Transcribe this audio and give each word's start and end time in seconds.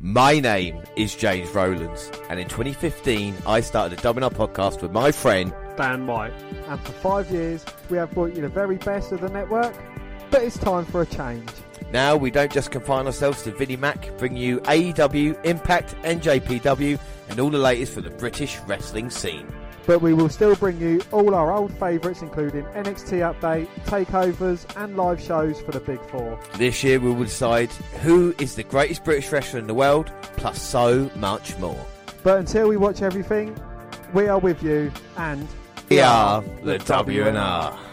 My 0.00 0.38
name 0.38 0.84
is 0.94 1.16
James 1.16 1.52
Rowlands, 1.52 2.12
and 2.30 2.38
in 2.38 2.46
2015 2.46 3.34
I 3.44 3.60
started 3.60 3.98
a 3.98 4.00
Dominar 4.00 4.30
podcast 4.30 4.80
with 4.80 4.92
my 4.92 5.10
friend 5.10 5.52
Dan 5.76 6.06
White. 6.06 6.32
And 6.68 6.80
for 6.80 6.92
five 6.92 7.28
years, 7.32 7.64
we 7.90 7.96
have 7.96 8.12
brought 8.12 8.32
you 8.36 8.42
the 8.42 8.48
very 8.48 8.76
best 8.76 9.10
of 9.10 9.20
the 9.20 9.28
network, 9.28 9.74
but 10.30 10.44
it's 10.44 10.56
time 10.56 10.84
for 10.84 11.02
a 11.02 11.06
change. 11.06 11.50
Now 11.92 12.14
we 12.14 12.30
don't 12.30 12.52
just 12.52 12.70
confine 12.70 13.06
ourselves 13.06 13.42
to 13.42 13.50
Vinnie 13.50 13.76
Mac, 13.76 14.16
bring 14.18 14.36
you 14.36 14.60
AEW, 14.60 15.44
Impact, 15.44 15.96
NJPW, 16.02 16.96
and 17.30 17.40
all 17.40 17.50
the 17.50 17.58
latest 17.58 17.94
from 17.94 18.04
the 18.04 18.10
British 18.10 18.56
wrestling 18.68 19.10
scene. 19.10 19.52
But 19.88 20.02
we 20.02 20.12
will 20.12 20.28
still 20.28 20.54
bring 20.54 20.78
you 20.78 21.00
all 21.12 21.34
our 21.34 21.50
old 21.50 21.72
favourites, 21.78 22.20
including 22.20 22.64
NXT 22.64 23.34
Update, 23.34 23.68
takeovers, 23.86 24.66
and 24.76 24.98
live 24.98 25.18
shows 25.18 25.62
for 25.62 25.72
the 25.72 25.80
Big 25.80 25.98
Four. 26.10 26.38
This 26.58 26.84
year 26.84 27.00
we 27.00 27.10
will 27.10 27.24
decide 27.24 27.70
who 28.02 28.34
is 28.38 28.54
the 28.54 28.64
greatest 28.64 29.02
British 29.02 29.32
wrestler 29.32 29.60
in 29.60 29.66
the 29.66 29.72
world, 29.72 30.12
plus 30.36 30.60
so 30.60 31.10
much 31.16 31.56
more. 31.56 31.86
But 32.22 32.38
until 32.38 32.68
we 32.68 32.76
watch 32.76 33.00
everything, 33.00 33.58
we 34.12 34.28
are 34.28 34.38
with 34.38 34.62
you, 34.62 34.92
and 35.16 35.48
We 35.88 36.00
are 36.00 36.42
the 36.64 36.76
WNR. 36.80 37.87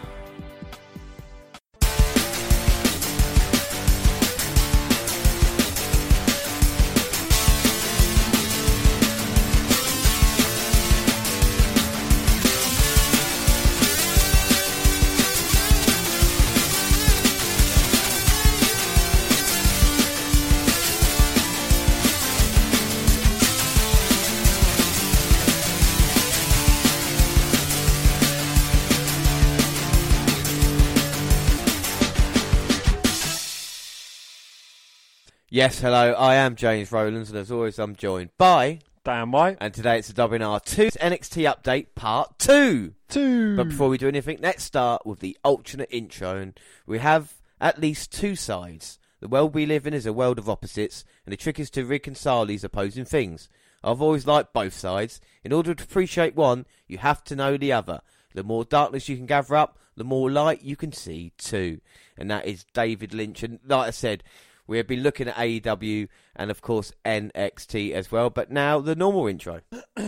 Yes, 35.56 35.80
hello, 35.80 36.12
I 36.12 36.34
am 36.34 36.54
James 36.54 36.92
Rowlands, 36.92 37.30
and 37.30 37.38
as 37.38 37.50
always, 37.50 37.78
I'm 37.78 37.96
joined 37.96 38.28
by, 38.36 38.80
Dan 39.06 39.30
White. 39.30 39.56
and 39.58 39.72
today 39.72 39.98
it's 39.98 40.08
the 40.08 40.28
WNR 40.28 40.62
2 40.62 40.88
NXT 40.88 41.50
Update 41.50 41.86
Part 41.94 42.38
2. 42.38 42.92
Two. 43.08 43.56
But 43.56 43.70
before 43.70 43.88
we 43.88 43.96
do 43.96 44.06
anything, 44.06 44.36
let's 44.42 44.62
start 44.62 45.06
with 45.06 45.20
the 45.20 45.34
alternate 45.42 45.88
intro. 45.90 46.36
And 46.36 46.60
we 46.86 46.98
have 46.98 47.36
at 47.58 47.80
least 47.80 48.12
two 48.12 48.36
sides. 48.36 48.98
The 49.20 49.28
world 49.28 49.54
we 49.54 49.64
live 49.64 49.86
in 49.86 49.94
is 49.94 50.04
a 50.04 50.12
world 50.12 50.38
of 50.38 50.50
opposites, 50.50 51.06
and 51.24 51.32
the 51.32 51.38
trick 51.38 51.58
is 51.58 51.70
to 51.70 51.86
reconcile 51.86 52.44
these 52.44 52.62
opposing 52.62 53.06
things. 53.06 53.48
I've 53.82 54.02
always 54.02 54.26
liked 54.26 54.52
both 54.52 54.74
sides. 54.74 55.22
In 55.42 55.54
order 55.54 55.74
to 55.74 55.84
appreciate 55.84 56.36
one, 56.36 56.66
you 56.86 56.98
have 56.98 57.24
to 57.24 57.34
know 57.34 57.56
the 57.56 57.72
other. 57.72 58.02
The 58.34 58.44
more 58.44 58.66
darkness 58.66 59.08
you 59.08 59.16
can 59.16 59.24
gather 59.24 59.56
up, 59.56 59.78
the 59.96 60.04
more 60.04 60.30
light 60.30 60.60
you 60.60 60.76
can 60.76 60.92
see 60.92 61.32
too. 61.38 61.80
And 62.18 62.30
that 62.30 62.44
is 62.44 62.66
David 62.74 63.14
Lynch. 63.14 63.42
And 63.42 63.58
like 63.66 63.88
I 63.88 63.90
said, 63.92 64.22
we 64.66 64.76
have 64.78 64.86
been 64.86 65.02
looking 65.02 65.28
at 65.28 65.36
AEW 65.36 66.08
and 66.34 66.50
of 66.50 66.60
course 66.60 66.92
NXT 67.04 67.92
as 67.92 68.10
well. 68.10 68.30
But 68.30 68.50
now 68.50 68.80
the 68.80 68.94
normal 68.94 69.26
intro. 69.26 69.60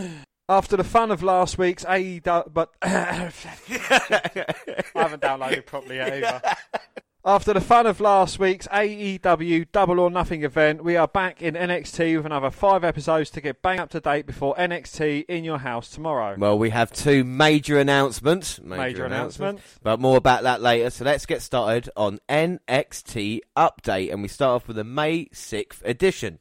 After 0.49 0.75
the 0.75 0.83
fun 0.83 1.11
of 1.11 1.21
last 1.21 1.59
week's 1.59 1.85
AEW, 1.85 2.51
but 2.51 2.73
I 2.81 3.31
haven't 4.95 5.21
downloaded 5.21 5.65
properly 5.67 5.97
yet 5.97 6.13
either. 6.13 6.41
After 7.29 7.53
the 7.53 7.61
fun 7.61 7.85
of 7.85 8.01
last 8.01 8.39
week's 8.39 8.67
AEW 8.69 9.71
Double 9.71 9.99
or 9.99 10.09
Nothing 10.09 10.43
event, 10.43 10.83
we 10.83 10.97
are 10.97 11.07
back 11.07 11.43
in 11.43 11.53
NXT 11.53 12.17
with 12.17 12.25
another 12.25 12.49
five 12.49 12.83
episodes 12.83 13.29
to 13.29 13.39
get 13.39 13.61
bang 13.61 13.79
up 13.79 13.91
to 13.91 13.99
date 13.99 14.25
before 14.25 14.55
NXT 14.55 15.25
in 15.29 15.43
your 15.43 15.59
house 15.59 15.89
tomorrow. 15.89 16.35
Well, 16.39 16.57
we 16.57 16.71
have 16.71 16.91
two 16.91 17.23
major 17.23 17.77
announcements. 17.79 18.59
Major 18.59 19.05
announcement. 19.05 19.61
But 19.83 19.99
more 19.99 20.17
about 20.17 20.41
that 20.41 20.59
later. 20.59 20.89
So 20.89 21.05
let's 21.05 21.27
get 21.27 21.43
started 21.43 21.91
on 21.95 22.17
NXT 22.27 23.41
Update. 23.55 24.11
And 24.11 24.23
we 24.23 24.27
start 24.27 24.63
off 24.63 24.67
with 24.67 24.77
the 24.77 24.83
May 24.83 25.25
6th 25.25 25.83
edition. 25.85 26.39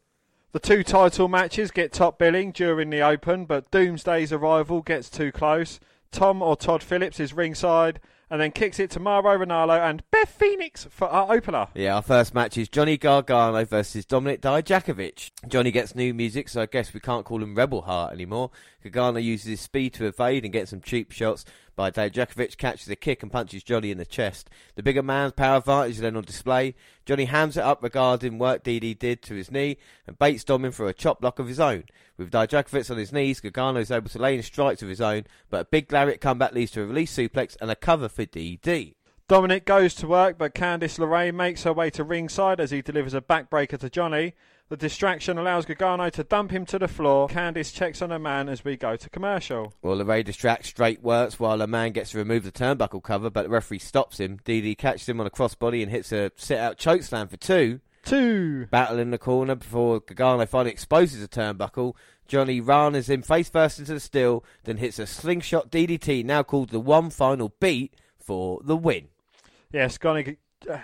The 0.53 0.59
two 0.59 0.83
title 0.83 1.29
matches 1.29 1.71
get 1.71 1.93
top 1.93 2.19
billing 2.19 2.51
during 2.53 2.89
the 2.89 3.03
Open, 3.03 3.45
but 3.45 3.71
Doomsday's 3.71 4.33
arrival 4.33 4.81
gets 4.81 5.11
too 5.11 5.33
close. 5.33 5.81
Tom 6.11 6.41
or 6.41 6.57
Todd 6.57 6.83
Phillips 6.83 7.21
is 7.21 7.35
ringside 7.35 8.01
and 8.31 8.41
then 8.41 8.51
kicks 8.51 8.79
it 8.79 8.91
to 8.91 9.01
Mauro 9.01 9.39
Ranallo 9.39 9.79
and 9.79 10.03
Beth 10.11 10.29
Phoenix 10.29 10.87
for 10.91 11.09
our 11.09 11.35
opener. 11.35 11.69
Yeah, 11.75 11.97
our 11.97 12.03
first 12.03 12.35
match 12.35 12.57
is 12.57 12.69
Johnny 12.69 12.97
Gargano 12.99 13.65
versus 13.65 14.05
Dominik 14.05 14.41
Dijakovic. 14.41 15.31
Johnny 15.49 15.71
gets 15.71 15.95
new 15.95 16.13
music, 16.13 16.49
so 16.49 16.63
I 16.63 16.67
guess 16.67 16.93
we 16.93 17.01
can't 17.01 17.25
call 17.25 17.43
him 17.43 17.55
Rebel 17.55 17.83
Heart 17.83 18.13
anymore. 18.13 18.51
Gargano 18.83 19.19
uses 19.19 19.47
his 19.47 19.61
speed 19.61 19.95
to 19.95 20.07
evade 20.07 20.45
and 20.45 20.53
get 20.53 20.69
some 20.69 20.81
cheap 20.81 21.13
shots, 21.13 21.45
but 21.79 21.97
uh, 21.97 22.09
Dijakovic 22.09 22.57
catches 22.57 22.89
a 22.89 22.97
kick 22.97 23.23
and 23.23 23.31
punches 23.31 23.63
Johnny 23.63 23.93
in 23.93 23.99
the 23.99 24.05
chest. 24.05 24.51
The 24.75 24.83
bigger 24.83 25.01
man's 25.01 25.35
power 25.35 25.59
advantage 25.59 25.93
is 25.93 26.01
then 26.01 26.17
on 26.17 26.25
display. 26.25 26.75
Johnny 27.07 27.27
hams 27.27 27.57
it 27.57 27.63
up 27.63 27.85
regarding 27.85 28.37
work 28.37 28.65
DD 28.65 28.99
did 28.99 29.23
to 29.23 29.35
his 29.35 29.49
knee 29.49 29.77
and 30.05 30.19
baits 30.19 30.43
Domin 30.43 30.75
for 30.75 30.89
a 30.89 30.93
chop 30.93 31.21
block 31.21 31.39
of 31.39 31.47
his 31.47 31.61
own. 31.61 31.85
With 32.17 32.33
Dijakovic 32.33 32.91
on 32.91 32.97
his 32.97 33.13
knees, 33.13 33.39
Gargano 33.39 33.79
is 33.79 33.93
able 33.93 34.09
to 34.09 34.19
lay 34.19 34.35
in 34.35 34.43
strikes 34.43 34.83
of 34.83 34.89
his 34.89 35.01
own, 35.01 35.27
but 35.51 35.61
a 35.61 35.65
big 35.67 35.93
lariat 35.93 36.21
comeback 36.21 36.53
leads 36.53 36.73
to 36.73 36.83
a 36.83 36.85
release 36.85 37.17
suplex 37.17 37.57
and 37.61 37.71
a 37.71 37.77
cover 37.77 38.09
for 38.09 38.27
DD. 38.27 38.97
Dominik 39.29 39.65
goes 39.65 39.95
to 39.95 40.09
work, 40.09 40.37
but 40.37 40.57
Candice 40.57 40.99
LeRae 40.99 41.33
makes 41.33 41.63
her 41.63 41.73
way 41.73 41.91
to 41.91 42.03
ringside 42.03 42.59
as 42.59 42.73
he 42.73 42.83
delivers 42.83 43.15
a 43.15 43.21
backbreaker 43.21 43.79
to 43.79 43.89
Johnny. 43.89 44.35
The 44.69 44.77
distraction 44.77 45.39
allows 45.39 45.65
Gargano 45.65 46.11
to 46.11 46.25
dump 46.25 46.51
him 46.51 46.67
to 46.67 46.79
the 46.79 46.89
floor. 46.89 47.27
Candice 47.29 47.73
checks 47.73 48.03
on 48.03 48.11
her 48.11 48.19
man 48.19 48.51
as 48.51 48.65
we 48.65 48.77
go 48.77 48.97
to 48.97 49.09
commercial. 49.09 49.73
Well, 49.81 49.97
LeRae 49.97 50.25
distracts, 50.25 50.69
straight 50.69 51.03
works 51.03 51.41
while 51.41 51.63
a 51.63 51.67
man 51.67 51.93
gets 51.93 52.11
to 52.11 52.19
remove 52.19 52.45
the 52.45 52.53
turnbuckle 52.53 53.03
cover, 53.03 53.31
but 53.31 53.45
the 53.45 53.49
referee 53.49 53.79
stops 53.79 54.21
him. 54.21 54.39
DD 54.45 54.77
catches 54.77 55.09
him 55.09 55.21
on 55.21 55.27
a 55.27 55.31
crossbody 55.31 55.83
and 55.83 55.91
hits 55.91 56.13
a 56.13 56.31
sit 56.37 56.59
out 56.59 56.77
chokeslam 56.77 57.31
for 57.31 57.39
two. 57.39 57.81
Two. 58.05 58.67
Battle 58.67 58.99
in 58.99 59.11
the 59.11 59.19
corner 59.19 59.55
before 59.55 60.01
Gargano 60.01 60.45
finally 60.45 60.73
exposes 60.73 61.21
the 61.21 61.29
turnbuckle. 61.29 61.95
Johnny 62.27 62.61
runs 62.61 63.09
him 63.09 63.23
face 63.23 63.49
first 63.49 63.79
into 63.79 63.95
the 63.95 64.01
steel, 64.01 64.45
then 64.65 64.77
hits 64.77 64.99
a 64.99 65.07
slingshot 65.07 65.71
DDT, 65.71 66.27
now 66.27 66.43
called 66.43 66.69
the 66.69 66.81
one 66.81 67.09
final 67.09 67.55
beat, 67.59 67.95
for 68.19 68.61
the 68.63 68.77
win. 68.77 69.09
Yes, 69.73 69.97
Johnny, 69.97 70.37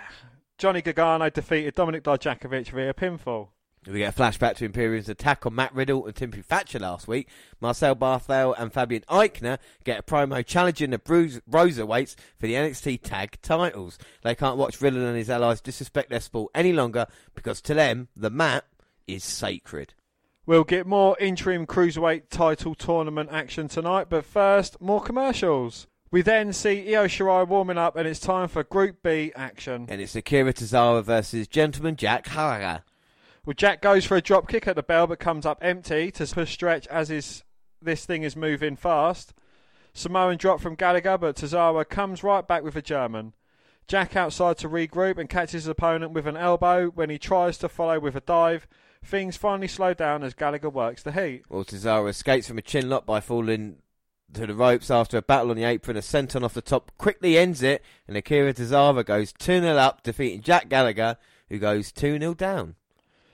Johnny 0.57 0.81
Gargano 0.81 1.29
defeated 1.29 1.75
Dominik 1.75 2.01
Dijakovic 2.01 2.69
via 2.69 2.93
pinfall. 2.95 3.49
We 3.87 3.99
get 3.99 4.17
a 4.17 4.19
flashback 4.19 4.55
to 4.57 4.65
Imperium's 4.65 5.09
attack 5.09 5.45
on 5.45 5.53
Matt 5.53 5.73
Riddle 5.75 6.07
and 6.07 6.15
Timothy 6.15 6.41
Thatcher 6.41 6.79
last 6.79 7.07
week. 7.07 7.29
Marcel 7.61 7.95
Barthel 7.95 8.55
and 8.57 8.73
Fabian 8.73 9.03
Aichner 9.09 9.59
get 9.83 9.99
a 9.99 10.03
promo 10.03 10.43
challenging 10.43 10.89
the 10.89 10.97
Bruise, 10.97 11.39
Broserweights 11.49 12.15
for 12.39 12.47
the 12.47 12.55
NXT 12.55 13.01
tag 13.03 13.37
titles. 13.43 13.99
They 14.23 14.33
can't 14.33 14.57
watch 14.57 14.81
Riddle 14.81 15.05
and 15.05 15.15
his 15.15 15.29
allies 15.29 15.61
disrespect 15.61 16.09
their 16.09 16.19
sport 16.19 16.51
any 16.55 16.73
longer 16.73 17.05
because 17.35 17.61
to 17.61 17.75
them, 17.75 18.07
the 18.15 18.31
mat 18.31 18.65
is 19.07 19.23
sacred. 19.23 19.93
We'll 20.47 20.63
get 20.63 20.87
more 20.87 21.15
interim 21.19 21.67
cruiserweight 21.67 22.29
title 22.29 22.73
tournament 22.73 23.29
action 23.31 23.67
tonight, 23.67 24.07
but 24.09 24.25
first, 24.25 24.81
more 24.81 25.01
commercials. 25.01 25.87
We 26.11 26.21
then 26.21 26.53
see 26.53 26.95
Io 26.95 27.05
Shirai 27.05 27.47
warming 27.47 27.77
up, 27.77 27.95
and 27.95 28.07
it's 28.07 28.19
time 28.19 28.47
for 28.47 28.63
Group 28.63 29.03
B 29.03 29.31
action. 29.35 29.87
And 29.89 29.99
it's 29.99 30.15
Akira 30.15 30.53
Tozawa 30.53 31.03
versus 31.03 31.47
Gentleman 31.47 31.95
Jack 31.95 32.25
Gallagher. 32.25 32.83
Well, 33.45 33.53
Jack 33.53 33.81
goes 33.81 34.05
for 34.05 34.17
a 34.17 34.21
drop 34.21 34.47
kick 34.47 34.67
at 34.67 34.75
the 34.75 34.81
bell, 34.81 35.05
but 35.05 35.19
comes 35.19 35.45
up 35.45 35.59
empty 35.61 36.09
to 36.11 36.25
push 36.25 36.51
stretch 36.51 36.87
as 36.87 37.11
is, 37.11 37.43
this 37.79 38.03
thing 38.03 38.23
is 38.23 38.35
moving 38.35 38.75
fast. 38.75 39.33
Samoan 39.93 40.37
drop 40.37 40.59
from 40.59 40.73
Gallagher, 40.73 41.17
but 41.17 41.35
Tozawa 41.35 41.87
comes 41.87 42.23
right 42.23 42.45
back 42.45 42.63
with 42.63 42.75
a 42.75 42.81
German. 42.81 43.33
Jack 43.87 44.15
outside 44.15 44.57
to 44.57 44.67
regroup 44.67 45.19
and 45.19 45.29
catches 45.29 45.63
his 45.63 45.67
opponent 45.67 46.11
with 46.11 46.25
an 46.25 46.35
elbow 46.35 46.87
when 46.87 47.11
he 47.11 47.19
tries 47.19 47.59
to 47.59 47.69
follow 47.69 47.99
with 47.99 48.15
a 48.15 48.21
dive. 48.21 48.67
Things 49.03 49.37
finally 49.37 49.67
slow 49.67 49.93
down 49.93 50.23
as 50.23 50.33
Gallagher 50.33 50.71
works 50.71 51.03
the 51.03 51.11
heat. 51.11 51.43
Well, 51.47 51.63
Tozawa 51.63 52.09
escapes 52.09 52.47
from 52.47 52.57
a 52.57 52.63
chin 52.63 52.89
lock 52.89 53.05
by 53.05 53.19
falling 53.21 53.77
to 54.33 54.47
the 54.47 54.55
ropes 54.55 54.89
after 54.89 55.17
a 55.17 55.21
battle 55.21 55.51
on 55.51 55.57
the 55.57 55.65
apron. 55.65 55.97
A 55.97 56.01
senton 56.01 56.43
off 56.43 56.55
the 56.55 56.63
top 56.63 56.91
quickly 56.97 57.37
ends 57.37 57.61
it, 57.61 57.83
and 58.07 58.17
Akira 58.17 58.55
Tozawa 58.55 59.05
goes 59.05 59.31
2 59.33 59.61
0 59.61 59.77
up, 59.77 60.01
defeating 60.01 60.41
Jack 60.41 60.67
Gallagher, 60.67 61.17
who 61.49 61.59
goes 61.59 61.91
2 61.91 62.17
0 62.17 62.33
down. 62.33 62.75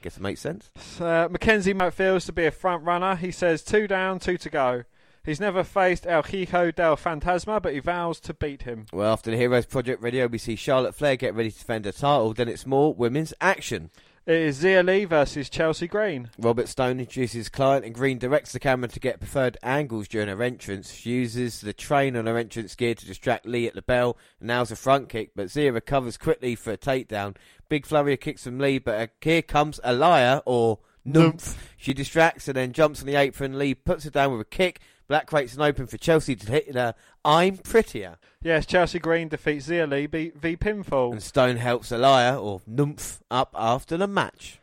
Guess 0.02 0.18
it 0.18 0.22
makes 0.24 0.42
sense. 0.42 0.72
Uh, 1.00 1.28
Mackenzie 1.30 1.76
feels 1.92 2.26
to 2.26 2.32
be 2.32 2.46
a 2.46 2.52
front 2.52 2.84
runner. 2.84 3.16
He 3.16 3.32
says 3.32 3.64
two 3.64 3.88
down, 3.88 4.20
two 4.20 4.38
to 4.38 4.50
go. 4.50 4.84
He's 5.24 5.40
never 5.40 5.64
faced 5.64 6.08
El 6.08 6.24
Hijo 6.24 6.72
del 6.72 6.98
Fantasma, 6.98 7.62
but 7.62 7.74
he 7.74 7.80
vows 7.80 8.20
to 8.22 8.34
beat 8.34 8.64
him. 8.64 8.88
Well, 8.92 9.14
after 9.14 9.30
the 9.30 9.38
Heroes 9.38 9.68
Project 9.68 10.02
video, 10.02 10.28
we 10.28 10.40
see 10.40 10.56
Charlotte 10.56 10.96
Flair 10.96 11.16
get 11.16 11.36
ready 11.36 11.52
to 11.52 11.58
defend 11.60 11.86
her 11.86 11.92
title. 11.92 12.34
Then 12.34 12.48
it's 12.48 12.66
more 12.66 12.92
women's 12.96 13.32
action. 13.40 13.92
It 14.28 14.36
is 14.36 14.64
Xia 14.64 14.86
Li 14.86 15.06
versus 15.06 15.50
Chelsea 15.50 15.88
Green. 15.88 16.30
Robert 16.38 16.68
Stone 16.68 17.00
introduces 17.00 17.34
his 17.34 17.50
client, 17.50 17.84
and 17.84 17.96
Green 17.96 18.20
directs 18.20 18.52
the 18.52 18.60
camera 18.60 18.88
to 18.90 19.00
get 19.00 19.20
preferred 19.20 19.58
angles 19.64 20.08
during 20.08 20.28
her 20.28 20.44
entrance. 20.44 20.94
She 20.94 21.10
uses 21.10 21.62
the 21.62 21.74
train 21.74 22.16
on 22.16 22.28
her 22.28 22.38
entrance 22.38 22.76
gear 22.76 22.94
to 22.94 23.06
distract 23.08 23.48
Li 23.48 23.66
at 23.66 23.74
the 23.74 23.82
bell, 23.82 24.16
and 24.40 24.48
now's 24.48 24.70
a 24.70 24.76
front 24.76 25.10
kick, 25.10 25.32
but 25.36 25.50
Zia 25.50 25.74
recovers 25.74 26.18
quickly 26.18 26.54
for 26.54 26.72
a 26.72 26.78
takedown. 26.78 27.36
Big 27.68 27.84
flurry 27.84 28.14
of 28.14 28.20
kicks 28.20 28.44
from 28.44 28.60
Li, 28.60 28.78
but 28.78 29.10
here 29.22 29.42
comes 29.42 29.80
a 29.84 29.92
liar, 29.92 30.44
or 30.46 30.78
Numph. 31.04 31.58
She 31.78 31.96
distracts 31.96 32.48
and 32.48 32.56
then 32.56 32.74
jumps 32.74 33.02
on 33.02 33.08
the 33.08 33.16
apron. 33.16 33.58
Lee 33.58 33.74
puts 33.74 34.04
her 34.04 34.12
down 34.12 34.34
with 34.34 34.42
a 34.42 34.46
kick. 34.46 34.82
Black 35.12 35.28
creates 35.28 35.56
an 35.56 35.62
open 35.62 35.88
for 35.88 35.98
Chelsea 35.98 36.38
to 36.38 36.50
hit 36.50 36.74
her. 36.74 36.96
I'm 37.26 37.58
prettier. 37.58 38.16
Yes, 38.42 38.66
Chelsea 38.66 38.98
Green 38.98 39.28
defeats 39.28 39.68
Xia 39.68 39.86
Li 39.86 40.06
v, 40.06 40.32
v 40.34 40.56
pinfall. 40.56 41.12
And 41.12 41.22
Stone 41.22 41.58
helps 41.58 41.92
Elia, 41.92 42.40
or 42.40 42.62
Numph, 42.62 43.20
up 43.30 43.54
after 43.54 43.98
the 43.98 44.08
match. 44.08 44.62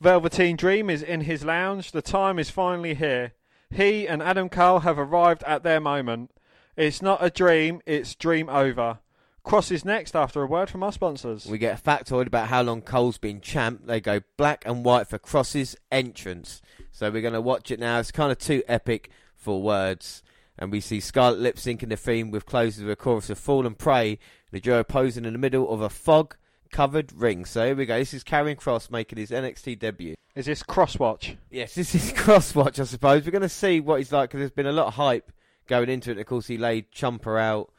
Velveteen 0.00 0.54
Dream 0.54 0.88
is 0.88 1.02
in 1.02 1.22
his 1.22 1.44
lounge. 1.44 1.90
The 1.90 2.00
time 2.00 2.38
is 2.38 2.48
finally 2.48 2.94
here. 2.94 3.32
He 3.72 4.06
and 4.06 4.22
Adam 4.22 4.48
Cole 4.48 4.78
have 4.78 5.00
arrived 5.00 5.42
at 5.42 5.64
their 5.64 5.80
moment. 5.80 6.30
It's 6.76 7.02
not 7.02 7.18
a 7.20 7.28
dream, 7.28 7.82
it's 7.84 8.14
dream 8.14 8.48
over. 8.48 9.00
Cross 9.42 9.72
is 9.72 9.84
next 9.84 10.14
after 10.14 10.40
a 10.44 10.46
word 10.46 10.70
from 10.70 10.84
our 10.84 10.92
sponsors. 10.92 11.46
We 11.46 11.58
get 11.58 11.76
a 11.76 11.82
factoid 11.82 12.28
about 12.28 12.46
how 12.46 12.62
long 12.62 12.82
Cole's 12.82 13.18
been 13.18 13.40
champ. 13.40 13.86
They 13.86 14.00
go 14.00 14.20
black 14.36 14.62
and 14.64 14.84
white 14.84 15.08
for 15.08 15.18
Cross's 15.18 15.74
entrance. 15.90 16.62
So 16.92 17.10
we're 17.10 17.22
going 17.22 17.34
to 17.34 17.40
watch 17.40 17.72
it 17.72 17.80
now. 17.80 17.98
It's 17.98 18.12
kind 18.12 18.30
of 18.30 18.38
too 18.38 18.62
epic 18.68 19.10
for 19.38 19.62
words. 19.62 20.22
And 20.58 20.72
we 20.72 20.80
see 20.80 21.00
Scarlet 21.00 21.38
lip 21.38 21.56
syncing 21.56 21.88
the 21.88 21.96
theme 21.96 22.30
with 22.30 22.44
closes 22.44 22.82
with 22.82 22.92
a 22.92 22.96
chorus 22.96 23.30
of 23.30 23.38
Fall 23.38 23.66
and 23.66 23.78
Pray. 23.78 24.18
The 24.50 24.60
duo 24.60 24.82
posing 24.82 25.24
in 25.24 25.32
the 25.32 25.38
middle 25.38 25.72
of 25.72 25.80
a 25.80 25.88
fog 25.88 26.36
covered 26.70 27.12
ring. 27.12 27.44
So 27.44 27.64
here 27.66 27.76
we 27.76 27.86
go. 27.86 27.98
This 27.98 28.12
is 28.12 28.24
Karrion 28.24 28.56
Cross 28.56 28.90
making 28.90 29.18
his 29.18 29.30
NXT 29.30 29.78
debut. 29.78 30.14
Is 30.34 30.46
this 30.46 30.62
Crosswatch? 30.62 31.36
Yes, 31.50 31.74
this 31.74 31.94
is 31.94 32.12
Crosswatch, 32.16 32.78
I 32.80 32.84
suppose. 32.84 33.24
We're 33.24 33.32
going 33.32 33.42
to 33.42 33.48
see 33.48 33.80
what 33.80 33.98
he's 33.98 34.12
like 34.12 34.30
because 34.30 34.40
there's 34.40 34.50
been 34.50 34.66
a 34.66 34.72
lot 34.72 34.88
of 34.88 34.94
hype 34.94 35.32
going 35.66 35.88
into 35.88 36.10
it. 36.10 36.18
Of 36.18 36.26
course, 36.26 36.46
he 36.46 36.58
laid 36.58 36.90
Ciampa 36.90 37.40
out 37.40 37.72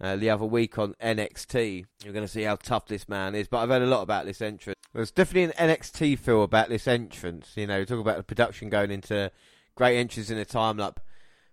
uh, 0.00 0.16
the 0.16 0.30
other 0.30 0.44
week 0.44 0.78
on 0.78 0.94
NXT. 1.02 1.84
We're 2.04 2.12
going 2.12 2.24
to 2.24 2.30
see 2.30 2.42
how 2.42 2.56
tough 2.56 2.86
this 2.86 3.08
man 3.08 3.34
is. 3.34 3.48
But 3.48 3.58
I've 3.58 3.68
heard 3.68 3.82
a 3.82 3.86
lot 3.86 4.02
about 4.02 4.26
this 4.26 4.42
entrance. 4.42 4.78
There's 4.92 5.10
definitely 5.10 5.54
an 5.56 5.70
NXT 5.70 6.18
feel 6.18 6.42
about 6.42 6.68
this 6.68 6.86
entrance. 6.86 7.52
You 7.56 7.66
know, 7.66 7.84
talk 7.84 8.00
about 8.00 8.16
the 8.18 8.22
production 8.22 8.68
going 8.68 8.90
into 8.90 9.30
great 9.76 9.98
entries 9.98 10.30
in 10.30 10.38
the 10.38 10.44
time 10.44 10.78
like 10.78 10.94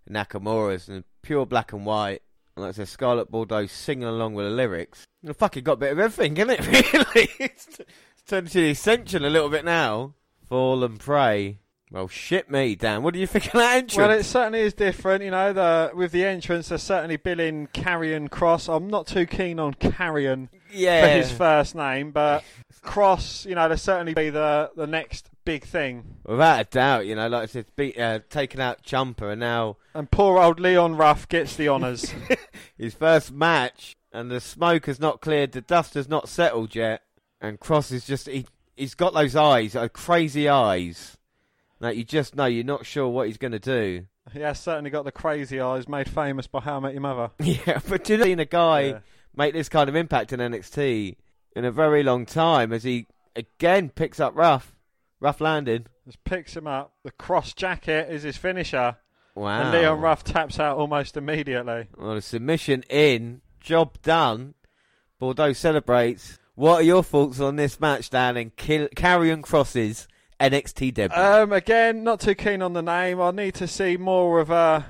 Nakamura's 0.10 0.90
and 0.90 1.04
pure 1.22 1.46
black 1.46 1.74
and 1.74 1.86
white. 1.86 2.24
And 2.56 2.64
like 2.64 2.70
I 2.70 2.74
said, 2.74 2.88
Scarlett 2.88 3.30
Bordeaux 3.30 3.68
singing 3.68 4.06
along 4.06 4.34
with 4.34 4.46
the 4.46 4.52
lyrics. 4.52 5.06
The 5.22 5.34
fucking 5.34 5.64
got 5.64 5.74
a 5.74 5.78
bit 5.78 5.92
of 5.92 6.00
everything, 6.00 6.38
isn't 6.38 6.50
it? 6.50 6.94
Really, 6.94 7.30
it's, 7.40 7.68
it's 7.80 8.24
turned 8.28 8.48
into 8.48 8.60
the 8.60 8.72
essential 8.72 9.26
a 9.26 9.28
little 9.28 9.50
bit 9.50 9.66
now. 9.66 10.14
Fall 10.48 10.84
and 10.84 11.00
pray. 11.00 11.60
Well, 11.92 12.08
shit 12.08 12.50
me, 12.50 12.74
Dan. 12.74 13.04
What 13.04 13.14
do 13.14 13.20
you 13.20 13.28
think 13.28 13.46
of 13.48 13.54
that 13.54 13.78
entrance? 13.78 13.98
Well, 13.98 14.12
it 14.12 14.24
certainly 14.24 14.62
is 14.62 14.74
different. 14.74 15.24
You 15.24 15.30
know, 15.30 15.54
the, 15.54 15.92
with 15.94 16.12
the 16.12 16.26
entrance, 16.26 16.70
they're 16.70 16.80
certainly 16.80 17.18
billing 17.18 17.68
Karrion 17.68 18.32
Cross. 18.32 18.68
I'm 18.68 18.88
not 18.88 19.06
too 19.06 19.28
keen 19.28 19.60
on 19.60 19.76
Karrion 19.76 20.50
yeah. 20.72 21.02
for 21.02 21.08
his 21.10 21.32
first 21.32 21.76
name, 21.76 22.10
but 22.10 22.44
Cross, 22.84 23.46
you 23.46 23.56
know, 23.56 23.68
they'll 23.68 23.78
certainly 23.78 24.14
be 24.14 24.30
the, 24.30 24.72
the 24.76 24.88
next 24.88 25.30
big 25.46 25.64
thing. 25.64 26.04
Without 26.26 26.62
a 26.62 26.64
doubt, 26.66 27.06
you 27.06 27.16
know, 27.16 27.28
like 27.28 27.44
I 27.44 27.46
said, 27.48 27.66
beat, 27.76 27.98
uh, 28.00 28.20
taking 28.30 28.62
out 28.62 28.84
Ciampa, 28.84 29.32
and 29.32 29.40
now 29.40 29.78
And 29.94 30.10
poor 30.12 30.38
old 30.40 30.60
Leon 30.60 30.96
Ruff 30.96 31.28
gets 31.28 31.56
the 31.56 31.70
honours. 31.70 32.14
his 32.78 32.94
first 32.94 33.32
match, 33.32 33.96
and 34.12 34.30
the 34.30 34.40
smoke 34.40 34.86
has 34.86 35.00
not 35.00 35.22
cleared, 35.22 35.52
the 35.54 35.62
dust 35.62 35.94
has 35.96 36.08
not 36.08 36.30
settled 36.30 36.76
yet, 36.76 37.02
and 37.42 37.60
Cross 37.60 37.92
is 37.92 38.06
just 38.06 38.28
he 38.28 38.46
he's 38.76 38.96
got 38.96 39.14
those 39.14 39.36
eyes, 39.36 39.76
uh, 39.76 39.88
crazy 39.88 40.48
eyes. 40.50 41.18
That 41.80 41.98
you 41.98 42.06
just 42.06 42.36
know 42.36 42.46
you're 42.46 42.64
not 42.64 42.86
sure 42.86 43.10
what 43.10 43.28
he's 43.28 43.38
going 43.38 43.52
to 43.52 43.60
do. 43.60 44.06
he 44.32 44.40
has 44.40 44.58
certainly 44.60 44.90
got 44.90 45.04
the 45.04 45.12
crazy 45.12 45.60
eyes 45.60 45.90
made 45.90 46.08
famous 46.10 46.48
by 46.48 46.62
How 46.62 46.78
I 46.78 46.80
Met 46.80 46.94
Your 46.94 47.02
Mother. 47.02 47.32
Yeah, 47.44 47.82
but 47.90 48.08
you 48.08 48.18
know, 48.18 48.24
seen 48.24 48.40
a 48.40 48.46
guy 48.46 48.82
Yeah. 48.82 49.00
make 49.36 49.54
this 49.54 49.68
kind 49.68 49.90
of 49.90 49.96
impact 49.98 50.32
in 50.32 50.40
NXT 50.40 51.18
in 51.56 51.66
a 51.66 51.72
very 51.72 52.04
long 52.04 52.26
time 52.26 52.74
as 52.74 52.84
he 52.84 53.08
again 53.36 53.90
picks 53.90 54.20
up 54.20 54.36
rough, 54.36 54.76
rough 55.20 55.42
landing. 55.42 55.88
Just 56.06 56.24
picks 56.24 56.56
him 56.56 56.68
up. 56.68 56.94
The 57.04 57.12
cross 57.12 57.54
jacket 57.54 58.12
is 58.12 58.24
his 58.24 58.38
finisher. 58.38 58.98
Wow. 59.36 59.62
And 59.62 59.72
Leon 59.72 60.02
Ruff 60.02 60.24
taps 60.24 60.60
out 60.60 60.78
almost 60.78 61.18
immediately. 61.18 61.88
Well, 61.98 62.12
a 62.12 62.22
submission 62.22 62.84
in, 62.90 63.42
job 63.60 64.02
done. 64.02 64.54
Bordeaux 65.18 65.54
celebrates. 65.54 66.38
What 66.56 66.82
are 66.82 66.84
your 66.84 67.04
thoughts 67.04 67.40
on 67.40 67.56
this 67.56 67.80
match, 67.80 68.10
Dan? 68.10 68.38
And 68.38 68.56
Kill- 68.56 68.90
Karrion 68.90 69.42
Cross's 69.42 70.08
NXT 70.40 70.94
debut. 70.94 71.18
Um, 71.18 71.52
again, 71.52 72.04
not 72.04 72.20
too 72.20 72.36
keen 72.36 72.62
on 72.62 72.74
the 72.74 72.84
name. 72.84 73.20
I 73.22 73.32
need 73.32 73.56
to 73.56 73.68
see 73.68 73.98
more 73.98 74.40
of 74.40 74.50
a 74.50 74.86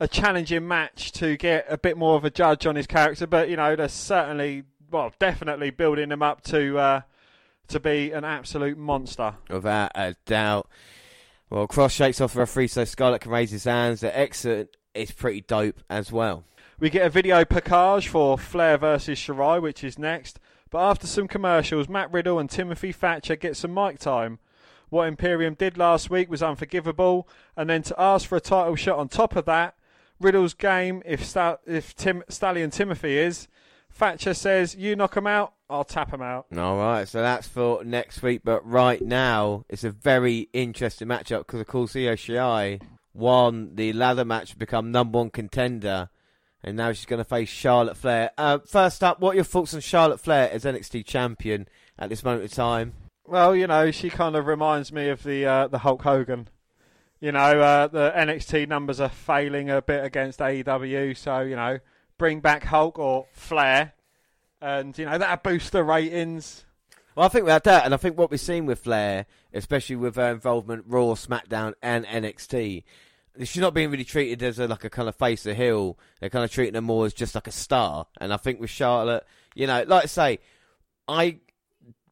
a 0.00 0.08
challenging 0.08 0.66
match 0.66 1.12
to 1.12 1.36
get 1.36 1.64
a 1.68 1.78
bit 1.78 1.96
more 1.96 2.16
of 2.16 2.24
a 2.24 2.30
judge 2.30 2.66
on 2.66 2.76
his 2.76 2.86
character. 2.86 3.26
But 3.26 3.48
you 3.48 3.56
know, 3.56 3.74
they're 3.74 3.88
certainly, 3.88 4.64
well, 4.94 5.12
definitely 5.18 5.70
building 5.70 6.12
him 6.12 6.22
up 6.22 6.40
to 6.42 6.78
uh, 6.78 7.00
to 7.66 7.80
be 7.80 8.12
an 8.12 8.24
absolute 8.24 8.78
monster. 8.78 9.34
Without 9.50 9.90
a 9.96 10.14
doubt. 10.24 10.68
Well, 11.50 11.66
Cross 11.66 11.94
shakes 11.94 12.20
off 12.20 12.34
the 12.34 12.38
referee 12.38 12.68
so 12.68 12.84
Scarlett 12.84 13.22
can 13.22 13.32
raise 13.32 13.50
his 13.50 13.64
hands. 13.64 14.02
The 14.02 14.16
exit 14.16 14.76
is 14.94 15.10
pretty 15.10 15.40
dope 15.40 15.82
as 15.90 16.12
well. 16.12 16.44
We 16.78 16.90
get 16.90 17.04
a 17.04 17.10
video 17.10 17.44
package 17.44 18.06
for 18.06 18.38
Flair 18.38 18.78
versus 18.78 19.18
Shirai, 19.18 19.60
which 19.60 19.82
is 19.82 19.98
next. 19.98 20.38
But 20.70 20.88
after 20.88 21.08
some 21.08 21.26
commercials, 21.26 21.88
Matt 21.88 22.12
Riddle 22.12 22.38
and 22.38 22.48
Timothy 22.48 22.92
Thatcher 22.92 23.34
get 23.34 23.56
some 23.56 23.74
mic 23.74 23.98
time. 23.98 24.38
What 24.90 25.08
Imperium 25.08 25.54
did 25.54 25.76
last 25.76 26.08
week 26.08 26.30
was 26.30 26.42
unforgivable, 26.42 27.28
and 27.56 27.68
then 27.68 27.82
to 27.82 28.00
ask 28.00 28.28
for 28.28 28.36
a 28.36 28.40
title 28.40 28.76
shot 28.76 28.98
on 29.00 29.08
top 29.08 29.34
of 29.34 29.44
that, 29.46 29.74
Riddle's 30.20 30.54
game. 30.54 31.02
If 31.04 31.36
if 31.66 31.96
Tim 31.96 32.22
Stallion 32.28 32.70
Timothy 32.70 33.18
is, 33.18 33.48
Thatcher 33.94 34.34
says, 34.34 34.74
"You 34.74 34.96
knock 34.96 35.16
him 35.16 35.26
out, 35.26 35.54
I'll 35.70 35.84
tap 35.84 36.12
him 36.12 36.20
out." 36.20 36.46
All 36.56 36.76
right, 36.76 37.06
so 37.06 37.22
that's 37.22 37.46
for 37.46 37.84
next 37.84 38.22
week. 38.22 38.42
But 38.44 38.66
right 38.66 39.00
now, 39.00 39.64
it's 39.68 39.84
a 39.84 39.90
very 39.90 40.48
interesting 40.52 41.08
matchup 41.08 41.40
because, 41.46 41.60
of 41.60 41.68
course, 41.68 41.94
Io 41.94 42.14
Shirai 42.14 42.82
won 43.14 43.76
the 43.76 43.92
ladder 43.92 44.24
match 44.24 44.50
to 44.50 44.56
become 44.56 44.90
number 44.90 45.18
one 45.18 45.30
contender, 45.30 46.10
and 46.62 46.76
now 46.76 46.90
she's 46.90 47.06
going 47.06 47.18
to 47.18 47.24
face 47.24 47.48
Charlotte 47.48 47.96
Flair. 47.96 48.32
Uh, 48.36 48.58
first 48.66 49.04
up, 49.04 49.20
what 49.20 49.30
are 49.32 49.36
your 49.36 49.44
thoughts 49.44 49.72
on 49.72 49.80
Charlotte 49.80 50.18
Flair 50.18 50.50
as 50.50 50.64
NXT 50.64 51.06
champion 51.06 51.68
at 51.96 52.08
this 52.08 52.24
moment 52.24 52.42
in 52.42 52.48
time? 52.48 52.94
Well, 53.24 53.54
you 53.54 53.68
know, 53.68 53.92
she 53.92 54.10
kind 54.10 54.34
of 54.34 54.46
reminds 54.46 54.92
me 54.92 55.08
of 55.08 55.22
the 55.22 55.46
uh, 55.46 55.68
the 55.68 55.78
Hulk 55.78 56.02
Hogan. 56.02 56.48
You 57.20 57.30
know, 57.30 57.60
uh, 57.60 57.86
the 57.86 58.12
NXT 58.14 58.68
numbers 58.68 59.00
are 59.00 59.08
failing 59.08 59.70
a 59.70 59.80
bit 59.80 60.04
against 60.04 60.40
AEW, 60.40 61.16
so 61.16 61.40
you 61.40 61.54
know, 61.54 61.78
bring 62.18 62.40
back 62.40 62.64
Hulk 62.64 62.98
or 62.98 63.26
Flair, 63.32 63.92
and 64.60 64.96
you 64.98 65.04
know 65.04 65.18
that'll 65.18 65.52
boost 65.52 65.72
the 65.72 65.84
ratings. 65.84 66.64
Well, 67.14 67.26
I 67.26 67.28
think 67.28 67.44
without 67.44 67.64
that, 67.64 67.84
and 67.84 67.94
I 67.94 67.96
think 67.96 68.18
what 68.18 68.30
we've 68.30 68.40
seen 68.40 68.66
with 68.66 68.80
Flair, 68.80 69.26
especially 69.52 69.96
with 69.96 70.16
her 70.16 70.32
involvement 70.32 70.84
Raw, 70.88 71.14
SmackDown, 71.14 71.74
and 71.80 72.04
NXT, 72.06 72.82
she's 73.38 73.56
not 73.58 73.74
being 73.74 73.90
really 73.90 74.04
treated 74.04 74.42
as 74.42 74.58
a, 74.58 74.66
like 74.66 74.84
a 74.84 74.90
kind 74.90 75.08
of 75.08 75.14
face 75.14 75.46
of 75.46 75.56
heel. 75.56 75.96
They're 76.20 76.30
kind 76.30 76.44
of 76.44 76.50
treating 76.50 76.74
her 76.74 76.80
more 76.80 77.06
as 77.06 77.14
just 77.14 77.34
like 77.34 77.46
a 77.46 77.52
star. 77.52 78.06
And 78.20 78.32
I 78.32 78.36
think 78.36 78.60
with 78.60 78.70
Charlotte, 78.70 79.24
you 79.54 79.66
know, 79.68 79.84
like 79.86 80.04
I 80.04 80.06
say, 80.06 80.38
I 81.06 81.38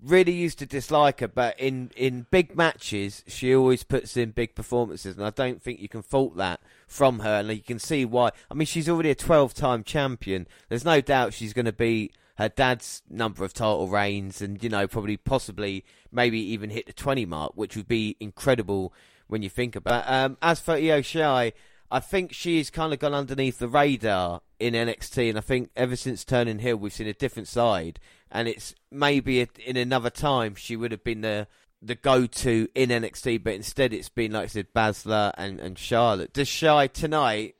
really 0.04 0.32
used 0.32 0.59
to 0.59 0.66
dislike 0.66 1.21
her, 1.21 1.28
but 1.28 1.59
in 1.59 1.90
in 1.97 2.26
big 2.30 2.56
matches, 2.56 3.25
she 3.26 3.54
always 3.54 3.85
puts 3.85 4.16
in 4.16 4.30
big 4.30 4.54
performances, 4.54 5.16
and 5.16 5.25
I 5.25 5.30
don't 5.30 5.62
think 5.62 5.80
you 5.80 5.88
can 5.88 6.02
fault 6.02 6.37
that 6.37 6.61
from 6.87 7.21
her. 7.21 7.40
And 7.40 7.49
you 7.49 7.62
can 7.62 7.78
see 7.78 8.04
why. 8.04 8.30
I 8.50 8.54
mean, 8.54 8.66
she's 8.66 8.88
already 8.88 9.11
a 9.11 9.14
twelve-time 9.14 9.85
champion. 9.85 10.47
There's 10.68 10.85
no 10.85 11.00
doubt 11.00 11.35
she's 11.35 11.52
going 11.52 11.66
to 11.66 11.73
beat 11.73 12.14
her 12.37 12.49
dad's 12.49 13.02
number 13.09 13.44
of 13.44 13.52
title 13.52 13.88
reigns, 13.88 14.42
and 14.42 14.62
you 14.62 14.68
know, 14.68 14.87
probably, 14.87 15.16
possibly, 15.16 15.85
maybe 16.11 16.38
even 16.40 16.71
hit 16.71 16.87
the 16.87 16.92
twenty 16.92 17.26
mark, 17.26 17.52
which 17.54 17.76
would 17.76 17.88
be 17.88 18.16
incredible 18.21 18.92
when 19.28 19.42
you 19.42 19.49
think 19.49 19.76
about. 19.76 20.04
It. 20.04 20.11
Um, 20.11 20.38
as 20.42 20.61
for 20.61 20.73
Io 20.73 21.00
Shirai, 21.00 21.52
I 21.92 22.00
think 22.00 22.32
she's 22.32 22.70
kind 22.70 22.94
of 22.94 23.00
gone 23.00 23.12
underneath 23.12 23.58
the 23.58 23.68
radar 23.68 24.40
in 24.58 24.72
NXT, 24.72 25.28
and 25.28 25.37
I 25.37 25.42
think 25.42 25.68
ever 25.76 25.94
since 25.94 26.25
turning 26.25 26.61
heel, 26.61 26.76
we've 26.76 26.90
seen 26.90 27.06
a 27.06 27.12
different 27.12 27.49
side. 27.49 28.00
And 28.30 28.49
it's 28.49 28.75
maybe 28.90 29.46
in 29.66 29.76
another 29.76 30.08
time 30.08 30.54
she 30.54 30.75
would 30.75 30.90
have 30.90 31.04
been 31.04 31.20
the 31.20 31.49
the 31.82 31.94
go 31.94 32.26
to 32.26 32.68
in 32.75 32.88
NXT, 32.88 33.44
but 33.44 33.52
instead 33.52 33.92
it's 33.92 34.08
been 34.08 34.32
like 34.32 34.44
I 34.44 34.46
said, 34.46 34.72
Baszler 34.75 35.32
and, 35.37 35.61
and 35.61 35.78
Charlotte. 35.78 36.32
Does 36.32 36.49
Shy 36.49 36.87
tonight? 36.87 37.56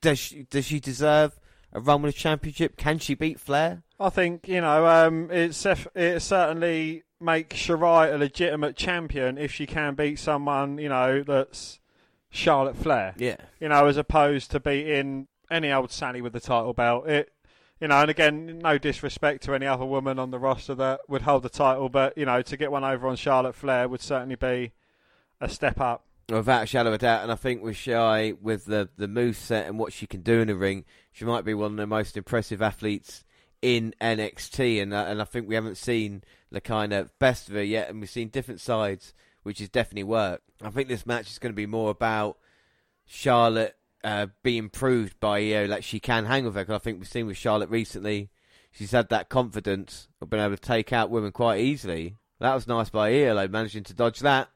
Does 0.00 0.18
she, 0.18 0.42
does 0.44 0.64
she 0.64 0.80
deserve 0.80 1.38
a 1.72 1.78
run 1.78 2.02
with 2.02 2.16
a 2.16 2.18
championship? 2.18 2.76
Can 2.76 2.98
she 2.98 3.14
beat 3.14 3.38
Flair? 3.38 3.84
I 4.00 4.10
think 4.10 4.48
you 4.48 4.60
know 4.60 4.88
um, 4.88 5.30
it's 5.30 5.64
it 5.94 6.20
certainly 6.20 7.04
makes 7.20 7.56
Shirai 7.56 8.12
a 8.12 8.18
legitimate 8.18 8.74
champion 8.74 9.38
if 9.38 9.52
she 9.52 9.66
can 9.66 9.94
beat 9.94 10.18
someone 10.18 10.78
you 10.78 10.88
know 10.88 11.22
that's 11.22 11.78
Charlotte 12.30 12.76
Flair. 12.76 13.14
Yeah. 13.16 13.36
You 13.60 13.68
know, 13.68 13.86
as 13.86 13.96
opposed 13.96 14.50
to 14.52 14.60
beating 14.60 15.28
any 15.50 15.72
old 15.72 15.90
Sally 15.90 16.20
with 16.20 16.32
the 16.32 16.40
title 16.40 16.72
belt. 16.72 17.08
It 17.08 17.32
you 17.80 17.86
know, 17.86 18.00
and 18.00 18.10
again, 18.10 18.58
no 18.58 18.76
disrespect 18.76 19.44
to 19.44 19.54
any 19.54 19.66
other 19.66 19.84
woman 19.84 20.18
on 20.18 20.30
the 20.30 20.38
roster 20.38 20.74
that 20.74 21.00
would 21.08 21.22
hold 21.22 21.44
the 21.44 21.48
title, 21.48 21.88
but 21.88 22.18
you 22.18 22.26
know, 22.26 22.42
to 22.42 22.56
get 22.56 22.72
one 22.72 22.84
over 22.84 23.06
on 23.06 23.16
Charlotte 23.16 23.54
Flair 23.54 23.88
would 23.88 24.00
certainly 24.00 24.34
be 24.34 24.72
a 25.40 25.48
step 25.48 25.80
up. 25.80 26.04
Without 26.28 26.64
a 26.64 26.66
shadow 26.66 26.90
of 26.90 26.96
a 26.96 26.98
doubt, 26.98 27.22
and 27.22 27.32
I 27.32 27.36
think 27.36 27.62
with 27.62 27.76
Shy, 27.76 28.34
with 28.40 28.66
the 28.66 28.88
the 28.96 29.08
move 29.08 29.36
set 29.36 29.66
and 29.66 29.78
what 29.78 29.92
she 29.92 30.06
can 30.06 30.22
do 30.22 30.40
in 30.40 30.48
the 30.48 30.56
ring, 30.56 30.84
she 31.12 31.24
might 31.24 31.44
be 31.44 31.54
one 31.54 31.70
of 31.72 31.76
the 31.76 31.86
most 31.86 32.16
impressive 32.16 32.60
athletes 32.60 33.24
in 33.62 33.94
NXT, 34.00 34.82
and 34.82 34.92
uh, 34.92 35.06
and 35.08 35.22
I 35.22 35.24
think 35.24 35.48
we 35.48 35.54
haven't 35.54 35.76
seen 35.76 36.24
the 36.50 36.60
kind 36.60 36.92
of 36.92 37.16
best 37.18 37.48
of 37.48 37.54
her 37.54 37.62
yet, 37.62 37.88
and 37.88 38.00
we've 38.00 38.10
seen 38.10 38.28
different 38.28 38.60
sides 38.60 39.14
which 39.42 39.60
is 39.60 39.68
definitely 39.68 40.04
work. 40.04 40.42
I 40.62 40.70
think 40.70 40.88
this 40.88 41.06
match 41.06 41.30
is 41.30 41.38
going 41.38 41.52
to 41.52 41.56
be 41.56 41.66
more 41.66 41.90
about 41.90 42.38
Charlotte 43.06 43.76
uh, 44.04 44.26
being 44.42 44.68
proved 44.68 45.18
by 45.20 45.38
Io 45.38 45.66
that 45.68 45.84
she 45.84 46.00
can 46.00 46.26
hang 46.26 46.44
with 46.44 46.54
her. 46.54 46.64
Cause 46.64 46.76
I 46.76 46.78
think 46.78 46.98
we've 46.98 47.08
seen 47.08 47.26
with 47.26 47.36
Charlotte 47.36 47.70
recently, 47.70 48.30
she's 48.70 48.92
had 48.92 49.08
that 49.08 49.28
confidence 49.28 50.08
of 50.20 50.30
being 50.30 50.42
able 50.42 50.56
to 50.56 50.62
take 50.62 50.92
out 50.92 51.10
women 51.10 51.32
quite 51.32 51.60
easily. 51.60 52.16
That 52.40 52.54
was 52.54 52.68
nice 52.68 52.90
by 52.90 53.10
Io, 53.10 53.48
managing 53.48 53.84
to 53.84 53.94
dodge 53.94 54.20
that. 54.20 54.48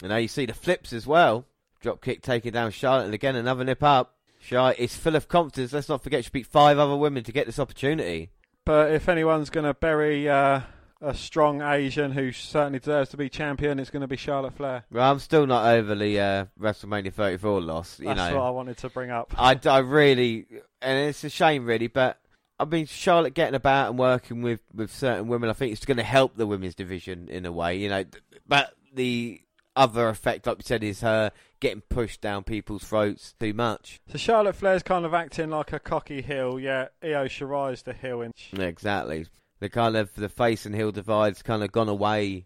And 0.00 0.10
now 0.10 0.16
you 0.16 0.28
see 0.28 0.46
the 0.46 0.54
flips 0.54 0.92
as 0.92 1.06
well. 1.06 1.46
Drop 1.80 2.02
kick 2.02 2.22
taking 2.22 2.52
down 2.52 2.70
Charlotte, 2.70 3.04
and 3.04 3.14
again 3.14 3.36
another 3.36 3.62
nip 3.62 3.82
up. 3.82 4.16
Charlotte 4.40 4.78
is 4.78 4.96
full 4.96 5.16
of 5.16 5.28
confidence. 5.28 5.72
Let's 5.72 5.88
not 5.88 6.02
forget 6.02 6.24
she 6.24 6.30
beat 6.30 6.46
five 6.46 6.78
other 6.78 6.96
women 6.96 7.24
to 7.24 7.32
get 7.32 7.46
this 7.46 7.58
opportunity. 7.58 8.30
But 8.64 8.92
if 8.92 9.08
anyone's 9.08 9.50
going 9.50 9.64
to 9.64 9.74
bury 9.74 10.28
uh, 10.28 10.60
a 11.04 11.14
strong 11.14 11.62
Asian 11.62 12.12
who 12.12 12.32
certainly 12.32 12.78
deserves 12.78 13.10
to 13.10 13.16
be 13.16 13.28
champion, 13.28 13.78
it's 13.78 13.90
going 13.90 14.00
to 14.00 14.08
be 14.08 14.16
Charlotte 14.16 14.54
Flair. 14.54 14.84
Well, 14.90 15.10
I'm 15.10 15.18
still 15.18 15.46
not 15.46 15.66
overly 15.66 16.18
uh, 16.18 16.46
WrestleMania 16.58 17.12
34 17.12 17.60
loss. 17.60 18.00
You 18.00 18.06
That's 18.06 18.18
know, 18.18 18.38
what 18.38 18.46
I 18.46 18.50
wanted 18.50 18.78
to 18.78 18.88
bring 18.88 19.10
up. 19.10 19.34
I, 19.36 19.58
I 19.66 19.78
really, 19.78 20.46
and 20.80 21.08
it's 21.08 21.22
a 21.24 21.30
shame, 21.30 21.66
really, 21.66 21.88
but 21.88 22.18
I 22.58 22.64
mean, 22.64 22.86
Charlotte 22.86 23.34
getting 23.34 23.54
about 23.54 23.90
and 23.90 23.98
working 23.98 24.42
with, 24.42 24.60
with 24.72 24.92
certain 24.92 25.28
women, 25.28 25.50
I 25.50 25.52
think 25.52 25.72
it's 25.72 25.84
going 25.84 25.96
to 25.98 26.02
help 26.02 26.36
the 26.36 26.46
women's 26.46 26.74
division 26.74 27.28
in 27.28 27.46
a 27.46 27.52
way, 27.52 27.76
you 27.76 27.88
know. 27.88 28.04
But 28.46 28.74
the 28.92 29.40
other 29.76 30.08
effect, 30.08 30.46
like 30.46 30.58
we 30.58 30.62
said, 30.62 30.84
is 30.84 31.00
her 31.00 31.32
getting 31.60 31.82
pushed 31.82 32.20
down 32.20 32.44
people's 32.44 32.84
throats 32.84 33.34
too 33.40 33.52
much. 33.52 34.00
So 34.10 34.18
Charlotte 34.18 34.56
Flair's 34.56 34.82
kind 34.82 35.04
of 35.04 35.14
acting 35.14 35.50
like 35.50 35.72
a 35.72 35.80
cocky 35.80 36.22
heel, 36.22 36.60
yeah. 36.60 36.88
Io 37.02 37.26
Shirai's 37.26 37.82
the 37.82 37.92
heel 37.92 38.22
inch. 38.22 38.50
Yeah, 38.52 38.66
exactly. 38.66 39.26
The 39.64 39.70
kind 39.70 39.96
of 39.96 40.14
the 40.14 40.28
face 40.28 40.66
and 40.66 40.74
heel 40.74 40.92
divide's 40.92 41.40
kind 41.40 41.62
of 41.62 41.72
gone 41.72 41.88
away 41.88 42.44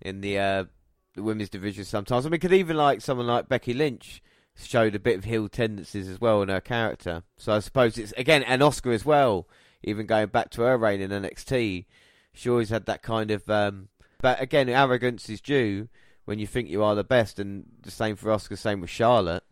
in 0.00 0.20
the 0.20 0.38
uh, 0.38 0.64
the 1.16 1.24
women's 1.24 1.48
division 1.48 1.84
sometimes. 1.84 2.24
I 2.24 2.28
mean, 2.28 2.38
could 2.38 2.52
even 2.52 2.76
like 2.76 3.00
someone 3.00 3.26
like 3.26 3.48
Becky 3.48 3.74
Lynch 3.74 4.22
showed 4.62 4.94
a 4.94 5.00
bit 5.00 5.18
of 5.18 5.24
heel 5.24 5.48
tendencies 5.48 6.08
as 6.08 6.20
well 6.20 6.42
in 6.42 6.50
her 6.50 6.60
character. 6.60 7.24
So 7.36 7.54
I 7.54 7.58
suppose 7.58 7.98
it's 7.98 8.12
again 8.12 8.44
and 8.44 8.62
Asuka 8.62 8.94
as 8.94 9.04
well. 9.04 9.48
Even 9.82 10.06
going 10.06 10.28
back 10.28 10.50
to 10.50 10.62
her 10.62 10.78
reign 10.78 11.00
in 11.00 11.10
NXT, 11.10 11.86
she 12.32 12.48
always 12.48 12.68
had 12.68 12.86
that 12.86 13.02
kind 13.02 13.32
of. 13.32 13.50
Um, 13.50 13.88
but 14.22 14.40
again, 14.40 14.68
arrogance 14.68 15.28
is 15.28 15.40
due 15.40 15.88
when 16.24 16.38
you 16.38 16.46
think 16.46 16.68
you 16.68 16.84
are 16.84 16.94
the 16.94 17.02
best, 17.02 17.40
and 17.40 17.66
the 17.82 17.90
same 17.90 18.14
for 18.14 18.28
Asuka, 18.28 18.56
same 18.56 18.80
with 18.80 18.90
Charlotte, 18.90 19.42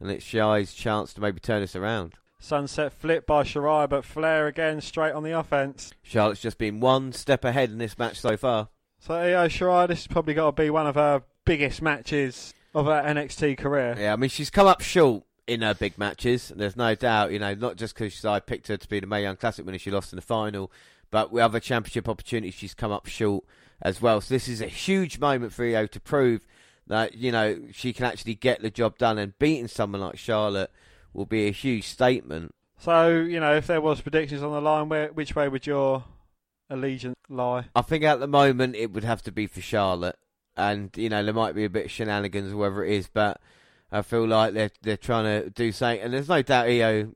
and 0.00 0.10
it's 0.10 0.24
Shai's 0.24 0.74
chance 0.74 1.14
to 1.14 1.20
maybe 1.20 1.38
turn 1.38 1.60
this 1.60 1.76
around. 1.76 2.14
Sunset 2.40 2.92
flip 2.92 3.26
by 3.26 3.42
Shirai, 3.42 3.88
but 3.88 4.04
Flair 4.04 4.46
again 4.46 4.80
straight 4.80 5.12
on 5.12 5.24
the 5.24 5.36
offense. 5.38 5.92
Charlotte's 6.02 6.40
just 6.40 6.58
been 6.58 6.80
one 6.80 7.12
step 7.12 7.44
ahead 7.44 7.70
in 7.70 7.78
this 7.78 7.98
match 7.98 8.20
so 8.20 8.36
far. 8.36 8.68
So 9.00 9.14
Io 9.14 9.48
Shirai, 9.48 9.88
this 9.88 10.00
has 10.00 10.06
probably 10.06 10.34
got 10.34 10.56
to 10.56 10.62
be 10.62 10.70
one 10.70 10.86
of 10.86 10.94
her 10.94 11.22
biggest 11.44 11.82
matches 11.82 12.54
of 12.74 12.86
her 12.86 13.02
NXT 13.02 13.58
career. 13.58 13.96
Yeah, 13.98 14.12
I 14.12 14.16
mean 14.16 14.30
she's 14.30 14.50
come 14.50 14.66
up 14.66 14.80
short 14.82 15.24
in 15.46 15.62
her 15.62 15.74
big 15.74 15.98
matches. 15.98 16.52
There's 16.54 16.76
no 16.76 16.94
doubt, 16.94 17.32
you 17.32 17.38
know, 17.38 17.54
not 17.54 17.76
just 17.76 17.94
because 17.94 18.24
I 18.24 18.38
picked 18.38 18.68
her 18.68 18.76
to 18.76 18.88
be 18.88 19.00
the 19.00 19.06
Mae 19.06 19.22
Young 19.22 19.36
Classic 19.36 19.64
winner, 19.64 19.78
she 19.78 19.90
lost 19.90 20.12
in 20.12 20.16
the 20.16 20.22
final, 20.22 20.70
but 21.10 21.32
with 21.32 21.42
other 21.42 21.58
championship 21.58 22.08
opportunities, 22.08 22.54
she's 22.54 22.74
come 22.74 22.92
up 22.92 23.06
short 23.06 23.44
as 23.82 24.00
well. 24.00 24.20
So 24.20 24.34
this 24.34 24.46
is 24.46 24.60
a 24.60 24.66
huge 24.66 25.18
moment 25.18 25.52
for 25.52 25.64
Io 25.64 25.86
to 25.86 26.00
prove 26.00 26.46
that 26.86 27.14
you 27.14 27.32
know 27.32 27.58
she 27.72 27.92
can 27.92 28.04
actually 28.04 28.34
get 28.34 28.62
the 28.62 28.70
job 28.70 28.96
done, 28.96 29.18
and 29.18 29.38
beating 29.38 29.68
someone 29.68 30.00
like 30.00 30.18
Charlotte 30.18 30.70
will 31.18 31.26
be 31.26 31.48
a 31.48 31.52
huge 31.52 31.84
statement. 31.84 32.54
So 32.78 33.10
you 33.10 33.40
know, 33.40 33.54
if 33.54 33.66
there 33.66 33.80
was 33.80 34.00
predictions 34.00 34.42
on 34.42 34.52
the 34.52 34.60
line, 34.60 34.88
where 34.88 35.08
which 35.08 35.34
way 35.34 35.48
would 35.48 35.66
your 35.66 36.04
allegiance 36.70 37.16
lie? 37.28 37.66
I 37.74 37.82
think 37.82 38.04
at 38.04 38.20
the 38.20 38.28
moment 38.28 38.76
it 38.76 38.92
would 38.92 39.04
have 39.04 39.22
to 39.22 39.32
be 39.32 39.46
for 39.46 39.60
Charlotte, 39.60 40.16
and 40.56 40.90
you 40.96 41.08
know 41.08 41.22
there 41.22 41.34
might 41.34 41.54
be 41.54 41.64
a 41.64 41.70
bit 41.70 41.86
of 41.86 41.90
shenanigans 41.90 42.52
or 42.52 42.56
whatever 42.56 42.84
it 42.84 42.92
is, 42.92 43.08
but 43.12 43.40
I 43.90 44.02
feel 44.02 44.26
like 44.26 44.54
they're 44.54 44.70
they're 44.80 44.96
trying 44.96 45.24
to 45.24 45.50
do 45.50 45.72
something, 45.72 46.00
and 46.00 46.14
there's 46.14 46.28
no 46.28 46.40
doubt 46.40 46.68
Io 46.68 47.12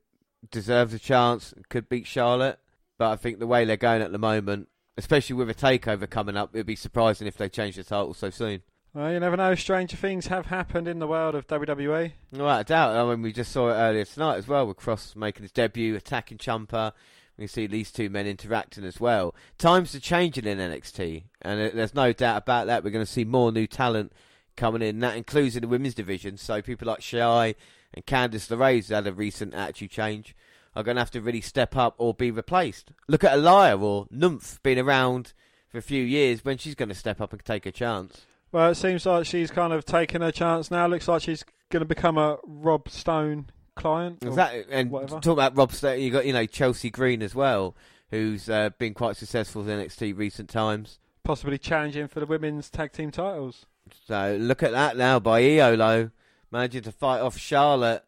deserves 0.51 0.93
a 0.93 0.99
chance, 0.99 1.55
could 1.69 1.89
beat 1.89 2.07
Charlotte, 2.07 2.59
but 2.99 3.13
I 3.13 3.17
think 3.17 3.39
the 3.39 3.47
way 3.47 3.65
they're 3.65 3.77
going 3.77 4.03
at 4.03 4.11
the 4.11 4.19
moment, 4.19 4.69
especially 4.97 5.37
with 5.37 5.49
a 5.49 5.55
takeover 5.55 6.11
coming 6.11 6.37
up, 6.37 6.51
it'd 6.53 6.67
be 6.67 6.75
surprising 6.75 7.29
if 7.29 7.37
they 7.37 7.49
change 7.49 7.77
the 7.77 7.85
title 7.85 8.15
so 8.15 8.31
soon. 8.31 8.63
Well, 8.95 9.11
you 9.11 9.21
never 9.21 9.39
know. 9.39 9.55
Stranger 9.55 9.97
things 9.97 10.27
have 10.27 10.47
happened 10.47 10.87
in 10.87 10.99
the 10.99 11.07
world 11.07 11.35
of 11.35 11.47
WWE. 11.47 12.13
A 12.35 12.65
doubt. 12.65 12.95
I 12.95 13.09
mean, 13.09 13.23
we 13.23 13.33
just 13.33 13.51
saw 13.51 13.71
it 13.71 13.75
earlier 13.75 14.05
tonight 14.05 14.37
as 14.37 14.47
well 14.47 14.67
with 14.67 14.77
Cross 14.77 15.17
making 15.17 15.45
his 15.45 15.53
debut, 15.53 15.97
attacking 15.97 16.37
Ciampa. 16.37 16.93
We 17.39 17.47
see 17.47 17.67
these 17.67 17.91
two 17.91 18.11
men 18.11 18.27
interacting 18.27 18.85
as 18.85 19.01
well. 19.01 19.35
Times 19.57 19.95
are 19.95 20.01
changing 20.01 20.45
in 20.45 20.59
NXT, 20.59 21.23
and 21.41 21.73
there's 21.73 21.95
no 21.95 22.13
doubt 22.13 22.43
about 22.43 22.67
that. 22.67 22.85
We're 22.85 22.91
going 22.91 23.05
to 23.05 23.11
see 23.11 23.25
more 23.25 23.51
new 23.51 23.67
talent 23.67 24.13
coming 24.59 24.83
in. 24.83 25.01
That 25.01 25.17
includes 25.17 25.57
in 25.57 25.63
the 25.63 25.69
women's 25.69 25.95
division. 25.95 26.37
So 26.37 26.61
people 26.61 26.87
like 26.87 27.01
Shai 27.01 27.55
and 27.95 28.05
Candice 28.05 28.55
LeRae, 28.55 28.87
who 28.87 28.95
had 28.95 29.07
a 29.07 29.13
recent 29.15 29.55
attitude 29.55 29.91
change, 29.91 30.37
are 30.77 30.83
going 30.83 30.97
to 30.97 31.01
have 31.01 31.11
to 31.13 31.23
really 31.23 31.41
step 31.41 31.77
up 31.79 31.95
or 31.97 32.13
be 32.13 32.31
replaced. 32.31 32.93
Look 33.09 33.25
at 33.25 33.39
Aliyah 33.39 33.81
or 33.81 34.07
Nymph 34.11 34.63
being 34.63 34.79
around 34.79 35.33
for 35.71 35.79
a 35.79 35.83
few 35.83 36.05
years 36.05 36.45
when 36.45 36.59
she's 36.59 36.75
going 36.75 36.91
to 36.91 36.95
step 36.95 37.23
up 37.23 37.33
and 37.33 37.43
take 37.43 37.65
a 37.65 37.73
chance. 37.73 38.27
Well, 38.53 38.71
it 38.71 38.75
seems 38.75 39.07
like 39.07 39.25
she's 39.25 39.51
kind 39.51 39.73
of 39.73 39.85
taken 39.87 40.21
her 40.21 40.31
chance 40.31 40.71
now. 40.71 40.87
Looks 40.87 41.09
like 41.09 41.23
she's 41.23 41.45
going 41.71 41.81
to 41.81 41.87
become 41.87 42.19
a 42.19 42.39
Rob 42.45 42.91
Stone 42.91 43.47
client. 43.75 44.19
Exactly. 44.23 44.65
And 44.71 44.91
whatever. 44.91 45.21
talk 45.21 45.33
about 45.33 45.57
Rob 45.57 45.73
Stone, 45.73 46.01
you 46.01 46.11
got 46.11 46.27
you 46.27 46.35
know 46.35 46.45
Chelsea 46.47 46.91
Green 46.91 47.23
as 47.23 47.35
well, 47.35 47.75
who's 48.11 48.51
uh, 48.51 48.71
been 48.79 48.93
quite 48.93 49.17
successful 49.17 49.67
in 49.69 49.81
NXT 49.81 50.17
recent 50.17 50.51
times. 50.51 50.99
Possibly 51.25 51.57
challenging 51.57 52.09
for 52.09 52.21
the 52.21 52.27
women's 52.27 52.69
tag 52.69 52.93
team 52.93 53.11
titles. 53.11 53.65
So 54.07 54.37
look 54.39 54.63
at 54.63 54.73
that 54.73 54.97
now 54.97 55.19
by 55.19 55.43
Iolo, 55.43 56.11
managing 56.51 56.83
to 56.83 56.93
fight 56.93 57.21
off 57.21 57.39
Charlotte, 57.39 58.05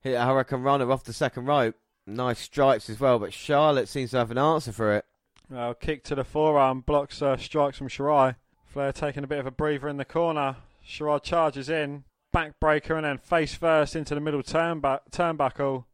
hit 0.00 0.14
a 0.14 0.20
hurricanrana 0.20 0.90
off 0.90 1.04
the 1.04 1.12
second 1.12 1.46
rope. 1.46 1.74
Nice 2.06 2.38
strikes 2.38 2.88
as 2.88 3.00
well, 3.00 3.18
but 3.18 3.32
Charlotte 3.32 3.88
seems 3.88 4.12
to 4.12 4.18
have 4.18 4.30
an 4.30 4.38
answer 4.38 4.72
for 4.72 4.94
it. 4.94 5.04
Well, 5.50 5.74
kick 5.74 6.04
to 6.04 6.14
the 6.14 6.24
forearm 6.24 6.80
blocks 6.80 7.20
uh, 7.20 7.36
strikes 7.36 7.78
from 7.78 7.88
Shirai. 7.88 8.36
Flair 8.76 8.92
taking 8.92 9.24
a 9.24 9.26
bit 9.26 9.38
of 9.38 9.46
a 9.46 9.50
breather 9.50 9.88
in 9.88 9.96
the 9.96 10.04
corner. 10.04 10.56
Shirai 10.86 11.22
charges 11.22 11.70
in, 11.70 12.04
backbreaker, 12.30 12.94
and 12.94 13.06
then 13.06 13.16
face 13.16 13.54
first 13.54 13.96
into 13.96 14.14
the 14.14 14.20
middle 14.20 14.42
turnbu- 14.42 15.00
turnbuckle. 15.10 15.84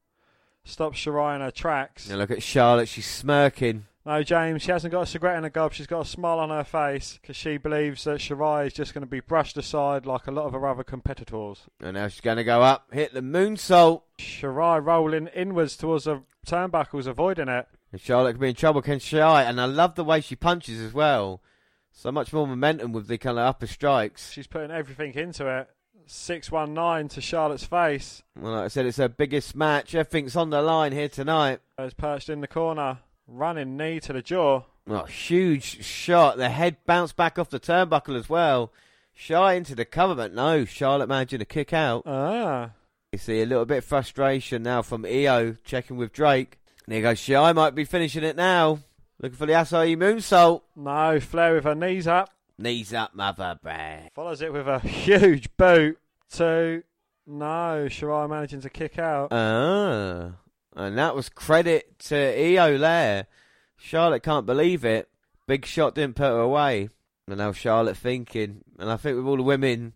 Stops 0.64 0.98
Shirai 0.98 1.36
in 1.36 1.42
her 1.42 1.52
tracks. 1.52 2.08
Now 2.08 2.16
look 2.16 2.32
at 2.32 2.42
Charlotte, 2.42 2.88
she's 2.88 3.06
smirking. 3.06 3.86
No, 4.04 4.24
James, 4.24 4.62
she 4.62 4.72
hasn't 4.72 4.90
got 4.90 5.02
a 5.02 5.06
cigarette 5.06 5.36
in 5.36 5.44
her 5.44 5.50
gob. 5.50 5.72
She's 5.74 5.86
got 5.86 6.00
a 6.00 6.08
smile 6.08 6.40
on 6.40 6.50
her 6.50 6.64
face 6.64 7.20
because 7.22 7.36
she 7.36 7.56
believes 7.56 8.02
that 8.02 8.18
Shirai 8.18 8.66
is 8.66 8.72
just 8.72 8.94
going 8.94 9.02
to 9.02 9.08
be 9.08 9.20
brushed 9.20 9.56
aside 9.56 10.04
like 10.04 10.26
a 10.26 10.32
lot 10.32 10.46
of 10.46 10.52
her 10.52 10.66
other 10.66 10.82
competitors. 10.82 11.60
And 11.80 11.94
now 11.94 12.08
she's 12.08 12.20
going 12.20 12.38
to 12.38 12.42
go 12.42 12.62
up, 12.62 12.92
hit 12.92 13.14
the 13.14 13.20
moonsault. 13.20 14.02
Shirai 14.18 14.84
rolling 14.84 15.28
inwards 15.28 15.76
towards 15.76 16.06
the 16.06 16.24
turnbuckles, 16.44 17.06
avoiding 17.06 17.46
it. 17.46 17.68
And 17.92 18.00
Charlotte 18.00 18.32
could 18.32 18.40
be 18.40 18.48
in 18.48 18.56
trouble, 18.56 18.82
can 18.82 18.98
Shy? 18.98 19.44
And 19.44 19.60
I 19.60 19.66
love 19.66 19.94
the 19.94 20.02
way 20.02 20.20
she 20.20 20.34
punches 20.34 20.80
as 20.80 20.92
well. 20.92 21.40
So 21.92 22.10
much 22.10 22.32
more 22.32 22.46
momentum 22.46 22.92
with 22.92 23.06
the 23.06 23.18
kind 23.18 23.38
of 23.38 23.46
upper 23.46 23.66
strikes. 23.66 24.32
She's 24.32 24.46
putting 24.46 24.70
everything 24.70 25.14
into 25.14 25.46
it. 25.46 25.68
619 26.06 27.08
to 27.10 27.20
Charlotte's 27.20 27.64
face. 27.64 28.22
Well, 28.36 28.52
like 28.52 28.64
I 28.64 28.68
said, 28.68 28.86
it's 28.86 28.96
her 28.98 29.08
biggest 29.08 29.54
match. 29.54 29.94
Everything's 29.94 30.36
on 30.36 30.50
the 30.50 30.62
line 30.62 30.92
here 30.92 31.08
tonight. 31.08 31.60
Is 31.78 31.94
perched 31.94 32.28
in 32.28 32.40
the 32.40 32.48
corner. 32.48 32.98
Running 33.26 33.76
knee 33.76 34.00
to 34.00 34.12
the 34.12 34.22
jaw. 34.22 34.62
Oh, 34.88 35.04
huge 35.04 35.84
shot. 35.84 36.38
The 36.38 36.48
head 36.48 36.76
bounced 36.86 37.16
back 37.16 37.38
off 37.38 37.50
the 37.50 37.60
turnbuckle 37.60 38.16
as 38.18 38.28
well. 38.28 38.72
Shy 39.14 39.54
into 39.54 39.74
the 39.74 39.84
cover, 39.84 40.14
but 40.14 40.34
no. 40.34 40.64
Charlotte 40.64 41.08
managing 41.08 41.38
to 41.38 41.44
kick 41.44 41.72
out. 41.72 42.02
Ah. 42.06 42.70
You 43.12 43.18
see 43.18 43.42
a 43.42 43.46
little 43.46 43.66
bit 43.66 43.78
of 43.78 43.84
frustration 43.84 44.62
now 44.62 44.82
from 44.82 45.04
Io 45.04 45.56
checking 45.64 45.96
with 45.96 46.12
Drake. 46.12 46.58
And 46.86 46.94
there 46.94 47.02
goes 47.02 47.20
Shy, 47.20 47.52
might 47.52 47.74
be 47.74 47.84
finishing 47.84 48.24
it 48.24 48.36
now. 48.36 48.80
Looking 49.22 49.38
for 49.38 49.46
the 49.46 49.52
Asai 49.52 49.96
moonsault. 49.96 50.62
No, 50.74 51.20
Flair 51.20 51.54
with 51.54 51.64
her 51.64 51.76
knees 51.76 52.08
up. 52.08 52.30
Knees 52.58 52.92
up, 52.92 53.14
mother 53.14 53.56
bear. 53.62 54.08
Follows 54.14 54.42
it 54.42 54.52
with 54.52 54.66
a 54.66 54.80
huge 54.80 55.56
boot. 55.56 55.96
Two. 56.28 56.82
No, 57.24 57.86
Shirai 57.88 58.28
managing 58.28 58.62
to 58.62 58.68
kick 58.68 58.98
out. 58.98 59.28
Ah. 59.30 60.32
And 60.74 60.98
that 60.98 61.14
was 61.14 61.28
credit 61.28 62.00
to 62.00 62.16
Io 62.16 62.78
there. 62.78 63.28
Charlotte 63.76 64.24
can't 64.24 64.44
believe 64.44 64.84
it. 64.84 65.08
Big 65.46 65.66
shot 65.66 65.94
didn't 65.94 66.16
put 66.16 66.24
her 66.24 66.40
away. 66.40 66.88
And 67.28 67.38
now 67.38 67.52
Charlotte 67.52 67.96
thinking, 67.96 68.64
and 68.76 68.90
I 68.90 68.96
think 68.96 69.16
with 69.16 69.26
all 69.26 69.36
the 69.36 69.44
women 69.44 69.92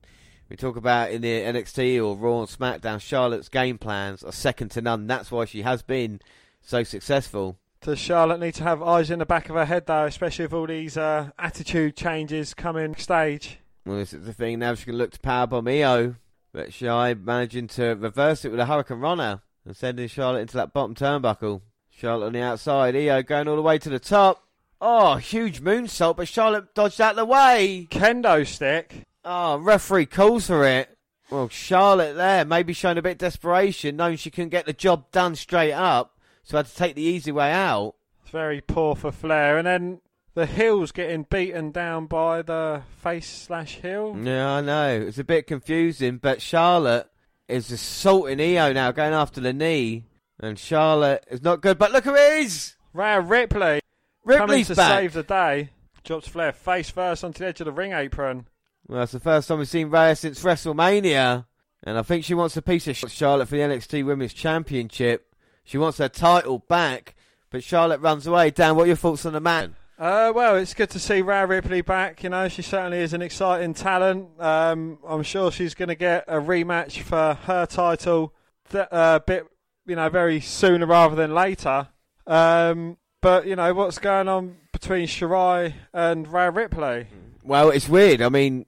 we 0.49 0.55
talk 0.55 0.77
about 0.77 1.11
in 1.11 1.23
the 1.23 1.29
NXT 1.29 1.97
or 1.97 2.17
Raw 2.17 2.41
and 2.41 2.49
SmackDown, 2.49 3.01
Charlotte's 3.01 3.49
game 3.49 3.79
plans 3.79 4.23
are 4.23 4.31
second 4.31 4.71
to 4.73 4.81
none. 4.81 5.09
That's 5.09 5.33
why 5.33 5.47
she 5.47 5.63
has 5.63 5.83
been 5.83 6.21
so 6.61 6.85
successful. 6.85 7.59
Does 7.81 7.99
Charlotte 7.99 8.41
need 8.41 8.55
to 8.55 8.65
have 8.65 8.83
eyes 8.83 9.11
in 9.11 9.19
the 9.19 9.27
back 9.27 9.49
of 9.49 9.57
her 9.57 9.65
head, 9.65 9.87
though, 9.87 10.07
especially 10.07 10.47
with 10.47 10.55
all 10.55 10.67
these 10.67 10.97
uh, 10.97 11.31
attitude 11.39 11.97
changes 11.97 12.55
coming 12.55 12.97
stage? 12.97 13.59
Well, 13.85 13.99
this 13.99 14.13
is 14.13 14.27
the 14.27 14.33
thing. 14.33 14.59
Now 14.59 14.75
she 14.75 14.87
can 14.87 14.97
look 14.97 15.13
to 15.13 15.21
powerbomb 15.21 15.69
Io. 15.69 16.17
But 16.53 16.73
Shy 16.73 17.15
managing 17.15 17.69
to 17.69 17.95
reverse 17.95 18.45
it 18.45 18.51
with 18.51 18.61
a 18.61 18.65
hurricanrana 18.65 19.43
and 19.65 19.77
sending 19.77 20.09
Charlotte 20.09 20.41
into 20.41 20.57
that 20.57 20.73
bottom 20.73 20.95
turnbuckle. 20.95 21.61
Charlotte 21.91 22.27
on 22.27 22.33
the 22.33 22.43
outside. 22.43 22.97
Io 22.97 23.23
going 23.23 23.47
all 23.47 23.57
the 23.57 23.63
way 23.63 23.79
to 23.79 23.91
the 23.91 23.99
top. 23.99 24.43
Oh, 24.81 25.17
huge 25.17 25.63
moonsault, 25.63 26.17
but 26.17 26.29
Charlotte 26.29 26.75
dodged 26.75 27.01
out 27.01 27.11
of 27.11 27.17
the 27.17 27.25
way. 27.25 27.87
Kendo 27.91 28.47
stick. 28.47 29.05
Oh, 29.25 29.59
referee 29.59 30.07
calls 30.07 30.47
for 30.47 30.65
it. 30.65 30.97
Well, 31.31 31.49
Charlotte 31.49 32.15
there, 32.15 32.45
maybe 32.45 32.73
showing 32.73 32.99
a 32.99 33.03
bit 33.03 33.13
of 33.13 33.19
desperation, 33.19 33.97
knowing 33.97 34.17
she 34.17 34.31
couldn't 34.31 34.51
get 34.51 34.67
the 34.67 34.73
job 34.73 35.11
done 35.11 35.35
straight 35.35 35.73
up, 35.73 36.16
so 36.47 36.57
I 36.57 36.61
had 36.61 36.67
to 36.67 36.77
take 36.77 36.95
the 36.95 37.03
easy 37.03 37.33
way 37.33 37.51
out. 37.51 37.97
It's 38.23 38.31
very 38.31 38.61
poor 38.61 38.95
for 38.95 39.11
Flair. 39.11 39.59
And 39.59 39.67
then 39.67 40.01
the 40.35 40.47
heel's 40.47 40.93
getting 40.93 41.25
beaten 41.25 41.73
down 41.73 42.07
by 42.07 42.43
the 42.43 42.83
face 43.03 43.29
slash 43.29 43.81
heel. 43.83 44.17
Yeah, 44.23 44.49
I 44.49 44.61
know. 44.61 45.05
It's 45.09 45.19
a 45.19 45.25
bit 45.25 45.49
confusing, 45.49 46.19
but 46.19 46.41
Charlotte 46.41 47.11
is 47.49 47.73
assaulting 47.73 48.41
Io 48.41 48.73
now, 48.73 48.93
going 48.93 49.13
after 49.13 49.41
the 49.41 49.53
knee. 49.53 50.05
And 50.39 50.57
Charlotte 50.57 51.27
is 51.29 51.43
not 51.43 51.63
good, 51.63 51.79
but 51.79 51.91
look 51.91 52.05
who 52.05 52.15
is! 52.15 52.77
Rhea 52.93 53.21
Ripley 53.21 53.81
Ripley's 54.25 54.39
coming 54.39 54.65
to 54.67 54.75
back! 54.77 55.01
save 55.01 55.13
the 55.15 55.23
day. 55.25 55.71
Drops 56.05 56.29
Flair 56.29 56.53
face 56.53 56.91
first 56.91 57.25
onto 57.25 57.41
the 57.41 57.47
edge 57.49 57.61
of 57.61 57.65
the 57.65 57.73
ring 57.73 57.93
apron. 57.93 58.47
Well, 58.87 59.03
it's 59.03 59.13
the 59.13 59.19
first 59.21 59.49
time 59.49 59.59
we've 59.59 59.69
seen 59.69 59.91
Rhea 59.91 60.15
since 60.15 60.45
WrestleMania. 60.45 61.47
And 61.83 61.99
I 61.99 62.03
think 62.03 62.25
she 62.25 62.35
wants 62.35 62.57
a 62.57 62.63
piece 62.63 62.87
of 62.87 62.97
Charlotte 63.11 63.49
for 63.49 63.57
the 63.57 63.63
NXT 63.63 64.05
Women's 64.07 64.33
Championship. 64.33 65.26
She 65.67 65.79
wants 65.79 65.99
her 65.99 66.09
title 66.09 66.61
back, 66.61 67.17
but 67.51 67.65
Charlotte 67.65 68.01
runs 68.01 68.25
away. 68.25 68.53
Dan, 68.53 68.77
what 68.77 68.85
are 68.85 68.87
your 68.87 68.97
thoughts 68.97 69.27
on 69.27 69.33
the 69.33 69.41
man? 69.41 69.75
Uh, 69.99 70.33
well, 70.33 70.55
it's 70.55 70.75
good 70.75 70.91
to 70.91 71.01
see 71.01 71.23
Rhea 71.23 71.45
Ripley 71.45 71.81
back. 71.81 72.23
You 72.23 72.31
know, 72.31 72.47
she 72.47 72.63
certainly 72.63 72.99
is 72.99 73.13
an 73.13 73.21
exciting 73.21 73.75
talent. 73.75 74.29
Um, 74.39 74.99
I'm 75.05 75.25
sure 75.25 75.51
she's 75.51 75.75
going 75.75 75.89
to 75.89 75.97
get 75.97 76.25
a 76.29 76.37
rematch 76.37 77.03
for 77.03 77.35
her 77.45 77.67
title 77.67 78.33
a 78.73 78.95
uh, 78.95 79.19
bit, 79.19 79.45
you 79.87 79.97
know, 79.97 80.09
very 80.09 80.41
sooner 80.41 80.87
rather 80.87 81.17
than 81.17 81.35
later. 81.35 81.89
Um, 82.29 82.97
but 83.21 83.47
you 83.47 83.57
know, 83.57 83.75
what's 83.75 83.99
going 83.99 84.29
on 84.29 84.59
between 84.71 85.09
Shirai 85.09 85.75
and 85.93 86.33
Rhea 86.33 86.53
Ripley? 86.53 87.09
Well, 87.43 87.71
it's 87.71 87.89
weird. 87.89 88.23
I 88.23 88.29
mean, 88.29 88.67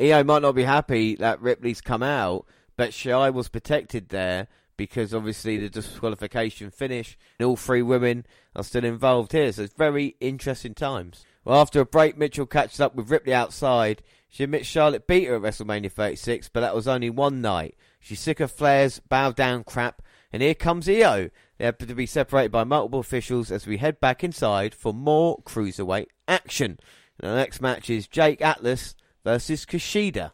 Io 0.00 0.24
might 0.24 0.40
not 0.40 0.54
be 0.54 0.64
happy 0.64 1.16
that 1.16 1.42
Ripley's 1.42 1.82
come 1.82 2.02
out, 2.02 2.46
but 2.78 2.92
Shirai 2.92 3.30
was 3.30 3.48
protected 3.48 4.08
there 4.08 4.48
because 4.80 5.12
obviously 5.12 5.58
the 5.58 5.68
disqualification 5.68 6.70
finish 6.70 7.18
and 7.38 7.46
all 7.46 7.54
three 7.54 7.82
women 7.82 8.24
are 8.56 8.64
still 8.64 8.82
involved 8.82 9.32
here. 9.32 9.52
So 9.52 9.64
it's 9.64 9.74
very 9.74 10.16
interesting 10.20 10.72
times. 10.72 11.22
Well, 11.44 11.60
after 11.60 11.80
a 11.80 11.84
break, 11.84 12.16
Mitchell 12.16 12.46
catches 12.46 12.80
up 12.80 12.94
with 12.94 13.10
Ripley 13.10 13.34
outside. 13.34 14.02
She 14.30 14.44
admits 14.44 14.66
Charlotte 14.66 15.06
beat 15.06 15.26
her 15.26 15.34
at 15.34 15.42
WrestleMania 15.42 15.92
36, 15.92 16.48
but 16.48 16.60
that 16.60 16.74
was 16.74 16.88
only 16.88 17.10
one 17.10 17.42
night. 17.42 17.76
She's 18.00 18.20
sick 18.20 18.40
of 18.40 18.50
Flair's 18.50 19.00
bow 19.00 19.32
down 19.32 19.64
crap, 19.64 20.00
and 20.32 20.40
here 20.40 20.54
comes 20.54 20.88
Io. 20.88 21.28
They 21.58 21.66
have 21.66 21.76
to 21.76 21.94
be 21.94 22.06
separated 22.06 22.50
by 22.50 22.64
multiple 22.64 23.00
officials 23.00 23.50
as 23.50 23.66
we 23.66 23.76
head 23.76 24.00
back 24.00 24.24
inside 24.24 24.74
for 24.74 24.94
more 24.94 25.42
cruiserweight 25.42 26.06
action. 26.26 26.78
And 27.18 27.32
the 27.32 27.36
next 27.36 27.60
match 27.60 27.90
is 27.90 28.08
Jake 28.08 28.40
Atlas 28.40 28.94
versus 29.24 29.66
Kushida. 29.66 30.32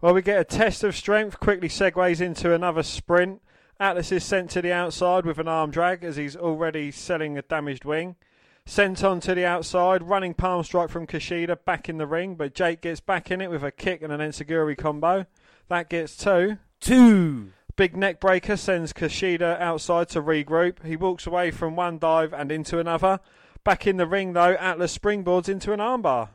Well, 0.00 0.14
we 0.14 0.22
get 0.22 0.38
a 0.38 0.44
test 0.44 0.84
of 0.84 0.94
strength, 0.94 1.40
quickly 1.40 1.68
segues 1.68 2.20
into 2.20 2.54
another 2.54 2.84
sprint. 2.84 3.42
Atlas 3.82 4.12
is 4.12 4.22
sent 4.22 4.48
to 4.48 4.62
the 4.62 4.72
outside 4.72 5.26
with 5.26 5.38
an 5.38 5.48
arm 5.48 5.72
drag 5.72 6.04
as 6.04 6.14
he's 6.14 6.36
already 6.36 6.92
selling 6.92 7.36
a 7.36 7.42
damaged 7.42 7.84
wing. 7.84 8.14
Sent 8.64 9.02
on 9.02 9.18
to 9.18 9.34
the 9.34 9.44
outside, 9.44 10.04
running 10.04 10.34
palm 10.34 10.62
strike 10.62 10.88
from 10.88 11.04
Kushida 11.04 11.56
back 11.64 11.88
in 11.88 11.98
the 11.98 12.06
ring, 12.06 12.36
but 12.36 12.54
Jake 12.54 12.80
gets 12.80 13.00
back 13.00 13.32
in 13.32 13.40
it 13.40 13.50
with 13.50 13.64
a 13.64 13.72
kick 13.72 14.00
and 14.00 14.12
an 14.12 14.20
enzuigiri 14.20 14.78
combo. 14.78 15.26
That 15.66 15.90
gets 15.90 16.16
two. 16.16 16.58
Two. 16.78 17.50
Big 17.74 17.96
neck 17.96 18.20
breaker 18.20 18.56
sends 18.56 18.92
Kushida 18.92 19.60
outside 19.60 20.08
to 20.10 20.22
regroup. 20.22 20.84
He 20.84 20.94
walks 20.94 21.26
away 21.26 21.50
from 21.50 21.74
one 21.74 21.98
dive 21.98 22.32
and 22.32 22.52
into 22.52 22.78
another. 22.78 23.18
Back 23.64 23.88
in 23.88 23.96
the 23.96 24.06
ring 24.06 24.32
though, 24.32 24.54
Atlas 24.60 24.96
springboards 24.96 25.48
into 25.48 25.72
an 25.72 25.80
armbar. 25.80 26.28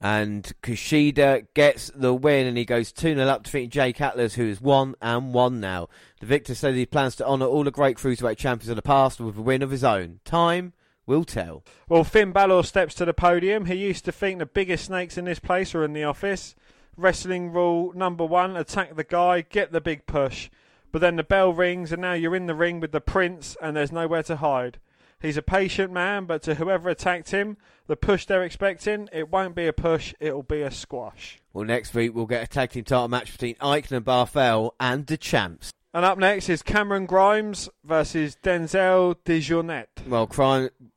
And 0.00 0.50
Kushida 0.62 1.46
gets 1.52 1.90
the 1.94 2.14
win 2.14 2.46
and 2.46 2.56
he 2.56 2.64
goes 2.64 2.90
2 2.90 3.14
0 3.14 3.28
up, 3.28 3.42
defeating 3.42 3.70
Jake 3.70 4.00
Atlas, 4.00 4.34
who 4.34 4.46
is 4.46 4.60
1 4.60 4.94
and 5.02 5.34
1 5.34 5.60
now. 5.60 5.88
The 6.20 6.26
victor 6.26 6.54
says 6.54 6.74
he 6.74 6.86
plans 6.86 7.16
to 7.16 7.26
honour 7.26 7.46
all 7.46 7.64
the 7.64 7.70
great 7.70 7.98
cruiserweight 7.98 8.38
champions 8.38 8.70
of 8.70 8.76
the 8.76 8.82
past 8.82 9.20
with 9.20 9.36
a 9.36 9.42
win 9.42 9.62
of 9.62 9.70
his 9.70 9.84
own. 9.84 10.20
Time 10.24 10.72
will 11.04 11.24
tell. 11.24 11.64
Well, 11.88 12.04
Finn 12.04 12.32
Balor 12.32 12.62
steps 12.62 12.94
to 12.94 13.04
the 13.04 13.12
podium. 13.12 13.66
He 13.66 13.74
used 13.74 14.04
to 14.06 14.12
think 14.12 14.38
the 14.38 14.46
biggest 14.46 14.86
snakes 14.86 15.18
in 15.18 15.26
this 15.26 15.38
place 15.38 15.74
are 15.74 15.84
in 15.84 15.92
the 15.92 16.04
office. 16.04 16.54
Wrestling 16.96 17.52
rule 17.52 17.92
number 17.94 18.24
one 18.24 18.56
attack 18.56 18.96
the 18.96 19.04
guy, 19.04 19.42
get 19.42 19.72
the 19.72 19.80
big 19.80 20.06
push. 20.06 20.50
But 20.92 21.00
then 21.00 21.16
the 21.16 21.24
bell 21.24 21.52
rings, 21.52 21.92
and 21.92 22.00
now 22.00 22.14
you're 22.14 22.36
in 22.36 22.46
the 22.46 22.54
ring 22.54 22.80
with 22.80 22.92
the 22.92 23.00
prince, 23.00 23.56
and 23.60 23.76
there's 23.76 23.92
nowhere 23.92 24.22
to 24.24 24.36
hide. 24.36 24.78
He's 25.20 25.36
a 25.36 25.42
patient 25.42 25.92
man, 25.92 26.24
but 26.24 26.42
to 26.44 26.54
whoever 26.54 26.88
attacked 26.88 27.30
him, 27.30 27.58
the 27.86 27.96
push 27.96 28.24
they're 28.24 28.42
expecting, 28.42 29.08
it 29.12 29.28
won't 29.28 29.54
be 29.54 29.66
a 29.66 29.72
push, 29.72 30.14
it'll 30.18 30.42
be 30.42 30.62
a 30.62 30.70
squash. 30.70 31.38
Well, 31.52 31.66
next 31.66 31.92
week 31.92 32.14
we'll 32.14 32.26
get 32.26 32.42
a 32.42 32.46
tag 32.46 32.70
team 32.70 32.84
title 32.84 33.08
match 33.08 33.32
between 33.32 33.56
Aichner 33.56 33.98
and 33.98 34.04
Barthel 34.06 34.70
and 34.80 35.06
the 35.06 35.16
champs. 35.16 35.72
And 35.92 36.04
up 36.04 36.18
next 36.18 36.48
is 36.48 36.62
Cameron 36.62 37.06
Grimes 37.06 37.68
versus 37.84 38.36
Denzel 38.42 39.16
Dejournette. 39.24 40.06
Well, 40.06 40.26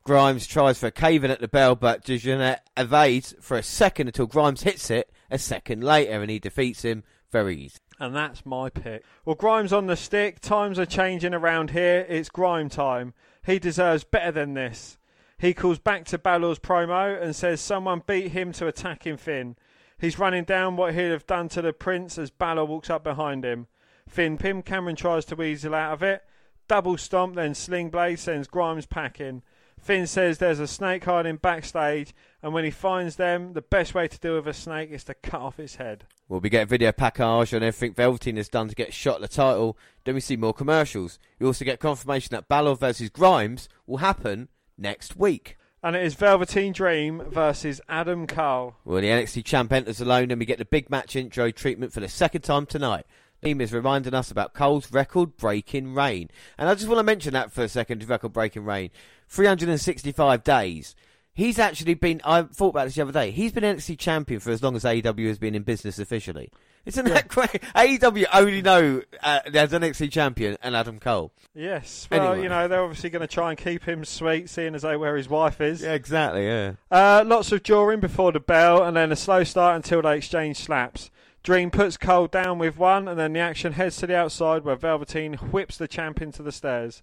Grimes 0.04 0.46
tries 0.46 0.78
for 0.78 0.86
a 0.86 0.92
cave 0.92 1.24
in 1.24 1.32
at 1.32 1.40
the 1.40 1.48
bell, 1.48 1.74
but 1.74 2.04
Dejournette 2.04 2.60
evades 2.76 3.34
for 3.40 3.56
a 3.56 3.62
second 3.62 4.06
until 4.06 4.26
Grimes 4.26 4.62
hits 4.62 4.90
it 4.90 5.10
a 5.30 5.38
second 5.38 5.82
later 5.82 6.22
and 6.22 6.30
he 6.30 6.38
defeats 6.38 6.82
him 6.82 7.02
very 7.32 7.56
easy. 7.56 7.78
And 7.98 8.14
that's 8.14 8.46
my 8.46 8.70
pick. 8.70 9.04
Well, 9.24 9.34
Grimes 9.34 9.72
on 9.72 9.86
the 9.86 9.96
stick. 9.96 10.40
Times 10.40 10.78
are 10.78 10.86
changing 10.86 11.34
around 11.34 11.70
here. 11.70 12.06
It's 12.08 12.28
Grime 12.28 12.68
time. 12.68 13.14
He 13.44 13.58
deserves 13.58 14.04
better 14.04 14.32
than 14.32 14.54
this. 14.54 14.98
He 15.38 15.52
calls 15.52 15.78
back 15.78 16.04
to 16.06 16.18
Balor's 16.18 16.58
promo 16.58 17.20
and 17.20 17.36
says 17.36 17.60
someone 17.60 18.02
beat 18.06 18.32
him 18.32 18.52
to 18.52 18.66
attacking 18.66 19.18
Finn. 19.18 19.56
He's 19.98 20.18
running 20.18 20.44
down 20.44 20.76
what 20.76 20.94
he'd 20.94 21.10
have 21.10 21.26
done 21.26 21.48
to 21.50 21.62
the 21.62 21.72
Prince 21.72 22.18
as 22.18 22.30
Balor 22.30 22.64
walks 22.64 22.90
up 22.90 23.04
behind 23.04 23.44
him. 23.44 23.66
Finn 24.08 24.38
Pim 24.38 24.62
Cameron 24.62 24.96
tries 24.96 25.24
to 25.26 25.36
weasel 25.36 25.74
out 25.74 25.92
of 25.92 26.02
it. 26.02 26.24
Double 26.68 26.96
stomp, 26.96 27.36
then 27.36 27.54
Sling 27.54 27.90
Blade 27.90 28.18
sends 28.18 28.48
Grimes 28.48 28.86
packing. 28.86 29.42
Finn 29.84 30.06
says 30.06 30.38
there's 30.38 30.60
a 30.60 30.66
snake 30.66 31.04
hiding 31.04 31.36
backstage, 31.36 32.14
and 32.42 32.54
when 32.54 32.64
he 32.64 32.70
finds 32.70 33.16
them, 33.16 33.52
the 33.52 33.60
best 33.60 33.94
way 33.94 34.08
to 34.08 34.18
deal 34.18 34.36
with 34.36 34.48
a 34.48 34.54
snake 34.54 34.90
is 34.90 35.04
to 35.04 35.12
cut 35.12 35.42
off 35.42 35.60
its 35.60 35.76
head. 35.76 36.04
Well, 36.26 36.40
we 36.40 36.48
get 36.48 36.62
a 36.62 36.66
video 36.66 36.90
package 36.90 37.52
on 37.52 37.62
everything 37.62 37.92
Velveteen 37.92 38.38
has 38.38 38.48
done 38.48 38.68
to 38.68 38.74
get 38.74 38.94
shot 38.94 39.16
at 39.16 39.20
the 39.20 39.28
title. 39.28 39.76
Then 40.04 40.14
we 40.14 40.22
see 40.22 40.36
more 40.36 40.54
commercials. 40.54 41.18
We 41.38 41.46
also 41.46 41.66
get 41.66 41.80
confirmation 41.80 42.30
that 42.30 42.48
Balor 42.48 42.76
versus 42.76 43.10
Grimes 43.10 43.68
will 43.86 43.98
happen 43.98 44.48
next 44.78 45.16
week. 45.16 45.58
And 45.82 45.94
it 45.94 46.02
is 46.02 46.14
Velveteen 46.14 46.72
Dream 46.72 47.22
versus 47.28 47.82
Adam 47.86 48.26
Cole. 48.26 48.76
Well, 48.86 49.02
the 49.02 49.08
NXT 49.08 49.44
champ 49.44 49.70
enters 49.70 50.00
alone, 50.00 50.30
and 50.30 50.40
we 50.40 50.46
get 50.46 50.56
the 50.56 50.64
big 50.64 50.88
match 50.88 51.14
intro 51.14 51.50
treatment 51.50 51.92
for 51.92 52.00
the 52.00 52.08
second 52.08 52.40
time 52.40 52.64
tonight. 52.64 53.04
Team 53.42 53.60
is 53.60 53.74
reminding 53.74 54.14
us 54.14 54.30
about 54.30 54.54
Cole's 54.54 54.90
record-breaking 54.90 55.92
reign, 55.92 56.30
and 56.56 56.66
I 56.66 56.74
just 56.74 56.88
want 56.88 57.00
to 57.00 57.02
mention 57.02 57.34
that 57.34 57.52
for 57.52 57.62
a 57.62 57.68
second. 57.68 58.08
Record-breaking 58.08 58.64
reign, 58.64 58.88
365 59.28 60.44
days. 60.44 60.94
He's 61.36 61.58
actually 61.58 61.94
been. 61.94 62.20
I 62.24 62.42
thought 62.42 62.68
about 62.70 62.84
this 62.84 62.94
the 62.94 63.02
other 63.02 63.12
day. 63.12 63.32
He's 63.32 63.50
been 63.52 63.64
NXT 63.64 63.98
champion 63.98 64.38
for 64.38 64.50
as 64.50 64.62
long 64.62 64.76
as 64.76 64.84
AEW 64.84 65.26
has 65.26 65.38
been 65.38 65.56
in 65.56 65.64
business 65.64 65.98
officially. 65.98 66.50
Isn't 66.86 67.06
that 67.06 67.26
great? 67.28 67.50
AEW 67.74 68.26
only 68.32 68.62
know 68.62 69.02
uh, 69.20 69.40
there's 69.50 69.72
an 69.72 69.82
NXT 69.82 70.12
champion 70.12 70.56
and 70.62 70.76
Adam 70.76 71.00
Cole. 71.00 71.32
Yes, 71.52 72.06
well, 72.10 72.28
Anyway. 72.32 72.42
you 72.44 72.48
know, 72.50 72.68
they're 72.68 72.82
obviously 72.84 73.10
going 73.10 73.26
to 73.26 73.26
try 73.26 73.50
and 73.50 73.58
keep 73.58 73.82
him 73.84 74.04
sweet, 74.04 74.48
seeing 74.48 74.76
as 74.76 74.82
they 74.82 74.96
where 74.96 75.16
his 75.16 75.28
wife 75.28 75.60
is. 75.60 75.82
Yeah, 75.82 75.94
exactly. 75.94 76.46
Yeah. 76.46 76.74
Uh, 76.88 77.24
lots 77.26 77.50
of 77.50 77.64
jawing 77.64 77.98
before 78.00 78.30
the 78.30 78.38
bell, 78.40 78.84
and 78.84 78.96
then 78.96 79.10
a 79.10 79.16
slow 79.16 79.42
start 79.42 79.74
until 79.76 80.02
they 80.02 80.18
exchange 80.18 80.58
slaps. 80.58 81.10
Dream 81.42 81.70
puts 81.72 81.96
Cole 81.96 82.28
down 82.28 82.58
with 82.58 82.78
one, 82.78 83.08
and 83.08 83.18
then 83.18 83.32
the 83.32 83.40
action 83.40 83.72
heads 83.72 83.96
to 83.96 84.06
the 84.06 84.16
outside 84.16 84.62
where 84.64 84.76
Velveteen 84.76 85.34
whips 85.34 85.76
the 85.78 85.88
champ 85.88 86.22
into 86.22 86.42
the 86.44 86.52
stairs. 86.52 87.02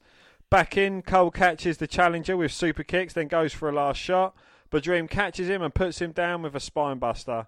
Back 0.51 0.75
in, 0.75 1.01
Cole 1.01 1.31
catches 1.31 1.77
the 1.77 1.87
challenger 1.87 2.35
with 2.35 2.51
super 2.51 2.83
kicks, 2.83 3.13
then 3.13 3.27
goes 3.29 3.53
for 3.53 3.69
a 3.69 3.71
last 3.71 3.97
shot, 4.01 4.35
but 4.69 4.83
Dream 4.83 5.07
catches 5.07 5.47
him 5.47 5.61
and 5.61 5.73
puts 5.73 5.99
him 6.01 6.11
down 6.11 6.41
with 6.41 6.53
a 6.55 6.59
spine 6.59 6.99
buster. 6.99 7.47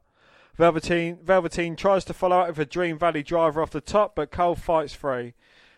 Velveteen, 0.57 1.17
Velveteen 1.21 1.75
tries 1.75 2.05
to 2.05 2.13
follow 2.13 2.39
up 2.39 2.47
with 2.47 2.59
a 2.59 2.65
Dream 2.65 2.97
Valley 2.97 3.21
driver 3.21 3.61
off 3.61 3.71
the 3.71 3.81
top, 3.81 4.15
but 4.15 4.31
Cole 4.31 4.55
fights 4.55 4.93
free. 4.93 5.33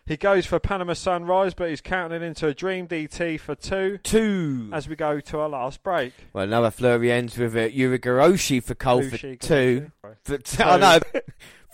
He 0.06 0.18
goes 0.18 0.46
for 0.46 0.60
Panama 0.60 0.94
Sunrise, 0.94 1.56
but 1.56 1.70
he's 1.70 1.82
counting 1.82 2.22
into 2.22 2.46
a 2.46 2.54
Dream 2.54 2.88
DT 2.88 3.40
for 3.40 3.56
two 3.56 3.98
Two. 4.04 4.70
as 4.72 4.88
we 4.88 4.96
go 4.96 5.20
to 5.20 5.40
our 5.40 5.50
last 5.50 5.82
break. 5.82 6.14
Well, 6.32 6.44
another 6.44 6.70
flurry 6.70 7.12
ends 7.12 7.40
with 7.40 7.56
a 7.56 7.72
Yurigoroshi 7.72 8.62
for 8.64 8.76
Cole 8.76 9.02
for 9.02 9.18
Ushi, 9.18 9.40
two. 9.40 9.90
Ushi. 10.06 10.16
For 10.24 10.38
t- 10.38 10.64
I 10.64 10.78
know. 10.78 11.00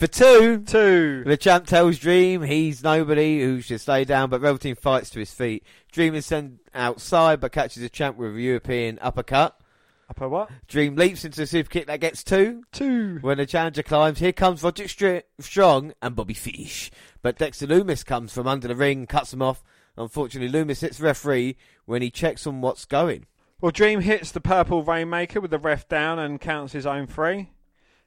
For 0.01 0.07
two. 0.07 0.63
Two. 0.63 1.23
The 1.27 1.37
champ 1.37 1.67
tells 1.67 1.99
Dream 1.99 2.41
he's 2.41 2.83
nobody 2.83 3.39
who 3.39 3.61
should 3.61 3.81
stay 3.81 4.03
down, 4.03 4.31
but 4.31 4.41
Velveteen 4.41 4.73
fights 4.73 5.11
to 5.11 5.19
his 5.19 5.31
feet. 5.31 5.63
Dream 5.91 6.15
is 6.15 6.25
sent 6.25 6.59
outside, 6.73 7.39
but 7.39 7.51
catches 7.51 7.83
the 7.83 7.89
champ 7.89 8.17
with 8.17 8.35
a 8.35 8.41
European 8.41 8.97
uppercut. 8.99 9.61
Upper 10.09 10.27
what? 10.27 10.49
Dream 10.67 10.95
leaps 10.95 11.23
into 11.23 11.43
a 11.43 11.45
super 11.45 11.69
kick 11.69 11.85
that 11.85 11.99
gets 11.99 12.23
two. 12.23 12.63
Two. 12.71 13.19
When 13.21 13.37
the 13.37 13.45
challenger 13.45 13.83
climbs, 13.83 14.17
here 14.17 14.33
comes 14.33 14.63
Roger 14.63 14.87
Str- 14.87 15.17
Strong 15.37 15.93
and 16.01 16.15
Bobby 16.15 16.33
Fish. 16.33 16.89
But 17.21 17.37
Dexter 17.37 17.67
Lumis 17.67 18.03
comes 18.03 18.33
from 18.33 18.47
under 18.47 18.67
the 18.67 18.75
ring, 18.75 19.05
cuts 19.05 19.31
him 19.31 19.43
off. 19.43 19.63
Unfortunately, 19.97 20.51
Lumis 20.51 20.81
hits 20.81 20.99
referee 20.99 21.57
when 21.85 22.01
he 22.01 22.09
checks 22.09 22.47
on 22.47 22.61
what's 22.61 22.85
going. 22.85 23.27
Well, 23.61 23.71
Dream 23.71 24.01
hits 24.01 24.31
the 24.31 24.41
purple 24.41 24.81
Rainmaker 24.81 25.39
with 25.39 25.51
the 25.51 25.59
ref 25.59 25.87
down 25.87 26.17
and 26.17 26.41
counts 26.41 26.73
his 26.73 26.87
own 26.87 27.05
free. 27.05 27.51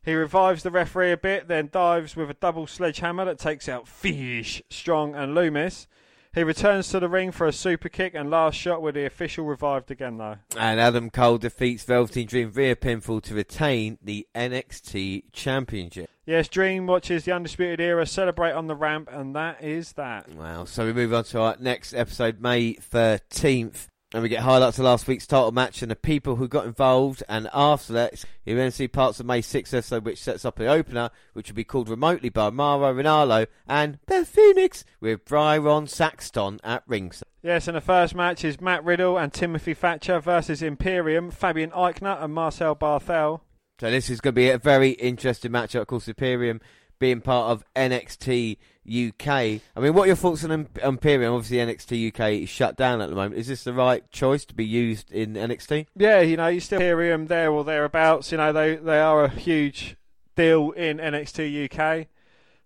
He 0.05 0.15
revives 0.15 0.63
the 0.63 0.71
referee 0.71 1.13
a 1.13 1.17
bit, 1.17 1.49
then 1.49 1.71
dives 1.73 2.15
with 2.15 2.31
a 2.31 2.35
double 2.35 2.67
sledgehammer 2.67 3.25
that 3.25 3.39
takes 3.39 3.69
out 3.69 3.89
Fish, 3.89 4.63
Strong, 4.69 5.15
and 5.15 5.35
Lumis. 5.35 5.87
He 6.35 6.43
returns 6.43 6.89
to 6.89 6.99
the 6.99 7.09
ring 7.09 7.31
for 7.31 7.47
a 7.47 7.53
super 7.53 7.89
kick 7.89 8.13
and 8.15 8.29
last 8.29 8.57
shot 8.57 8.83
with 8.83 8.97
the 8.97 9.07
official 9.07 9.45
revived 9.45 9.93
again, 9.93 10.19
though. 10.19 10.37
And 10.59 10.81
Adam 10.81 11.09
Cole 11.09 11.39
defeats 11.39 11.85
Velveteen 11.85 12.27
Dream 12.27 12.51
via 12.51 12.75
pinfall 12.75 13.23
to 13.23 13.35
retain 13.35 13.99
the 14.03 14.27
NXT 14.35 15.33
Championship. 15.33 16.11
Yes, 16.27 16.49
Dream 16.49 16.89
watches 16.89 17.25
the 17.25 17.33
Undisputed 17.33 17.81
Era 17.81 18.05
celebrate 18.05 18.53
on 18.53 18.67
the 18.67 18.75
ramp, 18.75 19.09
and 19.13 19.37
that 19.37 19.63
is 19.63 19.93
that. 19.93 20.29
Wow. 20.35 20.65
So 20.65 20.87
we 20.87 20.93
move 20.93 21.15
on 21.15 21.23
to 21.25 21.41
our 21.41 21.57
next 21.61 21.95
episode, 21.95 22.41
May 22.41 22.75
13th. 22.75 23.89
And 24.15 24.23
we 24.23 24.29
get 24.29 24.43
highlights 24.43 24.79
of 24.79 24.85
last 24.85 25.09
week's 25.09 25.27
title 25.27 25.51
match 25.51 25.83
and 25.83 25.91
the 25.91 25.97
people 25.97 26.37
who 26.37 26.47
got 26.47 26.67
involved. 26.67 27.25
And 27.29 27.49
after 27.53 27.93
that, 27.95 28.25
you 28.45 28.55
then 28.55 28.71
see 28.71 28.87
parts 28.87 29.19
of 29.19 29.27
May 29.27 29.43
6th 29.43 29.75
episode, 29.75 30.05
which 30.05 30.23
sets 30.23 30.45
up 30.45 30.55
the 30.55 30.69
opener, 30.69 31.11
which 31.33 31.49
will 31.49 31.57
be 31.57 31.65
called 31.65 31.89
remotely 31.89 32.29
by 32.29 32.51
Mauro 32.51 32.95
Ranallo 32.95 33.49
and 33.67 33.99
Beth 34.07 34.29
Phoenix 34.29 34.85
with 35.01 35.25
Byron 35.25 35.89
Saxton 35.89 36.61
at 36.63 36.85
ringside. 36.87 37.27
Yes, 37.43 37.67
and 37.67 37.77
the 37.77 37.81
first 37.81 38.15
match 38.15 38.45
is 38.45 38.61
Matt 38.61 38.85
Riddle 38.85 39.19
and 39.19 39.33
Timothy 39.33 39.75
Thatcher 39.75 40.21
versus 40.21 40.63
Imperium, 40.63 41.33
Fabian 41.33 41.71
Aichner 41.73 42.23
and 42.23 42.33
Marcel 42.33 42.77
Barthel. 42.77 43.41
So 43.81 43.91
this 43.91 44.09
is 44.09 44.21
going 44.21 44.35
to 44.35 44.41
be 44.41 44.49
a 44.49 44.59
very 44.59 44.91
interesting 44.91 45.51
matchup. 45.51 45.81
Of 45.81 45.87
course, 45.89 46.07
Imperium 46.07 46.61
being 47.01 47.21
part 47.21 47.51
of 47.51 47.65
NXT 47.75 48.59
UK. 48.87 49.29
I 49.29 49.61
mean, 49.77 49.95
what 49.95 50.05
are 50.05 50.07
your 50.09 50.17
thoughts 50.17 50.45
on 50.45 50.69
Imperium? 50.83 51.35
Obviously, 51.35 51.59
NXT 51.59 52.09
UK 52.09 52.43
is 52.43 52.49
shut 52.49 52.77
down 52.77 53.01
at 53.01 53.09
the 53.09 53.17
moment. 53.17 53.41
Is 53.41 53.49
this 53.49 53.65
the 53.65 53.73
right 53.73 54.09
choice 54.11 54.45
to 54.47 54.55
be 54.55 54.65
used 54.65 55.11
in 55.11 55.35
NXT? 55.35 55.87
Yeah, 55.97 56.21
you 56.21 56.37
know, 56.37 56.49
you 56.49 56.61
still 56.61 56.81
Imperium 56.81 57.27
there 57.27 57.51
or 57.51 57.65
thereabouts. 57.65 58.31
You 58.31 58.39
know, 58.39 58.53
they 58.53 58.77
they 58.77 59.01
are 59.01 59.25
a 59.25 59.29
huge 59.29 59.97
deal 60.37 60.71
in 60.73 60.99
NXT 60.99 61.73
UK. 61.73 62.09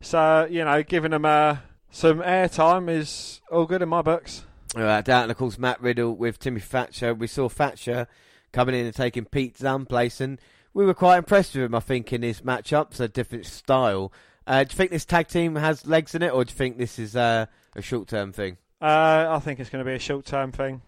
So 0.01 0.47
you 0.51 0.65
know, 0.65 0.83
giving 0.83 1.11
them 1.11 1.25
uh, 1.25 1.59
some 1.91 2.19
airtime 2.19 2.89
is 2.89 3.41
all 3.51 3.67
good 3.67 3.83
in 3.83 3.89
my 3.89 4.03
books. 4.03 4.45
All 4.77 4.83
right, 4.83 5.05
that 5.05 5.23
and 5.23 5.31
of 5.31 5.37
course 5.39 5.59
Matt 5.59 5.81
Riddle 5.81 6.15
with 6.15 6.39
Timmy 6.39 6.61
Thatcher. 6.61 7.15
We 7.15 7.27
saw 7.27 7.49
Thatcher 7.49 8.07
coming 8.53 8.75
in 8.75 8.87
and 8.87 8.95
taking 8.95 9.25
Pete's 9.25 9.61
Dunne's 9.61 9.89
place, 9.89 10.21
and 10.21 10.41
we 10.75 10.85
were 10.85 10.95
quite 10.95 11.19
impressed 11.19 11.55
with 11.55 11.65
him. 11.65 11.75
I 11.75 11.81
think 11.81 12.13
in 12.13 12.23
his 12.23 12.43
matchups, 12.43 13.01
a 13.01 13.09
different 13.09 13.47
style. 13.47 14.13
Uh, 14.49 14.65
do 14.65 14.73
you 14.73 14.77
think 14.77 14.91
this 14.91 15.05
tag 15.05 15.29
team 15.29 15.57
has 15.57 15.87
legs 15.87 16.15
in 16.15 16.23
it, 16.23 16.33
or 16.33 16.43
do 16.43 16.51
you 16.51 16.57
think 16.57 16.79
this 16.79 16.99
is 16.99 17.15
uh, 17.15 17.45
a 17.77 17.83
short 17.83 18.09
term 18.09 18.33
thing? 18.33 18.57
Uh, 18.81 19.27
I 19.29 19.39
think 19.41 19.61
it's 19.61 19.69
going 19.69 19.85
to 19.85 19.89
be 19.89 19.95
a 19.95 19.99
short 19.99 20.25
term 20.25 20.53
thing. 20.53 20.81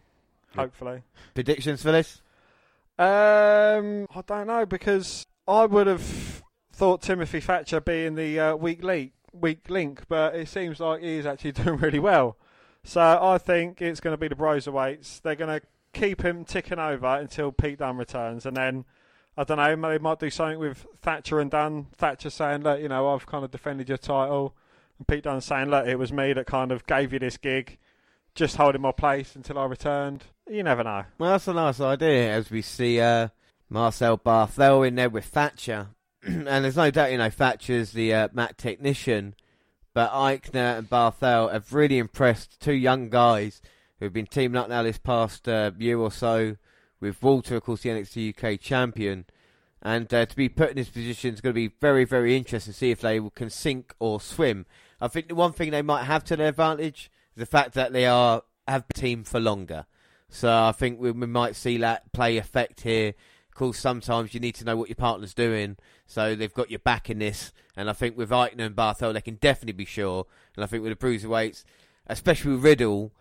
Hopefully. 0.57 1.03
Predictions 1.35 1.83
for 1.83 1.93
this? 1.93 2.23
Um, 2.99 4.07
I 4.15 4.23
don't 4.27 4.47
know 4.47 4.65
because 4.65 5.27
I 5.47 5.67
would 5.67 5.87
have 5.87 6.43
thought 6.73 7.03
Timothy 7.03 7.41
Thatcher 7.41 7.83
being 7.83 8.15
the 8.15 8.41
uh, 8.41 8.57
weak 8.57 8.83
link, 8.83 9.13
weak 9.33 9.69
link, 9.69 10.05
but 10.09 10.35
it 10.35 10.49
seems 10.49 10.81
like 10.81 11.03
he 11.03 11.17
is 11.17 11.27
actually 11.27 11.53
doing 11.53 11.77
really 11.77 11.99
well. 11.99 12.39
So 12.83 13.01
I 13.01 13.37
think 13.37 13.83
it's 13.83 14.01
going 14.01 14.15
to 14.15 14.19
be 14.19 14.29
the 14.29 14.35
Broserweights. 14.37 15.21
They're 15.21 15.35
going 15.35 15.61
to 15.61 15.67
keep 15.93 16.25
him 16.25 16.47
ticking 16.47 16.79
over 16.79 17.07
until 17.07 17.53
Pete 17.53 17.79
Dunne 17.79 17.99
returns, 17.99 18.47
and 18.47 18.57
then 18.57 18.87
I 19.41 19.45
don't 19.45 19.57
know, 19.57 19.89
they 19.89 19.97
might 19.97 20.19
do 20.19 20.29
something 20.29 20.59
with 20.59 20.87
Thatcher 21.01 21.41
and 21.41 21.51
Dunne. 21.51 21.87
Thatcher 21.97 22.29
saying, 22.29 22.61
look, 22.61 22.79
you 22.79 22.91
know, 22.91 23.09
I've 23.09 23.25
kind 23.25 23.43
of 23.43 23.51
defended 23.51 23.89
your 23.89 23.97
title. 23.97 24.55
And 24.99 25.09
Pete 25.09 25.25
Dunne 25.25 25.41
saying, 25.41 25.71
look, 25.71 25.87
it 25.87 25.99
was 25.99 26.13
me 26.13 26.35
that 26.35 26.47
kind 26.47 26.71
of 26.71 26.87
gave 26.87 27.15
you 27.15 27.19
this 27.19 27.39
gig. 27.39 27.79
Just 28.35 28.57
holding 28.57 28.83
my 28.83 28.93
place 28.93 29.35
until 29.35 29.59
I 29.59 29.65
returned. 29.65 30.25
You 30.47 30.63
never 30.63 30.85
know. 30.85 31.05
Well, 31.17 31.31
that's 31.31 31.49
a 31.49 31.55
nice 31.55 31.81
idea 31.81 32.31
as 32.31 32.51
we 32.51 32.61
see 32.61 33.01
uh, 33.01 33.29
Marcel 33.71 34.19
Barthel 34.19 34.87
in 34.87 34.97
there 34.97 35.09
with 35.09 35.25
Thatcher. 35.25 35.89
and 36.23 36.47
there's 36.47 36.77
no 36.77 36.91
doubt, 36.91 37.11
you 37.11 37.17
know, 37.17 37.31
Thatcher's 37.31 37.93
the 37.93 38.13
uh, 38.13 38.29
mat 38.35 38.59
technician. 38.59 39.35
But 39.95 40.13
Aichner 40.13 40.77
and 40.77 40.91
Barthel 40.91 41.51
have 41.51 41.73
really 41.73 41.97
impressed 41.97 42.61
two 42.61 42.75
young 42.75 43.09
guys 43.09 43.63
who've 43.99 44.13
been 44.13 44.27
teaming 44.27 44.59
up 44.59 44.69
now 44.69 44.83
this 44.83 44.99
past 44.99 45.49
uh, 45.49 45.71
year 45.79 45.99
or 45.99 46.13
so 46.13 46.57
with 47.01 47.23
Walter, 47.23 47.57
of 47.57 47.65
course, 47.65 47.83
the 47.83 47.91
NXT 47.91 48.37
UK 48.37 48.61
champion. 48.61 49.25
And 49.83 50.13
uh, 50.13 50.27
to 50.27 50.37
be 50.37 50.49
put 50.49 50.71
in 50.71 50.77
this 50.77 50.91
position 50.91 51.33
is 51.33 51.41
going 51.41 51.55
to 51.55 51.69
be 51.69 51.75
very, 51.81 52.05
very 52.05 52.37
interesting 52.37 52.73
to 52.73 52.79
see 52.79 52.91
if 52.91 53.01
they 53.01 53.21
can 53.35 53.49
sink 53.49 53.95
or 53.99 54.21
swim. 54.21 54.67
I 55.01 55.09
think 55.09 55.29
the 55.29 55.35
one 55.35 55.53
thing 55.53 55.71
they 55.71 55.83
might 55.83 56.05
have 56.05 56.25
to 56.25 56.37
their 56.37 56.49
advantage 56.49 57.11
is 57.35 57.41
the 57.41 57.47
fact 57.47 57.73
that 57.75 57.93
they 57.93 58.07
are 58.07 58.43
have 58.69 58.87
team 58.89 59.25
for 59.25 59.41
longer. 59.41 59.87
So 60.29 60.53
I 60.53 60.73
think 60.73 61.01
we, 61.01 61.11
we 61.11 61.27
might 61.27 61.57
see 61.57 61.79
that 61.79 62.13
play 62.13 62.37
effect 62.37 62.83
here. 62.83 63.15
Of 63.49 63.55
course, 63.55 63.79
sometimes 63.79 64.33
you 64.33 64.41
need 64.41 64.55
to 64.57 64.65
know 64.65 64.77
what 64.77 64.89
your 64.89 64.97
partner's 64.97 65.35
doing, 65.35 65.77
so 66.07 66.35
they've 66.35 66.55
got 66.55 66.71
your 66.71 66.79
back 66.79 67.11
in 67.11 67.19
this. 67.19 67.53
And 67.77 67.91
I 67.91 67.93
think 67.95 68.17
with 68.17 68.31
Aichner 68.31 68.67
and 68.67 68.77
Barthel, 68.77 69.13
they 69.13 69.21
can 69.21 69.37
definitely 69.37 69.73
be 69.73 69.85
sure. 69.85 70.27
And 70.55 70.65
I 70.65 70.67
think 70.67 70.83
with 70.83 70.99
the 70.99 71.07
Broserweights, 71.07 71.65
especially 72.07 72.53
with 72.53 72.65
Riddle, 72.65 73.13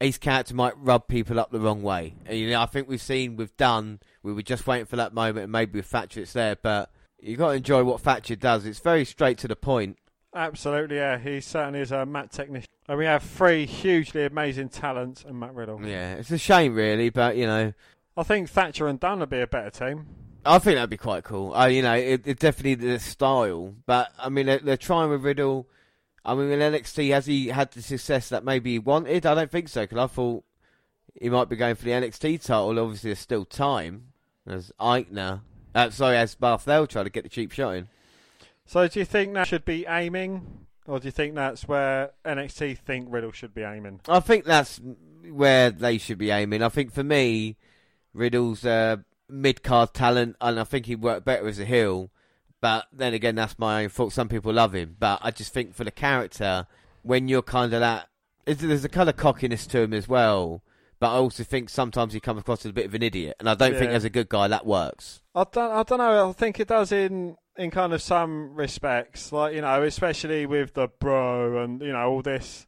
his 0.00 0.18
character 0.18 0.54
might 0.54 0.76
rub 0.78 1.06
people 1.06 1.38
up 1.38 1.50
the 1.50 1.60
wrong 1.60 1.82
way. 1.82 2.14
And, 2.26 2.38
you 2.38 2.50
know, 2.50 2.60
I 2.60 2.66
think 2.66 2.88
we've 2.88 3.00
seen 3.00 3.36
with 3.36 3.56
Dunne, 3.56 4.00
we 4.22 4.32
were 4.32 4.42
just 4.42 4.66
waiting 4.66 4.86
for 4.86 4.96
that 4.96 5.12
moment, 5.12 5.44
and 5.44 5.52
maybe 5.52 5.78
with 5.78 5.86
Thatcher 5.86 6.20
it's 6.20 6.32
there, 6.32 6.56
but 6.56 6.90
you've 7.20 7.38
got 7.38 7.50
to 7.50 7.56
enjoy 7.56 7.84
what 7.84 8.00
Thatcher 8.00 8.36
does. 8.36 8.64
It's 8.64 8.78
very 8.80 9.04
straight 9.04 9.38
to 9.38 9.48
the 9.48 9.56
point. 9.56 9.98
Absolutely, 10.34 10.96
yeah. 10.96 11.18
He 11.18 11.40
certainly 11.40 11.80
is 11.80 11.92
a 11.92 12.06
mat 12.06 12.30
technician. 12.30 12.68
And 12.88 12.98
we 12.98 13.04
have 13.04 13.22
three 13.22 13.66
hugely 13.66 14.24
amazing 14.24 14.70
talents 14.70 15.24
and 15.24 15.38
Matt 15.38 15.54
Riddle. 15.54 15.80
Yeah, 15.84 16.14
it's 16.14 16.30
a 16.30 16.38
shame, 16.38 16.74
really, 16.74 17.10
but 17.10 17.36
you 17.36 17.46
know. 17.46 17.72
I 18.16 18.22
think 18.22 18.48
Thatcher 18.48 18.88
and 18.88 18.98
Dunne 18.98 19.20
would 19.20 19.30
be 19.30 19.40
a 19.40 19.46
better 19.46 19.70
team. 19.70 20.06
I 20.44 20.58
think 20.58 20.76
that'd 20.76 20.90
be 20.90 20.96
quite 20.96 21.24
cool. 21.24 21.54
Uh, 21.54 21.66
you 21.66 21.82
know, 21.82 21.94
it, 21.94 22.26
it 22.26 22.38
definitely 22.38 22.74
the 22.74 22.98
style, 22.98 23.74
but 23.86 24.10
I 24.18 24.28
mean, 24.30 24.46
they're, 24.46 24.58
they're 24.58 24.76
trying 24.76 25.10
with 25.10 25.22
Riddle 25.22 25.68
I 26.24 26.34
mean, 26.34 26.50
in 26.50 26.60
NXT, 26.60 27.10
has 27.12 27.26
he 27.26 27.48
had 27.48 27.70
the 27.72 27.82
success 27.82 28.28
that 28.28 28.44
maybe 28.44 28.72
he 28.72 28.78
wanted? 28.78 29.24
I 29.24 29.34
don't 29.34 29.50
think 29.50 29.68
so, 29.68 29.82
because 29.82 29.98
I 29.98 30.06
thought 30.06 30.44
he 31.20 31.30
might 31.30 31.48
be 31.48 31.56
going 31.56 31.74
for 31.74 31.84
the 31.84 31.92
NXT 31.92 32.44
title. 32.44 32.78
Obviously, 32.78 33.10
there's 33.10 33.18
still 33.18 33.44
time. 33.44 34.12
As 34.46 34.72
Aichner, 34.80 35.42
uh, 35.74 35.90
sorry, 35.90 36.16
as 36.16 36.34
Barthel 36.34 36.88
trying 36.88 37.04
to 37.04 37.10
get 37.10 37.24
the 37.24 37.28
cheap 37.28 37.52
shot 37.52 37.76
in. 37.76 37.88
So, 38.66 38.86
do 38.88 38.98
you 38.98 39.04
think 39.04 39.34
that 39.34 39.48
should 39.48 39.64
be 39.64 39.86
aiming, 39.88 40.66
or 40.86 40.98
do 40.98 41.06
you 41.06 41.12
think 41.12 41.34
that's 41.34 41.68
where 41.68 42.10
NXT 42.24 42.78
think 42.78 43.08
Riddle 43.10 43.32
should 43.32 43.54
be 43.54 43.62
aiming? 43.62 44.00
I 44.08 44.20
think 44.20 44.44
that's 44.44 44.80
where 45.28 45.70
they 45.70 45.98
should 45.98 46.18
be 46.18 46.30
aiming. 46.30 46.62
I 46.62 46.68
think 46.68 46.92
for 46.92 47.04
me, 47.04 47.56
Riddle's 48.14 48.64
a 48.64 49.04
mid 49.28 49.62
card 49.62 49.94
talent, 49.94 50.36
and 50.40 50.58
I 50.58 50.64
think 50.64 50.86
he'd 50.86 51.02
work 51.02 51.24
better 51.24 51.46
as 51.48 51.58
a 51.58 51.64
heel. 51.64 52.10
But 52.60 52.86
then 52.92 53.14
again, 53.14 53.34
that's 53.34 53.58
my 53.58 53.82
own 53.82 53.88
fault. 53.88 54.12
Some 54.12 54.28
people 54.28 54.52
love 54.52 54.74
him, 54.74 54.96
but 54.98 55.20
I 55.22 55.30
just 55.30 55.52
think 55.52 55.74
for 55.74 55.84
the 55.84 55.90
character, 55.90 56.66
when 57.02 57.28
you're 57.28 57.42
kind 57.42 57.72
of 57.72 57.80
that, 57.80 58.08
there's 58.44 58.84
a 58.84 58.88
kind 58.88 59.08
of 59.08 59.16
cockiness 59.16 59.66
to 59.68 59.80
him 59.80 59.94
as 59.94 60.08
well. 60.08 60.62
But 60.98 61.14
I 61.14 61.16
also 61.16 61.44
think 61.44 61.70
sometimes 61.70 62.12
he 62.12 62.20
comes 62.20 62.40
across 62.40 62.66
as 62.66 62.70
a 62.70 62.74
bit 62.74 62.84
of 62.84 62.92
an 62.92 63.02
idiot, 63.02 63.36
and 63.40 63.48
I 63.48 63.54
don't 63.54 63.72
yeah. 63.72 63.78
think 63.78 63.92
as 63.92 64.04
a 64.04 64.10
good 64.10 64.28
guy 64.28 64.48
that 64.48 64.66
works. 64.66 65.22
I 65.34 65.44
don't, 65.50 65.72
I 65.72 65.82
don't 65.82 65.98
know. 65.98 66.28
I 66.28 66.32
think 66.32 66.60
it 66.60 66.68
does 66.68 66.92
in 66.92 67.36
in 67.56 67.70
kind 67.70 67.94
of 67.94 68.02
some 68.02 68.54
respects, 68.54 69.32
like 69.32 69.54
you 69.54 69.62
know, 69.62 69.82
especially 69.82 70.44
with 70.44 70.74
the 70.74 70.88
bro 70.88 71.62
and 71.62 71.80
you 71.80 71.92
know 71.92 72.10
all 72.10 72.22
this. 72.22 72.66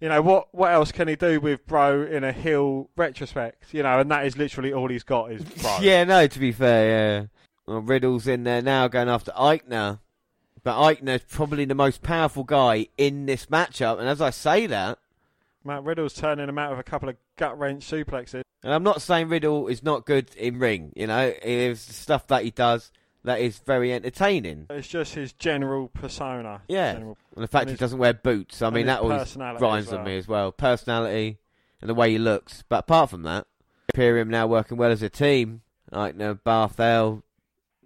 You 0.00 0.08
know 0.08 0.22
what? 0.22 0.48
What 0.54 0.72
else 0.72 0.92
can 0.92 1.08
he 1.08 1.16
do 1.16 1.40
with 1.40 1.66
bro 1.66 2.02
in 2.04 2.24
a 2.24 2.32
heel 2.32 2.88
retrospect? 2.96 3.74
You 3.74 3.82
know, 3.82 4.00
and 4.00 4.10
that 4.10 4.24
is 4.24 4.38
literally 4.38 4.72
all 4.72 4.88
he's 4.88 5.02
got 5.02 5.32
is 5.32 5.42
bro. 5.42 5.78
yeah, 5.82 6.04
no. 6.04 6.26
To 6.26 6.38
be 6.38 6.52
fair, 6.52 6.88
yeah. 6.88 7.26
Well, 7.68 7.80
Riddle's 7.80 8.26
in 8.26 8.44
there 8.44 8.62
now 8.62 8.88
going 8.88 9.10
after 9.10 9.30
Aichner. 9.32 9.98
But 10.64 10.80
Aichner's 10.80 11.22
probably 11.28 11.66
the 11.66 11.74
most 11.74 12.02
powerful 12.02 12.42
guy 12.42 12.88
in 12.96 13.26
this 13.26 13.46
matchup. 13.46 13.98
And 13.98 14.08
as 14.08 14.22
I 14.22 14.30
say 14.30 14.66
that. 14.66 14.98
Matt 15.64 15.84
Riddle's 15.84 16.14
turning 16.14 16.48
him 16.48 16.58
out 16.58 16.70
with 16.70 16.80
a 16.80 16.84
couple 16.84 17.10
of 17.10 17.16
gut 17.36 17.58
wrench 17.58 17.84
suplexes. 17.84 18.42
And 18.62 18.72
I'm 18.72 18.82
not 18.82 19.02
saying 19.02 19.28
Riddle 19.28 19.68
is 19.68 19.82
not 19.82 20.06
good 20.06 20.34
in 20.34 20.58
ring. 20.58 20.92
You 20.96 21.08
know, 21.08 21.34
it's 21.42 21.80
stuff 21.94 22.26
that 22.28 22.42
he 22.42 22.50
does 22.50 22.90
that 23.24 23.40
is 23.40 23.58
very 23.58 23.92
entertaining. 23.92 24.66
It's 24.70 24.88
just 24.88 25.14
his 25.14 25.34
general 25.34 25.88
persona. 25.88 26.62
Yeah. 26.68 26.94
General, 26.94 27.18
and 27.34 27.44
the 27.44 27.48
fact 27.48 27.62
and 27.62 27.70
he 27.70 27.72
his, 27.74 27.80
doesn't 27.80 27.98
wear 27.98 28.14
boots. 28.14 28.62
I 28.62 28.70
mean, 28.70 28.86
that 28.86 29.00
always 29.00 29.36
grinds 29.36 29.90
well. 29.90 29.98
on 29.98 30.04
me 30.06 30.16
as 30.16 30.26
well. 30.26 30.52
Personality 30.52 31.36
and 31.82 31.90
the 31.90 31.94
way 31.94 32.12
he 32.12 32.18
looks. 32.18 32.64
But 32.66 32.80
apart 32.80 33.10
from 33.10 33.24
that, 33.24 33.46
Imperium 33.90 34.30
now 34.30 34.46
working 34.46 34.78
well 34.78 34.90
as 34.90 35.02
a 35.02 35.10
team. 35.10 35.60
Like, 35.90 36.14
you 36.14 36.18
know, 36.18 36.34
Barthel, 36.34 37.22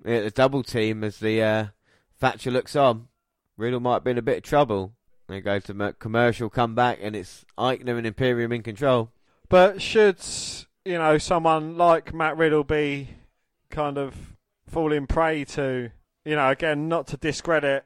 yeah, 0.05 0.21
the 0.21 0.31
double 0.31 0.63
team 0.63 1.05
as 1.05 1.19
the 1.19 1.43
uh, 1.43 1.67
Thatcher 2.19 2.51
looks 2.51 2.77
on. 2.77 3.09
Riddle 3.57 3.81
might 3.81 4.05
be 4.05 4.13
in 4.13 4.19
a 4.19 4.23
bit 4.23 4.39
of 4.39 4.43
trouble. 4.43 4.95
They 5.29 5.41
go 5.41 5.59
to 5.59 5.95
commercial, 5.99 6.51
come 6.51 6.75
back, 6.75 6.99
and 7.01 7.15
it's 7.15 7.45
Aichner 7.57 7.97
and 7.97 8.07
Imperium 8.07 8.53
in 8.53 8.63
control. 8.63 9.11
But 9.49 9.81
should 9.81 10.19
you 10.85 10.99
know 10.99 11.19
someone 11.19 11.77
like 11.77 12.13
Matt 12.13 12.37
Riddle 12.37 12.65
be 12.65 13.09
kind 13.71 13.99
of 13.99 14.37
falling 14.69 15.07
prey 15.07 15.45
to, 15.45 15.91
you 16.25 16.37
know, 16.37 16.51
again, 16.51 16.89
not 16.89 17.07
to 17.09 17.17
discredit 17.17 17.85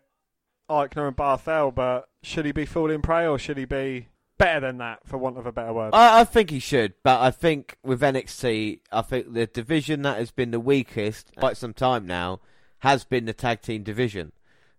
Aichner 0.70 1.08
and 1.08 1.16
Barthel, 1.16 1.74
but 1.74 2.08
should 2.22 2.46
he 2.46 2.52
be 2.52 2.66
falling 2.66 3.02
prey 3.02 3.26
or 3.26 3.38
should 3.38 3.58
he 3.58 3.64
be 3.64 4.08
better 4.38 4.60
than 4.60 4.78
that, 4.78 5.06
for 5.06 5.18
want 5.18 5.38
of 5.38 5.46
a 5.46 5.52
better 5.52 5.72
word. 5.72 5.90
I, 5.94 6.20
I, 6.20 6.24
think 6.24 6.50
he 6.50 6.58
should, 6.58 6.94
but 7.02 7.20
I 7.20 7.30
think 7.30 7.76
with 7.82 8.00
NXT, 8.00 8.80
I 8.92 9.02
think 9.02 9.32
the 9.32 9.46
division 9.46 10.02
that 10.02 10.18
has 10.18 10.30
been 10.30 10.50
the 10.50 10.60
weakest 10.60 11.32
quite 11.36 11.56
some 11.56 11.72
time 11.74 12.06
now 12.06 12.40
has 12.80 13.04
been 13.04 13.24
the 13.24 13.32
tag 13.32 13.62
team 13.62 13.82
division. 13.82 14.32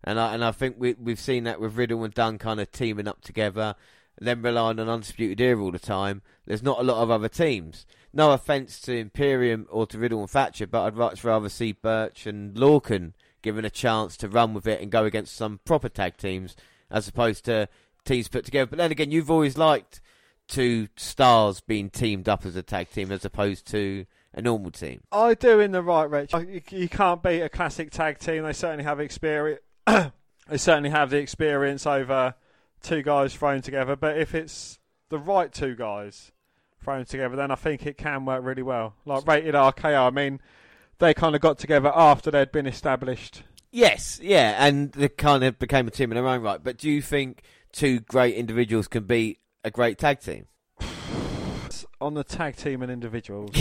And 0.04 0.20
I 0.20 0.34
and 0.34 0.44
I 0.46 0.52
think 0.52 0.76
we 0.78 0.94
we've 0.94 1.20
seen 1.20 1.44
that 1.46 1.60
with 1.60 1.76
Riddle 1.76 2.04
and 2.04 2.14
Dunne 2.14 2.38
kind 2.38 2.60
of 2.60 2.72
teaming 2.72 3.08
up 3.08 3.22
together, 3.22 3.76
then 4.20 4.42
relying 4.42 4.80
on 4.80 4.88
Undisputed 4.88 5.42
Era 5.42 5.62
all 5.62 5.72
the 5.72 5.80
time. 5.80 6.22
There's 6.46 6.64
not 6.64 6.80
a 6.80 6.84
lot 6.84 7.02
of 7.02 7.12
other 7.12 7.30
teams. 7.30 7.86
No 8.14 8.32
offense 8.32 8.80
to 8.82 8.96
Imperium 8.96 9.68
or 9.70 9.86
to 9.88 9.98
Riddle 9.98 10.22
and 10.22 10.30
Thatcher, 10.30 10.68
but 10.68 10.84
I'd 10.84 10.96
much 10.96 11.24
rather 11.24 11.50
see 11.50 11.72
Burch 11.72 12.26
and 12.26 12.56
Lorcan 12.56 13.14
given 13.42 13.66
a 13.66 13.70
chance 13.70 14.18
to 14.18 14.30
run 14.30 14.54
with 14.54 14.68
it 14.68 14.82
and 14.82 14.92
go 14.92 15.04
against 15.04 15.36
some 15.36 15.60
proper 15.66 15.90
tag 15.90 16.18
teams 16.18 16.56
as 16.90 17.08
opposed 17.08 17.46
to 17.46 17.68
teams 18.08 18.28
put 18.28 18.46
together. 18.46 18.68
But 18.68 18.78
then 18.78 18.92
again, 18.92 19.12
you've 19.12 19.32
always 19.32 19.58
liked 19.58 20.02
two 20.48 20.88
stars 20.96 21.60
being 21.62 21.90
teamed 21.90 22.30
up 22.30 22.46
as 22.46 22.56
a 22.56 22.64
tag 22.64 22.90
team 22.90 23.12
as 23.12 23.26
opposed 23.26 23.68
to 23.68 24.06
a 24.34 24.42
normal 24.42 24.72
team. 24.72 25.02
I 25.12 25.34
do 25.34 25.60
in 25.60 25.72
the 25.72 25.82
right 25.82 26.10
Rich. 26.10 26.34
You, 26.72 26.90
can't 26.90 27.22
beat 27.22 27.42
a 27.42 27.50
classic 27.50 27.92
tag 27.92 28.20
team. 28.20 28.44
They 28.44 28.54
certainly 28.54 28.84
have 28.84 29.00
experience. 29.00 29.62
they 29.86 30.58
certainly 30.58 30.90
have 30.90 31.10
the 31.10 31.18
experience 31.18 31.86
over 31.86 32.36
two 32.82 33.02
guys 33.02 33.36
thrown 33.36 33.62
together. 33.62 33.96
But 33.96 34.18
if 34.18 34.34
it's 34.34 34.80
the 35.10 35.20
right 35.20 35.52
two 35.52 35.76
guys 35.76 36.32
thrown 36.82 37.06
together, 37.06 37.36
then 37.36 37.52
I 37.52 37.56
think 37.56 37.86
it 37.86 37.98
can 37.98 38.26
work 38.26 38.44
really 38.44 38.64
well. 38.64 38.96
Like 39.06 39.28
rated 39.28 39.56
RKO. 39.56 40.08
I 40.08 40.10
mean, 40.12 40.40
they 41.00 41.14
kind 41.14 41.36
of 41.36 41.42
got 41.42 41.58
together 41.58 41.92
after 41.94 42.32
they'd 42.32 42.52
been 42.52 42.68
established. 42.68 43.44
Yes, 43.72 44.20
yeah, 44.24 44.56
and 44.66 44.92
they 44.94 45.10
kind 45.10 45.44
of 45.44 45.60
became 45.60 45.88
a 45.88 45.92
team 45.92 46.12
in 46.12 46.16
their 46.16 46.28
own 46.28 46.42
right. 46.42 46.64
But 46.64 46.78
do 46.78 46.90
you 46.90 47.02
think 47.02 47.44
two 47.72 48.00
great 48.00 48.36
individuals 48.36 48.88
can 48.88 49.04
beat 49.04 49.40
a 49.64 49.72
great 49.72 49.98
tag 49.98 50.20
team? 50.20 50.48
On 52.02 52.14
the 52.14 52.24
tag 52.24 52.56
team 52.56 52.82
and 52.82 52.92
individuals. 52.92 53.52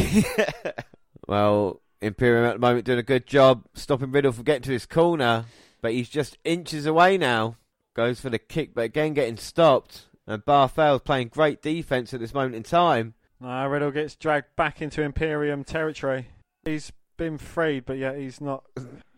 well, 1.27 1.81
Imperium 2.01 2.45
at 2.45 2.55
the 2.55 2.59
moment 2.59 2.85
doing 2.85 2.99
a 2.99 3.03
good 3.03 3.27
job 3.27 3.65
stopping 3.75 4.13
Riddle 4.13 4.33
from 4.33 4.45
getting 4.45 4.63
to 4.63 4.73
his 4.73 4.87
corner, 4.87 5.47
but 5.81 5.93
he's 5.93 6.09
just 6.09 6.39
inches 6.45 6.87
away 6.87 7.17
now. 7.19 7.57
Goes 7.95 8.21
for 8.21 8.29
the 8.29 8.39
kick, 8.39 8.75
but 8.75 8.83
again 8.83 9.15
getting 9.15 9.39
stopped. 9.39 10.07
And 10.27 10.45
Barthel's 10.45 11.03
playing 11.03 11.29
great 11.29 11.63
defense 11.63 12.13
at 12.13 12.21
this 12.21 12.35
moment 12.35 12.57
in 12.57 12.63
time. 12.65 13.15
Uh, 13.43 13.67
Riddle 13.69 13.91
gets 13.91 14.17
dragged 14.17 14.57
back 14.57 14.83
into 14.83 15.03
Imperium 15.03 15.63
territory. 15.63 16.29
He's 16.65 16.93
been 17.17 17.39
freed, 17.39 17.87
but 17.87 17.97
yet 17.97 18.17
he's 18.17 18.41
not. 18.41 18.65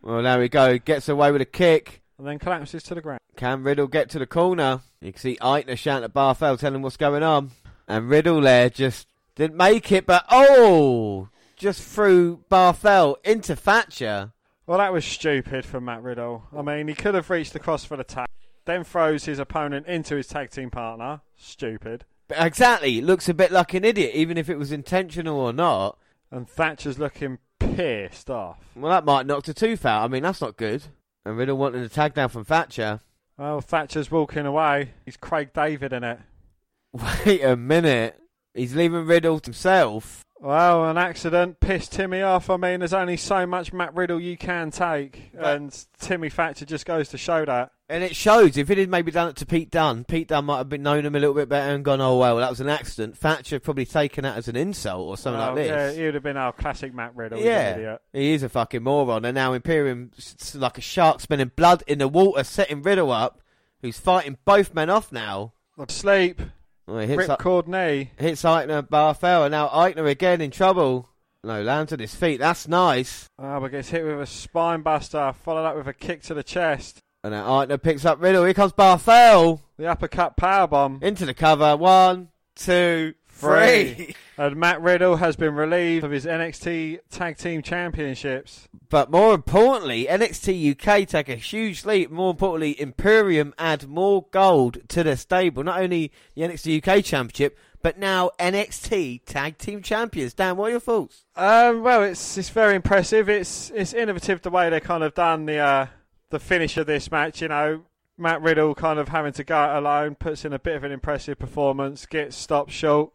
Well, 0.03 0.23
there 0.23 0.39
we 0.39 0.49
go. 0.49 0.79
Gets 0.79 1.09
away 1.09 1.33
with 1.33 1.41
a 1.41 1.47
kick. 1.47 2.03
And 2.19 2.27
then 2.27 2.39
collapses 2.39 2.83
to 2.85 2.95
the 2.95 3.01
ground. 3.01 3.21
Can 3.37 3.63
Riddle 3.63 3.87
get 3.87 4.11
to 4.11 4.19
the 4.19 4.27
corner? 4.27 4.81
You 5.01 5.13
can 5.13 5.21
see 5.21 5.39
Aichner 5.41 5.79
shouting 5.79 6.05
at 6.05 6.13
Barthel, 6.13 6.59
telling 6.59 6.77
him 6.77 6.83
what's 6.83 6.97
going 6.97 7.23
on. 7.23 7.53
And 7.87 8.09
Riddle 8.09 8.41
there 8.41 8.69
just 8.69 9.07
didn't 9.37 9.57
make 9.57 9.93
it, 9.93 10.05
but 10.05 10.25
oh! 10.31 11.29
Just 11.57 11.83
threw 11.83 12.41
Barthel 12.51 13.17
into 13.25 13.55
Thatcher. 13.55 14.33
Well, 14.67 14.79
that 14.79 14.93
was 14.93 15.05
stupid 15.05 15.65
from 15.65 15.85
Matt 15.85 16.03
Riddle. 16.03 16.43
I 16.55 16.63
mean, 16.63 16.89
he 16.89 16.95
could 16.95 17.15
have 17.15 17.31
reached 17.31 17.55
across 17.55 17.85
for 17.85 17.97
the 17.97 18.05
tag, 18.05 18.29
then 18.65 18.85
throws 18.85 19.25
his 19.25 19.39
opponent 19.39 19.87
into 19.87 20.17
his 20.17 20.27
tag 20.27 20.51
team 20.51 20.71
partner. 20.71 21.21
Stupid. 21.37 22.05
But 22.27 22.45
exactly. 22.45 23.01
Looks 23.01 23.29
a 23.29 23.35
bit 23.35 23.51
like 23.51 23.75
an 23.75 23.85
idiot, 23.85 24.15
even 24.15 24.37
if 24.37 24.51
it 24.51 24.59
was 24.59 24.73
intentional 24.73 25.41
or 25.41 25.53
not. 25.53 25.99
And 26.31 26.49
Thatcher's 26.49 26.99
looking 26.99 27.39
pissed 27.59 28.29
off. 28.29 28.59
Well, 28.77 28.91
that 28.91 29.05
might 29.05 29.27
knock 29.27 29.45
the 29.45 29.55
tooth 29.55 29.87
out. 29.87 30.05
I 30.05 30.09
mean, 30.09 30.25
that's 30.25 30.43
not 30.43 30.57
good. 30.57 30.83
And 31.29 31.37
Riddle 31.37 31.59
wanting 31.59 31.83
a 31.83 31.91
tag 31.91 32.15
down 32.15 32.31
from 32.31 32.45
Thatcher. 32.47 33.01
Well, 33.37 33.61
Thatcher's 33.61 34.11
walking 34.11 34.47
away. 34.47 34.93
He's 35.05 35.19
Craig 35.19 35.51
David 35.53 35.93
in 35.93 36.03
it. 36.03 36.19
Wait 37.27 37.45
a 37.45 37.55
minute. 37.55 38.19
He's 38.55 38.75
leaving 38.75 39.05
Riddle 39.05 39.39
himself. 39.45 40.23
Well, 40.41 40.89
an 40.89 40.97
accident 40.97 41.61
pissed 41.61 41.93
Timmy 41.93 42.23
off. 42.23 42.49
I 42.49 42.57
mean, 42.57 42.81
there's 42.81 42.95
only 42.95 43.19
so 43.19 43.45
much 43.45 43.75
Matt 43.75 43.95
Riddle 43.95 44.19
you 44.19 44.39
can 44.39 44.71
take, 44.71 45.33
But- 45.35 45.45
and 45.57 45.87
Timmy 46.01 46.31
Thatcher 46.31 46.65
just 46.65 46.87
goes 46.87 47.11
to 47.11 47.19
show 47.19 47.45
that. 47.45 47.73
And 47.91 48.05
it 48.05 48.15
shows. 48.15 48.59
If 48.59 48.69
it 48.69 48.77
had 48.77 48.91
maybe 48.91 49.11
done 49.11 49.29
it 49.31 49.37
to 49.37 49.47
Pete 49.47 49.71
Dunne, 49.71 50.05
Pete 50.05 50.29
Dunne 50.29 50.45
might 50.45 50.59
have 50.59 50.69
been 50.69 50.83
known 50.83 51.07
him 51.07 51.15
a 51.15 51.19
little 51.19 51.35
bit 51.35 51.49
better 51.49 51.75
and 51.75 51.83
gone, 51.83 52.03
oh, 52.03 52.19
well, 52.19 52.37
that 52.37 52.51
was 52.51 52.61
an 52.61 52.69
accident. 52.69 53.17
Thatcher 53.17 53.59
probably 53.61 53.87
taken 53.87 54.25
that 54.25 54.37
as 54.37 54.47
an 54.47 54.57
insult 54.57 55.07
or 55.09 55.17
something 55.17 55.41
like 55.41 55.57
Yeah, 55.67 55.87
this. 55.87 55.97
he 55.97 56.05
would 56.05 56.13
have 56.13 56.23
been 56.23 56.37
our 56.37 56.53
classic 56.53 56.93
Matt 56.93 57.17
Riddle. 57.17 57.41
Yeah. 57.41 57.97
He 58.13 58.33
is 58.35 58.43
a 58.43 58.51
fucking 58.51 58.83
moron. 58.83 59.25
And 59.25 59.35
now 59.35 59.55
Imperium, 59.55 60.11
like 60.55 60.77
a 60.77 60.83
shark 60.83 61.21
spinning 61.21 61.51
blood 61.57 61.83
in 61.87 61.99
the 61.99 62.09
water, 62.09 62.45
setting 62.45 62.83
Riddle 62.83 63.11
up, 63.11 63.41
who's 63.81 63.99
fighting 63.99 64.37
both 64.45 64.75
men 64.75 64.91
off 64.91 65.11
now. 65.11 65.55
Sleep, 65.89 66.43
Well, 66.87 66.99
he 66.99 67.07
hits, 67.07 67.27
ripcord 67.27 67.69
knee. 67.69 68.11
hits 68.19 68.43
Aichner 68.43 68.81
and 68.81 68.89
Barthel, 68.89 69.45
and 69.47 69.53
now 69.53 69.69
Aichner 69.69 70.07
again 70.11 70.41
in 70.43 70.51
trouble. 70.51 71.09
No, 71.45 71.63
lands 71.63 71.93
on 71.95 72.01
his 72.01 72.15
feet. 72.15 72.39
That's 72.41 72.69
nice. 72.69 73.29
Ah, 73.39 73.61
but 73.61 73.71
gets 73.71 73.89
hit 73.89 74.05
with 74.05 74.21
a 74.21 74.27
spine 74.27 74.83
buster, 74.83 75.33
followed 75.45 75.65
up 75.65 75.77
with 75.77 75.87
a 75.87 75.95
kick 75.95 76.21
to 76.25 76.35
the 76.35 76.43
chest. 76.43 77.01
And 77.25 77.33
now 77.33 77.67
picks 77.79 78.05
up 78.05 78.23
Riddle. 78.23 78.45
Here 78.45 78.55
comes 78.55 78.73
Barthel 78.73 79.61
The 79.77 79.87
uppercut 79.87 80.37
powerbomb. 80.37 81.03
into 81.03 81.27
the 81.27 81.35
cover. 81.35 81.77
One, 81.77 82.29
two, 82.55 83.15
three. 83.29 84.15
And 84.41 84.55
Matt 84.55 84.81
Riddle 84.81 85.17
has 85.17 85.35
been 85.35 85.57
relieved 85.57 86.05
of 86.05 86.13
his 86.13 86.25
NXT 86.25 87.01
Tag 87.11 87.39
Team 87.39 87.61
Championships. 87.61 88.69
But 88.89 89.11
more 89.11 89.35
importantly, 89.35 90.07
NXT 90.09 90.71
UK 90.81 91.09
take 91.09 91.29
a 91.29 91.35
huge 91.35 91.85
leap. 91.85 92.09
More 92.09 92.31
importantly, 92.31 92.81
Imperium 92.81 93.53
add 93.59 93.89
more 93.89 94.27
gold 94.31 94.89
to 94.91 95.03
their 95.03 95.17
stable. 95.17 95.65
Not 95.65 95.81
only 95.81 96.13
the 96.37 96.43
NXT 96.43 96.87
UK 96.87 97.05
Championship, 97.05 97.59
but 97.83 97.99
now 97.99 98.31
NXT 98.39 99.23
Tag 99.25 99.59
Team 99.59 99.83
Champions. 99.83 100.35
Dan, 100.35 100.57
what 100.57 100.67
are 100.69 100.71
your 100.71 100.81
thoughts? 100.81 101.25
Um, 101.35 101.83
well, 101.83 102.05
it's 102.05 102.39
it's 102.39 102.51
very 102.51 102.77
impressive. 102.77 103.29
It's 103.29 103.71
it's 103.75 103.93
innovative 103.93 104.43
the 104.43 104.51
way 104.51 104.71
they 104.71 104.79
kind 104.79 105.03
of 105.03 105.15
done 105.15 105.47
the 105.47 105.59
uh, 105.59 105.87
the 106.31 106.39
finish 106.39 106.77
of 106.77 106.87
this 106.87 107.11
match. 107.11 107.43
You 107.43 107.49
know, 107.49 107.83
Matt 108.17 108.43
Riddle 108.43 108.75
kind 108.75 108.99
of 108.99 109.09
having 109.09 109.33
to 109.35 109.45
go 109.45 109.65
it 109.65 109.77
alone 109.77 110.15
puts 110.15 110.45
in 110.45 110.53
a 110.53 110.59
bit 110.59 110.77
of 110.77 110.85
an 110.85 110.93
impressive 110.93 111.39
performance, 111.39 112.07
gets 112.07 112.37
stopped 112.37 112.73
short. 112.73 113.13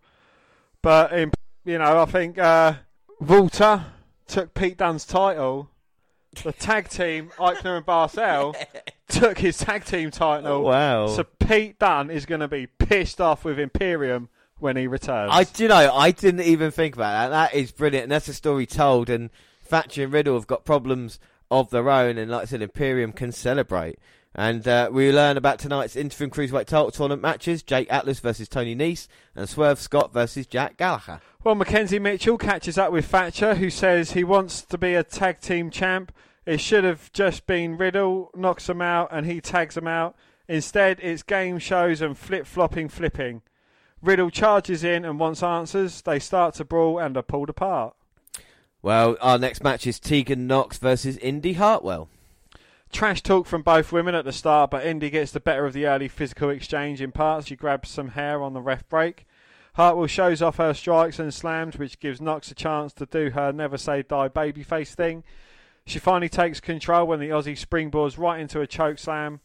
But 0.81 1.13
in, 1.13 1.31
you 1.65 1.77
know, 1.77 2.01
I 2.01 2.05
think 2.05 2.37
uh, 2.37 2.75
Walter 3.19 3.85
took 4.27 4.53
Pete 4.53 4.77
Dunne's 4.77 5.05
title. 5.05 5.69
The 6.43 6.51
tag 6.51 6.89
team, 6.89 7.31
Aichner 7.37 7.77
and 7.77 7.85
Barthel, 7.85 8.55
took 9.07 9.37
his 9.37 9.57
tag 9.57 9.85
team 9.85 10.09
title. 10.09 10.63
wow. 10.63 11.07
So 11.07 11.23
Pete 11.23 11.77
Dunne 11.77 12.09
is 12.09 12.25
going 12.25 12.41
to 12.41 12.47
be 12.47 12.65
pissed 12.65 13.21
off 13.21 13.45
with 13.45 13.59
Imperium 13.59 14.29
when 14.57 14.75
he 14.75 14.87
returns. 14.87 15.31
I 15.31 15.43
do 15.43 15.63
you 15.63 15.69
know. 15.69 15.93
I 15.93 16.11
didn't 16.11 16.41
even 16.41 16.71
think 16.71 16.95
about 16.95 17.29
that. 17.29 17.51
That 17.51 17.57
is 17.57 17.71
brilliant, 17.71 18.03
and 18.03 18.11
that's 18.11 18.27
a 18.27 18.33
story 18.33 18.65
told. 18.65 19.09
And 19.09 19.29
Thatcher 19.63 20.05
and 20.05 20.13
Riddle 20.13 20.35
have 20.35 20.47
got 20.47 20.65
problems 20.65 21.19
of 21.59 21.69
their 21.69 21.89
own, 21.89 22.17
and 22.17 22.29
like 22.29 22.43
I 22.43 22.45
said, 22.45 22.61
Imperium 22.61 23.11
can 23.11 23.31
celebrate. 23.31 23.99
And 24.35 24.67
uh, 24.67 24.89
we 24.91 25.11
learn 25.11 25.37
about 25.37 25.59
tonight's 25.59 25.95
interim 25.95 26.31
cruiserweight 26.31 26.65
title 26.65 26.91
tournament 26.91 27.21
matches: 27.21 27.61
Jake 27.61 27.91
Atlas 27.91 28.19
versus 28.19 28.49
Tony 28.49 28.75
Nese, 28.75 29.07
and 29.35 29.47
Swerve 29.47 29.79
Scott 29.79 30.11
versus 30.11 30.47
Jack 30.47 30.77
Gallagher. 30.77 31.21
Well, 31.43 31.55
Mackenzie 31.55 31.99
Mitchell 31.99 32.37
catches 32.37 32.77
up 32.77 32.91
with 32.91 33.05
Thatcher, 33.05 33.55
who 33.55 33.69
says 33.69 34.11
he 34.11 34.23
wants 34.23 34.61
to 34.63 34.77
be 34.77 34.95
a 34.95 35.03
tag 35.03 35.39
team 35.39 35.69
champ. 35.69 36.11
It 36.45 36.59
should 36.59 36.83
have 36.83 37.11
just 37.13 37.45
been 37.45 37.77
Riddle 37.77 38.31
knocks 38.35 38.67
him 38.67 38.81
out 38.81 39.09
and 39.11 39.25
he 39.25 39.39
tags 39.39 39.77
him 39.77 39.87
out. 39.87 40.15
Instead, 40.47 40.99
it's 41.01 41.23
game 41.23 41.59
shows 41.59 42.01
and 42.01 42.17
flip 42.17 42.45
flopping 42.45 42.89
flipping. 42.89 43.41
Riddle 44.01 44.29
charges 44.29 44.83
in 44.83 45.05
and 45.05 45.19
wants 45.19 45.41
answers. 45.41 46.01
They 46.01 46.19
start 46.19 46.55
to 46.55 46.65
brawl 46.65 46.99
and 46.99 47.15
are 47.15 47.23
pulled 47.23 47.49
apart. 47.49 47.95
Well, 48.83 49.15
our 49.21 49.39
next 49.39 49.63
match 49.63 49.87
is 49.87 49.97
Tegan 49.97 50.45
Nox 50.45 50.77
versus 50.77 51.15
Indy 51.19 51.53
Hartwell. 51.53 52.09
Trash 52.91 53.23
talk 53.23 53.47
from 53.47 53.61
both 53.61 53.93
women 53.93 54.13
at 54.13 54.25
the 54.25 54.33
start, 54.33 54.71
but 54.71 54.85
Indy 54.85 55.09
gets 55.09 55.31
the 55.31 55.39
better 55.39 55.65
of 55.65 55.71
the 55.71 55.87
early 55.87 56.09
physical 56.09 56.49
exchange 56.49 57.01
in 57.01 57.13
parts. 57.13 57.47
She 57.47 57.55
grabs 57.55 57.87
some 57.87 58.09
hair 58.09 58.43
on 58.43 58.51
the 58.51 58.61
ref 58.61 58.87
break. 58.89 59.25
Hartwell 59.75 60.07
shows 60.07 60.41
off 60.41 60.57
her 60.57 60.73
strikes 60.73 61.17
and 61.17 61.33
slams, 61.33 61.77
which 61.77 62.01
gives 62.01 62.19
Knox 62.19 62.51
a 62.51 62.55
chance 62.55 62.91
to 62.95 63.05
do 63.05 63.29
her 63.29 63.53
never 63.53 63.77
say 63.77 64.03
die 64.03 64.27
babyface 64.27 64.93
thing. 64.95 65.23
She 65.85 65.97
finally 65.97 66.29
takes 66.29 66.59
control 66.59 67.07
when 67.07 67.21
the 67.21 67.29
Aussie 67.29 67.57
springboards 67.57 68.17
right 68.17 68.41
into 68.41 68.59
a 68.59 68.67
choke 68.67 68.99
slam. 68.99 69.39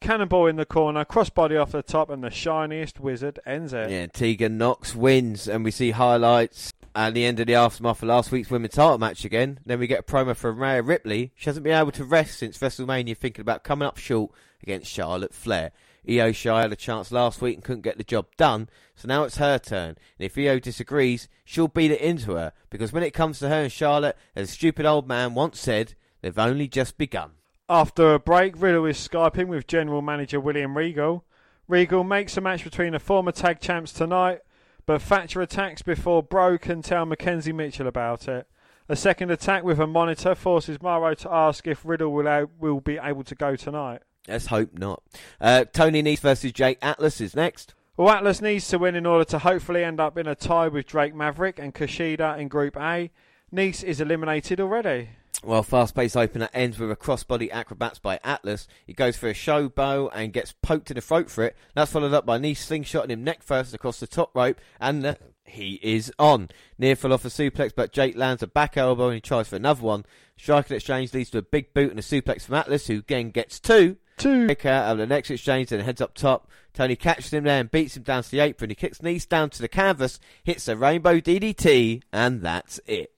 Cannonball 0.00 0.48
in 0.48 0.56
the 0.56 0.66
corner, 0.66 1.06
crossbody 1.06 1.60
off 1.60 1.72
the 1.72 1.82
top, 1.82 2.10
and 2.10 2.22
the 2.22 2.30
shiniest 2.30 3.00
wizard 3.00 3.40
ends 3.46 3.72
it. 3.72 3.90
Yeah, 3.90 4.06
Tegan 4.08 4.58
Nox 4.58 4.94
wins, 4.94 5.48
and 5.48 5.64
we 5.64 5.70
see 5.70 5.92
highlights 5.92 6.71
at 6.94 7.14
the 7.14 7.24
end 7.24 7.40
of 7.40 7.46
the 7.46 7.54
aftermath 7.54 8.02
of 8.02 8.08
last 8.08 8.30
week's 8.30 8.50
women's 8.50 8.74
title 8.74 8.98
match 8.98 9.24
again. 9.24 9.60
Then 9.64 9.78
we 9.78 9.86
get 9.86 10.00
a 10.00 10.02
promo 10.02 10.36
from 10.36 10.58
Rhea 10.58 10.82
Ripley. 10.82 11.32
She 11.36 11.46
hasn't 11.46 11.64
been 11.64 11.78
able 11.78 11.92
to 11.92 12.04
rest 12.04 12.38
since 12.38 12.58
WrestleMania, 12.58 13.16
thinking 13.16 13.40
about 13.40 13.64
coming 13.64 13.86
up 13.86 13.98
short 13.98 14.30
against 14.62 14.90
Charlotte 14.90 15.34
Flair. 15.34 15.72
Io 16.08 16.32
Shirai 16.32 16.62
had 16.62 16.72
a 16.72 16.76
chance 16.76 17.12
last 17.12 17.40
week 17.40 17.54
and 17.54 17.64
couldn't 17.64 17.82
get 17.82 17.96
the 17.96 18.04
job 18.04 18.26
done, 18.36 18.68
so 18.96 19.06
now 19.06 19.22
it's 19.22 19.36
her 19.36 19.58
turn. 19.58 19.90
And 20.18 20.26
if 20.26 20.36
Io 20.36 20.58
disagrees, 20.58 21.28
she'll 21.44 21.68
beat 21.68 21.92
it 21.92 22.00
into 22.00 22.34
her, 22.34 22.52
because 22.70 22.92
when 22.92 23.04
it 23.04 23.12
comes 23.12 23.38
to 23.38 23.48
her 23.48 23.62
and 23.62 23.72
Charlotte, 23.72 24.16
as 24.34 24.48
a 24.48 24.52
stupid 24.52 24.84
old 24.84 25.06
man 25.06 25.34
once 25.34 25.60
said, 25.60 25.94
they've 26.20 26.38
only 26.38 26.66
just 26.66 26.98
begun. 26.98 27.32
After 27.68 28.14
a 28.14 28.18
break, 28.18 28.60
Riddle 28.60 28.86
is 28.86 28.96
Skyping 28.96 29.46
with 29.46 29.68
General 29.68 30.02
Manager 30.02 30.40
William 30.40 30.76
Regal. 30.76 31.24
Regal 31.68 32.02
makes 32.02 32.36
a 32.36 32.40
match 32.40 32.64
between 32.64 32.92
the 32.92 32.98
former 32.98 33.32
tag 33.32 33.60
champs 33.60 33.92
tonight, 33.92 34.40
but 34.86 35.02
Thatcher 35.02 35.40
attacks 35.40 35.82
before 35.82 36.22
Bro 36.22 36.58
can 36.58 36.82
tell 36.82 37.06
Mackenzie 37.06 37.52
Mitchell 37.52 37.86
about 37.86 38.28
it. 38.28 38.46
A 38.88 38.96
second 38.96 39.30
attack 39.30 39.62
with 39.62 39.78
a 39.78 39.86
monitor 39.86 40.34
forces 40.34 40.82
Mauro 40.82 41.14
to 41.14 41.32
ask 41.32 41.66
if 41.66 41.84
Riddle 41.84 42.12
will, 42.12 42.26
a- 42.26 42.48
will 42.58 42.80
be 42.80 42.98
able 43.02 43.24
to 43.24 43.34
go 43.34 43.56
tonight. 43.56 44.02
Let's 44.28 44.46
hope 44.46 44.76
not. 44.78 45.02
Uh, 45.40 45.64
Tony 45.64 46.02
Nese 46.02 46.20
versus 46.20 46.52
Jake 46.52 46.78
Atlas 46.82 47.20
is 47.20 47.34
next. 47.34 47.74
Well, 47.96 48.10
Atlas 48.10 48.40
needs 48.40 48.68
to 48.68 48.78
win 48.78 48.94
in 48.94 49.06
order 49.06 49.24
to 49.26 49.38
hopefully 49.38 49.84
end 49.84 50.00
up 50.00 50.16
in 50.16 50.26
a 50.26 50.34
tie 50.34 50.68
with 50.68 50.86
Drake 50.86 51.14
Maverick 51.14 51.58
and 51.58 51.74
Kushida 51.74 52.38
in 52.38 52.48
Group 52.48 52.76
A. 52.76 53.10
Nese 53.54 53.84
is 53.84 54.00
eliminated 54.00 54.60
already. 54.60 55.10
Well, 55.44 55.64
fast 55.64 55.96
paced 55.96 56.16
opener 56.16 56.48
ends 56.52 56.78
with 56.78 56.92
a 56.92 56.96
crossbody 56.96 57.50
acrobats 57.50 57.98
by 57.98 58.20
Atlas. 58.22 58.68
He 58.86 58.92
goes 58.92 59.16
for 59.16 59.28
a 59.28 59.34
show 59.34 59.68
bow 59.68 60.08
and 60.14 60.32
gets 60.32 60.52
poked 60.62 60.90
in 60.90 60.94
the 60.94 61.00
throat 61.00 61.30
for 61.30 61.42
it. 61.44 61.56
That's 61.74 61.90
followed 61.90 62.14
up 62.14 62.24
by 62.24 62.38
Nese 62.38 62.58
slingshotting 62.58 63.10
him 63.10 63.24
neck 63.24 63.42
first 63.42 63.74
across 63.74 63.98
the 63.98 64.06
top 64.06 64.30
rope, 64.36 64.60
and 64.80 65.04
uh, 65.04 65.14
he 65.44 65.80
is 65.82 66.12
on. 66.18 66.50
Near 66.78 66.94
fell 66.94 67.12
off 67.12 67.24
a 67.24 67.28
suplex, 67.28 67.72
but 67.74 67.92
Jake 67.92 68.16
lands 68.16 68.42
a 68.42 68.46
back 68.46 68.76
elbow 68.76 69.06
and 69.06 69.14
he 69.16 69.20
tries 69.20 69.48
for 69.48 69.56
another 69.56 69.82
one. 69.82 70.04
Striking 70.36 70.76
exchange 70.76 71.12
leads 71.12 71.30
to 71.30 71.38
a 71.38 71.42
big 71.42 71.74
boot 71.74 71.90
and 71.90 71.98
a 71.98 72.02
suplex 72.02 72.42
from 72.42 72.54
Atlas, 72.54 72.86
who 72.86 72.98
again 72.98 73.30
gets 73.30 73.58
two. 73.58 73.96
Two. 74.18 74.46
Kick 74.46 74.66
out 74.66 74.92
of 74.92 74.98
the 74.98 75.06
next 75.06 75.30
exchange, 75.30 75.70
then 75.70 75.80
heads 75.80 76.00
up 76.00 76.14
top. 76.14 76.48
Tony 76.72 76.94
catches 76.94 77.32
him 77.32 77.44
there 77.44 77.60
and 77.60 77.70
beats 77.70 77.96
him 77.96 78.02
down 78.02 78.22
to 78.22 78.30
the 78.30 78.40
apron. 78.40 78.70
He 78.70 78.76
kicks 78.76 78.98
Nese 78.98 79.28
down 79.28 79.50
to 79.50 79.60
the 79.60 79.68
canvas, 79.68 80.20
hits 80.44 80.68
a 80.68 80.76
rainbow 80.76 81.20
DDT, 81.20 82.02
and 82.12 82.42
that's 82.42 82.78
it. 82.86 83.11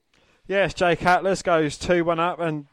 Yes, 0.47 0.73
Jake 0.73 1.03
Atlas 1.03 1.41
goes 1.41 1.77
2 1.77 2.03
1 2.05 2.19
up 2.19 2.39
and 2.39 2.67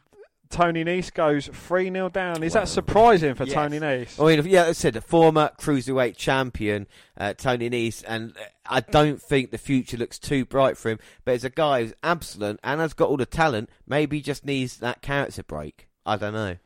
Tony 0.49 0.83
Nese 0.83 1.11
goes 1.11 1.47
3 1.51 1.91
0 1.91 2.09
down. 2.09 2.43
Is 2.43 2.53
that 2.53 2.67
surprising 2.67 3.33
for 3.33 3.45
Yes. 3.45 3.53
Tony 3.55 3.79
Nese? 3.79 4.21
I 4.23 4.35
mean, 4.35 4.45
yeah, 4.47 4.65
I 4.65 4.73
said 4.73 4.93
the 4.93 5.01
former 5.01 5.49
cruiserweight 5.57 6.15
champion 6.15 6.85
uh, 7.17 7.33
Tony 7.33 7.69
Nese, 7.71 8.03
and 8.07 8.37
uh, 8.37 8.41
I 8.67 8.81
don't 8.81 9.19
think 9.19 9.49
the 9.49 9.57
future 9.57 9.97
looks 9.97 10.19
too 10.19 10.45
bright 10.45 10.77
for 10.77 10.91
him. 10.91 10.99
But 11.25 11.33
as 11.35 11.43
a 11.43 11.49
guy 11.49 11.81
who's 11.81 11.93
absolute 12.03 12.59
and 12.63 12.79
has 12.79 12.93
got 12.93 13.09
all 13.09 13.17
the 13.17 13.25
talent, 13.25 13.69
maybe 13.87 14.17
he 14.17 14.21
just 14.21 14.45
needs 14.45 14.77
that 14.77 15.01
character 15.01 15.41
break. 15.41 15.87
I 16.05 16.17
don't 16.17 16.33
know. 16.33 16.57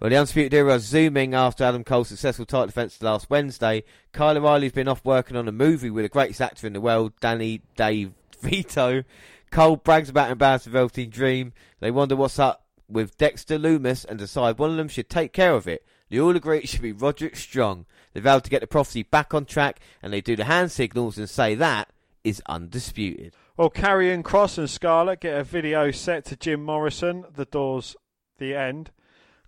Well, 0.00 0.08
the 0.10 0.16
Undisputed 0.16 0.54
Era 0.54 0.80
zooming 0.80 1.34
after 1.34 1.62
Adam 1.64 1.84
Cole's 1.84 2.08
successful 2.08 2.46
title 2.46 2.66
defense 2.66 3.00
last 3.02 3.28
Wednesday. 3.28 3.84
Kyle 4.12 4.36
O'Reilly's 4.36 4.72
been 4.72 4.88
off 4.88 5.04
working 5.04 5.36
on 5.36 5.46
a 5.46 5.52
movie 5.52 5.90
with 5.90 6.04
the 6.04 6.08
greatest 6.08 6.40
actor 6.40 6.66
in 6.66 6.72
the 6.72 6.80
world, 6.80 7.12
Danny 7.20 7.60
Dave 7.76 8.12
Vito. 8.40 9.04
Cole 9.52 9.76
brags 9.76 10.08
about 10.08 10.30
embarrassing 10.30 10.72
Velveteen 10.72 11.10
Dream. 11.10 11.52
They 11.80 11.90
wonder 11.90 12.16
what's 12.16 12.38
up 12.38 12.64
with 12.88 13.18
Dexter 13.18 13.58
Lumis 13.58 14.06
and 14.06 14.18
decide 14.18 14.58
one 14.58 14.70
of 14.70 14.78
them 14.78 14.88
should 14.88 15.10
take 15.10 15.34
care 15.34 15.52
of 15.52 15.68
it. 15.68 15.84
They 16.08 16.18
all 16.18 16.34
agree 16.34 16.58
it 16.58 16.70
should 16.70 16.80
be 16.80 16.92
Roderick 16.92 17.36
Strong. 17.36 17.84
They 18.14 18.20
vow 18.20 18.38
to 18.38 18.48
get 18.50 18.62
the 18.62 18.66
prophecy 18.66 19.02
back 19.02 19.34
on 19.34 19.44
track, 19.44 19.80
and 20.02 20.10
they 20.10 20.22
do 20.22 20.36
the 20.36 20.44
hand 20.44 20.72
signals 20.72 21.18
and 21.18 21.28
say 21.28 21.54
that 21.54 21.90
is 22.24 22.42
undisputed. 22.46 23.34
Well, 23.58 23.68
Karrion 23.68 24.24
Cross 24.24 24.56
and 24.56 24.70
Scarlett 24.70 25.20
get 25.20 25.38
a 25.38 25.44
video 25.44 25.90
set 25.90 26.24
to 26.26 26.36
Jim 26.36 26.64
Morrison. 26.64 27.26
The 27.34 27.44
door's 27.44 27.94
the 28.38 28.54
end. 28.54 28.90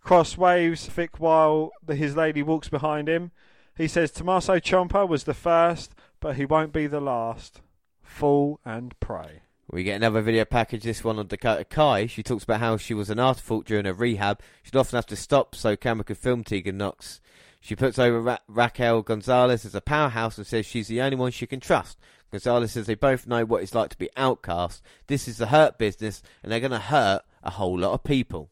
Cross 0.02 0.36
waves 0.36 0.86
Vic 0.86 1.18
while 1.18 1.70
his 1.88 2.14
lady 2.14 2.42
walks 2.42 2.68
behind 2.68 3.08
him. 3.08 3.30
He 3.74 3.88
says 3.88 4.10
Tommaso 4.10 4.58
Ciampa 4.58 5.08
was 5.08 5.24
the 5.24 5.32
first, 5.32 5.94
but 6.20 6.36
he 6.36 6.44
won't 6.44 6.74
be 6.74 6.86
the 6.86 7.00
last. 7.00 7.62
Fall 8.02 8.60
and 8.66 8.98
pray. 9.00 9.43
We 9.74 9.82
get 9.82 9.96
another 9.96 10.20
video 10.20 10.44
package, 10.44 10.84
this 10.84 11.02
one 11.02 11.18
on 11.18 11.26
Dakota 11.26 11.64
Kai. 11.64 12.06
She 12.06 12.22
talks 12.22 12.44
about 12.44 12.60
how 12.60 12.76
she 12.76 12.94
was 12.94 13.10
an 13.10 13.18
afterthought 13.18 13.64
during 13.64 13.86
her 13.86 13.92
rehab. 13.92 14.40
She'd 14.62 14.76
often 14.76 14.96
have 14.96 15.06
to 15.06 15.16
stop 15.16 15.56
so 15.56 15.74
camera 15.74 16.04
could 16.04 16.16
film 16.16 16.44
Tegan 16.44 16.78
Nox. 16.78 17.20
She 17.58 17.74
puts 17.74 17.98
over 17.98 18.20
Ra- 18.20 18.38
Raquel 18.46 19.02
Gonzalez 19.02 19.64
as 19.64 19.74
a 19.74 19.80
powerhouse 19.80 20.38
and 20.38 20.46
says 20.46 20.64
she's 20.64 20.86
the 20.86 21.00
only 21.00 21.16
one 21.16 21.32
she 21.32 21.48
can 21.48 21.58
trust. 21.58 21.98
Gonzalez 22.30 22.70
says 22.70 22.86
they 22.86 22.94
both 22.94 23.26
know 23.26 23.44
what 23.44 23.64
it's 23.64 23.74
like 23.74 23.90
to 23.90 23.98
be 23.98 24.10
outcast. 24.16 24.80
This 25.08 25.26
is 25.26 25.38
the 25.38 25.46
hurt 25.46 25.76
business, 25.76 26.22
and 26.44 26.52
they're 26.52 26.60
going 26.60 26.70
to 26.70 26.78
hurt 26.78 27.22
a 27.42 27.50
whole 27.50 27.76
lot 27.76 27.94
of 27.94 28.04
people. 28.04 28.50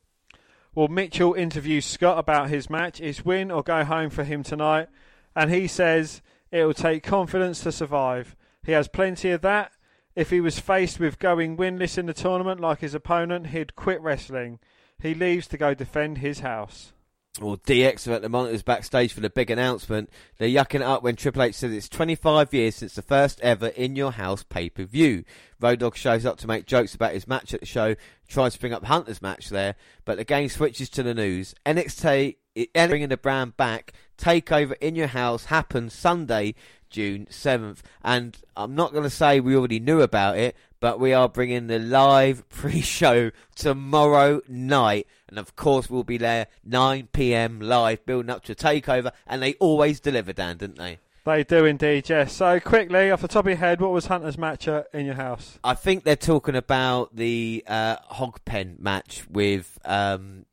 Well, 0.75 0.89
Mitchell 0.89 1.35
interviews 1.35 1.87
Scott 1.87 2.19
about 2.19 2.51
his 2.51 2.69
match. 2.69 3.01
Is 3.01 3.25
win 3.25 3.53
or 3.53 3.63
go 3.63 3.85
home 3.85 4.11
for 4.11 4.25
him 4.25 4.43
tonight? 4.43 4.89
And 5.37 5.53
he 5.53 5.69
says 5.69 6.21
it 6.51 6.65
will 6.65 6.75
take 6.75 7.05
confidence 7.05 7.61
to 7.61 7.71
survive. 7.71 8.35
He 8.65 8.73
has 8.73 8.89
plenty 8.89 9.31
of 9.31 9.43
that. 9.43 9.71
If 10.15 10.31
he 10.31 10.41
was 10.41 10.59
faced 10.59 11.01
with 11.01 11.19
going 11.19 11.57
winless 11.57 11.97
in 11.97 12.07
the 12.07 12.13
tournament 12.13 12.61
like 12.61 12.81
his 12.81 12.95
opponent, 12.95 13.49
he'd 13.49 13.77
quit 13.77 14.01
wrestling. 14.01 14.59
He 15.01 15.15
leaves 15.15 15.47
to 15.49 15.57
go 15.57 15.75
defend 15.75 16.19
his 16.19 16.41
house. 16.41 16.93
Well, 17.41 17.57
DX 17.57 18.07
are 18.09 18.13
at 18.13 18.23
the 18.23 18.29
monitors 18.29 18.63
backstage 18.63 19.15
for 19.15 19.21
the 19.21 19.31
big 19.31 19.51
announcement. 19.51 20.11
They're 20.37 20.49
yucking 20.49 20.77
it 20.77 20.83
up 20.83 21.03
when 21.03 21.17
Triple 21.17 21.43
H 21.43 21.55
says 21.55 21.73
it's 21.73 21.89
25 21.89 22.53
years 22.53 22.77
since 22.77 22.95
the 22.95 23.01
first 23.01 23.41
ever 23.41 23.69
In 23.69 23.97
Your 23.97 24.13
House 24.13 24.43
pay 24.43 24.69
per 24.69 24.85
view. 24.85 25.25
Road 25.59 25.79
Dogg 25.79 25.97
shows 25.97 26.27
up 26.27 26.37
to 26.39 26.47
make 26.47 26.67
jokes 26.67 26.95
about 26.95 27.15
his 27.15 27.27
match 27.27 27.55
at 27.55 27.61
the 27.61 27.67
show, 27.67 27.95
tries 28.29 28.53
to 28.53 28.61
bring 28.61 28.75
up 28.75 28.85
Hunter's 28.85 29.23
match 29.23 29.49
there, 29.49 29.77
but 30.05 30.19
the 30.19 30.25
game 30.25 30.51
switches 30.51 30.91
to 30.91 31.03
the 31.03 31.15
news. 31.15 31.55
NXT 31.65 32.37
bringing 32.75 33.09
the 33.09 33.17
brand 33.17 33.57
back. 33.57 33.93
Takeover 34.19 34.75
In 34.81 34.95
Your 34.95 35.09
House 35.09 35.47
happens 35.47 35.95
Sunday, 35.95 36.55
June 36.93 37.27
7th. 37.31 37.79
And 38.05 38.37
I'm 38.57 38.77
not 38.77 38.93
going 38.93 39.03
to 39.03 39.11
say 39.11 39.41
we 39.41 39.57
already 39.57 39.81
knew 39.81 40.01
about 40.01 40.39
it, 40.39 40.55
but 40.79 41.01
we 41.01 41.13
are 41.13 41.29
bringing 41.29 41.67
the 41.67 41.79
live 41.81 42.49
pre-show 42.49 43.33
tomorrow 43.57 44.41
night. 44.47 45.09
And 45.29 45.39
of 45.39 45.57
course, 45.57 45.91
we'll 45.91 46.05
be 46.05 46.19
there 46.19 46.47
9 46.65 47.09
p.m. 47.13 47.61
live, 47.61 48.07
building 48.07 48.31
up 48.31 48.45
to 48.45 48.55
takeover. 48.55 49.11
And 49.27 49.43
they 49.43 49.55
always 49.55 49.99
deliver, 49.99 50.33
Dan, 50.33 50.59
didn't 50.59 50.79
they? 50.79 50.99
They 51.25 51.45
do 51.45 51.65
indeed, 51.65 52.09
yes. 52.09 52.33
So 52.33 52.59
quickly, 52.59 53.11
off 53.11 53.23
the 53.23 53.29
top 53.29 53.45
of 53.45 53.51
your 53.51 53.57
head, 53.57 53.81
what 53.81 53.93
was 53.93 54.07
Hunter's 54.07 54.37
match 54.37 54.67
at 54.67 54.89
in 54.93 55.07
your 55.07 55.15
house? 55.15 55.59
I 55.63 55.75
think 55.75 56.03
they're 56.03 56.17
talking 56.17 56.57
about 56.57 57.15
the 57.15 57.63
uh, 57.67 57.97
hog 58.07 58.41
pen 58.45 58.77
match 58.81 59.23
with, 59.31 59.79
um, 59.85 60.47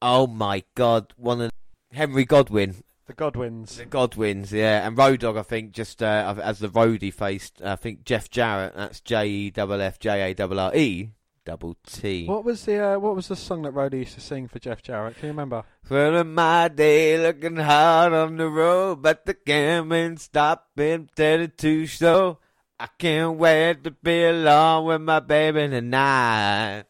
oh 0.00 0.28
my 0.28 0.62
god, 0.76 1.12
one 1.16 1.40
of 1.40 1.50
Henry 1.92 2.24
Godwinn. 2.24 2.83
The 3.06 3.12
Godwinns. 3.12 3.76
The 3.76 3.86
Godwinns, 3.86 4.50
yeah, 4.50 4.86
and 4.86 4.96
Road 4.96 5.20
Dogg. 5.20 5.36
I 5.36 5.42
think 5.42 5.72
just 5.72 6.02
uh, 6.02 6.34
as 6.42 6.58
the 6.58 6.68
roadie 6.68 7.12
faced, 7.12 7.60
I 7.62 7.76
think 7.76 8.04
Jeff 8.04 8.30
Jarrett. 8.30 8.74
That's 8.74 9.00
J 9.00 9.28
E 9.28 9.52
F 9.54 9.70
F 9.70 9.98
J 9.98 10.32
A 10.32 10.42
R 10.42 10.58
R 10.58 10.74
E 10.74 11.10
double 11.44 11.76
T. 11.86 12.26
What 12.26 12.44
was 12.44 12.64
the 12.64 12.78
uh, 12.78 12.98
what 12.98 13.14
was 13.14 13.28
the 13.28 13.36
song 13.36 13.62
that 13.62 13.74
Rhodey 13.74 13.98
used 13.98 14.14
to 14.14 14.20
sing 14.20 14.48
for 14.48 14.58
Jeff 14.58 14.82
Jarrett? 14.82 15.16
Can 15.16 15.26
you 15.26 15.32
remember? 15.32 15.64
Well, 15.88 16.24
my 16.24 16.68
day, 16.68 17.18
looking 17.18 17.56
hard 17.56 18.12
on 18.12 18.36
the 18.36 18.48
road, 18.48 19.02
but 19.02 19.26
the 19.26 19.34
gammon 19.34 20.16
stopping 20.16 21.10
too 21.14 21.86
slow. 21.86 22.38
I 22.78 22.88
can't 22.98 23.38
wait 23.38 23.84
to 23.84 23.90
be 23.92 24.24
alone 24.24 24.86
with 24.86 25.00
my 25.02 25.20
baby 25.20 25.68
tonight. 25.68 26.84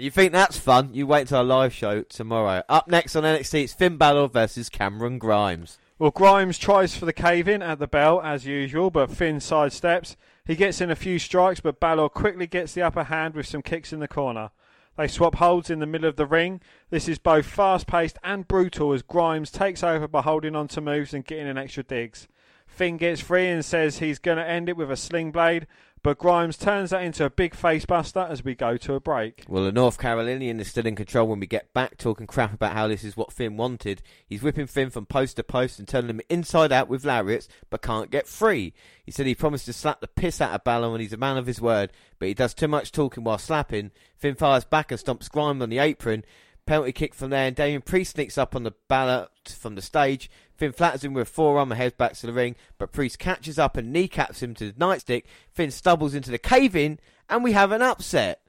You 0.00 0.12
think 0.12 0.30
that's 0.30 0.56
fun? 0.56 0.94
You 0.94 1.08
wait 1.08 1.26
till 1.26 1.38
our 1.38 1.44
live 1.44 1.74
show 1.74 2.02
tomorrow. 2.02 2.62
Up 2.68 2.86
next 2.86 3.16
on 3.16 3.24
NXT, 3.24 3.64
it's 3.64 3.72
Finn 3.72 3.96
Balor 3.96 4.28
versus 4.28 4.68
Cameron 4.68 5.18
Grimes. 5.18 5.76
Well, 5.98 6.12
Grimes 6.12 6.56
tries 6.56 6.96
for 6.96 7.04
the 7.04 7.12
cave 7.12 7.48
in 7.48 7.62
at 7.62 7.80
the 7.80 7.88
bell 7.88 8.20
as 8.22 8.46
usual, 8.46 8.92
but 8.92 9.10
Finn 9.10 9.38
sidesteps. 9.38 10.14
He 10.46 10.54
gets 10.54 10.80
in 10.80 10.92
a 10.92 10.94
few 10.94 11.18
strikes, 11.18 11.58
but 11.58 11.80
Balor 11.80 12.10
quickly 12.10 12.46
gets 12.46 12.74
the 12.74 12.82
upper 12.82 13.02
hand 13.04 13.34
with 13.34 13.48
some 13.48 13.60
kicks 13.60 13.92
in 13.92 13.98
the 13.98 14.06
corner. 14.06 14.52
They 14.96 15.08
swap 15.08 15.34
holds 15.34 15.68
in 15.68 15.80
the 15.80 15.86
middle 15.86 16.08
of 16.08 16.14
the 16.14 16.26
ring. 16.26 16.60
This 16.90 17.08
is 17.08 17.18
both 17.18 17.46
fast 17.46 17.88
paced 17.88 18.18
and 18.22 18.46
brutal 18.46 18.92
as 18.92 19.02
Grimes 19.02 19.50
takes 19.50 19.82
over 19.82 20.06
by 20.06 20.22
holding 20.22 20.54
on 20.54 20.68
to 20.68 20.80
moves 20.80 21.12
and 21.12 21.24
getting 21.24 21.48
in 21.48 21.58
extra 21.58 21.82
digs. 21.82 22.28
Finn 22.68 22.98
gets 22.98 23.20
free 23.20 23.48
and 23.48 23.64
says 23.64 23.98
he's 23.98 24.20
going 24.20 24.38
to 24.38 24.48
end 24.48 24.68
it 24.68 24.76
with 24.76 24.92
a 24.92 24.96
sling 24.96 25.32
blade, 25.32 25.66
but 26.02 26.18
Grimes 26.18 26.56
turns 26.56 26.90
that 26.90 27.02
into 27.02 27.24
a 27.24 27.30
big 27.30 27.54
face 27.54 27.84
buster 27.84 28.20
as 28.20 28.44
we 28.44 28.54
go 28.54 28.76
to 28.76 28.94
a 28.94 29.00
break. 29.00 29.44
Well, 29.48 29.64
the 29.64 29.72
North 29.72 29.98
Carolinian 29.98 30.60
is 30.60 30.68
still 30.68 30.86
in 30.86 30.96
control 30.96 31.28
when 31.28 31.40
we 31.40 31.46
get 31.46 31.72
back, 31.72 31.96
talking 31.98 32.26
crap 32.26 32.52
about 32.52 32.72
how 32.72 32.88
this 32.88 33.04
is 33.04 33.16
what 33.16 33.32
Finn 33.32 33.56
wanted. 33.56 34.02
He's 34.26 34.42
whipping 34.42 34.66
Finn 34.66 34.90
from 34.90 35.06
post 35.06 35.36
to 35.36 35.42
post 35.42 35.78
and 35.78 35.88
turning 35.88 36.10
him 36.10 36.20
inside 36.28 36.72
out 36.72 36.88
with 36.88 37.04
lariats, 37.04 37.48
but 37.70 37.82
can't 37.82 38.10
get 38.10 38.26
free. 38.26 38.74
He 39.04 39.12
said 39.12 39.26
he 39.26 39.34
promised 39.34 39.66
to 39.66 39.72
slap 39.72 40.00
the 40.00 40.08
piss 40.08 40.40
out 40.40 40.54
of 40.54 40.64
Balor 40.64 40.92
and 40.92 41.00
he's 41.00 41.12
a 41.12 41.16
man 41.16 41.36
of 41.36 41.46
his 41.46 41.60
word, 41.60 41.92
but 42.18 42.28
he 42.28 42.34
does 42.34 42.54
too 42.54 42.68
much 42.68 42.92
talking 42.92 43.24
while 43.24 43.38
slapping. 43.38 43.90
Finn 44.16 44.34
fires 44.34 44.64
back 44.64 44.90
and 44.90 45.00
stomps 45.00 45.30
Grimes 45.30 45.62
on 45.62 45.70
the 45.70 45.78
apron. 45.78 46.24
Penalty 46.68 46.92
kick 46.92 47.14
from 47.14 47.30
there, 47.30 47.46
and 47.46 47.56
Damien 47.56 47.80
Priest 47.80 48.12
sneaks 48.12 48.36
up 48.36 48.54
on 48.54 48.62
the 48.62 48.74
Balor 48.88 49.28
from 49.46 49.74
the 49.74 49.80
stage. 49.80 50.30
Finn 50.54 50.72
flattens 50.72 51.02
him 51.02 51.14
with 51.14 51.26
a 51.26 51.30
forearm 51.30 51.72
and 51.72 51.80
heads 51.80 51.94
back 51.96 52.12
to 52.12 52.26
the 52.26 52.32
ring, 52.32 52.56
but 52.76 52.92
Priest 52.92 53.18
catches 53.18 53.58
up 53.58 53.78
and 53.78 53.90
kneecaps 53.90 54.42
him 54.42 54.54
to 54.56 54.70
the 54.70 54.78
nightstick. 54.78 55.22
Finn 55.50 55.70
stumbles 55.70 56.14
into 56.14 56.30
the 56.30 56.36
cave 56.36 56.76
in, 56.76 56.98
and 57.30 57.42
we 57.42 57.52
have 57.52 57.72
an 57.72 57.80
upset. 57.80 58.42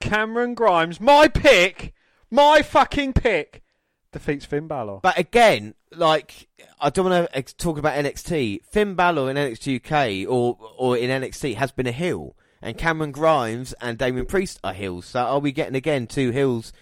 Cameron 0.00 0.54
Grimes, 0.54 1.00
my 1.00 1.28
pick, 1.28 1.94
my 2.28 2.60
fucking 2.60 3.12
pick, 3.12 3.62
defeats 4.10 4.44
Finn 4.44 4.66
Balor. 4.66 4.98
But 5.00 5.16
again, 5.16 5.74
like 5.94 6.48
I 6.80 6.90
don't 6.90 7.08
want 7.08 7.32
to 7.32 7.56
talk 7.56 7.78
about 7.78 7.94
NXT. 7.94 8.64
Finn 8.64 8.96
Balor 8.96 9.30
in 9.30 9.36
NXT 9.36 9.76
UK 9.76 10.28
or 10.28 10.58
or 10.76 10.96
in 10.96 11.08
NXT 11.08 11.54
has 11.54 11.70
been 11.70 11.86
a 11.86 11.92
heel, 11.92 12.34
and 12.60 12.76
Cameron 12.76 13.12
Grimes 13.12 13.74
and 13.74 13.96
Damien 13.96 14.26
Priest 14.26 14.58
are 14.64 14.74
heels. 14.74 15.06
So 15.06 15.20
are 15.20 15.38
we 15.38 15.52
getting 15.52 15.76
again 15.76 16.08
two 16.08 16.32
heels 16.32 16.72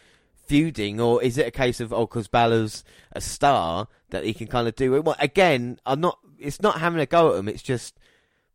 feuding, 0.49 1.01
or 1.01 1.23
is 1.23 1.39
it 1.39 1.47
a 1.47 1.53
case 1.53 1.81
of 1.81 1.93
oh, 1.93 2.07
because 2.07 2.29
Balor's 2.29 2.85
a 3.13 3.21
star 3.21 3.89
that 4.11 4.25
he 4.25 4.35
can 4.35 4.47
kind 4.47 4.67
of 4.67 4.75
do 4.75 4.95
it? 4.97 5.05
Well, 5.05 5.17
again, 5.19 5.79
I'm 5.87 6.01
not. 6.01 6.19
It's 6.39 6.63
not 6.63 6.81
having 6.81 7.01
a 7.01 7.07
go 7.07 7.33
at 7.33 7.39
him. 7.39 7.49
It's 7.49 7.63
just 7.63 7.99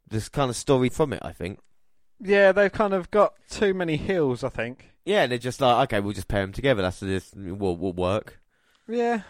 this 0.07 0.29
kind 0.29 0.49
of 0.49 0.55
story 0.55 0.89
from 0.89 1.13
it. 1.13 1.21
I 1.23 1.31
think. 1.31 1.59
Yeah, 2.19 2.51
they've 2.51 2.71
kind 2.71 2.93
of 2.93 3.11
got 3.11 3.33
too 3.49 3.73
many 3.73 3.97
heels, 3.97 4.43
I 4.43 4.49
think. 4.49 4.89
Yeah, 5.05 5.27
they're 5.27 5.37
just 5.37 5.59
like, 5.59 5.85
okay, 5.85 5.99
we'll 5.99 6.13
just 6.13 6.27
pair 6.27 6.41
them 6.41 6.53
together. 6.53 6.81
That's 6.81 6.99
this 6.99 7.33
will 7.35 7.77
will 7.77 7.93
work. 7.93 8.39
Yeah. 8.87 9.21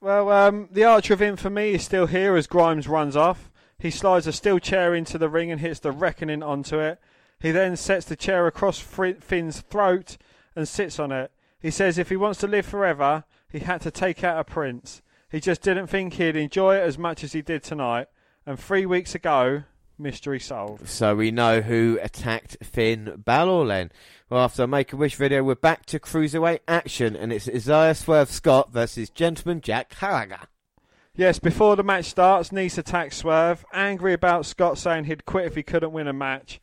Well, 0.00 0.30
um, 0.30 0.68
the 0.70 0.84
Archer 0.84 1.14
of 1.14 1.22
Infamy 1.22 1.74
is 1.74 1.84
still 1.84 2.06
here 2.06 2.36
as 2.36 2.46
Grimes 2.46 2.86
runs 2.86 3.16
off. 3.16 3.50
He 3.78 3.90
slides 3.90 4.26
a 4.26 4.32
steel 4.32 4.58
chair 4.58 4.94
into 4.94 5.18
the 5.18 5.28
ring 5.28 5.50
and 5.50 5.60
hits 5.60 5.80
the 5.80 5.92
Reckoning 5.92 6.42
onto 6.42 6.78
it. 6.78 6.98
He 7.40 7.50
then 7.50 7.76
sets 7.76 8.06
the 8.06 8.16
chair 8.16 8.46
across 8.46 8.78
Finn's 8.78 9.60
throat 9.60 10.16
and 10.54 10.66
sits 10.66 10.98
on 10.98 11.12
it. 11.12 11.30
He 11.60 11.70
says 11.70 11.98
if 11.98 12.08
he 12.08 12.16
wants 12.16 12.40
to 12.40 12.46
live 12.46 12.66
forever, 12.66 13.24
he 13.50 13.60
had 13.60 13.80
to 13.82 13.90
take 13.90 14.22
out 14.22 14.38
a 14.38 14.44
prince. 14.44 15.02
He 15.30 15.40
just 15.40 15.62
didn't 15.62 15.88
think 15.88 16.14
he'd 16.14 16.36
enjoy 16.36 16.76
it 16.76 16.82
as 16.82 16.98
much 16.98 17.24
as 17.24 17.32
he 17.32 17.42
did 17.42 17.62
tonight. 17.62 18.08
And 18.44 18.58
three 18.58 18.86
weeks 18.86 19.14
ago, 19.14 19.64
mystery 19.98 20.38
solved. 20.38 20.88
So 20.88 21.16
we 21.16 21.30
know 21.30 21.62
who 21.62 21.98
attacked 22.00 22.58
Finn 22.62 23.22
Balor 23.24 23.66
then. 23.66 23.92
Well, 24.30 24.44
after 24.44 24.64
a 24.64 24.66
Make 24.66 24.92
a 24.92 24.96
Wish 24.96 25.16
video, 25.16 25.42
we're 25.42 25.54
back 25.54 25.86
to 25.86 25.98
cruiserweight 25.98 26.60
action, 26.68 27.16
and 27.16 27.32
it's 27.32 27.48
Isaiah 27.48 27.94
Swerve 27.94 28.30
Scott 28.30 28.72
versus 28.72 29.10
Gentleman 29.10 29.60
Jack 29.60 29.94
Gallagher. 29.98 30.48
Yes, 31.14 31.38
before 31.38 31.76
the 31.76 31.82
match 31.82 32.04
starts, 32.04 32.50
Nese 32.50 32.78
attacks 32.78 33.16
Swerve, 33.16 33.64
angry 33.72 34.12
about 34.12 34.46
Scott 34.46 34.78
saying 34.78 35.04
he'd 35.04 35.24
quit 35.24 35.46
if 35.46 35.54
he 35.54 35.62
couldn't 35.62 35.92
win 35.92 36.06
a 36.06 36.12
match. 36.12 36.60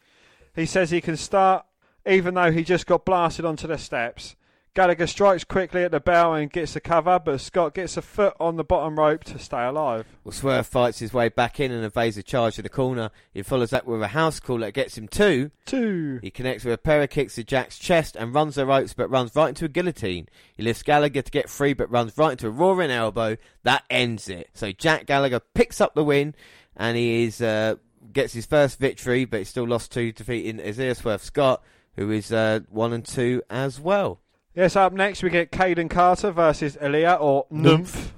He 0.56 0.68
says 0.68 0.92
he 0.92 1.02
can 1.02 1.18
start 1.18 1.66
even 2.06 2.34
though 2.34 2.52
he 2.52 2.64
just 2.64 2.86
got 2.86 3.06
blasted 3.06 3.46
onto 3.46 3.68
the 3.68 3.78
steps. 3.78 4.36
Gallagher 4.76 5.06
strikes 5.06 5.44
quickly 5.44 5.84
at 5.84 5.92
the 5.92 6.00
bell 6.00 6.34
and 6.34 6.52
gets 6.52 6.74
the 6.74 6.80
cover, 6.80 7.20
but 7.20 7.40
Scott 7.40 7.76
gets 7.76 7.96
a 7.96 8.02
foot 8.02 8.36
on 8.40 8.56
the 8.56 8.64
bottom 8.64 8.98
rope 8.98 9.24
to 9.26 9.38
stay 9.38 9.64
alive. 9.64 10.08
Well, 10.24 10.32
Swerve 10.32 10.66
fights 10.66 10.98
his 10.98 11.14
way 11.14 11.30
back 11.30 11.60
in 11.60 11.72
and 11.72 11.86
evades 11.86 12.18
a 12.18 12.24
charge 12.24 12.56
to 12.56 12.64
the 12.64 12.70
corner. 12.70 13.12
He 13.32 13.44
follows 13.44 13.70
that 13.70 13.86
with 13.86 14.02
a 14.02 14.08
house 14.08 14.40
call 14.40 14.58
that 14.60 14.74
gets 14.74 14.98
him 14.98 15.08
two. 15.08 15.52
Two. 15.68 16.18
He 16.24 16.32
connects 16.32 16.66
with 16.66 16.74
a 16.74 16.80
pair 16.80 17.04
of 17.04 17.12
kicks 17.12 17.36
to 17.36 17.44
Jack's 17.44 17.78
chest 17.78 18.16
and 18.16 18.34
runs 18.34 18.56
the 18.56 18.66
ropes, 18.66 18.96
but 18.96 19.12
runs 19.12 19.36
right 19.36 19.50
into 19.50 19.66
a 19.66 19.70
guillotine. 19.70 20.28
He 20.56 20.64
lifts 20.64 20.82
Gallagher 20.82 21.22
to 21.22 21.32
get 21.32 21.52
free, 21.52 21.74
but 21.74 21.92
runs 21.92 22.18
right 22.18 22.32
into 22.32 22.48
a 22.48 22.52
roaring 22.52 22.90
elbow. 22.90 23.38
That 23.62 23.84
ends 23.92 24.28
it. 24.28 24.50
So 24.56 24.72
Jack 24.72 25.06
Gallagher 25.06 25.42
picks 25.54 25.82
up 25.82 25.94
the 25.94 26.04
win, 26.04 26.34
and 26.76 26.98
he 26.98 27.26
is 27.26 27.42
uh, 27.42 27.76
gets 28.12 28.34
his 28.34 28.48
first 28.48 28.80
victory, 28.80 29.26
but 29.26 29.38
he 29.38 29.44
still 29.44 29.68
lost 29.68 29.92
two, 29.92 30.12
defeating 30.12 30.60
Isaiah 30.60 30.96
Swerve 30.96 31.22
Scott, 31.22 31.62
who 31.96 32.10
is 32.10 32.34
uh, 32.34 32.62
one 32.70 32.92
and 32.92 33.06
two 33.06 33.44
as 33.52 33.80
well. 33.80 34.20
Yes, 34.56 34.76
up 34.76 34.94
next 34.94 35.24
we 35.24 35.32
get 35.32 35.52
Kayden 35.52 35.90
Carter 35.90 36.30
versus 36.30 36.78
Elia 36.80 37.16
or 37.20 37.48
Nymph. 37.50 38.14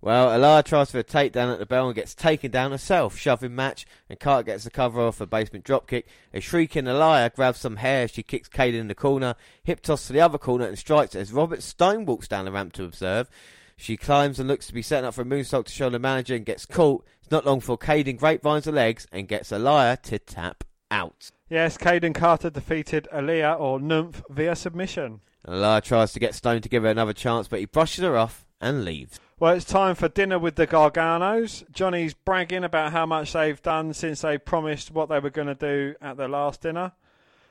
Well, 0.00 0.32
Elia 0.32 0.64
tries 0.64 0.90
for 0.90 0.98
a 0.98 1.04
takedown 1.04 1.52
at 1.52 1.60
the 1.60 1.66
bell 1.66 1.86
and 1.86 1.94
gets 1.94 2.12
taken 2.12 2.50
down 2.50 2.72
herself, 2.72 3.16
shoving 3.16 3.54
match, 3.54 3.86
and 4.10 4.18
Carter 4.18 4.42
gets 4.42 4.64
the 4.64 4.70
cover 4.70 5.00
off 5.00 5.20
a 5.20 5.26
basement 5.26 5.64
dropkick. 5.64 6.02
A 6.34 6.40
shrieking 6.40 6.88
Elia 6.88 7.30
grabs 7.30 7.60
some 7.60 7.76
hair, 7.76 8.08
she 8.08 8.24
kicks 8.24 8.48
Kayden 8.48 8.80
in 8.80 8.88
the 8.88 8.96
corner, 8.96 9.36
hip 9.62 9.80
toss 9.80 10.08
to 10.08 10.12
the 10.12 10.20
other 10.20 10.38
corner 10.38 10.66
and 10.66 10.76
strikes 10.76 11.14
as 11.14 11.32
Robert 11.32 11.62
Stone 11.62 12.04
walks 12.04 12.26
down 12.26 12.46
the 12.46 12.52
ramp 12.52 12.72
to 12.72 12.84
observe. 12.84 13.30
She 13.76 13.96
climbs 13.96 14.40
and 14.40 14.48
looks 14.48 14.66
to 14.66 14.74
be 14.74 14.82
setting 14.82 15.06
up 15.06 15.14
for 15.14 15.22
a 15.22 15.24
moonsault 15.24 15.66
to 15.66 15.72
show 15.72 15.88
the 15.88 16.00
manager 16.00 16.34
and 16.34 16.44
gets 16.44 16.66
caught. 16.66 17.04
It's 17.22 17.30
not 17.30 17.46
long 17.46 17.60
before 17.60 17.78
Kayden 17.78 18.18
grapevines 18.18 18.64
the 18.64 18.72
legs 18.72 19.06
and 19.12 19.28
gets 19.28 19.52
Elia 19.52 19.98
to 20.02 20.18
tap 20.18 20.64
out. 20.90 21.30
Yes, 21.48 21.78
Kayden 21.78 22.14
Carter 22.14 22.50
defeated 22.50 23.06
Elia 23.12 23.52
or 23.52 23.78
Nymph 23.78 24.24
via 24.28 24.56
submission. 24.56 25.20
Elia 25.46 25.80
tries 25.80 26.12
to 26.12 26.20
get 26.20 26.34
Stone 26.34 26.62
to 26.62 26.68
give 26.68 26.82
her 26.82 26.88
another 26.88 27.12
chance, 27.12 27.48
but 27.48 27.60
he 27.60 27.66
brushes 27.66 28.02
her 28.02 28.16
off 28.16 28.44
and 28.60 28.84
leaves. 28.84 29.20
Well, 29.38 29.54
it's 29.54 29.64
time 29.64 29.94
for 29.94 30.08
dinner 30.08 30.38
with 30.38 30.56
the 30.56 30.66
Garganos. 30.66 31.70
Johnny's 31.70 32.14
bragging 32.14 32.64
about 32.64 32.92
how 32.92 33.06
much 33.06 33.32
they've 33.32 33.60
done 33.62 33.92
since 33.92 34.22
they 34.22 34.38
promised 34.38 34.90
what 34.90 35.08
they 35.08 35.18
were 35.18 35.30
going 35.30 35.46
to 35.48 35.54
do 35.54 35.94
at 36.00 36.16
their 36.16 36.28
last 36.28 36.62
dinner. 36.62 36.92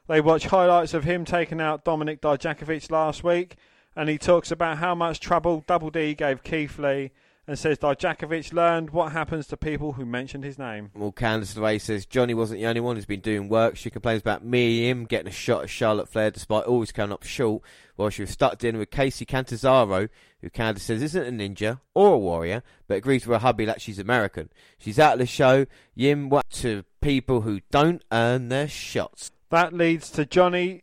They 0.07 0.19
watch 0.19 0.47
highlights 0.47 0.93
of 0.93 1.03
him 1.03 1.25
taking 1.25 1.61
out 1.61 1.85
Dominik 1.85 2.19
Dijakovic 2.19 2.91
last 2.91 3.23
week, 3.23 3.55
and 3.95 4.09
he 4.09 4.17
talks 4.17 4.51
about 4.51 4.79
how 4.79 4.93
much 4.93 5.19
trouble 5.19 5.63
Double 5.65 5.89
D 5.89 6.13
gave 6.15 6.43
Keith 6.43 6.77
Lee 6.77 7.11
and 7.47 7.59
says 7.59 7.77
Dijakovic 7.77 8.53
learned 8.53 8.89
what 8.89 9.11
happens 9.11 9.47
to 9.47 9.57
people 9.57 9.93
who 9.93 10.05
mentioned 10.05 10.43
his 10.43 10.57
name. 10.57 10.91
Well, 10.95 11.11
Candice 11.11 11.55
LeRae 11.55 11.79
says 11.79 12.05
Johnny 12.05 12.33
wasn't 12.33 12.59
the 12.59 12.67
only 12.67 12.81
one 12.81 12.95
who's 12.95 13.05
been 13.05 13.19
doing 13.19 13.49
work. 13.49 13.75
She 13.75 13.89
complains 13.89 14.21
about 14.21 14.43
Mia 14.43 14.87
Yim 14.87 15.05
getting 15.05 15.27
a 15.27 15.31
shot 15.31 15.63
at 15.63 15.69
Charlotte 15.69 16.09
Flair 16.09 16.31
despite 16.31 16.65
always 16.65 16.91
coming 16.91 17.13
up 17.13 17.23
short 17.23 17.61
while 17.95 18.09
she 18.09 18.23
was 18.23 18.31
stuck 18.31 18.57
dinner 18.57 18.79
with 18.79 18.89
Kacy 18.89 19.27
Catanzaro, 19.27 20.09
who 20.41 20.49
Candice 20.49 20.79
says 20.79 21.01
isn't 21.01 21.27
a 21.27 21.31
ninja 21.31 21.79
or 21.93 22.13
a 22.13 22.17
warrior, 22.17 22.63
but 22.87 22.97
agrees 22.97 23.25
with 23.25 23.35
her 23.35 23.45
hubby 23.45 23.65
that 23.65 23.81
she's 23.81 23.99
American. 23.99 24.49
She's 24.77 24.99
out 24.99 25.13
of 25.13 25.19
the 25.19 25.25
show, 25.25 25.65
Yim 25.93 26.29
what 26.29 26.49
to 26.51 26.83
people 27.01 27.41
who 27.41 27.61
don't 27.71 28.03
earn 28.11 28.49
their 28.49 28.67
shots. 28.67 29.31
That 29.49 29.73
leads 29.73 30.09
to 30.11 30.25
Johnny 30.25 30.81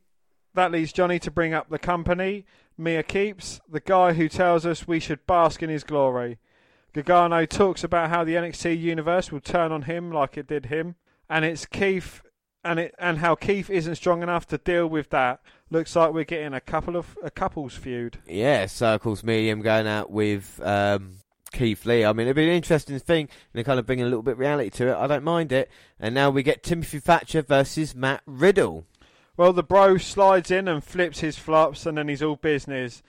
that 0.54 0.70
leads 0.70 0.92
Johnny 0.92 1.18
to 1.20 1.30
bring 1.30 1.54
up 1.54 1.70
the 1.70 1.78
company, 1.78 2.44
Mia 2.76 3.02
Keeps, 3.02 3.60
the 3.68 3.80
guy 3.80 4.12
who 4.12 4.28
tells 4.28 4.66
us 4.66 4.86
we 4.86 5.00
should 5.00 5.26
bask 5.26 5.62
in 5.62 5.70
his 5.70 5.84
glory. 5.84 6.38
Gargano 6.92 7.46
talks 7.46 7.82
about 7.82 8.10
how 8.10 8.24
the 8.24 8.34
NXT 8.34 8.78
universe 8.78 9.32
will 9.32 9.40
turn 9.40 9.72
on 9.72 9.82
him 9.82 10.10
like 10.10 10.36
it 10.36 10.46
did 10.46 10.66
him, 10.66 10.96
and 11.28 11.44
it's 11.44 11.64
Keith 11.64 12.22
and 12.64 12.78
it 12.78 12.94
and 12.98 13.18
how 13.18 13.34
Keith 13.34 13.70
isn't 13.70 13.96
strong 13.96 14.22
enough 14.22 14.46
to 14.48 14.58
deal 14.58 14.86
with 14.86 15.10
that. 15.10 15.40
Looks 15.70 15.96
like 15.96 16.12
we're 16.12 16.24
getting 16.24 16.52
a 16.52 16.60
couple 16.60 16.96
of 16.96 17.16
a 17.22 17.30
couples 17.30 17.74
feud. 17.74 18.18
Yeah, 18.26 18.66
circles 18.66 19.24
Mia 19.24 19.40
Yim 19.40 19.62
going 19.62 19.86
out 19.86 20.10
with 20.10 20.60
um, 20.62 21.16
Keith 21.52 21.86
Lee. 21.86 22.04
I 22.04 22.12
mean, 22.12 22.26
it'd 22.26 22.36
be 22.36 22.48
an 22.48 22.54
interesting 22.54 22.98
thing, 22.98 23.22
and 23.22 23.58
they 23.58 23.64
kind 23.64 23.78
of 23.78 23.86
bring 23.86 24.02
a 24.02 24.04
little 24.04 24.22
bit 24.22 24.32
of 24.32 24.38
reality 24.38 24.70
to 24.70 24.88
it. 24.88 24.96
I 24.96 25.06
don't 25.06 25.24
mind 25.24 25.50
it. 25.50 25.70
And 25.98 26.14
now 26.14 26.28
we 26.28 26.42
get 26.42 26.62
Timothy 26.62 27.00
Thatcher 27.00 27.42
versus 27.42 27.94
Matt 27.94 28.22
Riddle. 28.26 28.84
Well, 29.36 29.54
the 29.54 29.62
bro 29.62 29.96
slides 29.96 30.50
in 30.50 30.68
and 30.68 30.84
flips 30.84 31.20
his 31.20 31.38
flops, 31.38 31.86
and 31.86 31.96
then 31.96 32.08
he's 32.08 32.22
all 32.22 32.36
business 32.36 33.02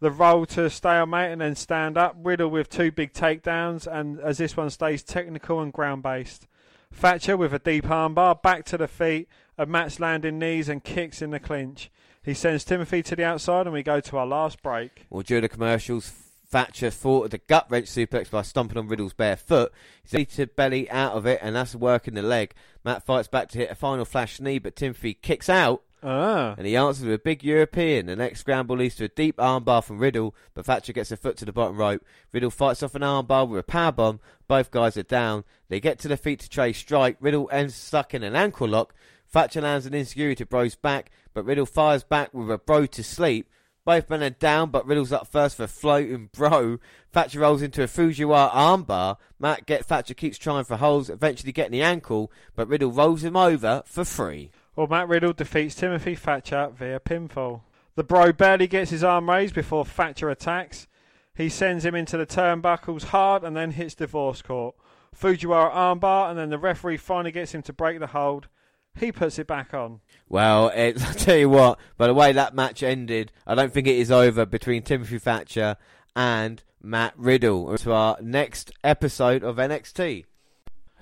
the 0.00 0.10
roll 0.10 0.46
to 0.46 0.68
stalemate 0.68 1.30
and 1.30 1.40
then 1.40 1.54
stand 1.54 1.96
up. 1.96 2.16
Riddle 2.18 2.50
with 2.50 2.68
two 2.68 2.90
big 2.90 3.12
takedowns, 3.12 3.86
and 3.86 4.18
as 4.20 4.38
this 4.38 4.56
one 4.56 4.70
stays 4.70 5.02
technical 5.02 5.60
and 5.60 5.72
ground 5.72 6.02
based. 6.02 6.46
Thatcher 6.92 7.36
with 7.36 7.52
a 7.52 7.58
deep 7.58 7.84
armbar, 7.84 8.42
back 8.42 8.64
to 8.66 8.78
the 8.78 8.88
feet, 8.88 9.28
a 9.56 9.66
match 9.66 10.00
landing 10.00 10.38
knees 10.38 10.68
and 10.68 10.82
kicks 10.82 11.22
in 11.22 11.30
the 11.30 11.38
clinch. 11.38 11.90
He 12.22 12.34
sends 12.34 12.64
Timothy 12.64 13.02
to 13.04 13.16
the 13.16 13.24
outside, 13.24 13.66
and 13.66 13.72
we 13.72 13.82
go 13.82 14.00
to 14.00 14.16
our 14.18 14.26
last 14.26 14.62
break. 14.62 15.06
Well, 15.08 15.22
during 15.22 15.42
the 15.42 15.48
commercials, 15.48 16.12
Thatcher 16.48 16.90
fought 16.90 17.30
the 17.30 17.38
gut 17.38 17.66
wrench 17.70 17.86
suplex 17.86 18.30
by 18.30 18.42
stomping 18.42 18.76
on 18.76 18.88
Riddle's 18.88 19.12
bare 19.12 19.36
foot. 19.36 19.72
He's 20.02 20.10
seated 20.10 20.56
belly 20.56 20.90
out 20.90 21.12
of 21.12 21.26
it, 21.26 21.38
and 21.42 21.54
that's 21.54 21.76
working 21.76 22.14
the 22.14 22.22
leg. 22.22 22.54
Matt 22.84 23.04
fights 23.04 23.28
back 23.28 23.48
to 23.50 23.58
hit 23.58 23.70
a 23.70 23.76
final 23.76 24.04
flash 24.04 24.40
knee, 24.40 24.58
but 24.58 24.74
Timothy 24.74 25.14
kicks 25.14 25.48
out 25.48 25.82
Ah. 26.02 26.54
And 26.56 26.66
he 26.66 26.76
answers 26.76 27.04
with 27.04 27.14
a 27.14 27.18
big 27.18 27.44
European. 27.44 28.06
The 28.06 28.16
next 28.16 28.40
scramble 28.40 28.76
leads 28.76 28.96
to 28.96 29.04
a 29.04 29.08
deep 29.08 29.36
armbar 29.36 29.84
from 29.84 29.98
Riddle, 29.98 30.34
but 30.54 30.64
Thatcher 30.64 30.92
gets 30.92 31.10
a 31.10 31.16
foot 31.16 31.36
to 31.38 31.44
the 31.44 31.52
bottom 31.52 31.76
rope. 31.76 32.04
Riddle 32.32 32.50
fights 32.50 32.82
off 32.82 32.94
an 32.94 33.02
armbar 33.02 33.48
with 33.48 33.60
a 33.60 33.64
power 33.64 33.92
bomb. 33.92 34.20
Both 34.48 34.70
guys 34.70 34.96
are 34.96 35.02
down. 35.02 35.44
They 35.68 35.80
get 35.80 35.98
to 36.00 36.08
the 36.08 36.16
feet 36.16 36.40
to 36.40 36.48
trade 36.48 36.72
strike. 36.74 37.16
Riddle 37.20 37.48
ends 37.52 37.74
stuck 37.74 38.14
in 38.14 38.22
an 38.22 38.34
ankle 38.34 38.68
lock. 38.68 38.94
Thatcher 39.28 39.60
lands 39.60 39.86
an 39.86 39.94
insecurity 39.94 40.36
to 40.36 40.46
Bro's 40.46 40.74
back, 40.74 41.10
but 41.32 41.44
Riddle 41.44 41.66
fires 41.66 42.02
back 42.02 42.34
with 42.34 42.50
a 42.50 42.58
Bro 42.58 42.86
to 42.86 43.04
sleep. 43.04 43.48
Both 43.84 44.10
men 44.10 44.22
are 44.22 44.30
down, 44.30 44.70
but 44.70 44.86
Riddle's 44.86 45.12
up 45.12 45.26
first 45.26 45.56
for 45.56 45.66
floating 45.66 46.28
Bro. 46.32 46.78
Thatcher 47.12 47.40
rolls 47.40 47.62
into 47.62 47.82
a 47.82 47.86
Fujiwara 47.86 48.50
armbar. 48.52 49.16
Matt 49.38 49.66
get 49.66 49.86
Thatcher 49.86 50.14
keeps 50.14 50.36
trying 50.36 50.64
for 50.64 50.76
holes, 50.76 51.08
eventually 51.08 51.52
getting 51.52 51.72
the 51.72 51.82
ankle, 51.82 52.30
but 52.54 52.68
Riddle 52.68 52.92
rolls 52.92 53.24
him 53.24 53.36
over 53.36 53.82
for 53.86 54.04
free. 54.04 54.50
Well, 54.80 54.86
Matt 54.86 55.08
Riddle 55.08 55.34
defeats 55.34 55.74
Timothy 55.74 56.14
Thatcher 56.14 56.70
via 56.74 57.00
pinfall. 57.00 57.60
The 57.96 58.02
bro 58.02 58.32
barely 58.32 58.66
gets 58.66 58.90
his 58.90 59.04
arm 59.04 59.28
raised 59.28 59.54
before 59.54 59.84
Thatcher 59.84 60.30
attacks. 60.30 60.86
He 61.34 61.50
sends 61.50 61.84
him 61.84 61.94
into 61.94 62.16
the 62.16 62.24
turnbuckles 62.24 63.02
hard 63.02 63.44
and 63.44 63.54
then 63.54 63.72
hits 63.72 63.94
divorce 63.94 64.40
court. 64.40 64.74
Fujiwara 65.14 65.70
armbar 65.70 66.30
and 66.30 66.38
then 66.38 66.48
the 66.48 66.56
referee 66.56 66.96
finally 66.96 67.30
gets 67.30 67.52
him 67.52 67.60
to 67.64 67.74
break 67.74 67.98
the 67.98 68.06
hold. 68.06 68.48
He 68.98 69.12
puts 69.12 69.38
it 69.38 69.46
back 69.46 69.74
on. 69.74 70.00
Well, 70.30 70.68
it, 70.74 71.04
I'll 71.04 71.12
tell 71.12 71.36
you 71.36 71.50
what, 71.50 71.78
by 71.98 72.06
the 72.06 72.14
way 72.14 72.32
that 72.32 72.54
match 72.54 72.82
ended, 72.82 73.32
I 73.46 73.54
don't 73.54 73.74
think 73.74 73.86
it 73.86 73.98
is 73.98 74.10
over 74.10 74.46
between 74.46 74.82
Timothy 74.82 75.18
Thatcher 75.18 75.76
and 76.16 76.62
Matt 76.82 77.12
Riddle. 77.18 77.76
To 77.76 77.92
our 77.92 78.16
next 78.22 78.72
episode 78.82 79.44
of 79.44 79.56
NXT. 79.56 80.24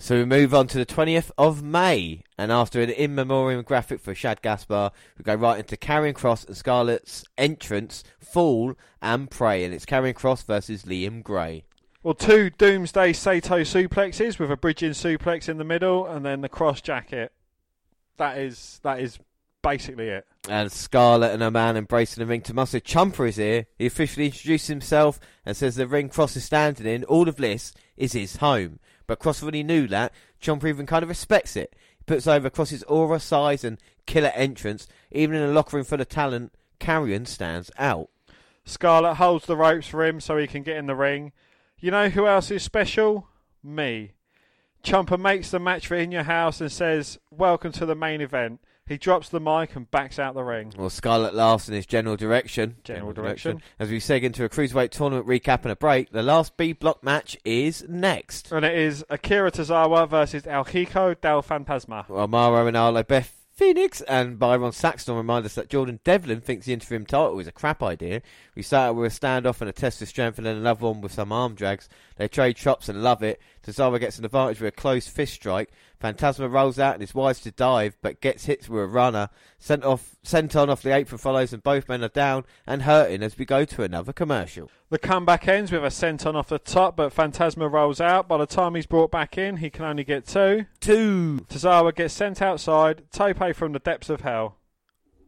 So 0.01 0.16
we 0.16 0.24
move 0.24 0.55
on 0.55 0.68
to 0.68 0.78
the 0.78 0.86
20th 0.86 1.32
of 1.36 1.64
May, 1.64 2.22
and 2.38 2.53
after 2.53 2.80
an 2.80 2.88
in 2.88 3.16
memoriam 3.16 3.62
graphic 3.62 4.01
for 4.01 4.14
Shad 4.14 4.40
Gaspard, 4.42 4.92
we 5.18 5.24
go 5.24 5.34
right 5.34 5.59
into 5.59 5.76
Karrion 5.76 6.14
Cross 6.14 6.44
and 6.44 6.57
Scarlett's 6.57 7.24
entrance, 7.36 8.05
Fall 8.20 8.74
and 9.03 9.28
Pray, 9.28 9.64
and 9.64 9.74
it's 9.74 9.84
Karrion 9.84 10.14
Cross 10.14 10.44
versus 10.44 10.84
Liam 10.84 11.24
Gray. 11.24 11.64
Well, 12.05 12.14
two 12.14 12.51
Doomsday 12.51 13.12
Saito 13.12 13.59
suplexes 13.62 14.38
with 14.38 14.53
a 14.53 14.57
bridging 14.57 14.92
suplex 14.92 15.49
in 15.49 15.59
the 15.59 15.64
middle, 15.64 16.07
and 16.07 16.24
then 16.24 16.42
the 16.42 16.49
cross 16.49 16.80
jacket. 16.80 17.32
That 18.18 18.38
is 18.38 18.80
that 18.84 19.01
is 19.01 19.18
basically 19.62 20.09
it. 20.09 20.26
And 20.49 20.70
Scarlett 20.70 21.32
and 21.32 21.42
her 21.42 21.51
man 21.51 21.76
embracing 21.76 22.22
the 22.22 22.26
ring. 22.26 22.42
Tommaso 22.42 22.78
Ciampa 22.78 23.28
is 23.28 23.36
here. 23.36 23.66
He 23.76 23.86
officially 23.86 24.26
introduces 24.26 24.68
himself 24.68 25.18
and 25.44 25.57
says 25.57 25.74
the 25.74 25.88
ring 25.88 26.09
Cross 26.09 26.36
is 26.36 26.44
standing 26.44 26.86
in, 26.86 27.03
all 27.05 27.28
of 27.28 27.36
this, 27.36 27.74
is 27.96 28.12
his 28.12 28.36
home. 28.36 28.78
But 29.09 29.18
Kross 29.18 29.42
already 29.42 29.64
knew 29.64 29.88
that. 29.88 30.12
Ciampa 30.40 30.68
even 30.68 30.86
kind 30.86 31.02
of 31.02 31.09
respects 31.09 31.56
it. 31.56 31.74
He 31.96 32.04
puts 32.04 32.28
over 32.28 32.46
across 32.46 32.70
his 32.70 32.84
aura, 32.84 33.18
size, 33.18 33.64
and 33.64 33.78
killer 34.06 34.30
entrance. 34.34 34.86
Even 35.11 35.34
in 35.34 35.42
a 35.42 35.52
locker 35.52 35.76
room 35.76 35.84
full 35.84 36.00
of 36.00 36.09
talent, 36.09 36.52
Karrion 36.78 37.26
stands 37.26 37.72
out. 37.78 38.11
Scarlett 38.64 39.16
holds 39.16 39.46
the 39.46 39.56
ropes 39.56 39.88
for 39.88 40.04
him 40.04 40.20
so 40.20 40.36
he 40.36 40.46
can 40.46 40.62
get 40.62 40.76
in 40.76 40.86
the 40.86 40.94
ring. 40.94 41.32
You 41.80 41.90
know 41.90 42.11
who 42.11 42.26
else 42.26 42.50
is 42.50 42.62
special? 42.62 43.26
Me. 43.64 44.12
Ciampa 44.84 45.18
makes 45.18 45.50
the 45.50 45.59
match 45.59 45.86
for 45.86 45.96
In 45.96 46.12
Your 46.12 46.24
House 46.24 46.61
and 46.61 46.70
says, 46.70 47.18
Welcome 47.30 47.72
to 47.72 47.86
the 47.86 47.96
main 47.96 48.20
event. 48.20 48.61
He 48.89 48.97
drops 48.97 49.28
the 49.28 49.41
mic 49.41 49.76
and 49.76 49.91
backs 49.91 50.18
out 50.18 50.34
the 50.34 50.43
ring. 50.43 50.72
Well, 50.76 50.91
Scarlett 50.91 51.34
laughs 51.34 51.68
in 51.68 51.74
his 51.74 51.86
general 51.86 52.16
direction. 52.16 52.76
General 52.84 53.12
direction. 53.12 53.62
As 53.78 53.91
we 53.91 53.99
seg 53.99 54.22
into 54.22 54.45
a 54.45 54.49
cruiserweight 54.49 54.91
tournament 54.91 55.26
recap 55.26 55.62
and 55.62 55.72
a 55.72 55.76
break, 55.76 56.11
the 56.11 56.22
last 56.22 56.57
B 56.57 56.72
block 56.72 57.05
match 57.05 57.36
is 57.45 57.84
next. 57.89 58.51
And 58.51 58.64
it 58.64 58.76
is 58.76 59.05
Akira 59.11 59.51
Tozawa 59.51 60.09
versus 60.09 60.47
El 60.47 60.64
Hijo 60.64 61.14
del 61.14 61.43
Fantasma. 61.43 62.09
Well, 62.09 62.28
Mauro 62.28 62.70
Ranallo 62.70 63.07
Beth 63.07 63.39
Phoenix 63.59 64.01
and 64.03 64.39
Byron 64.39 64.70
Saxton 64.70 65.16
remind 65.16 65.45
us 65.45 65.57
that 65.57 65.68
Jordan 65.68 65.99
Devlin 66.05 66.41
thinks 66.41 66.66
the 66.66 66.72
interim 66.72 67.05
title 67.05 67.41
is 67.41 67.49
a 67.49 67.53
crap 67.53 67.82
idea. 67.82 68.22
We 68.55 68.62
start 68.62 68.95
with 68.95 69.12
a 69.12 69.20
standoff 69.20 69.61
and 69.61 69.68
a 69.68 69.72
test 69.72 70.01
of 70.01 70.07
strength 70.07 70.39
and 70.39 70.47
then 70.47 70.57
another 70.57 70.86
one 70.86 71.01
with 71.01 71.11
some 71.11 71.32
arm 71.32 71.57
drags. 71.57 71.89
They 72.18 72.28
trade 72.28 72.55
chops 72.55 72.89
and 72.89 73.03
love 73.03 73.24
it. 73.24 73.41
Tozawa 73.66 73.99
gets 73.99 74.16
an 74.16 74.24
advantage 74.24 74.61
with 74.61 74.68
a 74.68 74.76
close 74.76 75.09
fist 75.09 75.34
strike. 75.34 75.70
Fantasma 76.03 76.51
rolls 76.51 76.78
out 76.78 76.94
and 76.94 77.03
is 77.03 77.14
wise 77.14 77.40
to 77.40 77.51
dive, 77.51 77.96
but 78.03 78.20
gets 78.20 78.44
hit 78.44 78.68
with 78.68 78.82
a 78.82 78.86
runner. 78.86 79.30
Sent 79.59 79.84
off, 79.84 80.16
senton 80.24 80.68
off 80.68 80.82
the 80.82 80.94
apron 80.94 81.18
follows, 81.18 81.53
and 81.53 81.62
both 81.62 81.88
men 81.88 82.05
are 82.05 82.09
down 82.09 82.44
and 82.66 82.82
hurting 82.82 83.22
as 83.22 83.36
we 83.36 83.44
go 83.44 83.64
to 83.64 83.82
another 83.82 84.12
commercial. 84.12 84.70
The 84.90 84.99
comeback 84.99 85.49
ends 85.49 85.72
with 85.72 85.84
a 85.84 85.88
senton 85.88 86.34
off 86.34 86.49
the 86.49 86.59
top, 86.59 86.96
but 86.96 87.14
Fantasma 87.14 87.70
rolls 87.70 88.01
out. 88.01 88.28
By 88.28 88.38
the 88.38 88.46
time 88.46 88.76
he's 88.76 88.86
brought 88.86 89.11
back 89.11 89.36
in, 89.36 89.57
he 89.57 89.70
can 89.70 89.84
only 89.84 90.05
get 90.05 90.26
two. 90.26 90.66
Two. 90.80 91.44
Tozawa 91.49 91.94
gets 91.94 92.14
sent 92.14 92.40
outside, 92.40 93.03
Tope 93.11 93.55
from 93.55 93.72
the 93.72 93.80
depths 93.80 94.09
of 94.09 94.20
hell. 94.20 94.57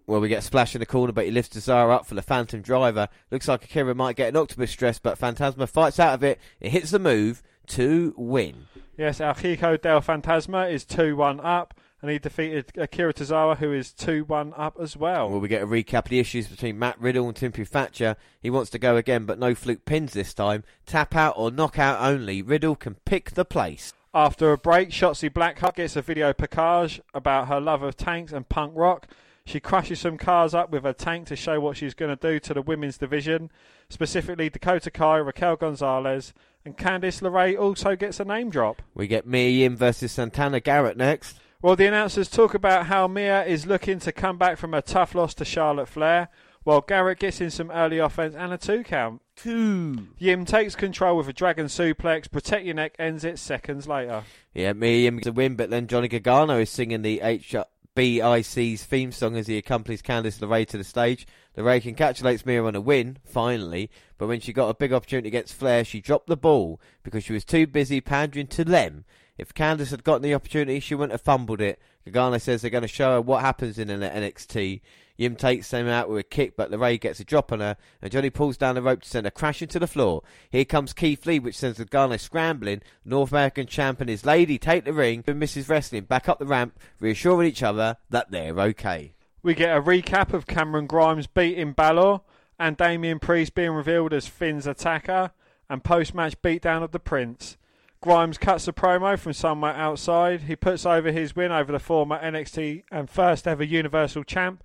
Well, 0.07 0.21
we 0.21 0.29
get 0.29 0.41
a 0.41 0.43
splash 0.43 0.75
in 0.75 0.81
the 0.81 0.87
corner, 0.87 1.13
but 1.13 1.25
he 1.25 1.31
lifts 1.31 1.57
Tozawa 1.57 1.95
up 1.95 2.07
for 2.07 2.15
the 2.15 2.23
Phantom 2.23 2.63
Driver. 2.63 3.09
Looks 3.31 3.47
like 3.47 3.65
Akira 3.65 3.95
might 3.95 4.17
get 4.17 4.29
an 4.29 4.37
octopus 4.37 4.75
dress, 4.75 4.99
but 4.99 5.19
Fantasma 5.19 5.69
fights 5.69 6.01
out 6.01 6.15
of 6.15 6.25
it. 6.25 6.41
It 6.61 6.71
hits 6.71 6.91
the 6.91 6.99
move 6.99 7.43
to 7.71 8.15
win. 8.17 8.67
Yes, 8.97 9.21
El 9.21 9.35
Hijo 9.35 9.77
del 9.77 10.01
Fantasma 10.01 10.71
is 10.71 10.85
2 10.85 11.17
1 11.17 11.41
up, 11.41 11.75
and 12.03 12.11
he 12.11 12.19
defeated 12.19 12.73
Akira 12.77 13.15
Tozawa, 13.15 13.57
who 13.57 13.73
is 13.73 13.93
2 13.93 14.25
1 14.25 14.53
up 14.57 14.77
as 14.81 14.97
well. 14.97 15.31
Well, 15.31 15.41
we 15.41 15.49
get 15.49 15.63
a 15.63 15.67
recap 15.67 16.05
of 16.05 16.11
the 16.11 16.19
issues 16.19 16.49
between 16.49 16.79
Matt 16.79 17.01
Riddle 17.01 17.27
and 17.27 17.37
Timothy 17.37 17.65
Thatcher. 17.65 18.17
He 18.41 18.51
wants 18.51 18.71
to 18.71 18.79
go 18.79 18.97
again, 18.97 19.25
but 19.25 19.39
no 19.39 19.55
fluke 19.55 19.85
pins 19.85 20.13
this 20.13 20.35
time. 20.35 20.65
Tap 20.87 21.17
out 21.17 21.35
or 21.37 21.51
knockout 21.51 22.01
only. 22.01 22.43
Riddle 22.43 22.77
can 22.77 22.95
pick 23.05 23.31
the 23.33 23.45
place. 23.45 23.95
After 24.13 24.51
a 24.53 24.59
break, 24.59 24.91
Shotzi 24.91 25.31
Blackheart 25.31 25.77
gets 25.77 25.95
a 25.95 26.03
video 26.03 26.33
package 26.33 27.01
about 27.15 27.47
her 27.47 27.61
love 27.61 27.83
of 27.83 27.97
tanks 27.97 28.33
and 28.33 28.49
punk 28.49 28.73
rock. 28.75 29.07
She 29.45 29.61
crushes 29.61 30.01
some 30.01 30.19
cars 30.19 30.53
up 30.53 30.71
with 30.71 30.85
a 30.85 30.93
tank 30.93 31.27
to 31.29 31.37
show 31.37 31.61
what 31.61 31.77
she's 31.77 31.95
going 31.95 32.15
to 32.15 32.31
do 32.31 32.39
to 32.41 32.55
the 32.55 32.63
women's 32.63 32.99
division, 32.99 33.51
specifically 33.89 34.51
Dakota 34.51 34.91
Kai, 34.91 35.17
Raquel 35.17 35.57
Gonzalez, 35.57 36.35
and 36.65 36.77
Candice 36.77 37.23
LeRae 37.23 37.59
also 37.59 37.97
gets 37.97 38.21
a 38.21 38.25
name 38.25 38.51
drop. 38.51 38.83
We 38.95 39.07
get 39.07 39.27
Mia 39.27 39.49
Yim 39.49 39.77
versus 39.77 40.13
Santana 40.13 40.61
Garrett 40.61 40.97
next. 40.97 41.39
Well, 41.63 41.77
the 41.77 41.87
announcers 41.87 42.31
talk 42.31 42.55
about 42.55 42.87
how 42.87 43.07
Mia 43.07 43.45
is 43.45 43.67
looking 43.67 43.99
to 44.01 44.13
come 44.13 44.39
back 44.39 44.57
from 44.57 44.73
a 44.73 44.81
tough 44.81 45.15
loss 45.15 45.35
to 45.35 45.45
Charlotte 45.45 45.89
Flair, 45.89 46.29
while 46.63 46.81
Garrett 46.81 47.19
gets 47.19 47.41
in 47.41 47.51
some 47.51 47.71
early 47.71 47.99
offense 47.99 48.35
and 48.35 48.53
a 48.53 48.59
two 48.59 48.83
count. 48.83 49.21
Two. 49.37 50.09
Yim 50.19 50.45
takes 50.45 50.75
control 50.75 51.17
with 51.17 51.29
a 51.29 51.33
dragon 51.33 51.67
suplex, 51.67 52.31
protect 52.31 52.65
your 52.65 52.75
neck, 52.75 52.95
ends 52.99 53.25
it 53.25 53.39
seconds 53.39 53.87
later. 53.87 54.25
Yeah, 54.55 54.73
Mia 54.73 55.05
Yim 55.05 55.17
gets 55.17 55.27
a 55.27 55.33
win, 55.33 55.57
but 55.57 55.71
then 55.71 55.87
Johnny 55.87 56.09
Gargano 56.09 56.59
is 56.59 56.71
singing 56.71 57.03
the 57.03 57.21
HBIC's 57.23 58.85
theme 58.85 59.13
song 59.13 59.37
as 59.37 59.47
he 59.47 59.59
accompanies 59.59 60.03
Candice 60.03 60.39
LeRae 60.41 60.67
to 60.69 60.79
the 60.79 60.85
stage. 60.85 61.27
LeRae 61.57 61.83
congratulates 61.83 62.47
Mia 62.47 62.65
on 62.65 62.77
a 62.77 62.81
win, 62.81 63.19
finally, 63.25 63.91
but 64.19 64.29
when 64.29 64.41
she 64.41 64.53
got 64.53 64.69
a 64.69 64.75
big 64.75 64.93
opportunity 64.93 65.29
against 65.29 65.55
Flair, 65.55 65.85
she 65.85 66.01
dropped 66.01 66.29
the 66.29 66.37
ball 66.37 66.81
because 67.03 67.25
she 67.25 67.33
was 67.33 67.45
too 67.45 67.67
busy 67.67 68.01
pandering 68.01 68.47
to 68.49 68.65
them. 68.65 69.05
If 69.37 69.55
Candice 69.55 69.91
had 69.91 70.05
gotten 70.05 70.23
the 70.23 70.35
opportunity, 70.35 70.81
she 70.81 70.95
wouldn't 70.95 71.13
have 71.13 71.23
fumbled 71.23 71.61
it. 71.61 71.81
Gargano 72.05 72.39
says 72.39 72.61
they're 72.61 72.71
going 72.71 72.83
to 72.83 72.89
show 72.89 73.13
her 73.13 73.21
what 73.21 73.41
happens 73.41 73.79
in 73.79 73.91
an 73.91 74.01
NXT. 74.01 74.81
Yim 75.17 75.37
takes 75.37 75.71
them 75.71 75.89
out 75.89 76.09
with 76.09 76.19
a 76.19 76.23
kick, 76.23 76.57
but 76.57 76.71
LeRae 76.71 77.01
gets 77.01 77.21
a 77.21 77.25
drop 77.25 77.53
on 77.53 77.61
her, 77.61 77.77
and 78.01 78.11
Johnny 78.11 78.31
pulls 78.31 78.57
down 78.57 78.75
the 78.75 78.83
rope 78.83 79.03
to 79.03 79.09
send 79.09 79.27
her 79.27 79.31
crashing 79.31 79.69
to 79.69 79.79
the 79.79 79.87
floor. 79.87 80.23
Here 80.51 80.65
comes 80.65 80.93
Keith 80.93 81.27
Lee, 81.27 81.39
which 81.39 81.59
sends 81.59 81.79
Gargano 81.79 82.17
scrambling. 82.17 82.81
North 83.05 83.33
American 83.33 83.67
champ 83.67 84.01
and 84.01 84.09
his 84.09 84.25
lady 84.25 84.59
take 84.59 84.85
the 84.85 84.93
ring, 84.93 85.25
and 85.27 85.43
Mrs. 85.43 85.69
Wrestling 85.69 86.05
back 86.05 86.29
up 86.29 86.39
the 86.39 86.47
ramp, 86.47 86.79
reassuring 87.01 87.49
each 87.49 87.63
other 87.63 87.97
that 88.09 88.31
they're 88.31 88.59
okay. 88.61 89.13
We 89.43 89.55
get 89.55 89.77
a 89.77 89.81
recap 89.81 90.35
of 90.35 90.47
Cameron 90.47 90.87
Grimes 90.87 91.27
beating 91.27 91.73
Balor, 91.73 92.21
and 92.59 92.77
Damien 92.77 93.19
Priest 93.19 93.55
being 93.55 93.71
revealed 93.71 94.13
as 94.13 94.27
Finn's 94.27 94.67
attacker, 94.67 95.31
and 95.69 95.83
post-match 95.83 96.43
beatdown 96.43 96.83
of 96.83 96.93
the 96.93 96.99
Prince. 96.99 97.57
Grimes 98.03 98.39
cuts 98.39 98.69
a 98.69 98.73
promo 98.73 99.19
from 99.19 99.33
somewhere 99.33 99.75
outside. 99.75 100.43
He 100.43 100.57
puts 100.57 100.85
over 100.85 101.11
his 101.11 101.37
win 101.37 101.53
over 101.53 101.73
the 101.73 101.79
former 101.79 102.19
NXT 102.19 102.85
and 102.91 103.09
first 103.09 103.47
ever 103.47 103.65
Universal 103.65 104.25
Champ, 104.25 104.63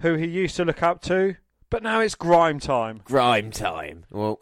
who 0.00 0.14
he 0.14 0.26
used 0.26 0.56
to 0.56 0.64
look 0.64 0.82
up 0.82 1.00
to. 1.02 1.36
But 1.74 1.82
now 1.82 2.02
it's 2.02 2.14
grime 2.14 2.60
time. 2.60 3.00
Grime 3.02 3.50
time. 3.50 4.04
Well, 4.12 4.38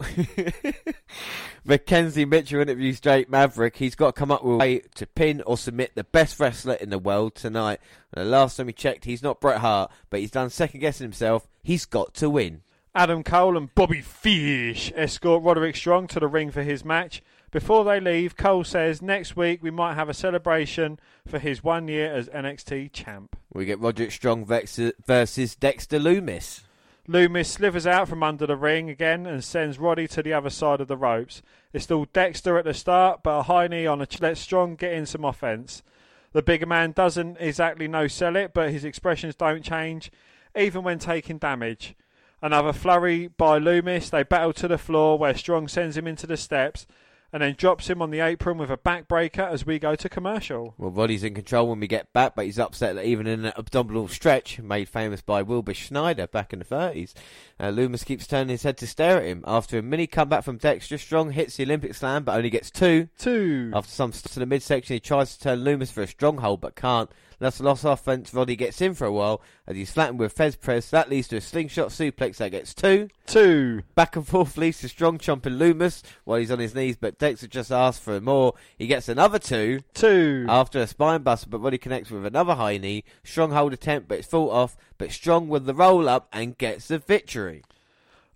Mackenzie 1.65 2.25
Mitchell 2.25 2.61
interviews 2.61 2.99
Jake 2.99 3.27
Maverick. 3.27 3.77
He's 3.77 3.95
got 3.95 4.13
to 4.13 4.19
come 4.19 4.29
up 4.29 4.43
with 4.43 4.53
a 4.53 4.57
way 4.57 4.81
to 4.93 5.07
pin 5.07 5.41
or 5.47 5.57
submit 5.57 5.95
the 5.95 6.03
best 6.03 6.39
wrestler 6.39 6.75
in 6.75 6.91
the 6.91 6.99
world 6.99 7.33
tonight. 7.33 7.79
And 8.13 8.23
the 8.23 8.29
last 8.29 8.57
time 8.57 8.67
he 8.67 8.73
checked, 8.73 9.05
he's 9.05 9.23
not 9.23 9.41
Bret 9.41 9.61
Hart, 9.61 9.91
but 10.11 10.19
he's 10.19 10.29
done 10.29 10.51
second 10.51 10.81
guessing 10.81 11.05
himself. 11.05 11.47
He's 11.63 11.85
got 11.85 12.13
to 12.13 12.29
win. 12.29 12.61
Adam 12.93 13.23
Cole 13.23 13.57
and 13.57 13.73
Bobby 13.73 14.01
Fish 14.01 14.93
escort 14.95 15.41
Roderick 15.41 15.75
Strong 15.75 16.09
to 16.09 16.19
the 16.19 16.27
ring 16.27 16.51
for 16.51 16.61
his 16.61 16.85
match. 16.85 17.23
Before 17.49 17.83
they 17.83 17.99
leave, 17.99 18.37
Cole 18.37 18.63
says 18.63 19.01
next 19.01 19.35
week 19.35 19.63
we 19.63 19.71
might 19.71 19.95
have 19.95 20.07
a 20.07 20.13
celebration 20.13 20.99
for 21.27 21.39
his 21.39 21.63
one 21.63 21.87
year 21.87 22.13
as 22.13 22.29
NXT 22.29 22.93
champ. 22.93 23.35
We 23.51 23.65
get 23.65 23.79
Roderick 23.79 24.11
Strong 24.11 24.45
versus 24.45 25.55
Dexter 25.55 25.97
Lumis. 25.97 26.61
Lumis 27.07 27.47
slithers 27.47 27.85
out 27.85 28.07
from 28.07 28.23
under 28.23 28.47
the 28.47 28.55
ring 28.55 28.89
again 28.89 29.25
and 29.25 29.43
sends 29.43 29.77
Roddy 29.77 30.07
to 30.07 30.23
the 30.23 30.31
other 30.31 30.49
side 30.49 30.79
of 30.79 30.87
the 30.87 30.95
ropes. 30.95 31.41
It's 31.73 31.83
still 31.83 32.05
Dexter 32.05 32.57
at 32.57 32.63
the 32.63 32.73
start, 32.73 33.23
but 33.23 33.39
a 33.39 33.43
high 33.43 33.67
knee 33.67 33.85
on 33.85 34.01
a 34.01 34.05
ch- 34.05 34.21
let 34.21 34.37
Strong 34.37 34.75
get 34.75 34.93
in 34.93 35.05
some 35.05 35.25
offense. 35.25 35.83
The 36.31 36.41
bigger 36.41 36.65
man 36.65 36.93
doesn't 36.93 37.37
exactly 37.41 37.89
no 37.89 38.07
sell 38.07 38.37
it, 38.37 38.53
but 38.53 38.71
his 38.71 38.85
expressions 38.85 39.35
don't 39.35 39.63
change, 39.63 40.11
even 40.57 40.83
when 40.83 40.97
taking 40.97 41.39
damage. 41.39 41.93
Another 42.41 42.71
flurry 42.71 43.27
by 43.27 43.59
Lumis. 43.59 44.09
They 44.09 44.23
battle 44.23 44.53
to 44.53 44.69
the 44.69 44.77
floor 44.77 45.17
where 45.17 45.35
Strong 45.35 45.67
sends 45.67 45.97
him 45.97 46.07
into 46.07 46.25
the 46.25 46.37
steps 46.37 46.87
and 47.33 47.41
then 47.41 47.55
drops 47.57 47.89
him 47.89 47.99
on 47.99 48.11
the 48.11 48.19
apron 48.19 48.59
with 48.59 48.69
a 48.69 48.77
backbreaker 48.77 49.39
as 49.39 49.65
we 49.65 49.79
go 49.79 49.95
to 49.95 50.07
commercial. 50.07 50.75
Well, 50.77 50.91
Roddy's 50.91 51.23
in 51.23 51.33
control 51.33 51.67
when 51.67 51.79
we 51.79 51.87
get 51.87 52.13
back, 52.13 52.35
but 52.35 52.45
he's 52.45 52.59
upset 52.59 52.93
that 52.95 53.05
even 53.05 53.25
in 53.25 53.45
an 53.45 53.53
abdominal 53.57 54.07
stretch 54.07 54.59
made 54.59 54.87
famous 54.87 55.21
by 55.21 55.41
Wilbur 55.41 55.73
Snyder 55.73 56.27
back 56.27 56.53
in 56.53 56.59
the 56.59 56.65
30s, 56.65 57.13
uh, 57.59 57.65
Lumis 57.65 58.05
keeps 58.05 58.27
turning 58.27 58.49
his 58.49 58.61
head 58.61 58.77
to 58.77 58.87
stare 58.87 59.17
at 59.17 59.25
him. 59.25 59.43
After 59.47 59.79
a 59.79 59.81
mini 59.81 60.05
comeback 60.05 60.43
from 60.43 60.57
Dexter, 60.57 60.99
Strong 60.99 61.31
hits 61.31 61.57
the 61.57 61.63
Olympic 61.63 61.95
slam, 61.95 62.23
but 62.23 62.35
only 62.35 62.51
gets 62.51 62.69
two. 62.69 63.09
Two. 63.17 63.71
After 63.73 63.91
some 63.91 64.13
stuff 64.13 64.33
to 64.33 64.39
the 64.39 64.45
midsection, 64.45 64.93
he 64.93 64.99
tries 64.99 65.35
to 65.35 65.43
turn 65.43 65.63
Lumis 65.63 65.91
for 65.91 66.03
a 66.03 66.07
stronghold, 66.07 66.61
but 66.61 66.75
can't. 66.75 67.09
That's 67.43 67.59
a 67.59 67.63
loss 67.63 67.83
offense. 67.83 68.33
Roddy 68.33 68.55
gets 68.55 68.79
in 68.81 68.93
for 68.93 69.05
a 69.05 69.11
while 69.11 69.41
as 69.67 69.75
he's 69.75 69.91
flattened 69.91 70.19
with 70.19 70.31
Fez 70.31 70.55
press. 70.55 70.89
That 70.89 71.09
leads 71.09 71.27
to 71.27 71.37
a 71.37 71.41
slingshot 71.41 71.89
suplex 71.89 72.37
that 72.37 72.51
gets 72.51 72.73
two. 72.73 73.09
Two. 73.25 73.83
Back 73.95 74.15
and 74.15 74.25
forth 74.25 74.57
leads 74.57 74.79
to 74.79 74.87
strong 74.87 75.17
chomping 75.17 75.57
Lumis 75.57 76.03
while 76.23 76.39
he's 76.39 76.51
on 76.51 76.59
his 76.59 76.73
knees, 76.73 76.95
but 76.95 77.19
Dexter 77.19 77.47
just 77.47 77.71
asks 77.71 78.03
for 78.03 78.19
more. 78.21 78.53
He 78.77 78.87
gets 78.87 79.09
another 79.09 79.39
two. 79.39 79.81
Two. 79.93 80.45
After 80.47 80.79
a 80.79 80.87
spine 80.87 81.21
buster, 81.21 81.49
but 81.49 81.59
Roddy 81.59 81.77
connects 81.77 82.09
with 82.09 82.25
another 82.25 82.55
high 82.55 82.77
knee. 82.77 83.03
Strong 83.23 83.51
hold 83.51 83.73
attempt, 83.73 84.07
but 84.07 84.19
it's 84.19 84.27
fought 84.27 84.51
off. 84.51 84.77
But 84.97 85.11
Strong 85.11 85.49
with 85.49 85.65
the 85.65 85.73
roll 85.73 86.07
up 86.07 86.29
and 86.31 86.57
gets 86.57 86.87
the 86.87 86.99
victory. 86.99 87.63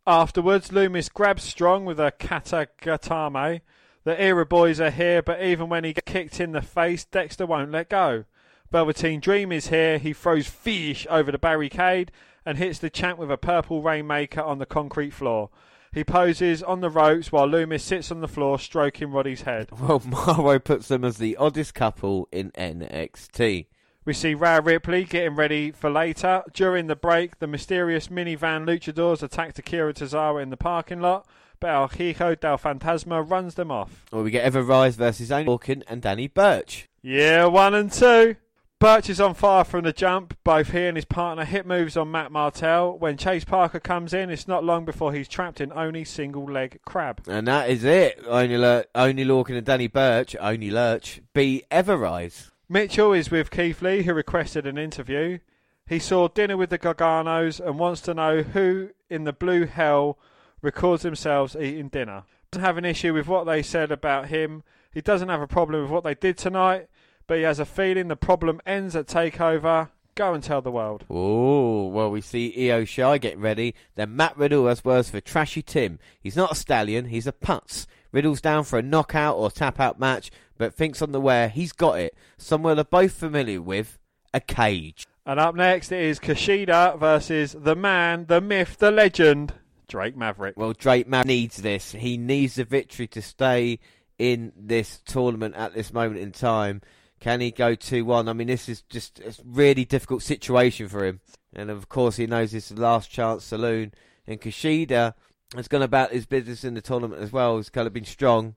Afterwards, 0.06 0.70
Lumis 0.70 1.14
grabs 1.14 1.44
Strong 1.44 1.86
with 1.86 2.00
a 2.00 2.12
katagatame. 2.20 3.62
The 4.04 4.22
era 4.22 4.46
boys 4.46 4.80
are 4.80 4.90
here, 4.90 5.22
but 5.22 5.42
even 5.42 5.68
when 5.68 5.84
he 5.84 5.94
gets 5.94 6.10
kicked 6.10 6.40
in 6.40 6.54
the 6.54 6.62
face, 6.62 7.04
Dexter 7.04 7.46
won't 7.46 7.72
let 7.72 7.90
go. 7.90 8.24
Velveteen 8.72 9.20
Dream 9.20 9.52
is 9.52 9.68
here. 9.68 9.98
He 9.98 10.14
throws 10.14 10.48
fish 10.48 11.08
over 11.10 11.32
the 11.32 11.38
barricade 11.38 12.12
and 12.46 12.58
hits 12.58 12.80
the 12.80 12.90
champ 12.90 13.18
with 13.18 13.32
a 13.32 13.38
purple 13.38 13.82
rainmaker 13.82 14.42
on 14.42 14.58
the 14.60 14.66
concrete 14.66 15.12
floor. 15.12 15.50
He 15.94 16.04
poses 16.04 16.62
on 16.62 16.82
the 16.82 16.90
ropes 16.90 17.32
while 17.32 17.48
Lumis 17.48 17.82
sits 17.82 18.12
on 18.12 18.20
the 18.20 18.28
floor 18.28 18.60
stroking 18.60 19.12
Roddy's 19.12 19.44
head. 19.44 19.70
Well, 19.80 20.02
Mauro 20.06 20.60
puts 20.60 20.90
them 20.90 21.06
as 21.06 21.18
the 21.18 21.38
oddest 21.38 21.74
couple 21.74 22.28
in 22.32 22.52
NXT. 22.52 23.68
We 24.04 24.14
see 24.14 24.34
Rhea 24.34 24.62
Ripley 24.62 25.06
getting 25.06 25.36
ready 25.36 25.72
for 25.72 25.90
later. 25.90 26.44
During 26.54 26.88
the 26.88 26.96
break, 26.96 27.40
the 27.40 27.48
mysterious 27.48 28.08
minivan 28.10 28.66
luchadors 28.66 29.24
attack 29.24 29.58
Akira 29.58 29.94
Tozawa 29.94 30.42
in 30.42 30.50
the 30.50 30.58
parking 30.58 31.02
lot, 31.02 31.26
but 31.60 31.70
El 31.70 31.88
Hijo 31.90 32.36
del 32.36 32.58
Fantasma 32.58 33.30
runs 33.30 33.56
them 33.56 33.72
off. 33.72 34.06
Well, 34.12 34.24
we 34.24 34.32
get 34.32 34.46
Ever 34.46 34.62
Rise 34.62 34.96
versus 34.96 35.32
Oney 35.32 35.46
Lorcan 35.48 35.84
and 35.88 36.02
Danny 36.02 36.28
Burch. 36.28 36.88
Yeah, 37.02 37.46
one 37.46 37.74
and 37.74 37.92
two. 37.92 38.36
Burch 38.80 39.10
is 39.10 39.20
on 39.20 39.34
fire 39.34 39.64
from 39.64 39.86
the 39.86 39.92
jump. 39.92 40.38
Both 40.44 40.72
he 40.72 40.86
and 40.86 40.96
his 40.96 41.06
partner 41.06 41.46
hit 41.46 41.66
moves 41.66 41.98
on 41.98 42.12
Matt 42.12 42.32
Martel. 42.32 42.96
When 42.96 43.18
Chase 43.18 43.44
Parker 43.44 43.80
comes 43.80 44.14
in, 44.14 44.30
it's 44.30 44.48
not 44.48 44.64
long 44.64 44.86
before 44.86 45.14
he's 45.14 45.28
trapped 45.28 45.60
in 45.60 45.74
only 45.74 46.04
single 46.04 46.46
leg 46.46 46.80
crab. 46.86 47.24
And 47.28 47.48
that 47.48 47.72
is 47.72 47.84
it. 47.84 48.24
Only, 48.28 48.56
Lur- 48.56 48.86
only 48.94 49.26
Lorcan 49.26 49.58
and 49.58 49.66
Danny 49.66 49.88
Burch, 49.88 50.36
only 50.40 50.70
Lurch, 50.70 51.22
beat 51.34 51.68
Everrise. 51.72 52.52
Mitchell 52.70 53.14
is 53.14 53.32
with 53.32 53.50
Keith 53.50 53.82
Lee, 53.82 54.04
who 54.04 54.14
requested 54.14 54.68
an 54.68 54.78
interview. 54.78 55.40
He 55.88 55.98
saw 55.98 56.28
Dinner 56.28 56.56
with 56.56 56.70
the 56.70 56.78
Garganos 56.78 57.60
and 57.60 57.80
wants 57.80 58.02
to 58.02 58.14
know 58.14 58.44
who 58.44 58.90
in 59.10 59.24
the 59.24 59.34
blue 59.34 59.66
hell 59.66 60.20
records 60.62 61.02
themselves 61.02 61.56
eating 61.56 61.90
dinner. 61.90 62.26
Doesn't 62.52 62.64
have 62.64 62.78
an 62.78 62.86
issue 62.86 63.16
with 63.16 63.28
what 63.28 63.46
they 63.46 63.64
said 63.64 63.92
about 63.92 64.28
him. 64.28 64.62
He 64.94 65.02
doesn't 65.02 65.30
have 65.30 65.42
a 65.42 65.48
problem 65.48 65.82
with 65.82 65.90
what 65.90 66.04
they 66.04 66.14
did 66.14 66.38
tonight, 66.38 66.90
but 67.28 67.38
he 67.38 67.44
has 67.44 67.60
a 67.60 67.66
feeling 67.66 68.08
the 68.08 68.16
problem 68.16 68.62
ends 68.66 68.96
at 68.96 69.08
Takeover. 69.08 69.90
Go 70.16 70.34
and 70.34 70.44
tell 70.44 70.62
the 70.62 70.72
world. 70.72 71.06
Oh, 71.10 71.88
well, 71.88 72.10
we 72.10 72.22
see 72.22 72.72
Io 72.72 72.84
Shirai 72.84 73.22
get 73.22 73.38
ready. 73.38 73.76
Then 73.96 74.16
Matt 74.16 74.36
Riddle 74.36 74.68
has 74.68 74.84
words 74.84 75.12
for 75.12 75.22
Trashy 75.22 75.62
Tim. 75.62 76.00
He's 76.20 76.36
not 76.36 76.54
a 76.54 76.56
stallion, 76.56 77.06
he's 77.06 77.28
a 77.28 77.32
putz. 77.32 77.86
Riddle's 78.12 78.42
down 78.42 78.64
for 78.64 78.80
a 78.80 78.82
knockout 78.82 79.38
or 79.38 79.52
tap 79.52 79.80
out 79.80 80.00
match, 80.00 80.32
but 80.58 80.74
thinks 80.74 81.04
on 81.04 81.12
the 81.12 81.22
where 81.22 81.50
he's 81.50 81.72
got 81.72 82.00
it. 82.00 82.16
Somewhere 82.38 82.74
they're 82.74 82.84
both 82.84 83.12
familiar 83.12 83.62
with 83.62 84.00
a 84.34 84.40
cage. 84.40 85.06
And 85.26 85.40
up 85.40 85.56
next 85.56 85.92
it 85.92 86.02
is 86.02 86.20
Kushida 86.20 86.98
versus 86.98 87.56
the 87.60 87.76
man, 87.76 88.26
the 88.28 88.42
myth, 88.42 88.78
the 88.80 88.92
legend, 88.92 89.54
Drake 89.88 90.18
Maverick. 90.18 90.58
Well, 90.58 90.74
Drake 90.74 91.08
Maverick 91.08 91.28
needs 91.28 91.58
this. 91.58 91.92
He 91.92 92.18
needs 92.18 92.56
the 92.56 92.64
victory 92.64 93.08
to 93.08 93.22
stay 93.22 93.80
in 94.18 94.52
this 94.56 95.00
tournament 95.06 95.56
at 95.56 95.74
this 95.74 95.94
moment 95.94 96.20
in 96.20 96.32
time. 96.32 96.82
Can 97.20 97.42
he 97.42 97.52
go 97.52 97.76
2 97.76 98.06
1? 98.06 98.30
I 98.30 98.34
mean, 98.34 98.48
this 98.48 98.70
is 98.70 98.82
just 98.84 99.20
a 99.20 99.34
really 99.44 99.86
difficult 99.86 100.22
situation 100.22 100.88
for 100.88 101.06
him. 101.06 101.20
And 101.54 101.70
of 101.70 101.90
course, 101.90 102.18
he 102.18 102.28
knows 102.28 102.52
the 102.52 102.80
last 102.80 103.10
chance 103.10 103.44
saloon. 103.44 103.94
And 104.28 104.40
Kushida 104.40 105.14
has 105.56 105.68
gone 105.68 105.82
about 105.82 106.12
his 106.12 106.26
business 106.26 106.64
in 106.64 106.74
the 106.74 106.82
tournament 106.82 107.22
as 107.22 107.32
well. 107.32 107.58
He's 107.58 107.70
kind 107.70 107.88
of 107.88 107.94
been 107.94 108.06
strong. 108.06 108.56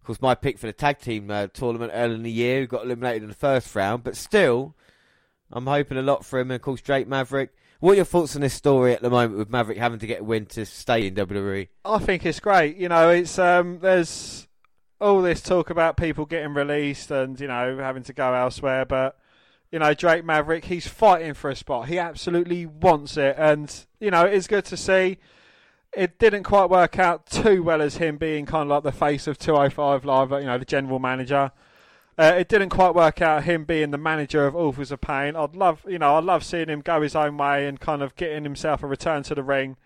Of 0.00 0.06
course, 0.06 0.20
my 0.20 0.34
pick 0.34 0.58
for 0.58 0.66
the 0.66 0.72
tag 0.72 0.98
team 0.98 1.30
uh, 1.30 1.46
tournament 1.46 1.92
early 1.94 2.16
in 2.16 2.22
the 2.24 2.30
year, 2.30 2.66
got 2.66 2.84
eliminated 2.84 3.22
in 3.22 3.28
the 3.28 3.34
first 3.34 3.74
round. 3.74 4.02
But 4.02 4.16
still, 4.16 4.74
I'm 5.50 5.66
hoping 5.66 5.96
a 5.96 6.02
lot 6.02 6.24
for 6.24 6.38
him. 6.40 6.50
And 6.50 6.56
of 6.56 6.62
course, 6.62 6.80
Drake 6.80 7.08
Maverick. 7.08 7.50
What 7.80 7.92
are 7.92 7.96
your 7.96 8.04
thoughts 8.04 8.36
on 8.36 8.42
this 8.42 8.54
story 8.54 8.92
at 8.94 9.02
the 9.02 9.10
moment 9.10 9.38
with 9.38 9.50
Maverick 9.50 9.78
having 9.78 9.98
to 9.98 10.06
get 10.06 10.20
a 10.20 10.24
win 10.24 10.46
to 10.46 10.64
stay 10.64 11.06
in 11.06 11.14
WWE? 11.16 11.68
I 11.84 11.98
think 11.98 12.24
it's 12.24 12.38
great. 12.38 12.76
You 12.76 12.88
know, 12.88 13.10
it's 13.10 13.38
um, 13.40 13.80
there's 13.80 14.46
all 15.02 15.20
this 15.20 15.42
talk 15.42 15.68
about 15.68 15.96
people 15.96 16.24
getting 16.24 16.54
released 16.54 17.10
and 17.10 17.38
you 17.38 17.48
know 17.48 17.76
having 17.78 18.04
to 18.04 18.12
go 18.12 18.32
elsewhere, 18.34 18.84
but 18.84 19.18
you 19.70 19.78
know 19.78 19.92
Drake 19.92 20.24
Maverick, 20.24 20.66
he's 20.66 20.86
fighting 20.86 21.34
for 21.34 21.50
a 21.50 21.56
spot. 21.56 21.88
He 21.88 21.98
absolutely 21.98 22.66
wants 22.66 23.16
it, 23.16 23.34
and 23.36 23.84
you 24.00 24.10
know 24.10 24.24
it's 24.24 24.46
good 24.46 24.64
to 24.66 24.76
see. 24.76 25.18
It 25.92 26.18
didn't 26.18 26.44
quite 26.44 26.70
work 26.70 26.98
out 26.98 27.26
too 27.26 27.62
well 27.62 27.82
as 27.82 27.96
him 27.96 28.16
being 28.16 28.46
kind 28.46 28.62
of 28.62 28.68
like 28.68 28.82
the 28.82 28.98
face 28.98 29.26
of 29.26 29.36
205 29.36 30.06
Live, 30.06 30.30
you 30.30 30.46
know, 30.46 30.56
the 30.56 30.64
general 30.64 30.98
manager. 30.98 31.52
Uh, 32.16 32.34
it 32.38 32.48
didn't 32.48 32.70
quite 32.70 32.94
work 32.94 33.20
out 33.20 33.44
him 33.44 33.64
being 33.64 33.90
the 33.90 33.98
manager 33.98 34.46
of 34.46 34.56
Authors 34.56 34.90
of 34.90 35.02
Pain. 35.02 35.36
I'd 35.36 35.54
love, 35.54 35.84
you 35.86 35.98
know, 35.98 36.16
I'd 36.16 36.24
love 36.24 36.44
seeing 36.44 36.68
him 36.68 36.80
go 36.80 37.02
his 37.02 37.14
own 37.14 37.36
way 37.36 37.66
and 37.66 37.78
kind 37.78 38.02
of 38.02 38.16
getting 38.16 38.42
himself 38.42 38.82
a 38.82 38.86
return 38.86 39.22
to 39.24 39.34
the 39.34 39.42
ring 39.42 39.76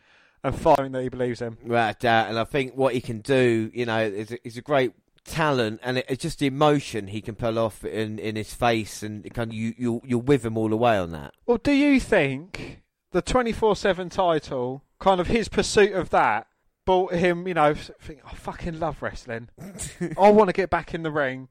and 0.45 0.55
fighting 0.57 0.93
that 0.93 1.03
he 1.03 1.09
believes 1.09 1.43
in. 1.43 1.57
Right, 1.65 2.05
uh, 2.05 2.27
and 2.29 2.39
I 2.39 2.45
think 2.45 2.77
what 2.77 2.95
he 2.95 3.01
can 3.01 3.21
do, 3.21 3.71
you 3.75 3.87
know, 3.87 4.01
is 4.01 4.31
is 4.45 4.57
a 4.57 4.63
great 4.63 4.93
talent, 5.27 5.81
and 5.83 5.99
it, 5.99 6.07
it's 6.09 6.23
just 6.23 6.39
the 6.39 6.47
emotion 6.47 7.09
he 7.09 7.21
can 7.21 7.35
pull 7.35 7.59
off 7.59 7.85
in, 7.85 8.19
in 8.19 8.37
his 8.37 8.55
face, 8.55 9.03
and 9.03 9.23
kind 9.35 9.51
of 9.51 9.57
you 9.57 9.75
you 9.77 10.01
you're 10.05 10.19
with 10.19 10.45
him 10.45 10.57
all 10.57 10.69
the 10.69 10.77
way 10.77 10.97
on 10.97 11.13
that. 11.13 11.35
Well, 11.47 11.59
do 11.59 11.73
you 11.73 12.01
think 12.01 12.83
the 13.13 13.23
24 13.23 13.77
7 13.77 14.09
title, 14.09 14.83
kind 14.99 15.21
of 15.21 15.27
his 15.29 15.49
pursuit 15.49 15.93
of 15.93 16.11
that, 16.11 16.47
brought 16.85 17.13
him, 17.13 17.47
you 17.47 17.55
know, 17.55 17.75
think, 17.75 18.21
I 18.25 18.35
fucking 18.35 18.79
love 18.79 19.03
wrestling. 19.03 19.49
I 20.19 20.31
want 20.31 20.49
to 20.49 20.53
get 20.53 20.71
back 20.71 20.95
in 20.95 21.03
the 21.03 21.11
ring. 21.11 21.49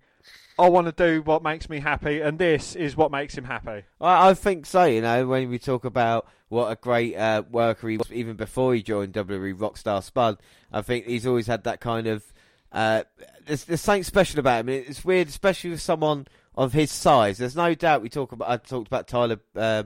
I 0.57 0.69
want 0.69 0.87
to 0.87 0.93
do 0.93 1.21
what 1.21 1.43
makes 1.43 1.69
me 1.69 1.79
happy, 1.79 2.21
and 2.21 2.39
this 2.39 2.75
is 2.75 2.95
what 2.95 3.11
makes 3.11 3.37
him 3.37 3.43
happy. 3.43 3.83
I, 3.99 4.29
I 4.29 4.33
think 4.33 4.65
so. 4.65 4.85
You 4.85 5.01
know, 5.01 5.27
when 5.27 5.49
we 5.49 5.59
talk 5.59 5.83
about 5.83 6.27
what 6.47 6.71
a 6.71 6.75
great 6.75 7.15
uh, 7.15 7.43
worker 7.51 7.89
he 7.89 7.97
was, 7.97 8.09
even 8.11 8.37
before 8.37 8.73
he 8.73 8.81
joined 8.81 9.13
WWE 9.13 9.57
Rockstar 9.57 10.01
Spud, 10.01 10.37
I 10.71 10.81
think 10.81 11.07
he's 11.07 11.27
always 11.27 11.47
had 11.47 11.65
that 11.65 11.81
kind 11.81 12.07
of. 12.07 12.31
Uh, 12.75 13.03
there's, 13.47 13.63
there's 13.63 13.81
something 13.81 14.03
special 14.03 14.39
about 14.39 14.59
him. 14.59 14.69
It's 14.69 15.05
weird, 15.05 15.29
especially 15.29 15.69
with 15.69 15.81
someone 15.81 16.27
of 16.55 16.73
his 16.73 16.91
size. 16.91 17.37
There's 17.37 17.55
no 17.55 17.73
doubt 17.73 18.01
we 18.01 18.09
talk 18.09 18.33
about. 18.33 18.49
I 18.49 18.57
talked 18.57 18.87
about 18.87 19.07
Tyler 19.07 19.39
uh, 19.55 19.83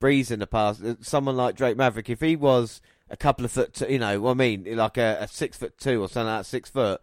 Breeze 0.00 0.30
in 0.30 0.40
the 0.40 0.46
past. 0.46 0.82
Someone 1.02 1.36
like 1.36 1.56
Drake 1.56 1.76
Maverick, 1.76 2.08
if 2.08 2.20
he 2.20 2.36
was 2.36 2.80
a 3.10 3.18
couple 3.18 3.44
of 3.44 3.52
foot, 3.52 3.74
two, 3.74 3.86
you 3.92 3.98
know, 3.98 4.18
what 4.18 4.30
I 4.30 4.34
mean, 4.34 4.76
like 4.76 4.96
a, 4.96 5.18
a 5.20 5.28
six 5.28 5.58
foot 5.58 5.76
two 5.78 6.00
or 6.00 6.08
something 6.08 6.32
like 6.32 6.46
six 6.46 6.70
foot, 6.70 7.02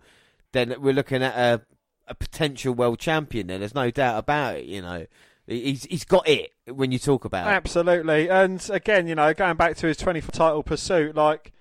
then 0.51 0.73
we're 0.79 0.93
looking 0.93 1.21
at 1.21 1.35
a 1.35 1.61
a 2.07 2.15
potential 2.15 2.73
world 2.73 2.97
champion. 2.97 3.47
There, 3.47 3.59
there's 3.59 3.75
no 3.75 3.91
doubt 3.91 4.17
about 4.17 4.55
it. 4.55 4.65
You 4.65 4.81
know, 4.81 5.05
he's 5.45 5.83
he's 5.83 6.05
got 6.05 6.27
it 6.27 6.53
when 6.65 6.91
you 6.91 6.97
talk 6.97 7.23
about 7.23 7.45
it. 7.45 7.51
Absolutely, 7.51 8.29
and 8.29 8.67
again, 8.71 9.05
you 9.05 9.13
know, 9.13 9.31
going 9.35 9.57
back 9.57 9.77
to 9.77 9.87
his 9.87 9.97
24 9.97 10.31
title 10.31 10.63
pursuit, 10.63 11.15
like. 11.15 11.53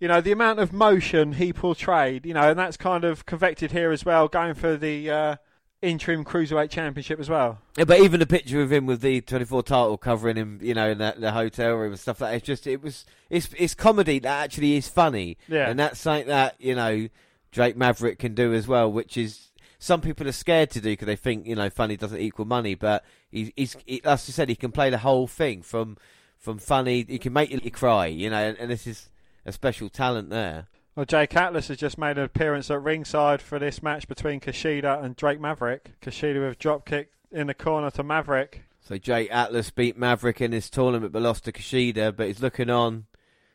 You 0.00 0.08
know 0.08 0.20
the 0.20 0.32
amount 0.32 0.60
of 0.60 0.72
motion 0.72 1.32
he 1.32 1.52
portrayed, 1.52 2.24
you 2.24 2.34
know, 2.34 2.50
and 2.50 2.58
that's 2.58 2.76
kind 2.76 3.04
of 3.04 3.26
convected 3.26 3.72
here 3.72 3.90
as 3.90 4.04
well, 4.04 4.28
going 4.28 4.54
for 4.54 4.76
the 4.76 5.10
uh, 5.10 5.36
interim 5.82 6.24
cruiserweight 6.24 6.70
championship 6.70 7.20
as 7.20 7.28
well. 7.28 7.58
Yeah, 7.76 7.84
but 7.84 8.00
even 8.00 8.20
the 8.20 8.26
picture 8.26 8.60
of 8.62 8.72
him 8.72 8.86
with 8.86 9.00
the 9.00 9.20
24 9.20 9.62
title 9.62 9.98
covering 9.98 10.36
him, 10.36 10.58
you 10.62 10.74
know, 10.74 10.90
in 10.90 10.98
the, 10.98 11.14
the 11.16 11.32
hotel 11.32 11.74
room 11.74 11.92
and 11.92 12.00
stuff 12.00 12.20
like 12.20 12.30
that, 12.30 12.36
it's 12.36 12.46
just, 12.46 12.66
it 12.66 12.82
was, 12.82 13.04
it's, 13.30 13.48
it's 13.56 13.74
comedy 13.74 14.18
that 14.18 14.44
actually 14.44 14.76
is 14.76 14.88
funny. 14.88 15.36
Yeah. 15.46 15.68
And 15.68 15.78
that's 15.78 16.00
something 16.00 16.28
that, 16.28 16.56
you 16.58 16.74
know, 16.74 17.08
Drake 17.52 17.76
Maverick 17.76 18.18
can 18.18 18.34
do 18.34 18.52
as 18.54 18.66
well, 18.66 18.90
which 18.90 19.16
is, 19.16 19.50
some 19.78 20.00
people 20.00 20.26
are 20.26 20.32
scared 20.32 20.70
to 20.70 20.80
do 20.80 20.90
because 20.90 21.06
they 21.06 21.16
think, 21.16 21.46
you 21.46 21.54
know, 21.54 21.70
funny 21.70 21.96
doesn't 21.96 22.20
equal 22.20 22.44
money, 22.44 22.74
but 22.74 23.04
he's, 23.30 23.52
he's, 23.54 23.76
he, 23.86 24.02
as 24.04 24.26
you 24.26 24.32
said, 24.32 24.48
he 24.48 24.56
can 24.56 24.72
play 24.72 24.90
the 24.90 24.98
whole 24.98 25.28
thing 25.28 25.62
from, 25.62 25.96
from 26.36 26.58
funny, 26.58 27.04
he 27.08 27.18
can 27.18 27.32
make 27.32 27.50
you 27.50 27.70
cry, 27.70 28.06
you 28.06 28.28
know, 28.30 28.36
and, 28.36 28.58
and 28.58 28.70
this 28.70 28.86
is 28.88 29.08
a 29.48 29.52
special 29.52 29.88
talent 29.88 30.30
there. 30.30 30.68
Well, 30.94 31.06
Jake 31.06 31.34
Atlas 31.36 31.68
has 31.68 31.76
just 31.76 31.96
made 31.96 32.18
an 32.18 32.24
appearance 32.24 32.70
at 32.70 32.82
ringside 32.82 33.40
for 33.40 33.58
this 33.58 33.82
match 33.82 34.08
between 34.08 34.40
Kushida 34.40 35.02
and 35.02 35.16
Drake 35.16 35.40
Maverick. 35.40 35.92
Kushida 36.02 36.46
with 36.46 36.58
drop 36.58 36.84
kick 36.84 37.12
in 37.30 37.46
the 37.46 37.54
corner 37.54 37.90
to 37.92 38.02
Maverick. 38.02 38.64
So 38.80 38.98
Jake 38.98 39.30
Atlas 39.30 39.70
beat 39.70 39.96
Maverick 39.96 40.40
in 40.40 40.50
this 40.50 40.68
tournament 40.70 41.12
but 41.12 41.22
lost 41.22 41.44
to 41.44 41.52
Kushida, 41.52 42.16
but 42.16 42.26
he's 42.26 42.42
looking 42.42 42.70
on 42.70 43.06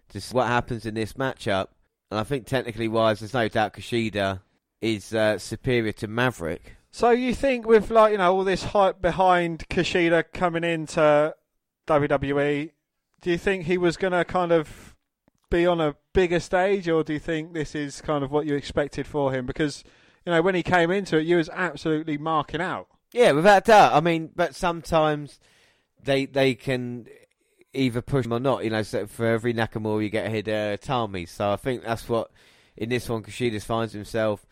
to 0.10 0.22
see 0.22 0.34
what 0.34 0.48
happens 0.48 0.86
in 0.86 0.94
this 0.94 1.14
matchup. 1.14 1.68
And 2.12 2.20
I 2.20 2.24
think 2.24 2.46
technically 2.46 2.88
wise, 2.88 3.20
there's 3.20 3.34
no 3.34 3.48
doubt 3.48 3.74
Kushida 3.74 4.42
is 4.82 5.14
uh, 5.14 5.38
superior 5.38 5.92
to 5.94 6.08
Maverick. 6.08 6.76
So 6.92 7.10
you 7.10 7.34
think 7.34 7.66
with 7.66 7.90
like 7.90 8.12
you 8.12 8.20
know 8.20 8.36
all 8.36 8.44
this 8.44 8.64
hype 8.64 9.02
behind 9.02 9.68
Kushida 9.70 10.26
coming 10.34 10.64
into 10.64 11.34
WWE, 11.88 12.72
do 13.22 13.32
you 13.32 13.38
think 13.38 13.66
he 13.66 13.78
was 13.78 13.98
going 13.98 14.14
to 14.14 14.24
kind 14.24 14.52
of 14.52 14.93
be 15.54 15.68
on 15.68 15.80
a 15.80 15.96
bigger 16.14 16.40
stage, 16.40 16.90
or 16.90 17.04
do 17.04 17.14
you 17.14 17.20
think 17.20 17.54
this 17.54 17.76
is 17.76 18.02
kind 18.02 18.24
of 18.24 18.32
what 18.32 18.46
you 18.46 18.56
expected 18.56 19.06
for 19.06 19.32
him? 19.32 19.46
Because 19.46 19.84
you 20.26 20.32
know 20.32 20.42
when 20.42 20.56
he 20.56 20.64
came 20.64 20.90
into 20.90 21.18
it, 21.18 21.26
you 21.26 21.38
was 21.38 21.50
absolutely 21.50 22.18
marking 22.18 22.60
out. 22.62 22.88
Yeah, 23.14 23.32
without 23.34 23.66
doubt. 23.66 23.94
I 23.94 24.02
mean, 24.02 24.32
but 24.36 24.56
sometimes 24.56 25.40
they 26.04 26.26
they 26.26 26.56
can 26.56 27.08
either 27.74 28.02
push 28.02 28.26
him 28.26 28.34
or 28.34 28.40
not. 28.40 28.64
You 28.64 28.72
know, 28.72 28.82
so 28.82 29.06
for 29.06 29.28
every 29.28 29.54
Nakamura 29.54 30.04
you 30.04 30.10
get 30.10 30.26
a 30.26 30.30
Hideo 30.30 30.74
uh, 30.74 30.78
Itami. 30.78 31.30
So 31.30 31.52
I 31.52 31.56
think 31.56 31.84
that's 31.84 32.10
what 32.10 32.32
in 32.76 32.90
this 32.90 33.08
one 33.08 33.22
Kushida 33.22 33.62
finds 33.62 33.94
himself. 33.94 34.46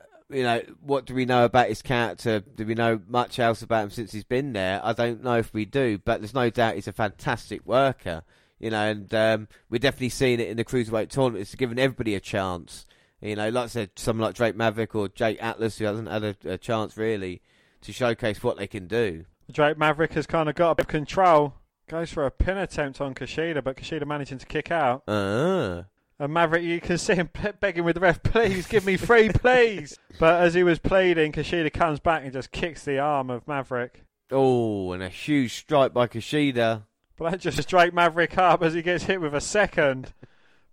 Uh, 0.00 0.34
you 0.34 0.42
know, 0.42 0.62
what 0.80 1.04
do 1.04 1.14
we 1.14 1.26
know 1.26 1.44
about 1.44 1.68
his 1.68 1.82
character? 1.82 2.40
Do 2.40 2.64
we 2.64 2.74
know 2.74 3.00
much 3.06 3.38
else 3.38 3.60
about 3.60 3.84
him 3.84 3.90
since 3.90 4.12
he's 4.12 4.24
been 4.24 4.54
there? 4.54 4.80
I 4.82 4.94
don't 4.94 5.22
know 5.22 5.36
if 5.36 5.52
we 5.52 5.66
do, 5.66 5.98
but 5.98 6.20
there's 6.20 6.34
no 6.34 6.48
doubt 6.48 6.76
he's 6.76 6.88
a 6.88 6.92
fantastic 6.92 7.66
worker. 7.66 8.22
You 8.58 8.70
know, 8.70 8.90
and 8.90 9.12
um, 9.14 9.48
we're 9.68 9.78
definitely 9.78 10.08
seeing 10.08 10.40
it 10.40 10.48
in 10.48 10.56
the 10.56 10.64
cruiserweight 10.64 11.10
tournament. 11.10 11.42
It's 11.42 11.54
giving 11.54 11.78
everybody 11.78 12.14
a 12.14 12.20
chance. 12.20 12.86
You 13.20 13.36
know, 13.36 13.48
like 13.48 13.64
I 13.64 13.68
said, 13.68 13.90
someone 13.96 14.26
like 14.26 14.34
Drake 14.34 14.56
Maverick 14.56 14.94
or 14.94 15.08
Jake 15.08 15.42
Atlas, 15.42 15.78
who 15.78 15.84
hasn't 15.84 16.08
had 16.08 16.24
a, 16.24 16.36
a 16.44 16.58
chance 16.58 16.96
really 16.96 17.42
to 17.82 17.92
showcase 17.92 18.42
what 18.42 18.56
they 18.56 18.66
can 18.66 18.86
do. 18.86 19.24
Drake 19.50 19.78
Maverick 19.78 20.12
has 20.14 20.26
kind 20.26 20.48
of 20.48 20.54
got 20.54 20.72
a 20.72 20.74
bit 20.76 20.86
of 20.86 20.90
control. 20.90 21.54
Goes 21.88 22.12
for 22.12 22.26
a 22.26 22.30
pin 22.32 22.58
attempt 22.58 23.00
on 23.00 23.14
Kushida, 23.14 23.62
but 23.62 23.76
Kushida 23.76 24.06
managing 24.06 24.38
to 24.38 24.46
kick 24.46 24.72
out. 24.72 25.04
Ah. 25.06 25.84
And 26.18 26.32
Maverick, 26.32 26.64
you 26.64 26.80
can 26.80 26.98
see 26.98 27.14
him 27.14 27.30
begging 27.60 27.84
with 27.84 27.94
the 27.94 28.00
ref, 28.00 28.22
please 28.22 28.66
give 28.66 28.84
me 28.84 28.96
free, 28.96 29.28
please. 29.28 29.96
but 30.18 30.40
as 30.40 30.54
he 30.54 30.62
was 30.62 30.78
pleading, 30.78 31.30
Kushida 31.30 31.72
comes 31.72 32.00
back 32.00 32.24
and 32.24 32.32
just 32.32 32.50
kicks 32.50 32.84
the 32.84 32.98
arm 32.98 33.30
of 33.30 33.46
Maverick. 33.46 34.02
Oh, 34.32 34.92
and 34.92 35.02
a 35.02 35.08
huge 35.08 35.54
strike 35.54 35.92
by 35.92 36.08
Kushida. 36.08 36.84
But 37.16 37.30
that 37.30 37.40
just 37.40 37.68
Drake 37.68 37.94
Maverick 37.94 38.36
up 38.36 38.62
as 38.62 38.74
he 38.74 38.82
gets 38.82 39.04
hit 39.04 39.20
with 39.20 39.34
a 39.34 39.40
second. 39.40 40.12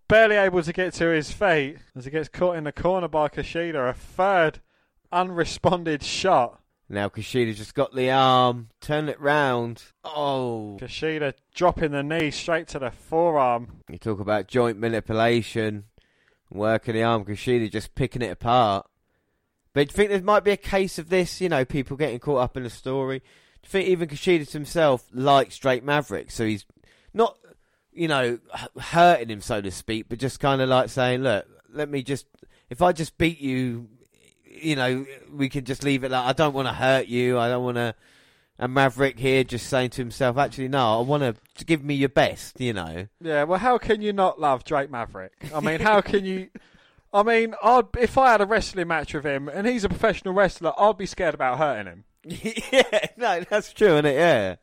Barely 0.09 0.35
able 0.35 0.61
to 0.61 0.73
get 0.73 0.93
to 0.95 1.07
his 1.07 1.31
feet 1.31 1.77
as 1.95 2.05
he 2.05 2.11
gets 2.11 2.27
caught 2.27 2.57
in 2.57 2.65
the 2.65 2.71
corner 2.73 3.07
by 3.07 3.29
Kushida. 3.29 3.89
A 3.89 3.93
third 3.93 4.59
unresponded 5.11 6.03
shot. 6.03 6.59
Now 6.89 7.07
Kushida 7.07 7.55
just 7.55 7.73
got 7.73 7.95
the 7.95 8.11
arm, 8.11 8.69
turn 8.81 9.07
it 9.07 9.19
round. 9.19 9.83
Oh, 10.03 10.77
Kushida 10.81 11.33
dropping 11.55 11.91
the 11.91 12.03
knee 12.03 12.29
straight 12.29 12.67
to 12.69 12.79
the 12.79 12.91
forearm. 12.91 13.79
you 13.89 13.97
talk 13.97 14.19
about 14.19 14.47
joint 14.47 14.77
manipulation, 14.77 15.85
working 16.51 16.95
the 16.95 17.03
arm. 17.03 17.23
Kushida 17.23 17.71
just 17.71 17.95
picking 17.95 18.21
it 18.21 18.31
apart. 18.31 18.85
But 19.73 19.87
do 19.87 19.91
you 19.93 19.95
think 19.95 20.09
there 20.09 20.21
might 20.21 20.43
be 20.43 20.51
a 20.51 20.57
case 20.57 20.99
of 20.99 21.09
this? 21.09 21.39
You 21.39 21.49
know, 21.49 21.65
people 21.65 21.97
getting 21.97 22.19
caught 22.19 22.41
up 22.43 22.57
in 22.57 22.63
the 22.63 22.69
story. 22.69 23.23
You 23.63 23.69
think 23.69 23.87
even 23.87 24.09
Kushida 24.09 24.51
himself 24.51 25.05
likes 25.13 25.57
Drake 25.57 25.83
Maverick, 25.83 26.31
so 26.31 26.45
he's 26.45 26.65
not, 27.13 27.37
you 27.91 28.07
know, 28.07 28.39
hurting 28.79 29.29
him 29.29 29.41
so 29.41 29.61
to 29.61 29.71
speak, 29.71 30.07
but 30.09 30.19
just 30.19 30.39
kind 30.39 30.61
of 30.61 30.69
like 30.69 30.89
saying, 30.89 31.21
"Look, 31.23 31.45
let 31.71 31.89
me 31.89 32.03
just, 32.03 32.27
if 32.69 32.81
I 32.81 32.91
just 32.91 33.17
beat 33.17 33.39
you, 33.39 33.87
you 34.45 34.75
know, 34.75 35.05
we 35.31 35.49
can 35.49 35.65
just 35.65 35.83
leave 35.83 36.03
it 36.03 36.11
like 36.11 36.25
I 36.25 36.33
don't 36.33 36.53
want 36.53 36.67
to 36.67 36.73
hurt 36.73 37.07
you. 37.07 37.39
I 37.39 37.49
don't 37.49 37.63
want 37.63 37.77
to." 37.77 37.95
And 38.59 38.73
Maverick 38.73 39.17
here 39.17 39.43
just 39.43 39.67
saying 39.67 39.91
to 39.91 40.01
himself, 40.01 40.37
"Actually, 40.37 40.67
no, 40.67 40.99
I 40.99 41.01
want 41.01 41.23
to 41.55 41.65
give 41.65 41.83
me 41.83 41.95
your 41.95 42.09
best," 42.09 42.59
you 42.59 42.73
know. 42.73 43.07
Yeah, 43.19 43.43
well, 43.43 43.59
how 43.59 43.77
can 43.77 44.01
you 44.01 44.13
not 44.13 44.39
love 44.39 44.63
Drake 44.63 44.91
Maverick? 44.91 45.33
I 45.53 45.59
mean, 45.59 45.79
how 45.79 46.01
can 46.01 46.25
you? 46.25 46.49
I 47.13 47.23
mean, 47.23 47.55
I'd, 47.63 47.85
if 47.99 48.17
I 48.17 48.31
had 48.31 48.41
a 48.41 48.45
wrestling 48.45 48.87
match 48.87 49.13
with 49.13 49.23
him 49.23 49.47
and 49.47 49.67
he's 49.67 49.83
a 49.83 49.89
professional 49.89 50.33
wrestler, 50.33 50.73
I'd 50.77 50.97
be 50.97 51.05
scared 51.05 51.35
about 51.35 51.59
hurting 51.59 51.85
him. 51.85 52.03
yeah, 52.71 53.07
no, 53.17 53.41
that's 53.49 53.73
true, 53.73 53.93
isn't 53.93 54.05
it? 54.05 54.15
Yeah, 54.15 54.55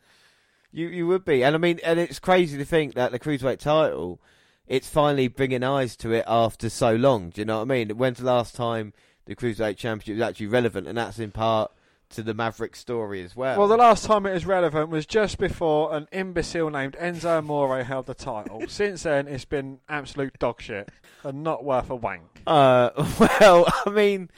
you 0.72 0.88
you 0.88 1.06
would 1.06 1.24
be, 1.24 1.44
and 1.44 1.54
I 1.54 1.58
mean, 1.58 1.80
and 1.84 1.98
it's 1.98 2.18
crazy 2.18 2.56
to 2.58 2.64
think 2.64 2.94
that 2.94 3.12
the 3.12 3.18
cruiserweight 3.18 3.58
title, 3.58 4.20
it's 4.66 4.88
finally 4.88 5.28
bringing 5.28 5.62
eyes 5.62 5.96
to 5.96 6.12
it 6.12 6.24
after 6.26 6.68
so 6.68 6.94
long. 6.94 7.30
Do 7.30 7.40
you 7.40 7.44
know 7.44 7.56
what 7.56 7.62
I 7.62 7.84
mean? 7.84 7.90
When's 7.96 8.18
the 8.18 8.24
last 8.24 8.54
time 8.54 8.92
the 9.26 9.34
cruiserweight 9.34 9.76
championship 9.76 10.16
was 10.16 10.28
actually 10.28 10.46
relevant, 10.46 10.86
and 10.86 10.96
that's 10.96 11.18
in 11.18 11.30
part 11.30 11.72
to 12.10 12.22
the 12.22 12.34
Maverick 12.34 12.74
story 12.74 13.22
as 13.22 13.36
well. 13.36 13.58
Well, 13.58 13.68
the 13.68 13.76
last 13.76 14.04
time 14.04 14.26
it 14.26 14.32
was 14.32 14.44
relevant 14.44 14.90
was 14.90 15.06
just 15.06 15.38
before 15.38 15.94
an 15.94 16.08
imbecile 16.12 16.68
named 16.70 16.96
Enzo 17.00 17.38
Amore 17.38 17.84
held 17.84 18.06
the 18.06 18.14
title. 18.14 18.62
Since 18.68 19.04
then, 19.04 19.28
it's 19.28 19.44
been 19.44 19.78
absolute 19.88 20.38
dog 20.38 20.60
shit 20.60 20.90
and 21.22 21.42
not 21.42 21.64
worth 21.64 21.88
a 21.90 21.94
wank. 21.94 22.42
Uh, 22.46 22.90
well, 23.40 23.66
I 23.86 23.90
mean, 23.90 24.30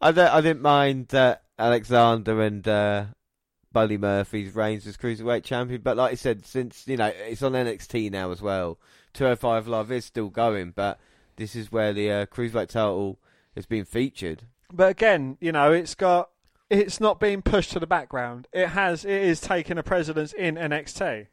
I 0.00 0.12
don't, 0.12 0.32
I 0.32 0.40
didn't 0.40 0.62
mind 0.62 1.08
that 1.08 1.44
Alexander 1.60 2.40
and 2.42 2.66
uh, 2.66 3.04
Buddy 3.72 3.98
Murphy's 3.98 4.54
reigns 4.54 4.86
as 4.86 4.96
cruiserweight 4.96 5.44
champion, 5.44 5.82
but 5.82 5.96
like 5.96 6.12
I 6.12 6.16
said, 6.16 6.44
since 6.44 6.84
you 6.86 6.96
know 6.96 7.12
it's 7.28 7.42
on 7.42 7.52
NXT 7.52 8.10
now 8.10 8.30
as 8.30 8.42
well, 8.42 8.78
205 9.12 9.68
Live 9.68 9.92
is 9.92 10.04
still 10.04 10.28
going, 10.28 10.72
but 10.72 10.98
this 11.36 11.54
is 11.54 11.70
where 11.70 11.92
the 11.92 12.10
uh, 12.10 12.26
cruiserweight 12.26 12.68
title 12.68 13.20
has 13.54 13.66
been 13.66 13.84
featured. 13.84 14.42
But 14.72 14.90
again, 14.90 15.36
you 15.40 15.52
know, 15.52 15.72
it's 15.72 15.94
got 15.94 16.30
it's 16.70 17.00
not 17.00 17.20
being 17.20 17.42
pushed 17.42 17.72
to 17.72 17.80
the 17.80 17.86
background. 17.86 18.48
It 18.52 18.68
has 18.68 19.04
it 19.04 19.22
is 19.22 19.40
taking 19.40 19.78
a 19.78 19.82
precedence 19.82 20.32
in 20.32 20.54
NXT. 20.54 21.26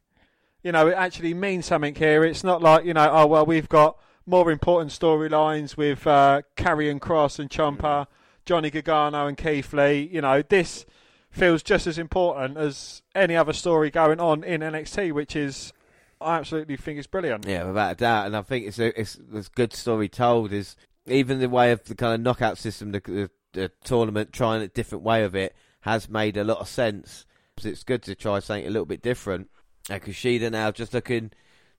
You 0.64 0.72
know, 0.72 0.88
it 0.88 0.96
actually 0.96 1.34
means 1.34 1.66
something 1.68 1.96
here. 1.96 2.24
It's 2.24 2.44
not 2.44 2.62
like 2.62 2.86
you 2.86 2.94
know, 2.94 3.10
oh 3.12 3.28
well, 3.28 3.46
we've 3.46 3.70
got 3.70 3.98
more 4.26 4.52
important 4.52 4.92
storylines 4.92 5.78
with 5.78 6.06
uh, 6.06 6.42
Karrion 6.56 7.00
Cross 7.00 7.40
and 7.40 7.50
Ciampa, 7.50 8.08
Johnny 8.48 8.72
Gargano 8.72 9.28
and 9.28 9.38
Keith 9.38 9.74
Lee. 9.74 10.10
You 10.12 10.22
know, 10.22 10.42
this 10.42 10.86
feels 11.30 11.62
just 11.62 11.86
as 11.86 12.00
important 12.00 12.58
as 12.58 13.04
any 13.14 13.36
other 13.36 13.54
story 13.54 13.92
going 13.92 14.20
on 14.20 14.44
in 14.44 14.62
NXT, 14.62 15.12
which 15.12 15.36
is 15.36 15.74
I 16.20 16.38
absolutely 16.38 16.78
think 16.78 16.98
is 16.98 17.08
brilliant. 17.08 17.46
Yeah, 17.46 17.66
without 17.66 17.92
a 17.92 17.96
doubt, 17.96 18.26
and 18.28 18.36
I 18.36 18.42
think 18.42 18.66
it's 18.66 18.80
a 18.80 19.00
it's, 19.00 19.20
it's 19.34 19.50
good 19.50 19.74
story 19.74 20.08
told. 20.08 20.54
Is 20.54 20.78
even 21.06 21.40
the 21.40 21.50
way 21.50 21.72
of 21.74 21.84
the 21.84 21.94
kind 21.94 22.16
of 22.16 22.22
knockout 22.22 22.58
system, 22.58 22.94
the, 22.94 23.02
the, 23.06 23.30
the 23.52 23.72
tournament 23.84 24.32
trying 24.32 24.62
a 24.62 24.68
different 24.70 25.04
way 25.04 25.24
of 25.24 25.36
it 25.36 25.54
has 25.82 26.10
made 26.10 26.38
a 26.38 26.44
lot 26.44 26.60
of 26.60 26.70
sense. 26.70 27.26
It's 27.64 27.84
good 27.84 28.04
to 28.04 28.16
try 28.16 28.40
something 28.40 28.66
a 28.66 28.70
little 28.70 28.86
bit 28.86 29.02
different. 29.02 29.50
And 29.90 30.02
Kushida 30.02 30.52
now 30.52 30.72
just 30.72 30.94
looking 30.94 31.32